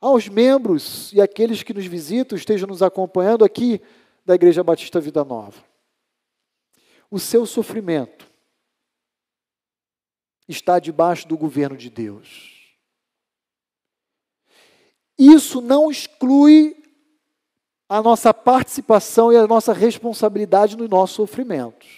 aos 0.00 0.28
membros 0.28 1.12
e 1.12 1.20
aqueles 1.20 1.62
que 1.62 1.74
nos 1.74 1.84
visitam, 1.84 2.38
estejam 2.38 2.66
nos 2.66 2.82
acompanhando 2.82 3.44
aqui 3.44 3.82
da 4.24 4.34
Igreja 4.34 4.64
Batista 4.64 4.98
Vida 4.98 5.24
Nova. 5.24 5.62
O 7.10 7.18
seu 7.18 7.44
sofrimento 7.44 8.29
está 10.52 10.78
debaixo 10.78 11.26
do 11.28 11.36
governo 11.36 11.76
de 11.76 11.88
Deus. 11.88 12.60
Isso 15.18 15.60
não 15.60 15.90
exclui 15.90 16.76
a 17.88 18.00
nossa 18.00 18.32
participação 18.32 19.32
e 19.32 19.36
a 19.36 19.46
nossa 19.46 19.72
responsabilidade 19.72 20.76
nos 20.76 20.88
nossos 20.88 21.16
sofrimentos. 21.16 21.88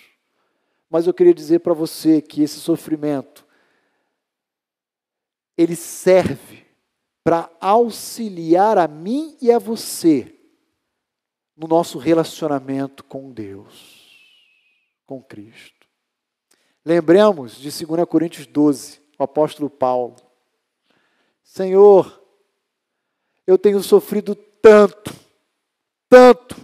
Mas 0.91 1.07
eu 1.07 1.15
queria 1.15 1.35
dizer 1.35 1.61
para 1.61 1.73
você 1.73 2.21
que 2.21 2.43
esse 2.43 2.59
sofrimento 2.61 3.47
ele 5.57 5.77
serve 5.77 6.67
para 7.23 7.51
auxiliar 7.61 8.79
a 8.79 8.89
mim 8.89 9.37
e 9.41 9.53
a 9.53 9.59
você 9.59 10.35
no 11.57 11.69
nosso 11.69 11.99
relacionamento 11.99 13.05
com 13.05 13.31
Deus, 13.31 14.27
com 15.07 15.23
Cristo. 15.23 15.82
Lembremos 16.85 17.57
de 17.57 17.71
2 17.87 18.05
Coríntios 18.09 18.47
12, 18.47 19.01
o 19.19 19.23
apóstolo 19.23 19.71
Paulo. 19.71 20.17
Senhor, 21.45 22.21
eu 23.47 23.57
tenho 23.57 23.81
sofrido 23.83 24.35
tanto, 24.35 25.15
tanto, 26.09 26.57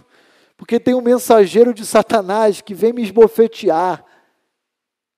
porque 0.57 0.79
tem 0.79 0.93
um 0.93 1.01
mensageiro 1.01 1.73
de 1.73 1.85
Satanás 1.85 2.59
que 2.59 2.73
vem 2.73 2.91
me 2.91 3.01
esbofetear 3.01 4.03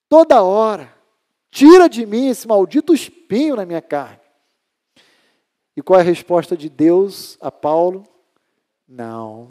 toda 0.08 0.44
hora. 0.44 0.94
Tira 1.50 1.90
de 1.90 2.06
mim 2.06 2.28
esse 2.28 2.48
maldito 2.48 2.94
espinho 2.94 3.56
na 3.56 3.66
minha 3.66 3.82
carne. 3.82 4.22
E 5.76 5.82
qual 5.82 6.00
é 6.00 6.04
a 6.04 6.06
resposta 6.06 6.56
de 6.56 6.70
Deus 6.70 7.38
a 7.42 7.52
Paulo? 7.52 8.04
Não, 8.88 9.50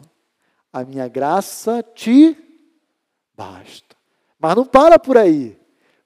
a 0.71 0.83
minha 0.83 1.07
graça 1.07 1.83
te 1.83 2.37
basta. 3.35 4.00
Mas 4.41 4.55
não 4.55 4.65
para 4.65 4.97
por 4.97 5.17
aí, 5.17 5.55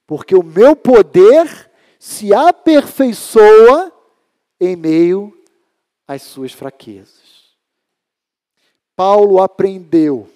porque 0.05 0.35
o 0.35 0.43
meu 0.43 0.75
poder 0.75 1.71
se 1.97 2.33
aperfeiçoa 2.33 3.93
em 4.59 4.75
meio 4.75 5.33
às 6.07 6.21
suas 6.21 6.51
fraquezas. 6.51 7.55
Paulo 8.95 9.41
aprendeu 9.41 10.29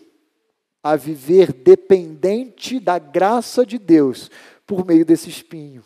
a 0.82 0.96
viver 0.96 1.52
dependente 1.52 2.80
da 2.80 2.98
graça 2.98 3.66
de 3.66 3.78
Deus 3.78 4.32
por 4.66 4.86
meio 4.86 5.06
desse 5.06 5.30
espinho. 5.30 5.84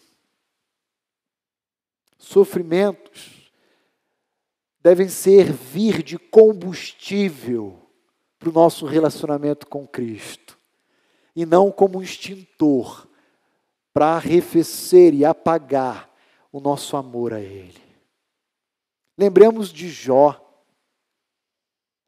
Sofrimentos 2.18 3.52
devem 4.80 5.08
servir 5.10 6.04
de 6.04 6.18
combustível 6.20 7.80
para 8.38 8.50
o 8.50 8.54
nosso 8.54 8.86
relacionamento 8.86 9.68
com 9.68 9.88
Cristo, 9.88 10.60
e 11.36 11.46
não 11.46 11.72
como 11.72 12.00
um 12.00 12.04
extintor 12.04 13.08
para 13.94 14.16
arrefecer 14.16 15.14
e 15.14 15.24
apagar 15.24 16.10
o 16.52 16.60
nosso 16.60 16.98
amor 16.98 17.34
a 17.34 17.40
Ele. 17.40 17.82
Lembremos 19.18 19.72
de 19.72 19.90
Jó. 19.90 20.40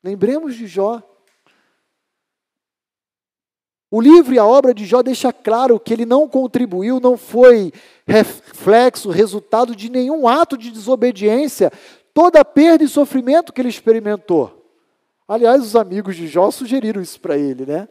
Lembremos 0.04 0.56
de 0.56 0.68
Jó. 0.68 1.02
O 3.90 4.02
livro 4.02 4.34
e 4.34 4.40
a 4.40 4.46
obra 4.46 4.74
de 4.74 4.86
Jó 4.86 5.02
deixa 5.02 5.32
claro 5.32 5.80
que 5.80 5.94
ele 5.94 6.06
não 6.06 6.28
contribuiu, 6.28 7.00
não 7.00 7.16
foi 7.16 7.72
reflexo, 8.06 9.10
resultado 9.10 9.76
de 9.76 9.90
nenhum 9.90 10.28
ato 10.28 10.58
de 10.58 10.70
desobediência, 10.70 11.72
toda 12.14 12.42
a 12.42 12.46
perda 12.46 12.84
e 12.84 12.90
sofrimento 12.90 13.54
que 13.54 13.62
ele 13.62 13.70
experimentou. 13.70 14.66
Aliás, 15.28 15.64
os 15.64 15.76
amigos 15.76 16.16
de 16.16 16.28
Jó 16.28 16.52
sugeriram 16.52 17.02
isso 17.02 17.20
para 17.20 17.38
ele, 17.38 17.66
né? 17.66 17.88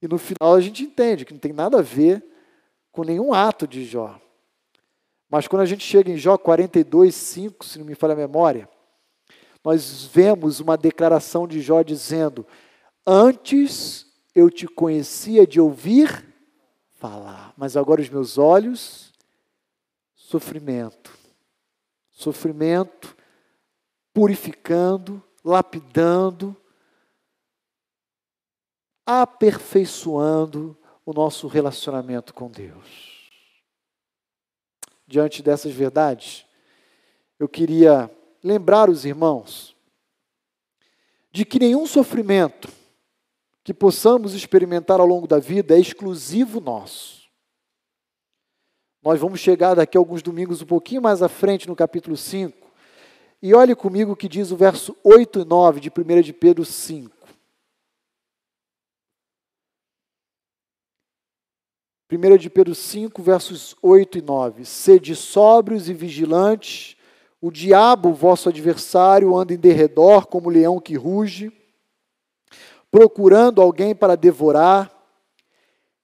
E 0.00 0.08
no 0.08 0.18
final 0.18 0.54
a 0.54 0.60
gente 0.60 0.82
entende 0.82 1.24
que 1.24 1.32
não 1.32 1.40
tem 1.40 1.52
nada 1.52 1.78
a 1.78 1.82
ver 1.82 2.24
com 2.92 3.02
nenhum 3.02 3.32
ato 3.32 3.66
de 3.66 3.84
Jó. 3.84 4.20
Mas 5.28 5.46
quando 5.46 5.62
a 5.62 5.66
gente 5.66 5.84
chega 5.84 6.10
em 6.10 6.16
Jó 6.16 6.38
42, 6.38 7.14
5, 7.14 7.64
se 7.64 7.78
não 7.78 7.84
me 7.84 7.94
falha 7.94 8.14
a 8.14 8.16
memória, 8.16 8.68
nós 9.64 10.04
vemos 10.04 10.60
uma 10.60 10.76
declaração 10.76 11.46
de 11.46 11.60
Jó 11.60 11.82
dizendo: 11.82 12.46
Antes 13.06 14.06
eu 14.34 14.50
te 14.50 14.66
conhecia 14.66 15.46
de 15.46 15.60
ouvir 15.60 16.26
falar, 16.94 17.52
mas 17.56 17.76
agora 17.76 18.00
os 18.00 18.08
meus 18.08 18.38
olhos, 18.38 19.12
sofrimento, 20.14 21.12
sofrimento, 22.10 23.16
purificando, 24.12 25.22
lapidando, 25.44 26.56
aperfeiçoando 29.10 30.76
o 31.06 31.14
nosso 31.14 31.46
relacionamento 31.46 32.34
com 32.34 32.50
Deus 32.50 33.18
diante 35.08 35.42
dessas 35.42 35.72
verdades, 35.72 36.44
eu 37.40 37.48
queria 37.48 38.10
lembrar 38.44 38.90
os 38.90 39.06
irmãos 39.06 39.74
de 41.32 41.46
que 41.46 41.58
nenhum 41.58 41.86
sofrimento 41.86 42.68
que 43.64 43.72
possamos 43.72 44.34
experimentar 44.34 45.00
ao 45.00 45.06
longo 45.06 45.26
da 45.26 45.38
vida 45.38 45.74
é 45.74 45.80
exclusivo 45.80 46.60
nosso. 46.60 47.26
Nós 49.02 49.18
vamos 49.18 49.40
chegar 49.40 49.74
daqui 49.74 49.96
a 49.96 50.00
alguns 50.00 50.22
domingos 50.22 50.60
um 50.60 50.66
pouquinho 50.66 51.00
mais 51.00 51.22
à 51.22 51.28
frente 51.28 51.66
no 51.66 51.74
capítulo 51.74 52.16
5. 52.16 52.68
E 53.40 53.54
olhe 53.54 53.74
comigo 53.74 54.12
o 54.12 54.16
que 54.16 54.28
diz 54.28 54.50
o 54.50 54.56
verso 54.56 54.96
8 55.02 55.40
e 55.40 55.44
9 55.44 55.80
de 55.80 55.90
1 55.90 56.20
de 56.20 56.32
Pedro 56.32 56.64
5. 56.64 57.17
1 62.10 62.38
de 62.38 62.48
Pedro 62.48 62.74
5, 62.74 63.22
versos 63.22 63.76
8 63.82 64.16
e 64.16 64.22
9. 64.22 64.64
Sede 64.64 65.14
sóbrios 65.14 65.90
e 65.90 65.92
vigilantes, 65.92 66.96
o 67.38 67.50
diabo, 67.50 68.14
vosso 68.14 68.48
adversário, 68.48 69.36
anda 69.36 69.52
em 69.52 69.58
derredor 69.58 70.26
como 70.26 70.48
leão 70.48 70.80
que 70.80 70.94
ruge, 70.96 71.52
procurando 72.90 73.60
alguém 73.60 73.94
para 73.94 74.16
devorar. 74.16 74.90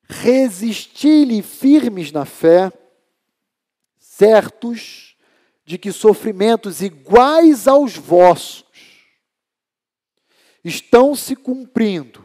Resisti-lhe 0.06 1.40
firmes 1.40 2.12
na 2.12 2.26
fé, 2.26 2.70
certos 3.98 5.16
de 5.64 5.78
que 5.78 5.90
sofrimentos 5.90 6.82
iguais 6.82 7.66
aos 7.66 7.96
vossos 7.96 8.66
estão 10.62 11.14
se 11.14 11.34
cumprindo 11.34 12.22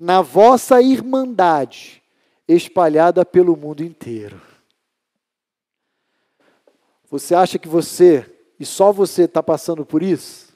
na 0.00 0.22
vossa 0.22 0.80
irmandade 0.80 2.02
espalhada 2.46 3.24
pelo 3.24 3.56
mundo 3.56 3.82
inteiro. 3.82 4.40
Você 7.10 7.34
acha 7.34 7.58
que 7.58 7.68
você, 7.68 8.30
e 8.58 8.66
só 8.66 8.92
você 8.92 9.22
está 9.22 9.42
passando 9.42 9.86
por 9.86 10.02
isso? 10.02 10.52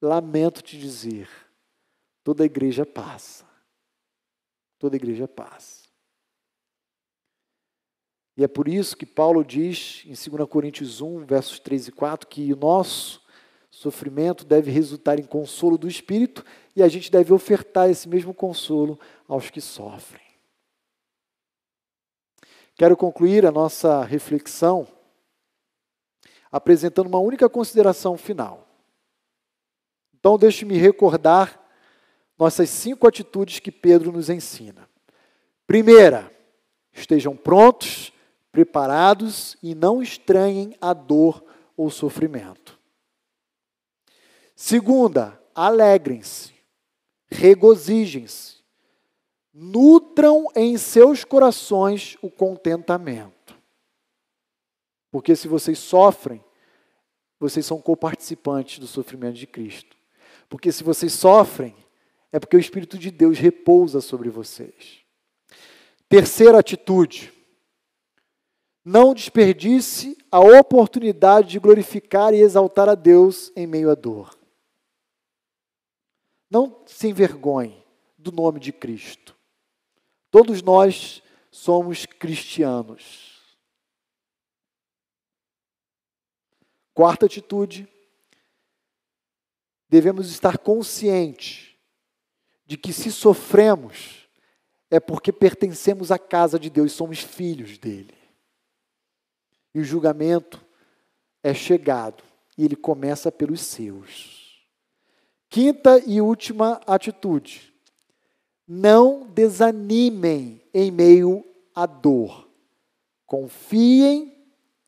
Lamento 0.00 0.62
te 0.62 0.78
dizer, 0.78 1.28
toda 2.22 2.44
igreja 2.44 2.86
passa. 2.86 3.44
Toda 4.78 4.96
igreja 4.96 5.28
passa. 5.28 5.80
E 8.36 8.44
é 8.44 8.48
por 8.48 8.66
isso 8.68 8.96
que 8.96 9.04
Paulo 9.04 9.44
diz 9.44 10.02
em 10.06 10.14
2 10.14 10.48
Coríntios 10.48 11.02
1, 11.02 11.26
versos 11.26 11.58
3 11.58 11.88
e 11.88 11.92
4, 11.92 12.26
que 12.26 12.50
o 12.52 12.56
nosso 12.56 13.20
sofrimento 13.70 14.44
deve 14.44 14.70
resultar 14.70 15.18
em 15.18 15.24
consolo 15.24 15.76
do 15.76 15.86
Espírito 15.86 16.44
e 16.74 16.82
a 16.82 16.88
gente 16.88 17.10
deve 17.10 17.32
ofertar 17.32 17.90
esse 17.90 18.08
mesmo 18.08 18.32
consolo 18.32 18.98
aos 19.28 19.50
que 19.50 19.60
sofrem. 19.60 20.29
Quero 22.80 22.96
concluir 22.96 23.44
a 23.44 23.50
nossa 23.52 24.02
reflexão 24.04 24.88
apresentando 26.50 27.08
uma 27.08 27.18
única 27.18 27.46
consideração 27.46 28.16
final. 28.16 28.66
Então, 30.18 30.38
deixe-me 30.38 30.78
recordar 30.78 31.60
nossas 32.38 32.70
cinco 32.70 33.06
atitudes 33.06 33.58
que 33.58 33.70
Pedro 33.70 34.10
nos 34.10 34.30
ensina. 34.30 34.88
Primeira, 35.66 36.34
estejam 36.90 37.36
prontos, 37.36 38.14
preparados 38.50 39.58
e 39.62 39.74
não 39.74 40.02
estranhem 40.02 40.74
a 40.80 40.94
dor 40.94 41.44
ou 41.76 41.90
sofrimento. 41.90 42.78
Segunda, 44.56 45.38
alegrem-se, 45.54 46.54
regozijem-se, 47.30 48.59
nutram 49.52 50.46
em 50.54 50.76
seus 50.78 51.24
corações 51.24 52.16
o 52.22 52.30
contentamento. 52.30 53.56
Porque 55.10 55.34
se 55.34 55.48
vocês 55.48 55.78
sofrem, 55.78 56.42
vocês 57.38 57.66
são 57.66 57.80
coparticipantes 57.80 58.78
do 58.78 58.86
sofrimento 58.86 59.36
de 59.36 59.46
Cristo. 59.46 59.96
Porque 60.48 60.70
se 60.70 60.84
vocês 60.84 61.12
sofrem, 61.12 61.74
é 62.30 62.38
porque 62.38 62.56
o 62.56 62.60
Espírito 62.60 62.98
de 62.98 63.10
Deus 63.10 63.38
repousa 63.38 64.00
sobre 64.00 64.28
vocês. 64.28 65.00
Terceira 66.08 66.58
atitude: 66.58 67.32
não 68.84 69.14
desperdice 69.14 70.16
a 70.30 70.38
oportunidade 70.38 71.48
de 71.48 71.58
glorificar 71.58 72.34
e 72.34 72.40
exaltar 72.40 72.88
a 72.88 72.94
Deus 72.94 73.52
em 73.56 73.66
meio 73.66 73.90
à 73.90 73.94
dor. 73.94 74.38
Não 76.50 76.82
se 76.86 77.08
envergonhe 77.08 77.84
do 78.18 78.30
nome 78.30 78.60
de 78.60 78.72
Cristo. 78.72 79.39
Todos 80.30 80.62
nós 80.62 81.22
somos 81.50 82.06
cristianos. 82.06 83.30
Quarta 86.94 87.26
atitude, 87.26 87.88
devemos 89.88 90.30
estar 90.30 90.58
conscientes 90.58 91.74
de 92.64 92.76
que 92.76 92.92
se 92.92 93.10
sofremos, 93.10 94.28
é 94.88 95.00
porque 95.00 95.32
pertencemos 95.32 96.12
à 96.12 96.18
casa 96.18 96.58
de 96.58 96.70
Deus, 96.70 96.92
somos 96.92 97.20
filhos 97.20 97.78
dele. 97.78 98.14
E 99.74 99.80
o 99.80 99.84
julgamento 99.84 100.64
é 101.42 101.54
chegado, 101.54 102.22
e 102.56 102.64
ele 102.64 102.76
começa 102.76 103.32
pelos 103.32 103.60
seus. 103.60 104.68
Quinta 105.48 105.98
e 106.06 106.20
última 106.20 106.80
atitude: 106.86 107.69
não 108.72 109.26
desanimem 109.26 110.62
em 110.72 110.92
meio 110.92 111.44
à 111.74 111.86
dor. 111.86 112.48
Confiem 113.26 114.32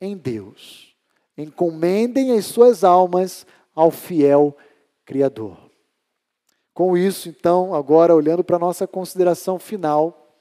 em 0.00 0.16
Deus. 0.16 0.94
Encomendem 1.36 2.30
as 2.38 2.46
suas 2.46 2.84
almas 2.84 3.44
ao 3.74 3.90
fiel 3.90 4.56
Criador. 5.04 5.59
Com 6.72 6.96
isso, 6.96 7.28
então, 7.28 7.74
agora 7.74 8.14
olhando 8.14 8.44
para 8.44 8.54
a 8.54 8.60
nossa 8.60 8.86
consideração 8.86 9.59
final, 9.59 10.32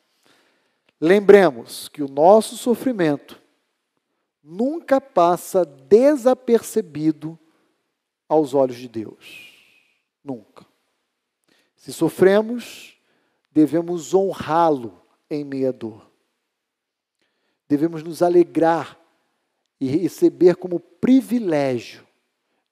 lembremos 0.99 1.89
que 1.89 2.03
o 2.03 2.07
nosso 2.07 2.55
sofrimento 2.55 3.41
nunca 4.43 5.01
passa 5.01 5.65
desapercebido 5.65 7.39
aos 8.29 8.53
olhos 8.53 8.77
de 8.77 8.87
Deus. 8.87 9.51
Nunca. 10.23 10.63
Se 11.75 11.91
sofremos, 11.91 13.00
devemos 13.51 14.13
honrá-lo 14.13 15.01
em 15.29 15.43
meia 15.43 15.73
dor. 15.73 16.09
Devemos 17.67 18.03
nos 18.03 18.21
alegrar 18.21 18.99
e 19.79 19.87
receber 19.87 20.55
como 20.55 20.79
privilégio 20.79 22.05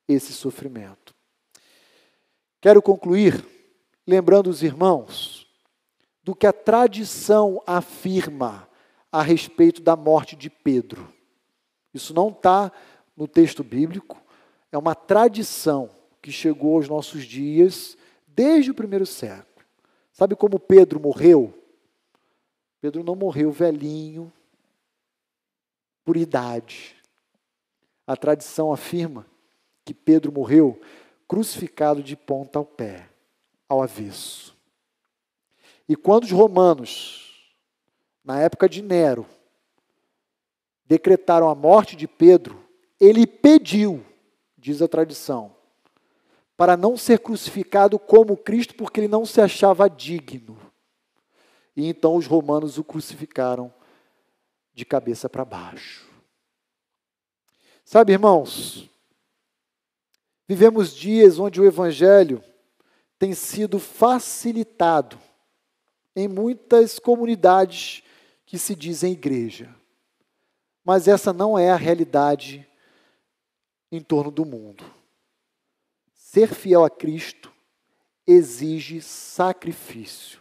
esse 0.08 0.34
sofrimento. 0.34 1.16
Quero 2.62 2.82
concluir 2.82 3.46
lembrando 4.06 4.50
os 4.50 4.64
irmãos 4.64 5.48
do 6.24 6.36
que 6.36 6.46
a 6.46 6.54
tradição 6.54 7.62
afirma 7.66 8.68
a 9.12 9.22
respeito 9.22 9.82
da 9.82 9.96
morte 9.96 10.36
de 10.36 10.50
Pedro. 10.50 11.12
Isso 11.94 12.14
não 12.14 12.30
está 12.30 12.72
no 13.16 13.28
texto 13.28 13.64
bíblico, 13.64 14.22
é 14.72 14.78
uma 14.78 14.96
tradição 14.96 15.90
que 16.22 16.32
chegou 16.32 16.76
aos 16.76 16.88
nossos 16.88 17.24
dias 17.24 17.98
desde 18.28 18.72
o 18.72 18.76
primeiro 18.76 19.06
século. 19.06 19.49
Sabe 20.20 20.36
como 20.36 20.60
Pedro 20.60 21.00
morreu? 21.00 21.54
Pedro 22.82 23.06
não 23.06 23.16
morreu 23.16 23.54
velhinho, 23.54 24.30
por 26.04 26.18
idade. 26.18 26.94
A 28.06 28.18
tradição 28.18 28.74
afirma 28.74 29.26
que 29.86 29.94
Pedro 29.94 30.30
morreu 30.30 30.78
crucificado 31.26 32.04
de 32.04 32.18
ponta 32.18 32.60
ao 32.60 32.66
pé, 32.66 33.08
ao 33.70 33.82
avesso. 33.82 34.58
E 35.88 35.96
quando 35.96 36.26
os 36.26 36.32
romanos, 36.32 37.50
na 38.22 38.42
época 38.42 38.68
de 38.68 38.82
Nero, 38.82 39.26
decretaram 40.84 41.48
a 41.48 41.56
morte 41.56 41.96
de 41.96 42.10
Pedro, 42.10 42.62
ele 43.00 43.26
pediu, 43.26 44.06
diz 44.58 44.82
a 44.82 44.88
tradição, 44.90 45.56
para 46.60 46.76
não 46.76 46.98
ser 46.98 47.20
crucificado 47.20 47.98
como 47.98 48.36
Cristo, 48.36 48.76
porque 48.76 49.00
ele 49.00 49.08
não 49.08 49.26
se 49.26 49.40
achava 49.40 49.90
digno. 49.90 50.60
E 51.74 51.88
então 51.88 52.18
os 52.18 52.28
romanos 52.28 52.78
o 52.78 52.84
crucificaram 52.84 53.74
de 54.74 54.84
cabeça 54.84 55.30
para 55.30 55.46
baixo. 55.46 56.06
Sabe, 57.86 58.12
irmãos, 58.12 58.90
vivemos 60.46 60.94
dias 60.94 61.40
onde 61.40 61.62
o 61.62 61.66
evangelho 61.66 62.44
tem 63.18 63.32
sido 63.32 63.80
facilitado 63.80 65.18
em 66.14 66.28
muitas 66.28 67.00
comunidades 67.00 68.04
que 68.46 68.58
se 68.58 68.76
dizem 68.76 69.14
igreja. 69.14 69.74
Mas 70.84 71.08
essa 71.08 71.32
não 71.32 71.58
é 71.58 71.72
a 71.72 71.78
realidade 71.78 72.68
em 73.90 74.02
torno 74.02 74.30
do 74.30 74.44
mundo. 74.44 74.99
Ser 76.32 76.54
fiel 76.54 76.84
a 76.86 76.92
Cristo 76.92 77.52
exige 78.28 79.02
sacrifício. 79.02 80.40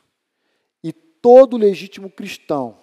E 0.85 0.93
todo 0.93 1.57
legítimo 1.57 2.11
cristão, 2.11 2.77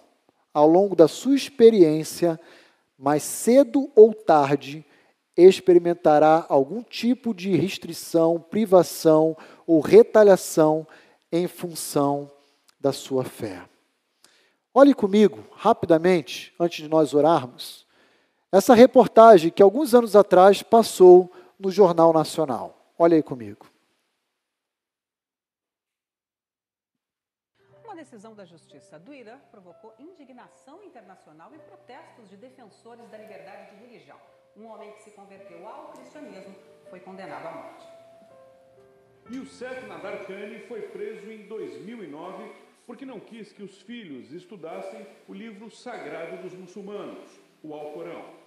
ao 0.52 0.68
longo 0.68 0.96
da 0.96 1.08
sua 1.08 1.36
experiência, 1.36 2.40
mais 2.98 3.22
cedo 3.22 3.92
ou 3.96 4.12
tarde, 4.12 4.84
experimentará 5.38 6.48
algum 6.50 6.82
tipo 6.82 7.32
de 7.32 7.56
restrição, 7.56 8.40
privação 8.40 9.38
ou 9.68 9.82
retaliação 9.82 10.88
em 11.32 11.48
função 11.48 12.32
da 12.80 12.92
sua 12.92 13.24
fé. 13.24 13.70
Olhe 14.74 14.96
comigo, 14.96 15.46
rapidamente, 15.52 16.56
antes 16.60 16.82
de 16.82 16.90
nós 16.90 17.14
orarmos, 17.14 17.86
essa 18.52 18.74
reportagem 18.74 19.52
que 19.52 19.62
alguns 19.62 19.94
anos 19.94 20.16
atrás 20.16 20.64
passou 20.64 21.32
no 21.60 21.70
Jornal 21.70 22.12
Nacional. 22.12 22.82
Olha 22.98 23.18
aí 23.18 23.24
comigo. 23.24 23.68
Uma 27.84 27.94
decisão 27.94 28.34
da 28.34 28.46
Justiça 28.46 28.98
do 28.98 29.14
Irã 29.14 29.38
provocou 29.52 29.94
indignação 30.00 30.82
internacional 30.82 31.54
e 31.54 31.60
protestos 31.60 32.30
de 32.30 32.38
defensores 32.38 33.10
da 33.10 33.18
liberdade 33.18 33.76
de 33.76 33.84
religião. 33.84 34.18
Um 34.56 34.66
homem 34.68 34.94
que 34.94 35.04
se 35.04 35.12
converteu 35.12 35.68
ao 35.68 35.92
cristianismo 35.92 36.56
foi 36.90 37.02
condenado 37.02 37.48
à 37.48 37.52
morte. 37.52 37.86
Youssef 39.30 39.86
Nadarkhani 39.88 40.60
foi 40.68 40.84
preso 40.84 41.30
em 41.30 41.48
2009 41.48 42.66
porque 42.86 43.06
não 43.06 43.20
quis 43.20 43.52
que 43.52 43.64
os 43.64 43.82
filhos 43.82 44.32
estudassem 44.32 45.06
o 45.28 45.34
livro 45.34 45.70
sagrado 45.70 46.42
dos 46.42 46.54
muçulmanos, 46.54 47.30
o 47.62 47.74
Alcorão. 47.74 48.45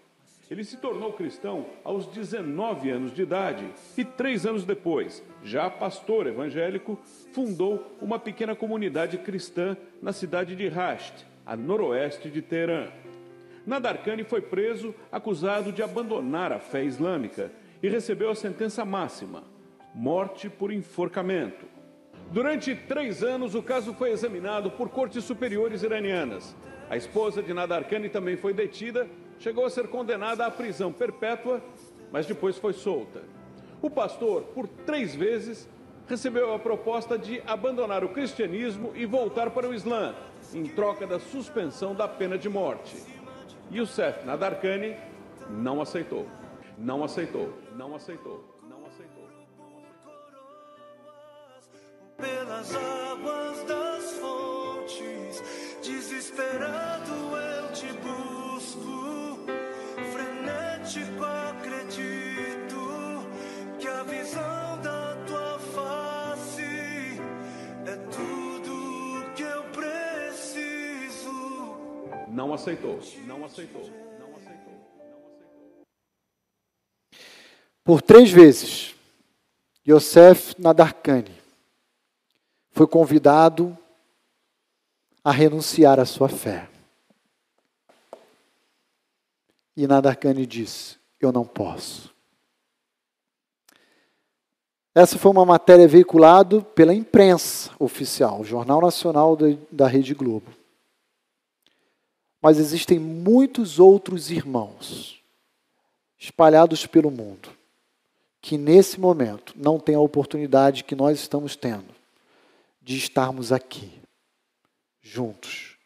Ele 0.50 0.64
se 0.64 0.78
tornou 0.78 1.12
cristão 1.12 1.66
aos 1.84 2.06
19 2.06 2.88
anos 2.90 3.12
de 3.12 3.22
idade 3.22 3.66
e, 3.98 4.04
três 4.04 4.46
anos 4.46 4.64
depois, 4.64 5.22
já 5.44 5.68
pastor 5.68 6.26
evangélico, 6.26 6.98
fundou 7.32 7.96
uma 8.00 8.18
pequena 8.18 8.56
comunidade 8.56 9.18
cristã 9.18 9.76
na 10.00 10.12
cidade 10.12 10.56
de 10.56 10.66
Rasht, 10.66 11.26
a 11.44 11.54
noroeste 11.54 12.30
de 12.30 12.40
Teherã. 12.40 12.88
Nadarkhani 13.66 14.24
foi 14.24 14.40
preso 14.40 14.94
acusado 15.12 15.70
de 15.70 15.82
abandonar 15.82 16.50
a 16.50 16.58
fé 16.58 16.82
islâmica 16.82 17.52
e 17.82 17.88
recebeu 17.88 18.30
a 18.30 18.34
sentença 18.34 18.82
máxima: 18.86 19.44
morte 19.94 20.48
por 20.48 20.72
enforcamento. 20.72 21.66
Durante 22.32 22.74
três 22.74 23.22
anos, 23.22 23.54
o 23.54 23.62
caso 23.62 23.92
foi 23.92 24.12
examinado 24.12 24.70
por 24.70 24.88
cortes 24.88 25.24
superiores 25.24 25.82
iranianas. 25.82 26.56
A 26.88 26.96
esposa 26.96 27.42
de 27.42 27.52
Nadarkhani 27.52 28.08
também 28.08 28.38
foi 28.38 28.54
detida, 28.54 29.06
chegou 29.38 29.64
a 29.64 29.70
ser 29.70 29.88
condenada 29.88 30.46
à 30.46 30.50
prisão 30.50 30.92
perpétua, 30.92 31.62
mas 32.10 32.26
depois 32.26 32.56
foi 32.56 32.72
solta. 32.72 33.22
O 33.80 33.88
pastor, 33.88 34.42
por 34.54 34.66
três 34.66 35.14
vezes, 35.14 35.68
recebeu 36.06 36.54
a 36.54 36.58
proposta 36.58 37.18
de 37.18 37.42
abandonar 37.46 38.02
o 38.02 38.08
cristianismo 38.08 38.92
e 38.94 39.06
voltar 39.06 39.50
para 39.50 39.68
o 39.68 39.74
Islã, 39.74 40.14
em 40.52 40.64
troca 40.64 41.06
da 41.06 41.20
suspensão 41.20 41.94
da 41.94 42.08
pena 42.08 42.36
de 42.38 42.48
morte. 42.48 42.96
Youssef 43.70 44.24
Nadarkhani 44.24 44.96
não 45.50 45.80
aceitou. 45.80 46.26
Não 46.76 47.04
aceitou. 47.04 47.52
Não 47.76 47.94
aceitou. 47.94 48.44
Não 48.68 48.86
aceitou. 48.86 49.28
pelas 52.18 52.74
águas 52.74 53.64
das 53.64 54.12
fontes, 54.14 55.42
desesperado 55.82 57.12
eu 57.12 57.72
te 57.72 57.86
busco, 57.92 59.27
frenético 60.88 61.24
acredito 61.24 62.78
que 63.78 63.86
a 63.86 64.02
visão 64.04 64.80
da 64.82 65.16
tua 65.26 65.58
face 65.58 67.20
é 67.86 67.96
tudo 68.10 69.34
que 69.36 69.42
eu 69.42 69.62
preciso. 69.64 71.30
Não 72.28 72.54
aceitou. 72.54 72.98
Não 73.26 73.44
aceitou. 73.44 73.90
Não 74.18 74.34
aceitou. 74.36 74.72
Por 77.84 78.00
três 78.02 78.30
vezes, 78.30 78.94
Yosef 79.86 80.54
Nadarkhani 80.58 81.36
foi 82.70 82.86
convidado 82.86 83.76
a 85.22 85.30
renunciar 85.30 86.00
à 86.00 86.06
sua 86.06 86.28
fé. 86.28 86.68
E 89.78 89.86
Nadarkhani 89.86 90.44
disse: 90.44 90.96
Eu 91.20 91.30
não 91.30 91.44
posso. 91.44 92.12
Essa 94.92 95.16
foi 95.16 95.30
uma 95.30 95.46
matéria 95.46 95.86
veiculada 95.86 96.60
pela 96.60 96.92
imprensa 96.92 97.70
oficial, 97.78 98.40
o 98.40 98.44
Jornal 98.44 98.80
Nacional 98.80 99.38
da 99.70 99.86
Rede 99.86 100.14
Globo. 100.14 100.52
mas 102.42 102.58
existem 102.58 102.98
muitos 102.98 103.78
outros 103.78 104.32
irmãos 104.32 105.22
espalhados 106.18 106.84
pelo 106.84 107.10
mundo 107.10 107.48
que 108.40 108.58
nesse 108.58 108.98
momento 108.98 109.54
não 109.56 109.78
têm 109.78 109.94
a 109.94 110.00
oportunidade 110.00 110.82
que 110.82 110.96
nós 110.96 111.20
estamos 111.20 111.54
tendo 111.54 111.94
de 112.82 112.96
estarmos 112.96 113.52
aqui, 113.52 113.92
juntos, 115.00 115.76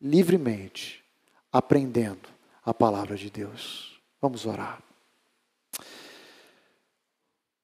livremente, 0.00 1.04
aprendendo 1.52 2.35
a 2.66 2.74
palavra 2.74 3.16
de 3.16 3.30
Deus. 3.30 4.00
Vamos 4.20 4.44
orar. 4.44 4.82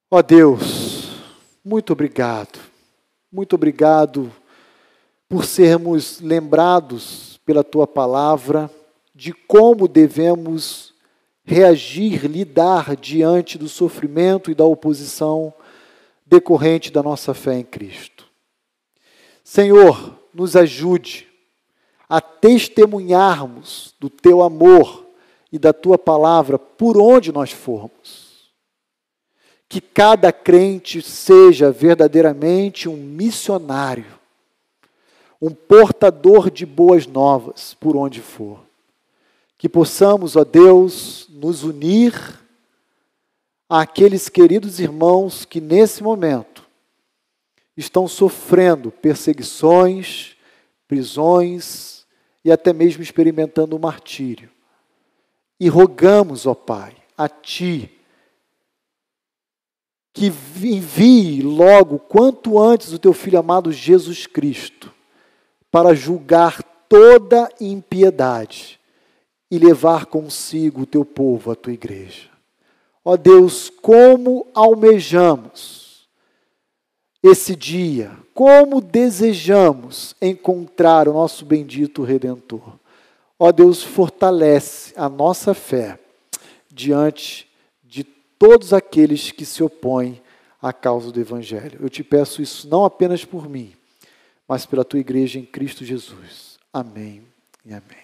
Ó 0.09 0.21
Deus, 0.21 1.09
muito 1.65 1.91
obrigado, 1.91 2.59
muito 3.31 3.55
obrigado 3.55 4.31
por 5.27 5.43
sermos 5.43 6.21
lembrados 6.21 7.39
pela 7.45 7.63
tua 7.63 7.85
palavra 7.85 8.71
de 9.13 9.33
como 9.33 9.87
devemos 9.87 10.93
reagir, 11.43 12.25
lidar 12.25 12.95
diante 12.95 13.57
do 13.57 13.67
sofrimento 13.67 14.49
e 14.49 14.55
da 14.55 14.63
oposição 14.63 15.53
decorrente 16.25 16.91
da 16.91 17.03
nossa 17.03 17.33
fé 17.33 17.55
em 17.55 17.63
Cristo. 17.63 18.25
Senhor, 19.43 20.17
nos 20.33 20.55
ajude 20.55 21.27
a 22.13 22.21
testemunharmos 22.21 23.95
do 23.99 24.07
teu 24.07 24.43
amor 24.43 25.03
e 25.51 25.57
da 25.57 25.73
tua 25.73 25.97
palavra 25.97 26.59
por 26.59 26.95
onde 26.95 27.31
nós 27.31 27.51
formos 27.51 28.51
que 29.67 29.81
cada 29.81 30.31
crente 30.31 31.01
seja 31.01 31.71
verdadeiramente 31.71 32.87
um 32.87 32.95
missionário, 32.95 34.05
um 35.41 35.49
portador 35.49 36.51
de 36.51 36.67
boas 36.67 37.07
novas 37.07 37.73
por 37.79 37.95
onde 37.95 38.21
for. 38.21 38.59
Que 39.57 39.67
possamos, 39.67 40.35
ó 40.35 40.43
Deus, 40.43 41.27
nos 41.31 41.63
unir 41.63 42.13
àqueles 43.67 44.29
queridos 44.29 44.79
irmãos 44.79 45.45
que 45.45 45.59
nesse 45.59 46.03
momento 46.03 46.63
estão 47.75 48.07
sofrendo 48.07 48.91
perseguições, 48.91 50.37
prisões 50.87 52.02
e 52.43 52.51
até 52.51 52.73
mesmo 52.73 53.01
experimentando 53.01 53.75
o 53.75 53.79
martírio. 53.79 54.49
E 55.59 55.69
rogamos, 55.69 56.45
ó 56.45 56.53
Pai, 56.53 56.95
a 57.17 57.29
Ti, 57.29 57.89
que 60.13 60.27
envie 60.27 61.41
logo, 61.41 61.97
quanto 61.97 62.59
antes, 62.59 62.93
o 62.93 62.99
teu 62.99 63.13
filho 63.13 63.39
amado 63.39 63.71
Jesus 63.71 64.27
Cristo, 64.27 64.93
para 65.71 65.95
julgar 65.95 66.61
toda 66.87 67.49
impiedade 67.59 68.79
e 69.49 69.57
levar 69.57 70.05
consigo 70.05 70.81
o 70.81 70.85
teu 70.85 71.03
povo, 71.03 71.51
a 71.51 71.55
tua 71.55 71.73
igreja. 71.73 72.29
Ó 73.03 73.17
Deus, 73.17 73.69
como 73.69 74.47
almejamos 74.53 76.07
esse 77.21 77.55
dia, 77.55 78.17
como 78.33 78.81
desejamos 78.81 80.15
encontrar 80.21 81.07
o 81.07 81.13
nosso 81.13 81.45
bendito 81.45 82.03
Redentor. 82.03 82.79
Ó 83.37 83.51
Deus, 83.51 83.83
fortalece 83.83 84.93
a 84.95 85.07
nossa 85.09 85.53
fé 85.53 85.99
diante 86.71 87.47
todos 88.43 88.73
aqueles 88.73 89.31
que 89.31 89.45
se 89.45 89.63
opõem 89.63 90.21
à 90.61 90.73
causa 90.73 91.13
do 91.13 91.19
Evangelho. 91.21 91.79
Eu 91.81 91.89
te 91.89 92.03
peço 92.03 92.41
isso 92.41 92.67
não 92.67 92.83
apenas 92.83 93.23
por 93.23 93.47
mim, 93.47 93.73
mas 94.45 94.65
pela 94.65 94.83
tua 94.83 94.99
igreja 94.99 95.39
em 95.39 95.45
Cristo 95.45 95.85
Jesus. 95.85 96.59
Amém 96.73 97.23
e 97.65 97.69
amém. 97.69 98.02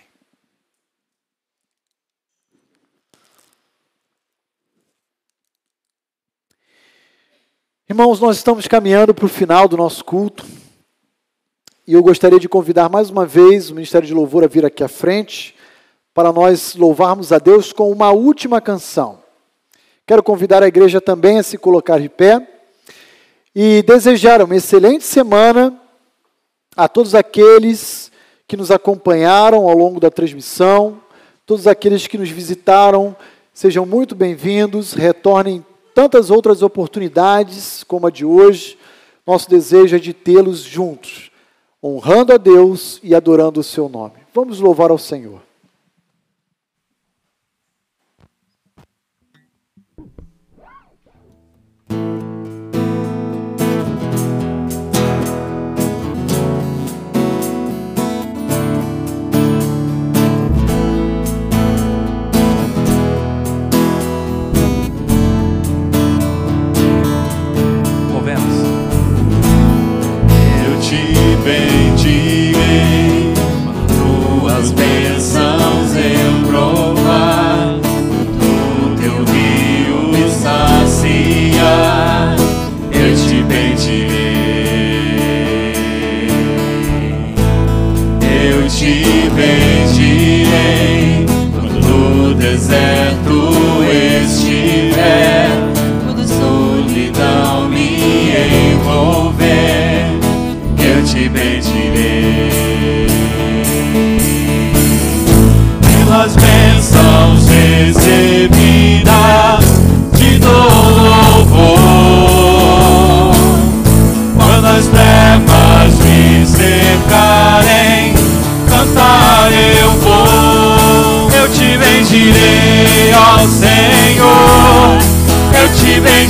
Irmãos, 7.91 8.19
nós 8.19 8.37
estamos 8.37 8.67
caminhando 8.67 9.15
para 9.15 9.25
o 9.25 9.27
final 9.27 9.67
do 9.67 9.75
nosso 9.75 10.05
culto. 10.05 10.45
E 11.87 11.93
eu 11.95 12.03
gostaria 12.03 12.39
de 12.39 12.47
convidar 12.47 12.87
mais 12.87 13.09
uma 13.09 13.25
vez 13.25 13.71
o 13.71 13.73
Ministério 13.73 14.07
de 14.07 14.13
Louvor 14.13 14.43
a 14.43 14.47
vir 14.47 14.63
aqui 14.63 14.83
à 14.83 14.87
frente 14.87 15.55
para 16.13 16.31
nós 16.31 16.75
louvarmos 16.75 17.31
a 17.31 17.39
Deus 17.39 17.73
com 17.73 17.91
uma 17.91 18.11
última 18.11 18.61
canção. 18.61 19.17
Quero 20.05 20.21
convidar 20.21 20.61
a 20.61 20.67
igreja 20.67 21.01
também 21.01 21.39
a 21.39 21.43
se 21.43 21.57
colocar 21.57 21.99
de 21.99 22.09
pé 22.09 22.47
e 23.55 23.81
desejar 23.81 24.39
uma 24.43 24.55
excelente 24.55 25.03
semana 25.03 25.75
a 26.77 26.87
todos 26.87 27.15
aqueles 27.15 28.11
que 28.47 28.55
nos 28.55 28.69
acompanharam 28.69 29.67
ao 29.67 29.75
longo 29.75 29.99
da 29.99 30.11
transmissão, 30.11 31.01
todos 31.43 31.65
aqueles 31.65 32.05
que 32.05 32.19
nos 32.19 32.29
visitaram, 32.29 33.15
sejam 33.51 33.83
muito 33.83 34.13
bem-vindos, 34.13 34.93
retornem 34.93 35.65
tantas 35.93 36.29
outras 36.29 36.61
oportunidades 36.61 37.83
como 37.83 38.07
a 38.07 38.09
de 38.09 38.25
hoje. 38.25 38.77
Nosso 39.25 39.49
desejo 39.49 39.95
é 39.95 39.99
de 39.99 40.13
tê-los 40.13 40.61
juntos, 40.61 41.31
honrando 41.83 42.33
a 42.33 42.37
Deus 42.37 42.99
e 43.03 43.13
adorando 43.13 43.59
o 43.59 43.63
seu 43.63 43.87
nome. 43.87 44.15
Vamos 44.33 44.59
louvar 44.59 44.91
ao 44.91 44.97
Senhor. 44.97 45.48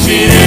Pelas 0.09 0.38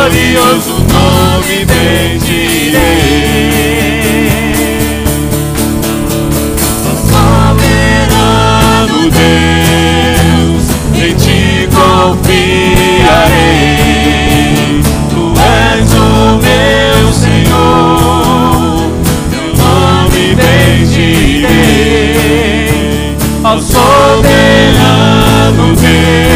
glorioso 0.00 0.78
nome 0.88 1.66
bendirei. 1.66 2.80
Soberano 7.10 9.10
Deus, 9.10 10.64
em 10.96 11.14
ti 11.16 11.68
confiarei. 11.74 12.40
Tu 15.10 15.22
és 15.38 15.92
o 15.92 16.38
meu 16.38 17.12
Senhor, 17.12 18.90
teu 19.30 19.48
nome 19.62 20.24
bendirei. 20.34 21.46
Ao 23.42 23.58
soberano 23.60 25.64
Deus, 25.76 26.29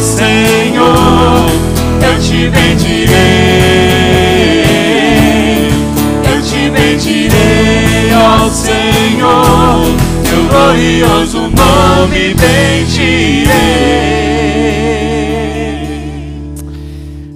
Senhor, 0.00 1.46
eu 2.02 2.18
te 2.20 2.48
bendirei. 2.48 3.10
Eu 6.24 6.42
te 6.42 6.70
bendirei, 6.70 8.10
ó 8.14 8.48
Senhor, 8.48 9.84
teu 10.24 10.44
glorioso 10.48 11.40
nome 11.40 12.34
bendirei. 12.34 13.50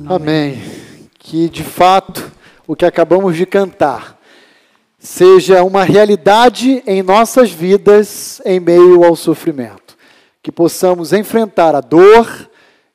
Amém. 0.07 0.63
Que 1.19 1.51
de 1.51 1.63
fato 1.63 2.33
o 2.67 2.75
que 2.75 2.87
acabamos 2.87 3.37
de 3.37 3.45
cantar 3.45 4.19
seja 4.99 5.63
uma 5.63 5.85
realidade 5.85 6.83
em 6.87 7.03
nossas 7.03 7.51
vidas 7.51 8.41
em 8.43 8.59
meio 8.59 9.05
ao 9.05 9.15
sofrimento. 9.15 9.99
Que 10.43 10.51
possamos 10.51 11.13
enfrentar 11.13 11.75
a 11.75 11.83
dor 11.83 12.49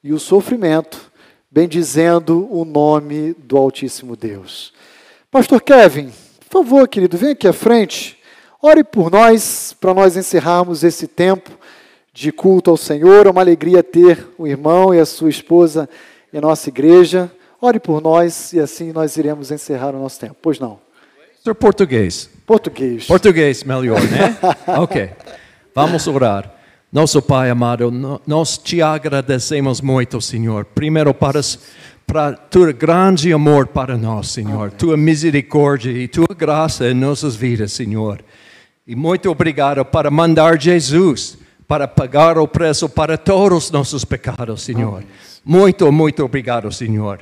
e 0.04 0.14
o 0.14 0.20
sofrimento, 0.20 1.12
bendizendo 1.52 2.48
o 2.52 2.64
nome 2.64 3.36
do 3.38 3.58
Altíssimo 3.58 4.16
Deus. 4.16 4.74
Pastor 5.32 5.62
Kevin, 5.62 6.12
por 6.50 6.64
favor, 6.64 6.88
querido, 6.88 7.18
vem 7.18 7.32
aqui 7.32 7.48
à 7.48 7.54
frente. 7.54 8.18
Ore 8.62 8.84
por 8.84 9.12
nós, 9.12 9.76
para 9.80 9.94
nós 9.94 10.18
encerrarmos 10.18 10.84
esse 10.84 11.08
tempo 11.08 11.52
de 12.14 12.32
culto 12.32 12.72
ao 12.72 12.78
Senhor. 12.78 13.28
É 13.28 13.30
uma 13.30 13.42
alegria 13.42 13.84
ter 13.84 14.28
o 14.38 14.48
irmão 14.48 14.94
e 14.94 15.00
a 15.00 15.06
sua 15.06 15.30
esposa 15.30 15.90
em 16.34 16.42
nossa 16.42 16.70
igreja. 16.70 17.32
Ore 17.62 17.80
por 17.80 18.02
nós 18.02 18.54
e 18.54 18.60
assim 18.60 18.92
nós 18.92 19.18
iremos 19.18 19.52
encerrar 19.52 19.96
o 19.96 20.00
nosso 20.00 20.20
tempo. 20.20 20.36
Pois 20.42 20.60
não? 20.60 20.80
Senhor 21.44 21.56
português. 21.56 22.30
Português. 22.46 23.06
Português 23.06 23.64
melhor, 23.64 24.02
né? 24.02 24.38
ok. 24.80 25.12
Vamos 25.74 26.08
orar. 26.08 26.59
Nosso 26.92 27.22
Pai 27.22 27.50
amado, 27.50 27.92
nós 28.26 28.58
te 28.58 28.82
agradecemos 28.82 29.80
muito, 29.80 30.20
Senhor. 30.20 30.66
Primeiro 30.66 31.14
para, 31.14 31.40
para 32.08 32.34
teu 32.34 32.74
grande 32.74 33.32
amor 33.32 33.68
para 33.68 33.96
nós, 33.96 34.30
Senhor. 34.30 34.72
Tua 34.72 34.98
misericórdia 34.98 35.92
e 35.92 36.08
tua 36.08 36.36
graça 36.36 36.90
em 36.90 36.96
nossas 36.96 37.36
vidas, 37.36 37.74
Senhor. 37.74 38.24
E 38.88 38.96
muito 38.96 39.30
obrigado 39.30 39.86
para 39.86 40.10
mandar 40.10 40.60
Jesus 40.60 41.38
para 41.70 41.88
pagar 41.88 42.40
o 42.40 42.48
preço 42.48 42.90
para 42.90 43.16
todos 43.16 43.66
os 43.66 43.72
nossos 43.72 44.04
pecados, 44.04 44.64
Senhor. 44.64 45.04
Muito, 45.46 45.92
muito 45.92 46.26
obrigado, 46.26 46.72
Senhor. 46.72 47.20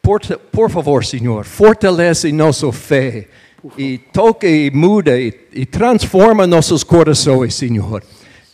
Por, 0.00 0.22
por 0.50 0.70
favor, 0.70 1.04
Senhor, 1.04 1.44
fortalece 1.44 2.32
nossa 2.32 2.72
fé 2.72 3.28
e 3.76 3.98
toca 3.98 4.48
e 4.48 4.70
muda 4.70 5.20
e, 5.20 5.34
e 5.52 5.66
transforma 5.66 6.46
nossos 6.46 6.82
corações, 6.82 7.54
Senhor. 7.54 8.02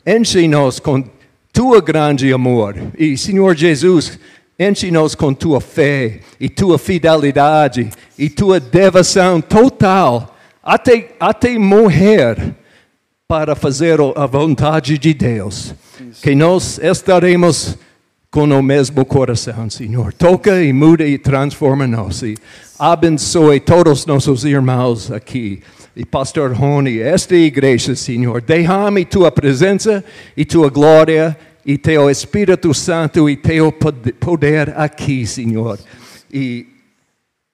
Enche-nos 0.08 0.80
com 0.80 1.04
tua 1.52 1.82
grande 1.82 2.32
amor. 2.32 2.74
E, 2.98 3.14
Senhor 3.18 3.54
Jesus, 3.54 4.18
enche-nos 4.58 5.14
com 5.14 5.34
tua 5.34 5.60
fé 5.60 6.20
e 6.40 6.48
tua 6.48 6.78
fidelidade 6.78 7.90
e 8.18 8.30
tua 8.30 8.58
devoção 8.58 9.38
total 9.42 10.34
até, 10.62 11.10
até 11.20 11.58
morrer 11.58 12.54
para 13.28 13.54
fazer 13.54 13.98
a 14.16 14.24
vontade 14.24 14.96
de 14.96 15.12
Deus. 15.12 15.74
Que 16.22 16.34
nós 16.34 16.78
estaremos 16.78 17.76
com 18.30 18.44
o 18.44 18.62
mesmo 18.62 19.04
coração, 19.04 19.68
Senhor. 19.68 20.14
Toca 20.14 20.62
e 20.64 20.72
muda 20.72 21.06
e 21.06 21.18
transforma-nos. 21.18 22.22
E 22.22 22.34
abençoe 22.78 23.60
todos 23.60 24.06
nossos 24.06 24.46
irmãos 24.46 25.12
aqui. 25.12 25.60
E 25.98 26.04
Pastor 26.06 26.52
Rony, 26.52 27.00
esta 27.00 27.34
igreja, 27.34 27.96
Senhor, 27.96 28.40
derrame 28.40 29.04
tua 29.04 29.32
presença 29.32 30.04
e 30.36 30.44
tua 30.44 30.70
glória 30.70 31.36
e 31.66 31.76
teu 31.76 32.08
Espírito 32.08 32.72
Santo 32.72 33.28
e 33.28 33.36
teu 33.36 33.72
pod- 33.72 34.12
poder 34.12 34.72
aqui, 34.76 35.26
Senhor. 35.26 35.76
E 36.32 36.66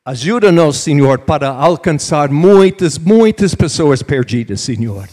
Ajuda-nos, 0.07 0.77
Senhor, 0.77 1.21
para 1.21 1.49
alcançar 1.49 2.29
muitas, 2.29 2.99
muitas 2.99 3.55
pessoas 3.55 4.03
perdidas, 4.03 4.61
Senhor, 4.61 5.09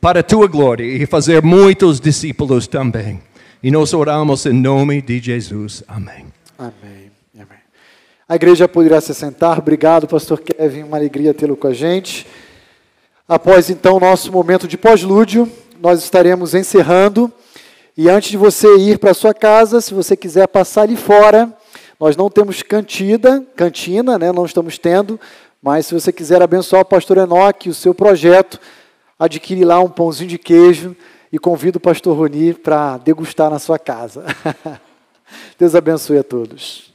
para 0.00 0.22
tua 0.22 0.46
glória 0.48 0.82
e 0.82 1.04
fazer 1.04 1.42
muitos 1.42 2.00
discípulos 2.00 2.66
também. 2.66 3.20
E 3.62 3.70
nós 3.70 3.92
oramos 3.92 4.46
em 4.46 4.54
nome 4.54 5.02
de 5.02 5.18
Jesus. 5.18 5.84
Amém. 5.86 6.24
Amém. 6.58 7.10
Amém. 7.34 7.58
A 8.26 8.34
igreja 8.34 8.66
poderá 8.66 8.98
se 9.02 9.12
sentar. 9.12 9.58
Obrigado, 9.58 10.06
pastor 10.08 10.40
Kevin. 10.40 10.84
Uma 10.84 10.96
alegria 10.96 11.34
tê-lo 11.34 11.54
com 11.54 11.66
a 11.66 11.74
gente. 11.74 12.26
Após 13.30 13.70
então 13.70 13.96
o 13.96 14.00
nosso 14.00 14.32
momento 14.32 14.66
de 14.66 14.76
pós-lúdio, 14.76 15.48
nós 15.80 16.02
estaremos 16.02 16.52
encerrando. 16.52 17.32
E 17.96 18.10
antes 18.10 18.28
de 18.28 18.36
você 18.36 18.66
ir 18.74 18.98
para 18.98 19.14
sua 19.14 19.32
casa, 19.32 19.80
se 19.80 19.94
você 19.94 20.16
quiser 20.16 20.48
passar 20.48 20.82
ali 20.82 20.96
fora, 20.96 21.56
nós 22.00 22.16
não 22.16 22.28
temos 22.28 22.60
cantina, 22.60 23.46
cantina, 23.54 24.18
né? 24.18 24.32
Não 24.32 24.44
estamos 24.44 24.78
tendo, 24.78 25.20
mas 25.62 25.86
se 25.86 25.94
você 25.94 26.12
quiser 26.12 26.42
abençoar 26.42 26.82
o 26.82 26.84
pastor 26.84 27.18
Enoque, 27.18 27.68
o 27.68 27.74
seu 27.74 27.94
projeto, 27.94 28.58
adquire 29.16 29.64
lá 29.64 29.78
um 29.78 29.88
pãozinho 29.88 30.30
de 30.30 30.36
queijo 30.36 30.96
e 31.32 31.38
convido 31.38 31.76
o 31.76 31.80
pastor 31.80 32.16
Roni 32.16 32.52
para 32.52 32.98
degustar 32.98 33.48
na 33.48 33.60
sua 33.60 33.78
casa. 33.78 34.24
Deus 35.56 35.76
abençoe 35.76 36.18
a 36.18 36.24
todos. 36.24 36.89